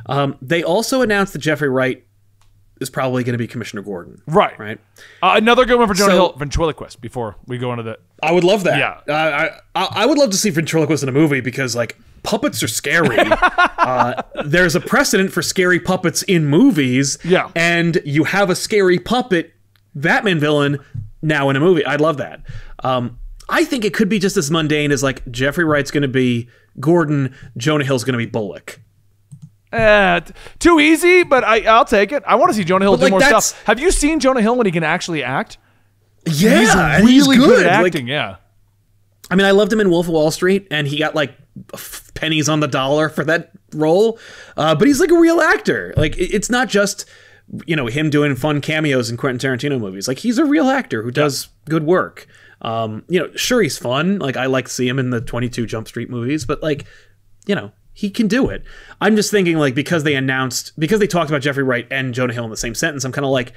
Um, 0.08 0.38
they 0.42 0.64
also 0.64 1.02
announced 1.02 1.34
that 1.34 1.40
Jeffrey 1.40 1.70
Wright 1.70 2.04
is 2.82 2.90
probably 2.90 3.24
going 3.24 3.34
to 3.34 3.38
be 3.38 3.48
Commissioner 3.48 3.84
Gordon. 3.84 4.22
Right. 4.26 4.58
Right. 4.58 4.80
Uh, 5.22 5.34
another 5.36 5.66
good 5.66 5.78
one 5.78 5.88
for 5.88 5.94
Jonah 5.94 6.12
so, 6.12 6.16
Hill, 6.16 6.34
ventriloquist. 6.34 7.02
Before 7.02 7.36
we 7.46 7.60
go 7.60 7.72
into 7.72 7.84
the, 7.84 8.00
I 8.24 8.32
would 8.32 8.44
love 8.44 8.64
that. 8.64 8.80
Yeah. 8.80 9.14
Uh, 9.14 9.60
I 9.76 10.02
I 10.04 10.06
would 10.08 10.18
love 10.18 10.32
to 10.32 10.38
see 10.38 10.50
ventriloquist 10.50 11.04
in 11.04 11.10
a 11.10 11.12
movie 11.12 11.42
because 11.42 11.76
like 11.76 11.98
puppets 12.24 12.62
are 12.64 12.68
scary. 12.68 13.18
uh, 13.78 14.22
there's 14.46 14.76
a 14.76 14.80
precedent 14.80 15.32
for 15.32 15.42
scary 15.42 15.80
puppets 15.80 16.24
in 16.24 16.46
movies. 16.46 17.18
Yeah. 17.24 17.52
And 17.56 18.02
you 18.06 18.26
have 18.26 18.50
a 18.50 18.56
scary 18.56 19.00
puppet 19.00 19.54
Batman 19.96 20.40
villain 20.40 20.80
now 21.22 21.50
in 21.50 21.56
a 21.56 21.60
movie. 21.60 21.86
I'd 21.86 22.02
love 22.02 22.18
that. 22.18 22.42
Um, 22.84 23.20
I 23.50 23.64
think 23.64 23.86
it 23.86 23.94
could 23.94 24.10
be 24.10 24.20
just 24.20 24.38
as 24.38 24.52
mundane 24.52 24.92
as 24.92 25.04
like 25.04 25.30
Jeffrey 25.32 25.64
Wright's 25.64 25.92
going 25.92 26.02
to 26.02 26.08
be 26.08 26.50
Gordon, 26.80 27.36
Jonah 27.56 27.84
Hill's 27.84 28.04
going 28.04 28.14
to 28.14 28.18
be 28.18 28.26
Bullock. 28.26 28.82
Uh, 29.72 30.22
too 30.60 30.80
easy, 30.80 31.24
but 31.24 31.44
I, 31.44 31.62
I'll 31.62 31.86
take 31.86 32.12
it. 32.12 32.24
I 32.26 32.36
want 32.36 32.52
to 32.52 32.56
see 32.56 32.64
Jonah 32.64 32.86
Hill 32.86 32.94
but 32.94 32.98
do 32.98 33.04
like 33.04 33.12
more 33.12 33.42
stuff. 33.42 33.64
Have 33.66 33.80
you 33.80 33.92
seen 33.92 34.20
Jonah 34.20 34.42
Hill 34.42 34.56
when 34.56 34.66
he 34.66 34.72
can 34.72 34.84
actually 34.84 35.24
act? 35.24 35.58
Yeah, 36.26 37.00
he's 37.02 37.28
really 37.28 37.36
he's 37.38 37.46
good. 37.46 37.58
good. 37.58 37.66
at 37.66 37.86
acting. 37.86 38.06
Like, 38.06 38.10
yeah. 38.10 38.36
I 39.30 39.36
mean, 39.36 39.46
I 39.46 39.52
loved 39.52 39.74
him 39.74 39.82
in 39.82 39.90
Wolf 39.90 40.08
of 40.08 40.14
Wall 40.14 40.32
Street, 40.32 40.68
and 40.72 40.88
he 40.88 40.98
got 40.98 41.16
like 41.16 41.36
pennies 42.14 42.50
on 42.50 42.60
the 42.60 42.68
dollar 42.68 43.10
for 43.10 43.24
that 43.24 43.52
role. 43.74 44.20
Uh, 44.56 44.76
but 44.76 44.88
he's 44.88 45.00
like 45.00 45.12
a 45.12 45.20
real 45.20 45.42
actor. 45.42 45.94
Like 45.98 46.18
it's 46.18 46.50
not 46.50 46.70
just 46.70 47.06
you 47.66 47.76
know 47.76 47.88
him 47.88 48.10
doing 48.10 48.36
fun 48.36 48.62
cameos 48.62 49.10
in 49.10 49.18
Quentin 49.18 49.40
Tarantino 49.40 49.80
movies. 49.80 50.08
Like 50.08 50.20
he's 50.20 50.38
a 50.38 50.46
real 50.46 50.70
actor 50.70 51.02
who 51.02 51.12
does 51.12 51.46
yeah. 51.46 51.72
good 51.72 51.84
work. 51.84 52.28
Um, 52.62 53.04
you 53.08 53.20
know, 53.20 53.32
sure 53.36 53.62
he's 53.62 53.78
fun. 53.78 54.20
Like 54.20 54.36
I 54.36 54.48
like 54.48 54.66
to 54.66 54.72
see 54.72 54.88
him 54.88 55.00
in 55.00 55.12
the 55.12 55.22
Twenty 55.22 55.50
Two 55.50 55.66
Jump 55.66 55.88
Street 55.88 56.10
movies, 56.10 56.46
but 56.46 56.62
like 56.62 56.86
you 57.46 57.56
know 57.56 57.72
he 57.94 58.10
can 58.10 58.28
do 58.28 58.50
it. 58.50 58.64
I'm 59.02 59.16
just 59.16 59.32
thinking 59.32 59.58
like 59.58 59.74
because 59.74 60.04
they 60.04 60.16
announced 60.16 60.80
because 60.80 61.00
they 61.00 61.08
talked 61.08 61.30
about 61.32 61.42
Jeffrey 61.42 61.64
Wright 61.64 61.88
and 61.90 62.14
Jonah 62.14 62.34
Hill 62.34 62.44
in 62.44 62.52
the 62.52 62.58
same 62.58 62.76
sentence, 62.76 63.04
I'm 63.04 63.12
kind 63.12 63.26
of 63.26 63.32
like, 63.32 63.54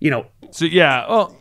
you 0.00 0.10
know. 0.10 0.26
So 0.50 0.64
yeah, 0.64 1.06
well, 1.08 1.36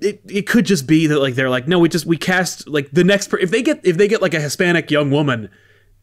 it, 0.00 0.20
it 0.26 0.46
could 0.46 0.64
just 0.64 0.86
be 0.86 1.06
that 1.06 1.18
like 1.18 1.34
they're 1.34 1.50
like 1.50 1.66
no 1.66 1.78
we 1.78 1.88
just 1.88 2.06
we 2.06 2.16
cast 2.16 2.68
like 2.68 2.90
the 2.92 3.04
next 3.04 3.28
per- 3.28 3.38
if 3.38 3.50
they 3.50 3.62
get 3.62 3.80
if 3.84 3.96
they 3.96 4.08
get 4.08 4.22
like 4.22 4.34
a 4.34 4.40
Hispanic 4.40 4.90
young 4.90 5.10
woman 5.10 5.50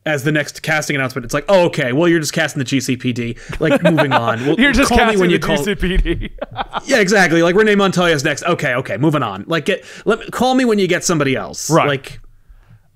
as 0.06 0.24
the 0.24 0.32
next 0.32 0.62
casting 0.62 0.96
announcement 0.96 1.26
it's 1.26 1.34
like 1.34 1.46
oh 1.48 1.66
okay 1.66 1.94
well 1.94 2.08
you're 2.08 2.20
just 2.20 2.34
casting 2.34 2.60
the 2.60 2.66
GCPD 2.66 3.60
like 3.60 3.82
moving 3.84 4.12
on. 4.14 4.44
You're 4.60 4.74
just 4.74 4.90
call 4.90 4.98
casting 4.98 5.18
me 5.18 5.22
when 5.22 5.30
you 5.30 5.40
call 5.40 5.58
GCPD 5.58 6.32
yeah 6.86 7.00
exactly. 7.00 7.42
Like 7.42 7.56
Renee 7.56 7.76
Montoya's 7.76 8.24
next. 8.24 8.44
Okay 8.44 8.76
okay 8.76 8.98
moving 8.98 9.24
on. 9.24 9.46
Like 9.48 9.66
get 9.66 9.86
let 10.06 10.20
me, 10.20 10.30
call 10.30 10.56
me 10.56 10.66
when 10.66 10.80
you 10.80 10.88
get 10.88 11.04
somebody 11.04 11.36
else. 11.36 11.70
Right. 11.70 11.88
Like 11.88 12.20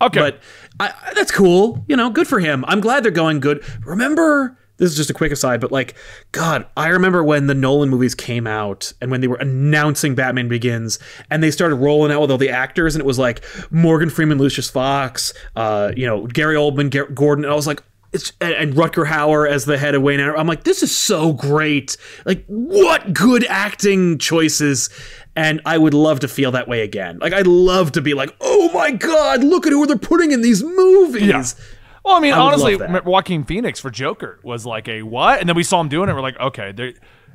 okay. 0.01 0.19
but 0.19 0.41
I, 0.79 0.93
that's 1.15 1.31
cool. 1.31 1.83
You 1.87 1.95
know, 1.95 2.09
good 2.09 2.27
for 2.27 2.39
him. 2.39 2.63
I'm 2.67 2.81
glad 2.81 3.03
they're 3.03 3.11
going 3.11 3.39
good. 3.39 3.63
Remember, 3.85 4.57
this 4.79 4.89
is 4.89 4.97
just 4.97 5.09
a 5.09 5.13
quick 5.13 5.31
aside, 5.31 5.61
but 5.61 5.71
like, 5.71 5.95
God, 6.31 6.65
I 6.75 6.87
remember 6.87 7.23
when 7.23 7.47
the 7.47 7.53
Nolan 7.53 7.89
movies 7.89 8.15
came 8.15 8.47
out 8.47 8.93
and 9.01 9.11
when 9.11 9.21
they 9.21 9.27
were 9.27 9.37
announcing 9.37 10.15
Batman 10.15 10.47
Begins 10.47 10.99
and 11.29 11.43
they 11.43 11.51
started 11.51 11.75
rolling 11.75 12.11
out 12.11 12.21
with 12.21 12.31
all 12.31 12.37
the 12.37 12.49
actors 12.49 12.95
and 12.95 13.01
it 13.01 13.05
was 13.05 13.19
like 13.19 13.43
Morgan 13.71 14.09
Freeman, 14.09 14.37
Lucius 14.37 14.69
Fox, 14.69 15.33
uh, 15.55 15.91
you 15.95 16.05
know, 16.05 16.25
Gary 16.27 16.55
Oldman, 16.55 17.13
Gordon. 17.13 17.45
And 17.45 17.51
I 17.51 17.55
was 17.55 17.67
like, 17.67 17.83
it's, 18.11 18.31
and, 18.41 18.53
and 18.53 18.73
Rutger 18.73 19.05
Hauer 19.05 19.47
as 19.47 19.65
the 19.65 19.77
head 19.77 19.93
of 19.93 20.01
Wayne. 20.01 20.19
I'm 20.19 20.47
like, 20.47 20.63
this 20.63 20.81
is 20.81 20.95
so 20.95 21.31
great. 21.33 21.95
Like, 22.25 22.43
what 22.47 23.13
good 23.13 23.45
acting 23.45 24.17
choices 24.17 24.89
and 25.35 25.61
I 25.65 25.77
would 25.77 25.93
love 25.93 26.19
to 26.21 26.27
feel 26.27 26.51
that 26.51 26.67
way 26.67 26.81
again. 26.81 27.19
Like 27.19 27.33
I'd 27.33 27.47
love 27.47 27.93
to 27.93 28.01
be 28.01 28.13
like, 28.13 28.35
oh 28.41 28.71
my 28.73 28.91
god, 28.91 29.43
look 29.43 29.65
at 29.65 29.71
who 29.71 29.85
they're 29.85 29.97
putting 29.97 30.31
in 30.31 30.41
these 30.41 30.63
movies. 30.63 31.23
Yeah. 31.23 31.43
Well, 32.03 32.15
I 32.15 32.19
mean, 32.19 32.33
I 32.33 32.39
honestly, 32.39 32.75
Joaquin 32.75 33.43
Phoenix 33.43 33.79
for 33.79 33.89
Joker 33.89 34.39
was 34.43 34.65
like 34.65 34.87
a 34.87 35.03
what, 35.03 35.39
and 35.39 35.49
then 35.49 35.55
we 35.55 35.63
saw 35.63 35.81
him 35.81 35.89
doing 35.89 36.09
it. 36.09 36.13
We're 36.13 36.21
like, 36.21 36.39
okay, 36.39 36.93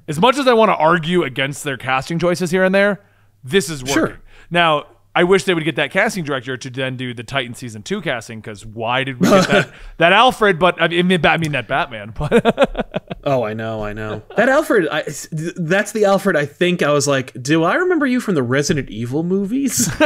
as 0.09 0.21
much 0.21 0.39
as 0.39 0.47
I 0.47 0.55
want 0.55 0.71
to 0.71 0.77
argue 0.77 1.23
against 1.23 1.65
their 1.65 1.77
casting 1.77 2.19
choices 2.19 2.51
here 2.51 2.65
and 2.65 2.75
there, 2.75 3.01
this 3.43 3.69
is 3.69 3.83
working. 3.83 3.95
Sure. 3.95 4.21
Now, 4.51 4.87
I 5.17 5.23
wish 5.25 5.45
they 5.45 5.55
would 5.55 5.65
get 5.65 5.77
that 5.77 5.93
casting 5.93 6.25
director 6.25 6.57
to 6.57 6.71
then 6.71 6.97
do 6.97 7.15
the 7.15 7.23
Titan 7.23 7.55
season 7.55 7.83
two 7.83 8.01
casting 8.01 8.41
because 8.41 8.67
why 8.67 9.05
did 9.05 9.21
we 9.21 9.29
get 9.29 9.49
that 9.49 9.73
that 9.99 10.13
Alfred? 10.13 10.59
But 10.59 10.81
I 10.83 10.89
mean, 10.89 11.25
I 11.25 11.37
mean 11.37 11.53
that 11.53 11.69
Batman. 11.69 12.13
But 12.19 13.01
Oh, 13.27 13.43
I 13.43 13.55
know, 13.55 13.83
I 13.83 13.95
know. 13.95 14.23
That 14.37 14.51
Alfred, 14.51 14.87
I, 14.93 15.03
that's 15.33 15.93
the 15.93 16.05
Alfred. 16.05 16.37
I 16.37 16.45
think 16.45 16.83
I 16.83 16.91
was 16.93 17.09
like, 17.09 17.33
do 17.43 17.63
I 17.65 17.77
remember 17.77 18.07
you 18.07 18.21
from 18.21 18.35
the 18.35 18.43
Resident 18.43 18.91
Evil 18.91 19.23
movies? 19.23 19.89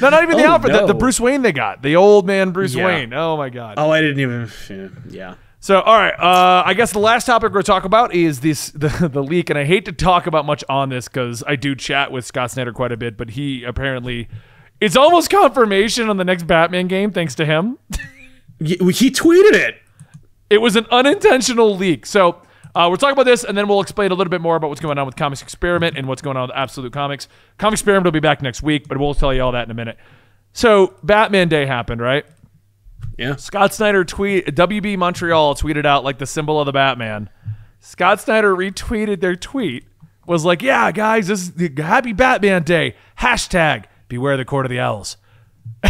No, 0.00 0.08
not 0.10 0.22
even 0.22 0.36
the 0.38 0.44
Oh, 0.44 0.52
Alfred, 0.52 0.72
the, 0.74 0.86
the. 0.86 0.94
Bruce 0.94 1.18
Wayne 1.20 1.42
they 1.42 1.52
got, 1.52 1.82
the 1.82 1.96
old 1.96 2.26
man 2.26 2.50
Bruce 2.52 2.74
Yeah. 2.74 2.86
Wayne. 2.86 3.12
Oh 3.12 3.36
my 3.36 3.48
god. 3.50 3.74
oh, 3.76 3.90
I 3.90 4.00
didn't 4.00 4.20
even. 4.20 4.50
yeah, 4.70 4.88
Yeah. 5.08 5.34
So, 5.64 5.80
all 5.80 5.96
right. 5.96 6.12
Uh, 6.12 6.62
I 6.66 6.74
guess 6.74 6.92
the 6.92 6.98
last 6.98 7.24
topic 7.24 7.44
we're 7.44 7.54
going 7.54 7.62
to 7.62 7.66
talk 7.66 7.86
about 7.86 8.14
is 8.14 8.40
this 8.40 8.68
the, 8.74 9.08
the 9.10 9.22
leak, 9.22 9.48
and 9.48 9.58
I 9.58 9.64
hate 9.64 9.86
to 9.86 9.92
talk 9.92 10.26
about 10.26 10.44
much 10.44 10.62
on 10.68 10.90
this 10.90 11.08
because 11.08 11.42
I 11.46 11.56
do 11.56 11.74
chat 11.74 12.12
with 12.12 12.26
Scott 12.26 12.50
Snyder 12.50 12.70
quite 12.70 12.92
a 12.92 12.98
bit, 12.98 13.16
but 13.16 13.30
he 13.30 13.64
apparently 13.64 14.28
it's 14.78 14.94
almost 14.94 15.30
confirmation 15.30 16.10
on 16.10 16.18
the 16.18 16.24
next 16.24 16.46
Batman 16.46 16.86
game, 16.86 17.12
thanks 17.12 17.34
to 17.36 17.46
him. 17.46 17.78
He 18.60 19.10
tweeted 19.10 19.54
it. 19.54 19.76
It 20.48 20.58
was 20.58 20.76
an 20.76 20.86
unintentional 20.90 21.76
leak. 21.76 22.06
So 22.06 22.42
uh, 22.74 22.86
we'll 22.88 22.96
talk 22.96 23.12
about 23.12 23.24
this, 23.24 23.42
and 23.42 23.58
then 23.58 23.66
we'll 23.66 23.80
explain 23.80 24.12
a 24.12 24.14
little 24.14 24.30
bit 24.30 24.40
more 24.40 24.54
about 24.56 24.68
what's 24.68 24.80
going 24.80 24.96
on 24.96 25.06
with 25.06 25.16
Comics 25.16 25.42
Experiment 25.42 25.98
and 25.98 26.06
what's 26.06 26.22
going 26.22 26.36
on 26.36 26.48
with 26.48 26.56
Absolute 26.56 26.92
Comics. 26.92 27.26
Comics 27.58 27.80
Experiment 27.80 28.04
will 28.04 28.12
be 28.12 28.20
back 28.20 28.42
next 28.42 28.62
week, 28.62 28.86
but 28.86 28.96
we'll 28.96 29.12
tell 29.12 29.34
you 29.34 29.42
all 29.42 29.52
that 29.52 29.64
in 29.64 29.70
a 29.72 29.74
minute. 29.74 29.96
So 30.52 30.94
Batman 31.02 31.48
Day 31.48 31.66
happened, 31.66 32.00
right? 32.00 32.24
Yeah. 33.18 33.36
Scott 33.36 33.72
Snyder 33.74 34.04
tweet 34.04 34.46
WB 34.46 34.96
Montreal 34.98 35.54
tweeted 35.54 35.86
out 35.86 36.04
like 36.04 36.18
the 36.18 36.26
symbol 36.26 36.58
of 36.60 36.66
the 36.66 36.72
Batman. 36.72 37.30
Scott 37.80 38.20
Snyder 38.20 38.54
retweeted 38.54 39.20
their 39.20 39.36
tweet. 39.36 39.84
Was 40.26 40.44
like, 40.44 40.62
yeah, 40.62 40.90
guys, 40.90 41.26
this 41.28 41.40
is 41.42 41.52
the 41.52 41.70
happy 41.82 42.12
Batman 42.14 42.62
Day. 42.62 42.96
Hashtag 43.20 43.84
beware 44.08 44.36
the 44.38 44.44
court 44.46 44.64
of 44.64 44.70
the 44.70 44.80
owls. 44.80 45.16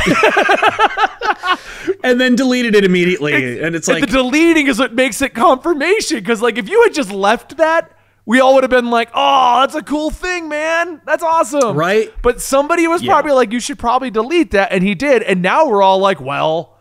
And 2.02 2.20
then 2.20 2.34
deleted 2.34 2.74
it 2.74 2.84
immediately. 2.84 3.60
and 3.62 3.74
it's 3.74 3.88
And 3.88 4.00
like, 4.00 4.10
the 4.10 4.16
deleting 4.18 4.66
is 4.66 4.78
what 4.78 4.92
makes 4.94 5.22
it 5.22 5.34
confirmation. 5.34 6.18
Because 6.18 6.42
like 6.42 6.58
if 6.58 6.68
you 6.68 6.82
had 6.82 6.92
just 6.92 7.10
left 7.10 7.56
that, 7.56 7.96
we 8.26 8.40
all 8.40 8.54
would 8.54 8.62
have 8.64 8.70
been 8.70 8.90
like, 8.90 9.10
oh, 9.14 9.60
that's 9.60 9.74
a 9.74 9.82
cool 9.82 10.10
thing, 10.10 10.48
man. 10.48 11.00
That's 11.06 11.22
awesome. 11.22 11.76
Right? 11.76 12.12
But 12.22 12.40
somebody 12.42 12.86
was 12.86 13.02
Yeah. 13.02 13.12
probably 13.12 13.32
like, 13.32 13.52
you 13.52 13.60
should 13.60 13.78
probably 13.78 14.10
delete 14.10 14.50
that. 14.52 14.72
And 14.72 14.82
he 14.84 14.94
did. 14.94 15.22
And 15.22 15.40
now 15.42 15.66
we're 15.68 15.82
all 15.82 15.98
like, 15.98 16.20
well, 16.20 16.73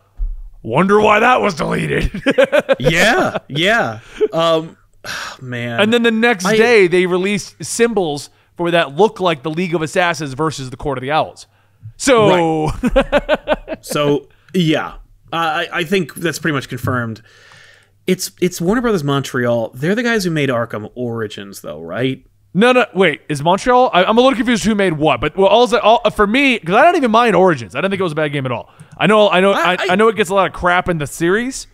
wonder 0.63 0.99
why 0.99 1.19
that 1.19 1.41
was 1.41 1.53
deleted. 1.53 2.09
yeah, 2.79 3.37
yeah. 3.47 3.99
Um, 4.31 4.77
man. 5.41 5.79
And 5.79 5.93
then 5.93 6.03
the 6.03 6.11
next 6.11 6.45
I- 6.45 6.57
day, 6.57 6.87
they 6.87 7.05
released 7.05 7.63
symbols 7.63 8.29
for 8.57 8.71
that 8.71 8.95
look 8.95 9.19
like 9.19 9.43
the 9.43 9.51
League 9.51 9.75
of 9.75 9.81
Assassins 9.81 10.33
versus 10.33 10.69
the 10.69 10.77
Court 10.77 10.97
of 10.97 11.01
the 11.01 11.11
Owls. 11.11 11.47
So, 11.97 12.69
So 13.81 14.29
yeah, 14.53 14.95
I 15.31 15.67
I 15.71 15.83
think 15.83 16.15
that's 16.15 16.39
pretty 16.39 16.53
much 16.53 16.69
confirmed. 16.69 17.21
It's 18.07 18.31
it's 18.41 18.59
Warner 18.59 18.81
Brothers 18.81 19.03
Montreal. 19.03 19.71
They're 19.73 19.95
the 19.95 20.03
guys 20.03 20.23
who 20.23 20.31
made 20.31 20.49
Arkham 20.49 20.91
Origins, 20.95 21.61
though, 21.61 21.81
right? 21.81 22.25
no, 22.55 22.71
no, 22.71 22.85
wait, 22.93 23.21
is 23.29 23.41
Montreal? 23.41 23.89
I, 23.93 24.03
I'm 24.03 24.17
a 24.17 24.21
little 24.21 24.35
confused 24.35 24.63
who 24.63 24.75
made 24.75 24.93
what, 24.93 25.19
but 25.19 25.35
well, 25.35 25.47
all, 25.47 25.75
all 25.77 26.11
for 26.11 26.27
me, 26.27 26.59
because 26.59 26.75
I 26.75 26.83
don't 26.83 26.95
even 26.95 27.09
mind 27.09 27.35
Origins. 27.35 27.75
I 27.75 27.81
don't 27.81 27.89
think 27.89 27.99
it 27.99 28.03
was 28.03 28.11
a 28.11 28.15
bad 28.15 28.31
game 28.31 28.45
at 28.45 28.51
all. 28.51 28.71
I 28.97 29.07
know, 29.07 29.29
I 29.29 29.39
know, 29.41 29.51
I, 29.53 29.73
I- 29.73 29.87
I, 29.91 29.95
know 29.95 30.07
it 30.07 30.15
gets 30.15 30.29
a 30.29 30.33
lot 30.35 30.47
of 30.47 30.53
crap 30.53 30.89
in 30.89 30.97
the 30.97 31.07
series. 31.07 31.67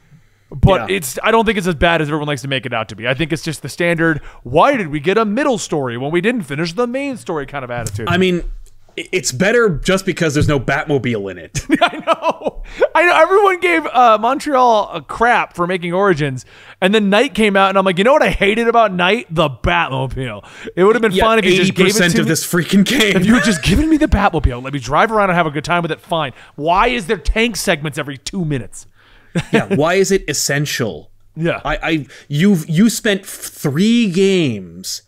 But 0.51 0.89
Yeah. 0.89 0.95
it's 0.97 1.19
I 1.23 1.29
don't 1.29 1.45
think 1.45 1.59
it's 1.59 1.67
as 1.67 1.75
bad 1.75 2.01
as 2.01 2.07
everyone 2.07 2.27
likes 2.27 2.41
to 2.41 2.47
make 2.47 2.65
it 2.65 2.73
out 2.73 2.89
to 2.89 2.95
be. 2.95 3.07
I 3.07 3.13
think 3.13 3.31
it's 3.31 3.43
just 3.43 3.61
the 3.61 3.69
standard 3.69 4.19
why 4.41 4.75
did 4.77 4.87
we 4.87 4.99
get 4.99 5.15
a 5.15 5.23
middle 5.23 5.59
story 5.59 5.95
when 5.95 6.11
we 6.11 6.21
didn't 6.21 6.41
finish 6.41 6.73
the 6.73 6.87
main 6.87 7.17
story 7.17 7.45
kind 7.45 7.63
of 7.63 7.69
attitude. 7.69 8.07
I 8.09 8.17
mean, 8.17 8.49
it's 8.95 9.31
better 9.31 9.69
just 9.69 10.05
because 10.05 10.33
there's 10.33 10.47
no 10.47 10.59
Batmobile 10.59 11.31
in 11.31 11.37
it. 11.37 11.65
I 11.81 11.97
know. 11.97 12.63
I 12.95 13.05
know. 13.05 13.15
Everyone 13.15 13.59
gave 13.59 13.85
uh, 13.87 14.17
Montreal 14.19 14.89
a 14.91 15.01
crap 15.01 15.55
for 15.55 15.67
making 15.67 15.93
Origins, 15.93 16.45
and 16.81 16.93
then 16.93 17.09
Knight 17.09 17.33
came 17.33 17.55
out, 17.55 17.69
and 17.69 17.77
I'm 17.77 17.85
like, 17.85 17.97
you 17.97 18.03
know 18.03 18.13
what 18.13 18.23
I 18.23 18.29
hated 18.29 18.67
about 18.67 18.93
Knight? 18.93 19.27
The 19.33 19.49
Batmobile. 19.49 20.45
It 20.75 20.83
would 20.83 20.95
have 20.95 21.01
been 21.01 21.11
fun 21.13 21.39
if 21.39 21.45
you 21.45 21.55
just 21.55 21.75
gave 21.75 21.95
it 21.95 22.09
to 22.09 22.19
of 22.19 22.25
me. 22.25 22.29
this 22.29 22.45
freaking 22.45 22.85
game. 22.85 23.15
If 23.15 23.25
you 23.25 23.35
had 23.35 23.43
just 23.43 23.63
given 23.69 23.89
me 23.89 23.97
the 23.97 24.07
Batmobile, 24.07 24.61
let 24.63 24.73
me 24.73 24.79
drive 24.79 25.11
around 25.11 25.29
and 25.29 25.37
have 25.37 25.47
a 25.47 25.51
good 25.51 25.65
time 25.65 25.81
with 25.81 25.91
it. 25.91 25.99
Fine. 25.99 26.33
Why 26.55 26.87
is 26.87 27.07
there 27.07 27.17
tank 27.17 27.55
segments 27.55 27.97
every 27.97 28.17
two 28.17 28.45
minutes? 28.45 28.87
yeah, 29.51 29.73
why 29.75 29.95
is 29.95 30.11
it 30.11 30.23
essential? 30.27 31.11
Yeah. 31.35 31.61
I, 31.63 31.77
I 31.77 32.05
you've 32.27 32.67
you 32.69 32.89
spent 32.89 33.25
three 33.25 34.11
games 34.11 35.03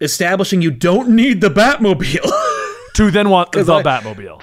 establishing 0.00 0.62
you 0.62 0.70
don't 0.70 1.10
need 1.10 1.40
the 1.40 1.50
Batmobile. 1.50 2.30
To 3.06 3.10
then 3.10 3.30
want 3.30 3.52
the 3.52 3.60
I- 3.60 3.82
Batmobile. 3.82 4.42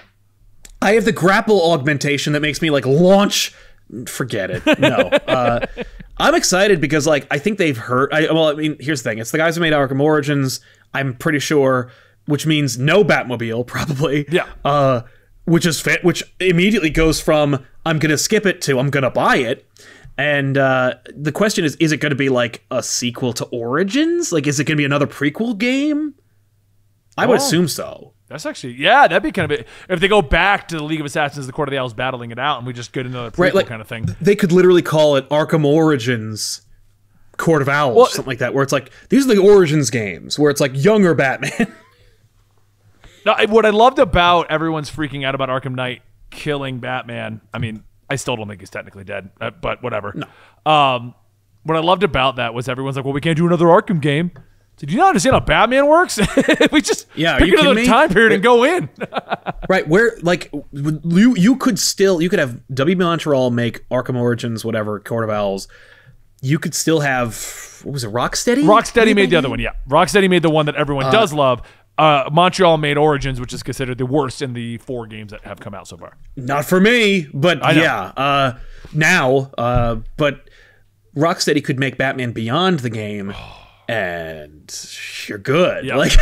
I 0.82 0.92
have 0.94 1.06
the 1.06 1.12
grapple 1.12 1.72
augmentation 1.72 2.34
that 2.34 2.42
makes 2.42 2.62
me 2.62 2.70
like 2.70 2.86
launch. 2.86 3.54
Forget 4.08 4.52
it. 4.52 4.80
No. 4.80 5.10
Uh, 5.28 5.66
I'm 6.20 6.34
excited 6.34 6.82
because 6.82 7.06
like 7.06 7.28
I 7.30 7.38
think 7.38 7.58
they've 7.60 7.78
heard. 7.78 8.12
I, 8.12 8.32
well, 8.32 8.48
I 8.48 8.54
mean, 8.56 8.76
here's 8.80 9.04
the 9.04 9.10
thing: 9.12 9.20
it's 9.20 9.30
the 9.32 9.38
guys 9.38 9.56
who 9.56 9.62
made 9.62 9.74
Arkham 9.74 10.02
Origins. 10.02 10.60
I'm 10.94 11.14
pretty 11.16 11.38
sure, 11.40 11.92
which 12.26 12.48
means 12.48 12.78
no 12.80 13.04
Batmobile, 13.04 13.68
probably. 13.76 14.26
Yeah. 14.30 14.48
Uh, 14.66 15.02
which 15.46 15.66
is 15.68 15.80
fit. 15.80 16.04
Which 16.04 16.24
immediately 16.40 16.90
goes 16.90 17.22
from 17.22 17.64
I'm 17.86 18.00
gonna 18.00 18.18
skip 18.18 18.46
it 18.48 18.62
to 18.64 18.80
I'm 18.80 18.90
gonna 18.90 19.12
buy 19.12 19.38
it. 19.38 19.68
And 20.18 20.58
uh, 20.58 20.96
the 21.16 21.32
question 21.32 21.64
is: 21.66 21.76
Is 21.76 21.92
it 21.92 21.98
going 21.98 22.10
to 22.10 22.16
be 22.16 22.30
like 22.30 22.66
a 22.72 22.82
sequel 22.82 23.34
to 23.34 23.46
Origins? 23.46 24.32
Like, 24.32 24.48
is 24.48 24.60
it 24.60 24.64
going 24.64 24.76
to 24.78 24.82
be 24.82 24.86
another 24.86 25.06
prequel 25.08 25.56
game? 25.58 26.16
I 27.16 27.28
would 27.28 27.40
Oh. 27.40 27.44
assume 27.44 27.68
so. 27.68 28.14
That's 28.30 28.46
actually 28.46 28.74
yeah, 28.74 29.08
that'd 29.08 29.24
be 29.24 29.32
kind 29.32 29.52
of 29.52 29.60
it. 29.60 29.68
If 29.90 30.00
they 30.00 30.08
go 30.08 30.22
back 30.22 30.68
to 30.70 30.78
the 30.78 30.84
League 30.84 31.00
of 31.00 31.06
Assassins, 31.06 31.46
the 31.48 31.54
Court 31.54 31.70
of 31.70 31.72
the 31.72 31.78
Owls 31.78 31.94
battling 31.94 32.32
it 32.32 32.40
out, 32.40 32.58
and 32.58 32.68
we 32.68 32.74
just 32.74 32.92
get 32.92 33.06
another 33.06 33.32
prequel 33.32 33.40
Right, 33.40 33.56
like- 33.56 33.68
kind 33.68 33.82
of 33.82 33.88
thing. 33.88 34.16
they 34.20 34.36
could 34.36 34.52
literally 34.52 34.82
call 34.82 35.16
it 35.16 35.28
Arkham 35.30 35.64
Origins 35.66 36.62
Court 37.38 37.62
of 37.62 37.70
Owls, 37.70 37.96
Well- 37.96 38.06
something 38.08 38.32
like 38.32 38.40
that, 38.40 38.54
where 38.54 38.64
it's 38.64 38.74
like 38.74 38.92
these 39.10 39.26
are 39.30 39.34
the 39.34 39.42
Origins 39.42 39.90
games, 39.90 40.38
where 40.38 40.52
it's 40.52 40.60
like 40.62 40.72
younger 40.76 41.14
Batman. 41.14 41.74
No, 43.26 43.36
what 43.50 43.66
I 43.66 43.72
loved 43.72 44.00
about 44.00 44.50
everyone's 44.50 44.90
freaking 44.90 45.26
out 45.26 45.36
about 45.36 45.50
Arkham 45.50 45.76
Knight 45.76 46.02
killing 46.30 46.80
Batman. 46.80 47.42
I 47.54 47.58
mean, 47.60 47.84
I 48.10 48.16
still 48.16 48.38
don't 48.38 48.48
think 48.48 48.62
he's 48.62 48.70
technically 48.70 49.04
dead, 49.04 49.32
uh, 49.42 49.52
but 49.52 49.84
whatever. 49.84 50.16
Um, 50.66 51.14
what 51.64 51.76
I 51.76 51.82
loved 51.82 52.04
about 52.04 52.38
that 52.38 52.54
was 52.54 52.70
everyone's 52.70 52.96
like, 52.96 53.04
"Well, 53.04 53.14
we 53.14 53.20
can't 53.20 53.36
do 53.36 53.46
another 53.46 53.66
Arkham 53.66 54.00
game." 54.00 54.32
Did 54.78 54.92
you 54.92 54.98
not 54.98 55.08
understand 55.10 55.34
how 55.34 55.40
Batman 55.40 55.88
works? 55.88 56.20
we 56.72 56.82
just 56.82 57.08
Yeah, 57.16 57.40
pick 57.40 57.48
you 57.48 57.60
another 57.60 57.84
time 57.86 58.10
period 58.10 58.32
and 58.34 58.44
go 58.44 58.64
in. 58.64 58.90
right, 59.70 59.88
where 59.88 60.18
like 60.22 60.52
you 60.72 61.36
you 61.36 61.56
could 61.56 61.80
still 61.80 62.22
you 62.22 62.30
could 62.30 62.40
have 62.40 62.60
W. 62.74 62.96
Montreal 62.96 63.50
make 63.50 63.88
Arkham 63.90 64.16
Origins, 64.16 64.64
whatever 64.64 65.00
Court 65.00 65.24
of 65.24 65.30
Owls. 65.32 65.68
You 66.42 66.60
could 66.60 66.76
still 66.76 67.00
have 67.00 67.82
what 67.84 67.94
was 67.94 68.04
it, 68.04 68.12
Rocksteady? 68.12 68.64
Rocksteady 68.64 69.16
made 69.16 69.32
the 69.32 69.36
other 69.38 69.50
one. 69.50 69.60
Yeah, 69.60 69.72
Rocksteady 69.90 70.30
made 70.30 70.44
the 70.44 70.52
one 70.52 70.68
that 70.68 70.76
everyone 70.76 71.12
does 71.12 71.34
love. 71.34 71.64
Uh, 71.98 72.30
Montreal 72.32 72.78
made 72.78 72.96
Origins, 72.96 73.40
which 73.40 73.54
is 73.54 73.64
considered 73.64 73.98
the 73.98 74.06
worst 74.06 74.44
in 74.44 74.54
the 74.54 74.78
four 74.78 75.08
games 75.08 75.32
that 75.32 75.42
have 75.44 75.60
come 75.60 75.74
out 75.74 75.88
so 75.88 75.98
far. 75.98 76.16
Not 76.36 76.66
for 76.66 76.80
me, 76.80 77.28
but 77.34 77.58
yeah. 77.76 78.12
Uh, 78.16 78.60
now, 78.94 79.50
uh, 79.58 79.96
but 80.16 80.48
Rocksteady 81.16 81.64
could 81.64 81.80
make 81.80 81.98
Batman 81.98 82.34
Beyond 82.34 82.82
the 82.82 82.92
game, 82.92 83.34
and 83.88 85.26
you're 85.28 85.38
good. 85.38 85.86
Yeah. 85.86 85.96
Like, 85.96 86.14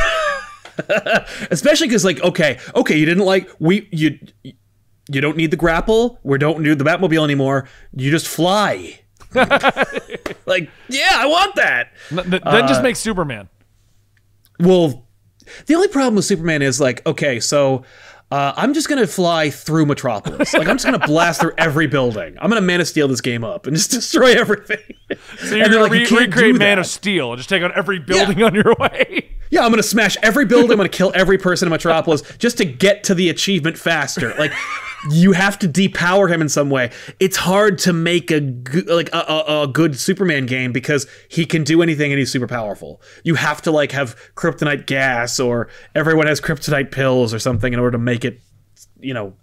especially 1.51 1.87
because, 1.87 2.05
like, 2.05 2.21
okay, 2.21 2.59
okay, 2.75 2.97
you 2.97 3.05
didn't 3.05 3.25
like 3.25 3.49
we 3.59 3.87
you 3.91 4.19
you 4.43 5.21
don't 5.21 5.37
need 5.37 5.51
the 5.51 5.57
grapple. 5.57 6.19
We 6.23 6.37
don't 6.37 6.61
need 6.61 6.79
the 6.79 6.85
Batmobile 6.85 7.23
anymore. 7.23 7.67
You 7.95 8.11
just 8.11 8.27
fly. 8.27 9.01
like, 9.35 10.69
yeah, 10.89 11.11
I 11.13 11.25
want 11.25 11.55
that. 11.55 11.91
N- 12.11 12.29
th- 12.29 12.43
then 12.43 12.67
just 12.67 12.79
uh, 12.79 12.83
make 12.83 12.95
Superman. 12.95 13.49
Well, 14.59 15.05
the 15.67 15.75
only 15.75 15.89
problem 15.89 16.15
with 16.15 16.25
Superman 16.25 16.61
is 16.61 16.79
like, 16.79 17.05
okay, 17.05 17.39
so 17.39 17.83
uh, 18.31 18.53
I'm 18.55 18.73
just 18.73 18.89
gonna 18.89 19.07
fly 19.07 19.49
through 19.49 19.85
Metropolis. 19.85 20.53
Like, 20.53 20.67
I'm 20.67 20.75
just 20.75 20.85
gonna 20.85 21.05
blast 21.05 21.41
through 21.41 21.53
every 21.57 21.87
building. 21.87 22.35
I'm 22.39 22.49
gonna 22.49 22.61
Man 22.61 22.81
of 22.81 22.87
Steel 22.87 23.07
this 23.07 23.21
game 23.21 23.43
up 23.43 23.67
and 23.67 23.75
just 23.75 23.91
destroy 23.91 24.33
everything. 24.33 24.79
So 25.39 25.55
you're 25.55 25.69
gonna 25.69 25.89
re- 25.89 26.05
recreate 26.05 26.55
Man 26.57 26.79
of 26.79 26.85
Steel 26.87 27.31
and 27.31 27.37
just 27.37 27.49
take 27.49 27.61
out 27.63 27.71
every 27.77 27.99
building 27.99 28.41
on 28.43 28.55
your 28.55 28.75
way. 28.79 29.29
Yeah, 29.51 29.63
I'm 29.63 29.69
gonna 29.71 29.83
smash 29.83 30.17
every 30.23 30.45
building. 30.45 30.71
I'm 30.71 30.77
gonna 30.77 30.89
kill 30.89 31.11
every 31.15 31.37
person 31.37 31.67
in 31.67 31.71
Metropolis 31.71 32.23
just 32.37 32.57
to 32.57 32.65
get 32.65 33.03
to 33.05 33.13
the 33.15 33.29
achievement 33.29 33.77
faster. 33.77 34.33
Like, 34.39 34.51
you 35.11 35.33
have 35.33 35.59
to 35.59 35.67
depower 35.67 36.31
him 36.31 36.41
in 36.41 36.49
some 36.49 36.69
way. 36.69 36.91
It's 37.19 37.37
hard 37.37 37.77
to 37.79 37.93
make 37.93 38.31
a 38.31 38.39
like 38.87 39.09
a, 39.13 39.17
a, 39.17 39.63
a 39.63 39.67
good 39.67 39.99
Superman 39.99 40.45
game 40.45 40.71
because 40.71 41.07
he 41.29 41.45
can 41.45 41.63
do 41.63 41.81
anything 41.81 42.11
and 42.11 42.19
he's 42.19 42.31
super 42.31 42.47
powerful. 42.47 43.01
You 43.23 43.35
have 43.35 43.61
to 43.63 43.71
like 43.71 43.91
have 43.91 44.15
kryptonite 44.35 44.85
gas 44.85 45.39
or 45.39 45.69
everyone 45.93 46.27
has 46.27 46.41
kryptonite 46.41 46.91
pills 46.91 47.33
or 47.33 47.39
something 47.39 47.73
in 47.73 47.79
order 47.79 47.91
to 47.91 47.97
make 47.97 48.25
it, 48.25 48.39
you 48.99 49.13
know, 49.13 49.33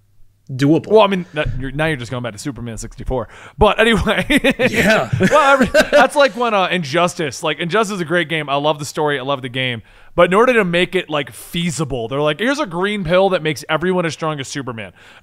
doable. 0.50 0.88
Well, 0.88 1.02
I 1.02 1.06
mean, 1.06 1.26
that, 1.34 1.58
you're, 1.58 1.70
now 1.70 1.86
you're 1.86 1.96
just 1.96 2.10
going 2.10 2.22
back 2.22 2.32
to 2.32 2.38
Superman 2.38 2.78
64. 2.78 3.28
But 3.58 3.78
anyway, 3.80 4.26
yeah. 4.70 5.10
well, 5.20 5.54
every, 5.54 5.66
that's 5.90 6.16
like 6.16 6.36
when 6.36 6.54
uh, 6.54 6.68
Injustice, 6.68 7.42
like 7.42 7.58
Injustice 7.58 7.96
is 7.96 8.00
a 8.00 8.04
great 8.04 8.28
game. 8.28 8.48
I 8.48 8.56
love 8.56 8.78
the 8.78 8.84
story, 8.84 9.18
I 9.18 9.22
love 9.22 9.42
the 9.42 9.48
game. 9.48 9.82
But 10.14 10.30
in 10.30 10.34
order 10.34 10.52
to 10.54 10.64
make 10.64 10.94
it 10.94 11.08
like 11.08 11.32
feasible, 11.32 12.08
they're 12.08 12.20
like, 12.20 12.38
here's 12.38 12.58
a 12.58 12.66
green 12.66 13.02
pill 13.04 13.30
that 13.30 13.42
makes 13.42 13.64
everyone 13.68 14.04
as 14.04 14.12
strong 14.12 14.38
as 14.40 14.48
Superman. 14.48 14.92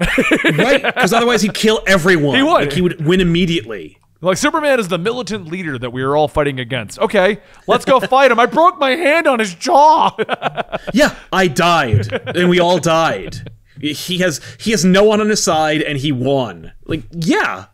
right? 0.58 0.82
Because 0.82 1.14
otherwise 1.14 1.42
he'd 1.44 1.54
kill 1.54 1.82
everyone. 1.86 2.36
He 2.36 2.44
would. 2.44 2.52
Like, 2.52 2.74
he 2.74 2.82
would 2.82 3.06
win 3.06 3.22
immediately. 3.22 4.00
Like 4.22 4.38
Superman 4.38 4.80
is 4.80 4.90
the 4.90 4.98
militant 4.98 5.48
leader 5.48 5.78
that 5.78 5.92
we 5.92 6.02
are 6.02 6.16
all 6.16 6.28
fighting 6.28 6.60
against. 6.60 7.00
Okay, 7.00 7.40
let's 7.68 7.86
go 7.86 8.02
fight 8.02 8.32
him. 8.32 8.40
I 8.40 8.48
broke 8.48 8.78
my 8.78 8.92
hand 8.92 9.28
on 9.28 9.40
his 9.40 9.54
jaw. 9.56 10.16
Yeah, 10.94 11.16
I 11.32 11.48
died, 11.48 12.12
and 12.12 12.50
we 12.50 12.60
all 12.60 12.80
died. 12.80 13.52
He 13.80 14.18
has 14.20 14.42
he 14.60 14.72
has 14.72 14.84
no 14.84 15.04
one 15.04 15.22
on 15.22 15.30
his 15.30 15.42
side, 15.44 15.82
and 15.82 15.98
he 15.98 16.12
won. 16.12 16.72
Like, 16.86 17.04
yeah. 17.12 17.66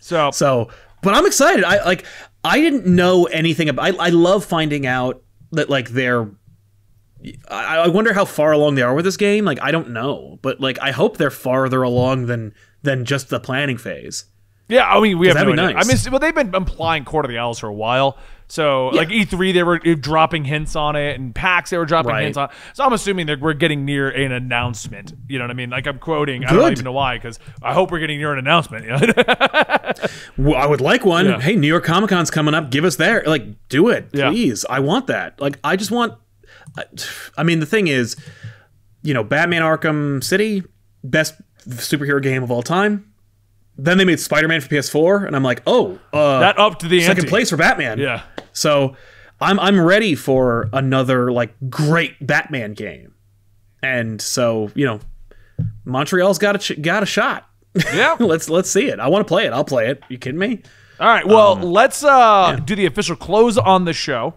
so, 0.00 0.30
So, 0.30 0.68
but 1.02 1.14
I'm 1.14 1.26
excited. 1.26 1.64
I 1.64 1.84
like. 1.84 2.06
I 2.44 2.60
didn't 2.60 2.86
know 2.86 3.24
anything 3.24 3.68
about. 3.68 3.98
I, 3.98 4.06
I 4.06 4.08
love 4.10 4.44
finding 4.44 4.86
out 4.86 5.21
that 5.52 5.70
like 5.70 5.90
they're. 5.90 6.28
I, 7.48 7.78
I 7.78 7.88
wonder 7.88 8.12
how 8.12 8.24
far 8.24 8.50
along 8.50 8.74
they 8.74 8.82
are 8.82 8.94
with 8.94 9.04
this 9.04 9.16
game. 9.16 9.44
Like, 9.44 9.60
I 9.62 9.70
don't 9.70 9.90
know, 9.90 10.40
but 10.42 10.60
like, 10.60 10.78
I 10.82 10.90
hope 10.90 11.18
they're 11.18 11.30
farther 11.30 11.82
along 11.82 12.26
than 12.26 12.52
than 12.82 13.04
just 13.04 13.28
the 13.28 13.38
planning 13.38 13.78
phase. 13.78 14.24
yeah, 14.68 14.90
I 14.90 15.00
mean, 15.00 15.18
we 15.18 15.28
have 15.28 15.36
no 15.36 15.52
nice. 15.52 15.76
I 15.76 15.86
mean, 15.86 15.96
well, 16.10 16.18
they've 16.18 16.34
been 16.34 16.52
implying 16.54 17.04
Court 17.04 17.24
of 17.24 17.30
the 17.30 17.38
Owls 17.38 17.60
for 17.60 17.68
a 17.68 17.72
while. 17.74 18.18
So, 18.52 18.88
like 18.88 19.08
E3, 19.08 19.54
they 19.54 19.62
were 19.62 19.80
eh, 19.82 19.94
dropping 19.98 20.44
hints 20.44 20.76
on 20.76 20.94
it, 20.94 21.18
and 21.18 21.34
PAX, 21.34 21.70
they 21.70 21.78
were 21.78 21.86
dropping 21.86 22.10
Right. 22.12 22.24
hints 22.24 22.36
on. 22.36 22.50
So, 22.74 22.84
I'm 22.84 22.92
assuming 22.92 23.24
that 23.28 23.40
we're 23.40 23.54
getting 23.54 23.86
near 23.86 24.10
an 24.10 24.30
announcement. 24.30 25.14
You 25.26 25.38
know 25.38 25.44
what 25.44 25.50
I 25.52 25.54
mean? 25.54 25.70
Like 25.70 25.86
I'm 25.86 25.98
quoting. 25.98 26.44
I 26.44 26.50
don't 26.50 26.58
Good. 26.58 26.72
even 26.72 26.84
know 26.84 26.92
why, 26.92 27.16
because 27.16 27.38
I 27.62 27.72
hope 27.72 27.90
we're 27.90 28.00
getting 28.00 28.18
near 28.18 28.30
an 28.34 28.38
announcement. 28.38 28.84
Well, 30.36 30.56
I 30.56 30.66
would 30.66 30.80
like 30.80 31.04
one. 31.04 31.26
Yeah. 31.26 31.40
Hey, 31.40 31.56
New 31.56 31.66
York 31.66 31.84
Comic 31.84 32.10
Con's 32.10 32.30
coming 32.30 32.52
up. 32.54 32.70
Give 32.70 32.84
us 32.84 32.96
there. 32.96 33.22
Like, 33.26 33.44
do 33.68 33.88
it, 33.88 34.08
Yeah. 34.12 34.30
please. 34.30 34.64
I 34.68 34.80
want 34.80 35.06
that. 35.06 35.40
Like, 35.40 35.58
I 35.64 35.76
just 35.76 35.90
want. 35.90 36.14
I 37.36 37.42
mean, 37.42 37.60
the 37.60 37.66
thing 37.66 37.86
is, 37.86 38.16
you 39.02 39.14
know, 39.14 39.22
Batman 39.24 39.62
Arkham 39.62 40.22
City, 40.24 40.62
best 41.04 41.34
superhero 41.68 42.20
game 42.22 42.42
of 42.42 42.50
all 42.50 42.62
time. 42.62 43.11
Then 43.78 43.98
they 43.98 44.04
made 44.04 44.20
Spider-Man 44.20 44.60
for 44.60 44.68
PS4, 44.68 45.26
and 45.26 45.34
I'm 45.34 45.42
like, 45.42 45.62
oh, 45.66 45.98
uh, 46.12 46.40
that 46.40 46.58
up 46.58 46.78
to 46.80 46.88
the 46.88 47.00
second 47.00 47.20
ante. 47.24 47.28
place 47.30 47.50
for 47.50 47.56
Batman. 47.56 47.98
Yeah. 47.98 48.22
So 48.52 48.96
I'm 49.40 49.58
I'm 49.58 49.80
ready 49.80 50.14
for 50.14 50.68
another 50.72 51.32
like 51.32 51.54
great 51.70 52.24
Batman 52.24 52.74
game, 52.74 53.14
and 53.82 54.20
so 54.20 54.70
you 54.74 54.84
know, 54.84 55.00
Montreal's 55.84 56.38
got 56.38 56.54
a 56.56 56.58
ch- 56.58 56.80
got 56.80 57.02
a 57.02 57.06
shot. 57.06 57.48
Yeah. 57.94 58.16
let's 58.20 58.50
let's 58.50 58.70
see 58.70 58.88
it. 58.88 59.00
I 59.00 59.08
want 59.08 59.26
to 59.26 59.28
play 59.28 59.46
it. 59.46 59.52
I'll 59.52 59.64
play 59.64 59.88
it. 59.88 60.02
You 60.10 60.18
kidding 60.18 60.38
me? 60.38 60.62
All 61.00 61.08
right. 61.08 61.26
Well, 61.26 61.52
Um, 61.54 61.62
let's 61.62 62.04
uh, 62.04 62.60
do 62.64 62.76
the 62.76 62.84
official 62.86 63.16
close 63.16 63.56
on 63.56 63.86
the 63.86 63.94
show. 63.94 64.34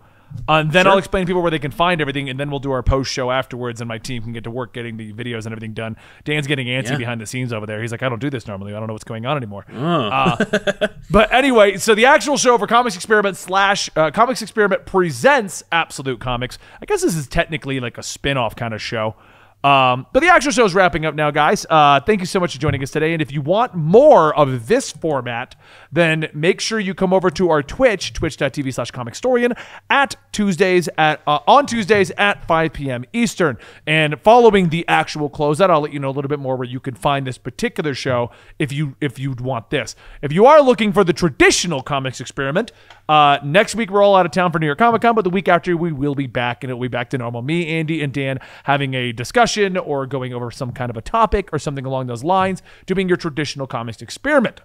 Uh, 0.47 0.53
and 0.59 0.71
then 0.71 0.83
Sure. 0.85 0.91
I'll 0.93 0.97
explain 0.97 1.25
to 1.25 1.27
people 1.29 1.41
where 1.41 1.51
they 1.51 1.59
can 1.59 1.71
find 1.71 2.01
everything, 2.01 2.29
and 2.29 2.39
then 2.39 2.49
we'll 2.51 2.59
do 2.59 2.71
our 2.71 2.83
post 2.83 3.11
show 3.11 3.31
afterwards, 3.31 3.81
and 3.81 3.87
my 3.87 3.97
team 3.97 4.23
can 4.23 4.33
get 4.33 4.43
to 4.43 4.51
work 4.51 4.73
getting 4.73 4.97
the 4.97 5.11
videos 5.13 5.45
and 5.45 5.47
everything 5.47 5.73
done. 5.73 5.95
Dan's 6.23 6.47
getting 6.47 6.67
antsy 6.67 6.91
Yeah. 6.91 6.97
behind 6.97 7.19
the 7.21 7.25
scenes 7.25 7.51
over 7.53 7.65
there. 7.65 7.81
He's 7.81 7.91
like, 7.91 8.03
I 8.03 8.09
don't 8.09 8.19
do 8.21 8.29
this 8.29 8.47
normally. 8.47 8.73
I 8.73 8.79
don't 8.79 8.87
know 8.87 8.93
what's 8.93 9.03
going 9.03 9.25
on 9.25 9.37
anymore. 9.37 9.65
Oh. 9.73 9.79
Uh, 9.81 10.87
but 11.09 11.33
anyway, 11.33 11.77
so 11.77 11.95
the 11.95 12.05
actual 12.05 12.37
show 12.37 12.57
for 12.57 12.67
Comics 12.67 12.95
Experiment 12.95 13.37
slash 13.37 13.89
uh, 13.95 14.11
Comics 14.11 14.41
Experiment 14.41 14.85
presents 14.85 15.63
Absolute 15.71 16.19
Comics. 16.19 16.57
I 16.81 16.85
guess 16.85 17.01
this 17.01 17.15
is 17.15 17.27
technically 17.27 17.79
like 17.79 17.97
a 17.97 18.03
spin 18.03 18.37
off 18.37 18.55
kind 18.55 18.73
of 18.73 18.81
show. 18.81 19.15
Um, 19.63 20.05
but 20.13 20.19
the 20.19 20.27
actual 20.29 20.51
show 20.51 20.63
is 20.65 20.75
wrapping 20.75 21.07
up 21.07 21.15
now, 21.15 21.31
guys. 21.31 21.65
Uh, 21.67 21.99
thank 21.99 22.19
you 22.19 22.27
so 22.27 22.39
much 22.39 22.53
for 22.53 22.59
joining 22.59 22.83
us 22.83 22.91
today. 22.91 23.13
And 23.13 23.21
if 23.21 23.31
you 23.31 23.41
want 23.41 23.73
more 23.73 24.31
of 24.35 24.67
this 24.67 24.91
format, 24.91 25.55
then 25.95 26.29
make 26.33 26.59
sure 26.59 26.79
you 26.79 26.93
come 26.93 27.13
over 27.13 27.29
to 27.31 27.49
our 27.49 27.63
Twitch, 27.63 28.13
twitch.tv 28.13 28.73
slash 28.73 28.91
comicstorian, 28.91 29.57
at 29.89 30.15
Tuesdays 30.31 30.89
at 30.97 31.21
uh, 31.25 31.39
on 31.47 31.65
Tuesdays 31.65 32.11
at 32.11 32.45
5 32.45 32.73
p.m. 32.73 33.05
Eastern. 33.13 33.57
And 33.87 34.19
following 34.21 34.69
the 34.69 34.87
actual 34.87 35.29
closeout, 35.29 35.69
I'll 35.69 35.81
let 35.81 35.93
you 35.93 35.99
know 35.99 36.09
a 36.09 36.11
little 36.11 36.29
bit 36.29 36.39
more 36.39 36.55
where 36.55 36.67
you 36.67 36.79
can 36.79 36.95
find 36.95 37.25
this 37.25 37.37
particular 37.37 37.93
show 37.93 38.31
if 38.59 38.71
you 38.71 38.95
if 39.01 39.17
you'd 39.17 39.41
want 39.41 39.69
this. 39.69 39.95
If 40.21 40.31
you 40.31 40.45
are 40.45 40.61
looking 40.61 40.91
for 40.91 41.03
the 41.03 41.13
traditional 41.13 41.81
comics 41.81 42.19
experiment, 42.19 42.71
uh, 43.07 43.39
next 43.43 43.75
week 43.75 43.89
we're 43.89 44.03
all 44.03 44.15
out 44.15 44.25
of 44.25 44.31
town 44.31 44.51
for 44.51 44.59
New 44.59 44.65
York 44.65 44.79
Comic 44.79 45.01
Con, 45.01 45.15
but 45.15 45.23
the 45.23 45.29
week 45.29 45.47
after 45.47 45.75
we 45.77 45.91
will 45.91 46.15
be 46.15 46.27
back 46.27 46.63
and 46.63 46.71
it'll 46.71 46.81
be 46.81 46.87
back 46.87 47.09
to 47.11 47.17
normal. 47.17 47.41
Me, 47.41 47.67
Andy, 47.67 48.01
and 48.01 48.11
Dan 48.13 48.39
having 48.63 48.93
a 48.93 49.11
discussion 49.11 49.77
or 49.77 50.05
going 50.05 50.33
over 50.33 50.51
some 50.51 50.71
kind 50.71 50.89
of 50.89 50.97
a 50.97 51.01
topic 51.01 51.49
or 51.53 51.59
something 51.59 51.85
along 51.85 52.07
those 52.07 52.23
lines, 52.23 52.61
doing 52.85 53.07
your 53.07 53.17
traditional 53.17 53.67
comics 53.67 54.01
experiment. 54.01 54.61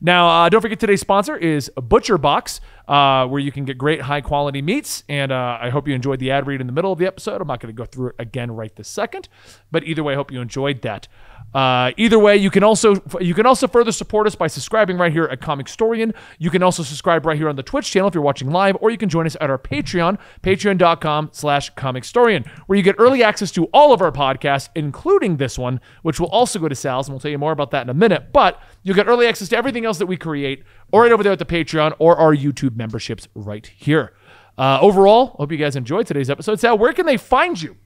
Now, 0.00 0.28
uh, 0.28 0.48
don't 0.48 0.60
forget 0.60 0.80
today's 0.80 1.00
sponsor 1.00 1.36
is 1.36 1.70
Butcher 1.76 2.18
Box, 2.18 2.60
uh, 2.88 3.26
where 3.26 3.40
you 3.40 3.50
can 3.50 3.64
get 3.64 3.78
great 3.78 4.02
high 4.02 4.20
quality 4.20 4.60
meats. 4.60 5.04
And 5.08 5.32
uh, 5.32 5.58
I 5.60 5.70
hope 5.70 5.88
you 5.88 5.94
enjoyed 5.94 6.18
the 6.18 6.30
ad 6.30 6.46
read 6.46 6.60
in 6.60 6.66
the 6.66 6.72
middle 6.72 6.92
of 6.92 6.98
the 6.98 7.06
episode. 7.06 7.40
I'm 7.40 7.48
not 7.48 7.60
going 7.60 7.74
to 7.74 7.76
go 7.76 7.86
through 7.86 8.08
it 8.08 8.16
again 8.18 8.50
right 8.50 8.74
this 8.76 8.88
second, 8.88 9.28
but 9.70 9.84
either 9.84 10.02
way, 10.02 10.12
I 10.14 10.16
hope 10.16 10.30
you 10.30 10.40
enjoyed 10.40 10.82
that. 10.82 11.08
Uh, 11.54 11.92
either 11.96 12.18
way, 12.18 12.36
you 12.36 12.50
can 12.50 12.64
also 12.64 12.96
you 13.20 13.32
can 13.32 13.46
also 13.46 13.68
further 13.68 13.92
support 13.92 14.26
us 14.26 14.34
by 14.34 14.48
subscribing 14.48 14.98
right 14.98 15.12
here 15.12 15.24
at 15.24 15.40
Comicstorian. 15.40 16.12
You 16.38 16.50
can 16.50 16.64
also 16.64 16.82
subscribe 16.82 17.24
right 17.24 17.36
here 17.36 17.48
on 17.48 17.54
the 17.54 17.62
Twitch 17.62 17.88
channel 17.90 18.08
if 18.08 18.14
you're 18.14 18.24
watching 18.24 18.50
live, 18.50 18.76
or 18.80 18.90
you 18.90 18.98
can 18.98 19.08
join 19.08 19.24
us 19.24 19.36
at 19.40 19.50
our 19.50 19.58
Patreon, 19.58 20.18
patreon.com 20.42 21.30
slash 21.32 21.72
comicstorian, 21.74 22.44
where 22.66 22.76
you 22.76 22.82
get 22.82 22.96
early 22.98 23.22
access 23.22 23.52
to 23.52 23.66
all 23.66 23.92
of 23.92 24.02
our 24.02 24.10
podcasts, 24.10 24.68
including 24.74 25.36
this 25.36 25.56
one, 25.56 25.80
which 26.02 26.18
will 26.18 26.28
also 26.28 26.58
go 26.58 26.68
to 26.68 26.74
Sal's, 26.74 27.06
and 27.06 27.14
we'll 27.14 27.20
tell 27.20 27.30
you 27.30 27.38
more 27.38 27.52
about 27.52 27.70
that 27.70 27.82
in 27.82 27.88
a 27.88 27.94
minute. 27.94 28.32
But 28.32 28.60
you'll 28.82 28.96
get 28.96 29.06
early 29.06 29.28
access 29.28 29.48
to 29.50 29.56
everything 29.56 29.84
else 29.84 29.98
that 29.98 30.06
we 30.06 30.16
create, 30.16 30.64
or 30.90 31.02
right 31.02 31.12
over 31.12 31.22
there 31.22 31.32
at 31.32 31.38
the 31.38 31.44
Patreon, 31.44 31.94
or 32.00 32.16
our 32.16 32.34
YouTube 32.34 32.74
memberships 32.74 33.28
right 33.34 33.64
here. 33.64 34.12
Uh, 34.58 34.78
overall, 34.80 35.36
hope 35.38 35.52
you 35.52 35.58
guys 35.58 35.76
enjoyed 35.76 36.06
today's 36.06 36.30
episode. 36.30 36.58
Sal, 36.58 36.78
where 36.78 36.92
can 36.92 37.06
they 37.06 37.16
find 37.16 37.62
you? 37.62 37.76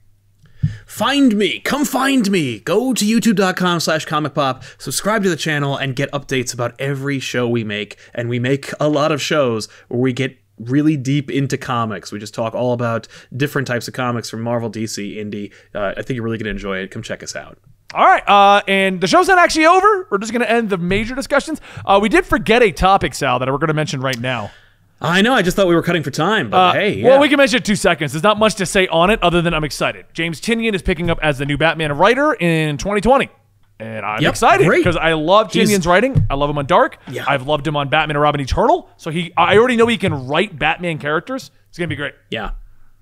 Find 0.88 1.36
me. 1.36 1.60
Come 1.60 1.84
find 1.84 2.30
me. 2.30 2.60
Go 2.60 2.94
to 2.94 3.04
youtube.com 3.04 3.80
slash 3.80 4.06
comic 4.06 4.32
pop, 4.32 4.64
subscribe 4.78 5.22
to 5.22 5.28
the 5.28 5.36
channel, 5.36 5.76
and 5.76 5.94
get 5.94 6.10
updates 6.12 6.54
about 6.54 6.74
every 6.80 7.20
show 7.20 7.46
we 7.46 7.62
make. 7.62 7.98
And 8.14 8.30
we 8.30 8.38
make 8.38 8.70
a 8.80 8.88
lot 8.88 9.12
of 9.12 9.20
shows 9.20 9.68
where 9.88 10.00
we 10.00 10.14
get 10.14 10.38
really 10.58 10.96
deep 10.96 11.30
into 11.30 11.58
comics. 11.58 12.10
We 12.10 12.18
just 12.18 12.32
talk 12.32 12.54
all 12.54 12.72
about 12.72 13.06
different 13.36 13.68
types 13.68 13.86
of 13.86 13.92
comics 13.92 14.30
from 14.30 14.40
Marvel, 14.40 14.70
DC, 14.70 15.16
Indie. 15.16 15.52
Uh, 15.74 15.92
I 15.94 16.02
think 16.02 16.16
you're 16.16 16.24
really 16.24 16.38
going 16.38 16.46
to 16.46 16.52
enjoy 16.52 16.78
it. 16.78 16.90
Come 16.90 17.02
check 17.02 17.22
us 17.22 17.36
out. 17.36 17.58
All 17.92 18.06
right, 18.06 18.26
uh, 18.26 18.62
and 18.66 19.00
the 19.00 19.06
show's 19.06 19.28
not 19.28 19.38
actually 19.38 19.66
over. 19.66 20.08
We're 20.10 20.18
just 20.18 20.32
going 20.32 20.42
to 20.42 20.50
end 20.50 20.70
the 20.70 20.78
major 20.78 21.14
discussions. 21.14 21.60
Uh, 21.84 21.98
we 22.02 22.08
did 22.08 22.24
forget 22.24 22.62
a 22.62 22.72
topic, 22.72 23.14
Sal, 23.14 23.38
that 23.38 23.48
we're 23.48 23.58
going 23.58 23.68
to 23.68 23.74
mention 23.74 24.00
right 24.00 24.18
now. 24.18 24.50
I 25.00 25.22
know. 25.22 25.32
I 25.32 25.42
just 25.42 25.56
thought 25.56 25.68
we 25.68 25.74
were 25.74 25.82
cutting 25.82 26.02
for 26.02 26.10
time, 26.10 26.50
but 26.50 26.56
Uh, 26.56 26.72
hey, 26.72 26.94
yeah. 26.96 27.06
Well, 27.08 27.20
we 27.20 27.28
can 27.28 27.36
mention 27.38 27.62
two 27.62 27.76
seconds. 27.76 28.12
There's 28.12 28.22
not 28.24 28.38
much 28.38 28.56
to 28.56 28.66
say 28.66 28.88
on 28.88 29.10
it 29.10 29.22
other 29.22 29.40
than 29.42 29.54
I'm 29.54 29.62
excited. 29.64 30.06
James 30.12 30.40
Tynion 30.40 30.74
is 30.74 30.82
picking 30.82 31.08
up 31.10 31.18
as 31.22 31.38
the 31.38 31.46
new 31.46 31.56
Batman 31.56 31.92
writer 31.92 32.34
in 32.34 32.76
2020. 32.78 33.28
And 33.80 34.04
I'm 34.04 34.20
Yep, 34.20 34.30
excited 34.30 34.68
because 34.68 34.96
I 34.96 35.12
love 35.12 35.52
He's- 35.52 35.68
Tynion's 35.70 35.86
writing. 35.86 36.26
I 36.28 36.34
love 36.34 36.50
him 36.50 36.58
on 36.58 36.66
Dark. 36.66 36.98
Yeah. 37.08 37.24
I've 37.28 37.46
loved 37.46 37.64
him 37.64 37.76
on 37.76 37.88
Batman 37.88 38.16
and 38.16 38.22
Robin 38.22 38.40
Eternal. 38.40 38.90
So 38.96 39.10
he, 39.10 39.32
I 39.36 39.56
already 39.56 39.76
know 39.76 39.86
he 39.86 39.98
can 39.98 40.26
write 40.26 40.58
Batman 40.58 40.98
characters. 40.98 41.52
It's 41.68 41.78
gonna 41.78 41.86
be 41.86 41.94
great. 41.94 42.14
yeah, 42.30 42.50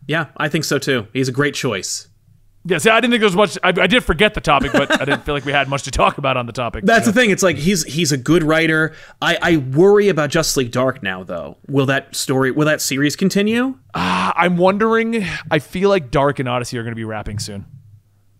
yeah, 0.06 0.26
I 0.36 0.48
think 0.50 0.64
so 0.64 0.78
too. 0.78 1.06
He's 1.14 1.28
a 1.28 1.32
great 1.32 1.54
choice. 1.54 2.08
Yeah, 2.68 2.78
see, 2.78 2.90
I 2.90 3.00
didn't 3.00 3.12
think 3.12 3.20
there 3.20 3.26
was 3.28 3.36
much. 3.36 3.58
I, 3.62 3.68
I 3.68 3.86
did 3.86 4.02
forget 4.02 4.34
the 4.34 4.40
topic, 4.40 4.72
but 4.72 5.00
I 5.00 5.04
didn't 5.04 5.24
feel 5.24 5.34
like 5.34 5.44
we 5.44 5.52
had 5.52 5.68
much 5.68 5.84
to 5.84 5.92
talk 5.92 6.18
about 6.18 6.36
on 6.36 6.46
the 6.46 6.52
topic. 6.52 6.84
That's 6.84 7.06
the 7.06 7.12
thing. 7.12 7.30
It's 7.30 7.42
like 7.42 7.56
he's 7.56 7.84
he's 7.84 8.10
a 8.10 8.16
good 8.16 8.42
writer. 8.42 8.92
I, 9.22 9.38
I 9.40 9.56
worry 9.58 10.08
about 10.08 10.30
Justice 10.30 10.56
League 10.56 10.72
Dark 10.72 11.00
now, 11.02 11.22
though. 11.22 11.58
Will 11.68 11.86
that 11.86 12.16
story, 12.16 12.50
will 12.50 12.66
that 12.66 12.80
series 12.80 13.14
continue? 13.14 13.78
Ah, 13.94 14.32
I'm 14.36 14.56
wondering. 14.56 15.24
I 15.50 15.60
feel 15.60 15.90
like 15.90 16.10
Dark 16.10 16.40
and 16.40 16.48
Odyssey 16.48 16.76
are 16.76 16.82
going 16.82 16.90
to 16.92 16.96
be 16.96 17.04
wrapping 17.04 17.38
soon. 17.38 17.66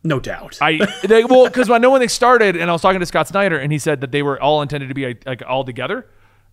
No 0.03 0.19
doubt. 0.19 0.59
I 0.61 0.79
they, 1.05 1.25
well 1.25 1.45
because 1.45 1.71
I 1.71 1.79
know 1.79 1.91
when 1.91 2.01
they 2.01 2.09
started, 2.09 2.57
and 2.57 2.69
I 2.69 2.73
was 2.73 2.83
talking 2.83 3.01
to 3.01 3.07
Scott 3.07 3.29
Snyder, 3.29 3.59
and 3.59 3.71
he 3.71 3.79
said 3.79 4.01
that 4.01 4.11
they 4.11 4.23
were 4.23 4.41
all 4.41 4.61
intended 4.63 4.89
to 4.89 4.95
be 4.95 5.07
like, 5.07 5.27
like 5.27 5.43
all 5.47 5.65
together, 5.65 6.09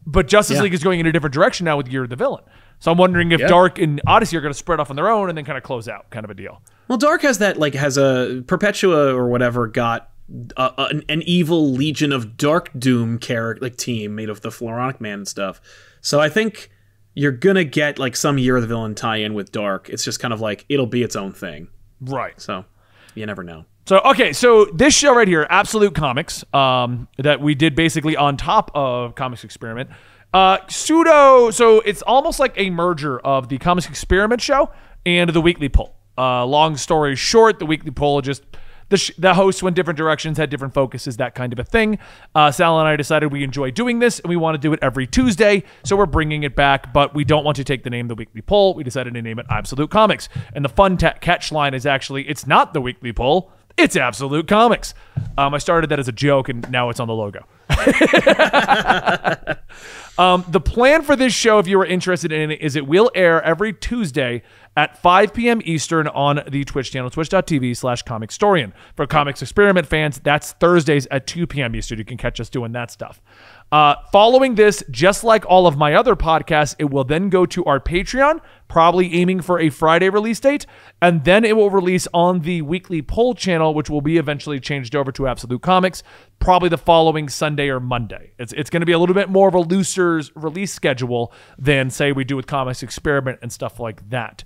but 0.06 0.28
Justice 0.28 0.58
Yeah. 0.58 0.64
League 0.64 0.74
is 0.74 0.84
going 0.84 1.00
in 1.00 1.06
a 1.08 1.12
different 1.12 1.34
direction 1.34 1.66
now 1.66 1.78
with 1.78 1.88
Year 1.88 2.04
of 2.04 2.10
the 2.10 2.16
Villain. 2.16 2.44
So 2.84 2.92
I'm 2.92 2.98
wondering 2.98 3.32
if 3.32 3.40
Yeah. 3.40 3.48
Dark 3.48 3.80
and 3.80 4.02
Odyssey 4.06 4.36
are 4.36 4.42
going 4.42 4.52
to 4.52 4.58
spread 4.58 4.82
off 4.82 4.90
on 4.90 4.98
their 4.98 5.08
own 5.08 5.30
and 5.30 5.38
then 5.38 5.46
kind 5.46 5.58
of 5.58 5.64
close 5.64 5.88
out, 5.88 6.10
kind 6.10 6.26
of 6.26 6.30
a 6.30 6.34
deal. 6.34 6.62
Well, 6.90 6.98
Dark 6.98 7.22
has 7.22 7.38
that 7.38 7.58
like 7.58 7.76
has 7.76 7.96
a 7.98 8.44
Perpetua 8.46 9.16
or 9.16 9.30
whatever 9.30 9.68
got 9.68 10.10
an, 10.58 11.02
an 11.08 11.22
evil 11.22 11.72
Legion 11.72 12.12
of 12.12 12.36
Dark 12.36 12.72
Doom 12.78 13.20
character 13.20 13.64
like 13.64 13.78
team 13.78 14.16
made 14.16 14.28
of 14.28 14.42
the 14.42 14.50
Floronic 14.50 15.00
Man 15.00 15.20
and 15.20 15.28
stuff. 15.30 15.62
So 16.02 16.20
I 16.20 16.28
think 16.28 16.72
you're 17.14 17.32
gonna 17.32 17.64
get 17.64 18.00
like 18.00 18.18
some 18.18 18.38
Year 18.38 18.58
of 18.58 18.64
the 18.64 18.68
Villain 18.68 18.96
tie-in 18.96 19.34
with 19.34 19.54
Dark. 19.54 19.88
It's 19.88 20.04
just 20.04 20.20
kind 20.20 20.34
of 20.34 20.42
like 20.42 20.66
it'll 20.68 20.86
be 20.86 21.04
its 21.04 21.16
own 21.16 21.32
thing. 21.32 21.70
Right. 22.02 22.34
So 22.42 22.66
you 23.16 23.26
never 23.26 23.44
know. 23.44 23.64
So 23.86 24.00
okay, 24.00 24.34
so 24.34 24.66
this 24.74 24.94
show 24.94 25.16
right 25.16 25.28
here, 25.28 25.48
Absolute 25.50 25.96
Comics, 25.96 26.44
um, 26.54 27.08
that 27.18 27.40
we 27.40 27.56
did 27.56 27.76
basically 27.76 28.18
on 28.18 28.36
top 28.36 28.72
of 28.76 29.16
Comics 29.16 29.46
Experiment, 29.46 29.90
uh, 30.34 30.58
pseudo. 30.68 31.52
So 31.52 31.80
it's 31.82 32.02
almost 32.02 32.40
like 32.40 32.54
a 32.58 32.70
merger 32.70 33.20
of 33.20 33.50
the 33.50 33.58
Comics 33.58 33.88
Experiment 33.88 34.42
show 34.42 34.72
and 35.06 35.30
the 35.30 35.42
Weekly 35.42 35.70
Pull. 35.70 35.96
Uh, 36.18 36.46
long 36.46 36.78
story 36.78 37.16
short, 37.16 37.60
the 37.60 37.66
Weekly 37.66 37.92
Pull 37.92 38.22
just 38.22 38.44
the 38.90 38.98
sh- 38.98 39.12
the 39.18 39.34
hosts 39.34 39.64
went 39.64 39.76
different 39.76 39.98
directions, 39.98 40.38
had 40.38 40.50
different 40.50 40.74
focuses, 40.74 41.18
that 41.18 41.34
kind 41.34 41.52
of 41.54 41.58
a 41.58 41.64
thing. 41.64 41.98
Uh, 42.36 42.52
Sal 42.52 42.80
and 42.80 42.88
I 42.88 42.96
decided 42.96 43.32
we 43.32 43.44
enjoy 43.44 43.72
doing 43.72 44.00
this 44.00 44.20
and 44.20 44.30
we 44.30 44.36
want 44.36 44.56
to 44.56 44.60
do 44.60 44.74
it 44.74 44.80
every 44.82 45.08
Tuesday, 45.08 45.64
so 45.84 45.96
we're 45.96 46.06
bringing 46.06 46.44
it 46.44 46.56
back. 46.56 46.94
But 46.94 47.16
we 47.16 47.24
don't 47.24 47.44
want 47.44 47.56
to 47.58 47.64
take 47.64 47.84
the 47.84 47.90
name 47.90 48.08
the 48.08 48.16
Weekly 48.16 48.42
Pull. 48.42 48.76
We 48.76 48.84
decided 48.84 49.14
to 49.16 49.22
name 49.22 49.40
it 49.40 49.48
Absolute 49.50 49.90
Comics, 49.90 50.30
and 50.54 50.64
the 50.64 50.70
fun 50.70 50.98
ta- 50.98 51.16
catch 51.22 51.52
line 51.52 51.74
is 51.74 51.86
actually 51.86 52.28
it's 52.28 52.46
not 52.46 52.74
the 52.74 52.82
Weekly 52.82 53.12
Pull. 53.12 53.52
It's 53.78 53.96
Absolute 53.96 54.48
Comics. 54.48 54.94
Um, 55.38 55.56
I 55.56 55.58
started 55.58 55.90
that 55.90 55.98
as 55.98 56.08
a 56.08 56.12
joke, 56.12 56.50
and 56.50 56.70
now 56.70 56.90
it's 56.90 57.00
on 57.00 57.08
the 57.08 57.16
logo. 57.16 57.48
Um, 60.18 60.46
the 60.48 60.62
plan 60.62 61.02
for 61.02 61.16
this 61.16 61.34
show, 61.34 61.58
if 61.58 61.68
you 61.68 61.80
are 61.80 61.86
interested 61.86 62.32
in 62.32 62.52
it, 62.52 62.62
is 62.62 62.76
it 62.76 62.86
will 62.86 63.10
air 63.16 63.42
every 63.42 63.74
Tuesday 63.74 64.44
at 64.78 65.02
5 65.02 65.34
p.m. 65.34 65.62
Eastern 65.66 66.08
on 66.08 66.44
the 66.48 66.64
Twitch 66.64 66.92
channel, 66.92 67.10
twitch.tv 67.10 67.76
slash 67.76 68.04
comicstorian. 68.04 68.74
For 68.96 69.08
Comics 69.08 69.42
Experiment 69.42 69.88
fans, 69.88 70.20
that's 70.20 70.54
Thursdays 70.54 71.08
at 71.10 71.26
2 71.26 71.48
p.m. 71.48 71.76
Eastern. 71.76 71.98
You 71.98 72.06
can 72.06 72.18
catch 72.18 72.40
us 72.40 72.50
doing 72.50 72.74
that 72.74 72.92
stuff. 72.92 73.22
Uh, 73.72 73.96
following 74.12 74.54
this, 74.54 74.84
just 74.92 75.24
like 75.24 75.46
all 75.48 75.66
of 75.66 75.78
my 75.78 75.96
other 75.96 76.16
podcasts, 76.16 76.76
it 76.78 76.92
will 76.92 77.04
then 77.04 77.30
go 77.30 77.48
to 77.48 77.66
our 77.66 77.80
Patreon, 77.80 78.40
probably 78.74 79.14
aiming 79.14 79.40
for 79.40 79.60
a 79.60 79.70
Friday 79.70 80.10
release 80.10 80.40
date, 80.40 80.66
and 81.00 81.26
then 81.26 81.46
it 81.46 81.56
will 81.56 81.70
release 81.70 82.08
on 82.12 82.40
the 82.40 82.60
weekly 82.64 83.04
pull 83.04 83.36
channel, 83.36 83.72
which 83.76 83.88
will 83.88 84.02
be 84.02 84.18
eventually 84.18 84.60
changed 84.60 84.96
over 84.96 85.12
to 85.12 85.28
Absolute 85.28 85.62
Comics, 85.62 86.02
probably 86.40 86.70
the 86.70 86.78
following 86.80 87.30
Sunday 87.30 87.70
or 87.70 87.80
Monday. 87.80 88.32
It's, 88.40 88.52
it's 88.54 88.72
going 88.72 88.82
to 88.82 88.88
be 88.88 88.92
a 88.92 88.98
little 88.98 89.14
bit 89.14 89.30
more 89.30 89.48
of 89.48 89.54
a 89.54 89.60
looser 89.60 90.24
release 90.34 90.74
schedule 90.74 91.32
than, 91.60 91.92
say, 91.92 92.14
we 92.14 92.24
do 92.24 92.36
with 92.36 92.48
Comics 92.48 92.82
Experiment 92.82 93.38
and 93.44 93.52
stuff 93.52 93.80
like 93.80 94.10
that. 94.10 94.44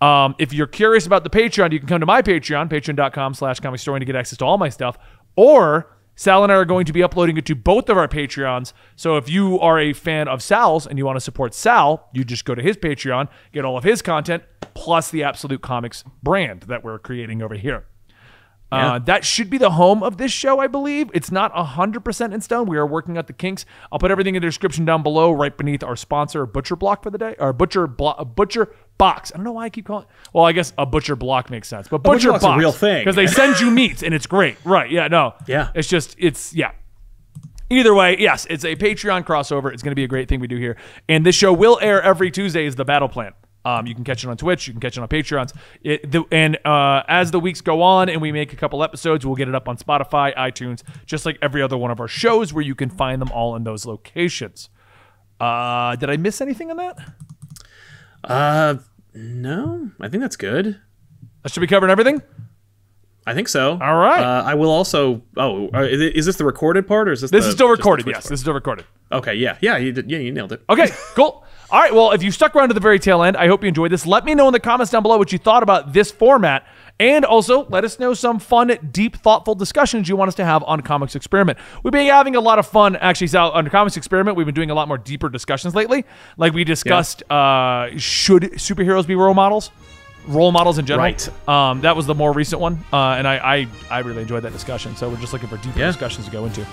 Um, 0.00 0.34
if 0.40 0.52
you're 0.52 0.66
curious 0.66 1.06
about 1.06 1.22
the 1.22 1.30
Patreon, 1.30 1.70
you 1.70 1.78
can 1.78 1.86
come 1.86 2.00
to 2.00 2.06
my 2.06 2.22
Patreon, 2.22 2.68
patreon.com 2.68 3.34
slash 3.34 3.60
comic 3.60 3.80
to 3.80 4.04
get 4.04 4.16
access 4.16 4.36
to 4.38 4.44
all 4.44 4.58
my 4.58 4.68
stuff. 4.68 4.98
Or 5.36 5.96
Sal 6.20 6.42
and 6.42 6.52
I 6.52 6.56
are 6.56 6.66
going 6.66 6.84
to 6.84 6.92
be 6.92 7.02
uploading 7.02 7.38
it 7.38 7.46
to 7.46 7.54
both 7.54 7.88
of 7.88 7.96
our 7.96 8.06
Patreons. 8.06 8.74
So 8.94 9.16
if 9.16 9.30
you 9.30 9.58
are 9.58 9.80
a 9.80 9.94
fan 9.94 10.28
of 10.28 10.42
Sal's 10.42 10.86
and 10.86 10.98
you 10.98 11.06
want 11.06 11.16
to 11.16 11.20
support 11.20 11.54
Sal, 11.54 12.10
you 12.12 12.24
just 12.24 12.44
go 12.44 12.54
to 12.54 12.60
his 12.60 12.76
Patreon, 12.76 13.28
get 13.52 13.64
all 13.64 13.78
of 13.78 13.84
his 13.84 14.02
content, 14.02 14.42
plus 14.74 15.10
the 15.10 15.22
Absolute 15.22 15.62
Comics 15.62 16.04
brand 16.22 16.64
that 16.64 16.84
we're 16.84 16.98
creating 16.98 17.40
over 17.40 17.54
here. 17.54 17.86
Uh, 18.70 18.98
that 18.98 19.24
should 19.24 19.48
be 19.48 19.56
the 19.56 19.70
home 19.70 20.02
of 20.02 20.18
this 20.18 20.30
show, 20.30 20.60
I 20.60 20.66
believe. 20.66 21.10
It's 21.14 21.32
not 21.32 21.54
100% 21.54 22.34
in 22.34 22.40
stone. 22.42 22.68
We 22.68 22.76
are 22.76 22.86
working 22.86 23.16
out 23.16 23.26
the 23.26 23.32
kinks. 23.32 23.64
I'll 23.90 23.98
put 23.98 24.10
everything 24.10 24.34
in 24.34 24.42
the 24.42 24.48
description 24.48 24.84
down 24.84 25.02
below, 25.02 25.32
right 25.32 25.56
beneath 25.56 25.82
our 25.82 25.96
sponsor, 25.96 26.44
Butcher 26.44 26.76
Block 26.76 27.02
for 27.02 27.10
the 27.10 27.18
day, 27.18 27.34
or 27.38 27.54
Butcher 27.54 27.86
Blo- 27.86 28.26
Butcher 28.26 28.72
Box. 29.00 29.32
I 29.32 29.38
don't 29.38 29.44
know 29.44 29.52
why 29.52 29.64
I 29.64 29.70
keep 29.70 29.86
calling. 29.86 30.06
Well, 30.32 30.44
I 30.44 30.52
guess 30.52 30.72
a 30.78 30.86
Butcher 30.86 31.16
Block 31.16 31.50
makes 31.50 31.66
sense, 31.68 31.88
but 31.88 32.02
Butcher, 32.02 32.14
Butcher 32.14 32.28
Block's 32.28 32.44
a 32.44 32.46
Box 32.48 32.60
real 32.60 32.72
thing. 32.72 33.00
because 33.00 33.16
they 33.16 33.26
send 33.26 33.58
you 33.58 33.70
meats 33.70 34.02
and 34.02 34.14
it's 34.14 34.26
great. 34.26 34.56
Right? 34.64 34.90
Yeah. 34.90 35.08
No. 35.08 35.34
Yeah. 35.46 35.70
It's 35.74 35.88
just 35.88 36.14
it's 36.18 36.54
yeah. 36.54 36.72
Either 37.72 37.94
way, 37.94 38.16
yes, 38.18 38.46
it's 38.50 38.64
a 38.64 38.74
Patreon 38.76 39.24
crossover. 39.24 39.72
It's 39.72 39.82
going 39.82 39.92
to 39.92 39.96
be 39.96 40.02
a 40.04 40.08
great 40.08 40.28
thing 40.28 40.40
we 40.40 40.48
do 40.48 40.56
here, 40.56 40.76
and 41.08 41.24
this 41.24 41.36
show 41.36 41.52
will 41.52 41.78
air 41.80 42.02
every 42.02 42.30
Tuesday. 42.30 42.66
Is 42.66 42.74
the 42.76 42.84
battle 42.84 43.08
plan? 43.08 43.32
Um, 43.64 43.86
you 43.86 43.94
can 43.94 44.04
catch 44.04 44.24
it 44.24 44.28
on 44.28 44.36
Twitch. 44.36 44.66
You 44.66 44.72
can 44.72 44.80
catch 44.80 44.96
it 44.96 45.00
on 45.02 45.08
Patreons. 45.08 45.54
It, 45.82 46.10
the, 46.10 46.24
and 46.32 46.58
uh, 46.66 47.02
as 47.06 47.30
the 47.30 47.38
weeks 47.38 47.60
go 47.60 47.82
on 47.82 48.08
and 48.08 48.20
we 48.20 48.32
make 48.32 48.52
a 48.52 48.56
couple 48.56 48.82
episodes, 48.82 49.26
we'll 49.26 49.36
get 49.36 49.48
it 49.48 49.54
up 49.54 49.68
on 49.68 49.76
Spotify, 49.76 50.34
iTunes, 50.34 50.82
just 51.04 51.26
like 51.26 51.38
every 51.42 51.62
other 51.62 51.76
one 51.76 51.90
of 51.90 52.00
our 52.00 52.08
shows, 52.08 52.52
where 52.52 52.64
you 52.64 52.74
can 52.74 52.88
find 52.90 53.20
them 53.20 53.30
all 53.32 53.54
in 53.54 53.64
those 53.64 53.84
locations. 53.84 54.70
Uh, 55.38 55.94
did 55.96 56.08
I 56.10 56.16
miss 56.16 56.40
anything 56.40 56.70
on 56.70 56.76
that? 56.78 56.98
Uh, 58.24 58.74
no, 59.14 59.90
I 60.00 60.08
think 60.08 60.22
that's 60.22 60.36
good. 60.36 60.80
I 61.44 61.48
should 61.48 61.60
be 61.60 61.66
covering 61.66 61.90
everything. 61.90 62.22
I 63.26 63.34
think 63.34 63.48
so. 63.48 63.72
All 63.72 63.96
right. 63.96 64.22
Uh, 64.22 64.42
I 64.44 64.54
will 64.54 64.70
also. 64.70 65.22
Oh, 65.36 65.68
uh, 65.74 65.82
is, 65.82 66.26
this 66.26 66.36
the 66.36 66.44
recorded 66.44 66.86
part 66.88 67.08
or 67.08 67.12
is 67.12 67.20
this? 67.20 67.30
This 67.30 67.44
the, 67.44 67.50
is 67.50 67.54
still 67.54 67.68
recorded. 67.68 68.06
Yes, 68.06 68.14
part? 68.14 68.24
this 68.24 68.32
is 68.32 68.40
still 68.40 68.54
recorded. 68.54 68.86
Okay. 69.12 69.34
Yeah. 69.34 69.58
Yeah. 69.60 69.76
You 69.76 69.92
did. 69.92 70.10
Yeah. 70.10 70.18
You 70.18 70.32
nailed 70.32 70.52
it. 70.52 70.62
Okay, 70.68 70.88
cool. 71.14 71.44
All 71.72 71.78
right, 71.78 71.94
well, 71.94 72.10
if 72.10 72.20
you 72.24 72.32
stuck 72.32 72.56
around 72.56 72.68
to 72.68 72.74
the 72.74 72.80
very 72.80 72.98
tail 72.98 73.22
end, 73.22 73.36
I 73.36 73.46
hope 73.46 73.62
you 73.62 73.68
enjoyed 73.68 73.92
this. 73.92 74.04
Let 74.04 74.24
me 74.24 74.34
know 74.34 74.48
in 74.48 74.52
the 74.52 74.58
comments 74.58 74.90
down 74.90 75.02
below 75.02 75.16
what 75.18 75.30
you 75.30 75.38
thought 75.38 75.62
about 75.62 75.92
this 75.92 76.10
format. 76.10 76.66
And 77.00 77.24
also, 77.24 77.64
let 77.70 77.82
us 77.82 77.98
know 77.98 78.12
some 78.12 78.38
fun, 78.38 78.76
deep, 78.92 79.16
thoughtful 79.16 79.54
discussions 79.54 80.06
you 80.06 80.16
want 80.16 80.28
us 80.28 80.34
to 80.34 80.44
have 80.44 80.62
on 80.64 80.82
Comics 80.82 81.16
Experiment. 81.16 81.58
We've 81.82 81.92
been 81.92 82.06
having 82.06 82.36
a 82.36 82.40
lot 82.40 82.58
of 82.58 82.66
fun, 82.66 82.94
actually, 82.96 83.34
on 83.38 83.66
Comics 83.70 83.96
Experiment. 83.96 84.36
We've 84.36 84.44
been 84.44 84.54
doing 84.54 84.70
a 84.70 84.74
lot 84.74 84.86
more 84.86 84.98
deeper 84.98 85.30
discussions 85.30 85.74
lately. 85.74 86.04
Like 86.36 86.52
we 86.52 86.62
discussed, 86.62 87.22
uh, 87.30 87.88
should 87.96 88.42
superheroes 88.52 89.06
be 89.06 89.14
role 89.14 89.32
models? 89.32 89.70
Role 90.28 90.52
models 90.52 90.78
in 90.78 90.84
general. 90.84 91.04
Right. 91.06 91.48
Um, 91.48 91.80
that 91.80 91.96
was 91.96 92.04
the 92.06 92.14
more 92.14 92.34
recent 92.34 92.60
one, 92.60 92.78
uh, 92.92 93.14
and 93.16 93.26
I, 93.26 93.36
I 93.38 93.66
I 93.90 93.98
really 94.00 94.20
enjoyed 94.20 94.42
that 94.42 94.52
discussion. 94.52 94.94
So 94.94 95.08
we're 95.08 95.16
just 95.16 95.32
looking 95.32 95.48
for 95.48 95.56
deeper 95.56 95.78
Yeah. 95.78 95.86
discussions 95.86 96.26
to 96.26 96.30
go 96.30 96.44
into. 96.44 96.66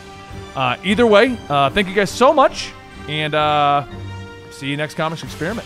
Uh, 0.57 0.75
either 0.83 1.07
way, 1.07 1.37
uh, 1.47 1.69
thank 1.69 1.87
you 1.87 1.93
guys 1.93 2.11
so 2.11 2.33
much, 2.33 2.73
and 3.07 3.33
uh, 3.33 3.85
see 4.51 4.67
you 4.67 4.75
next 4.75 4.95
Comics 4.95 5.23
Experiment. 5.23 5.65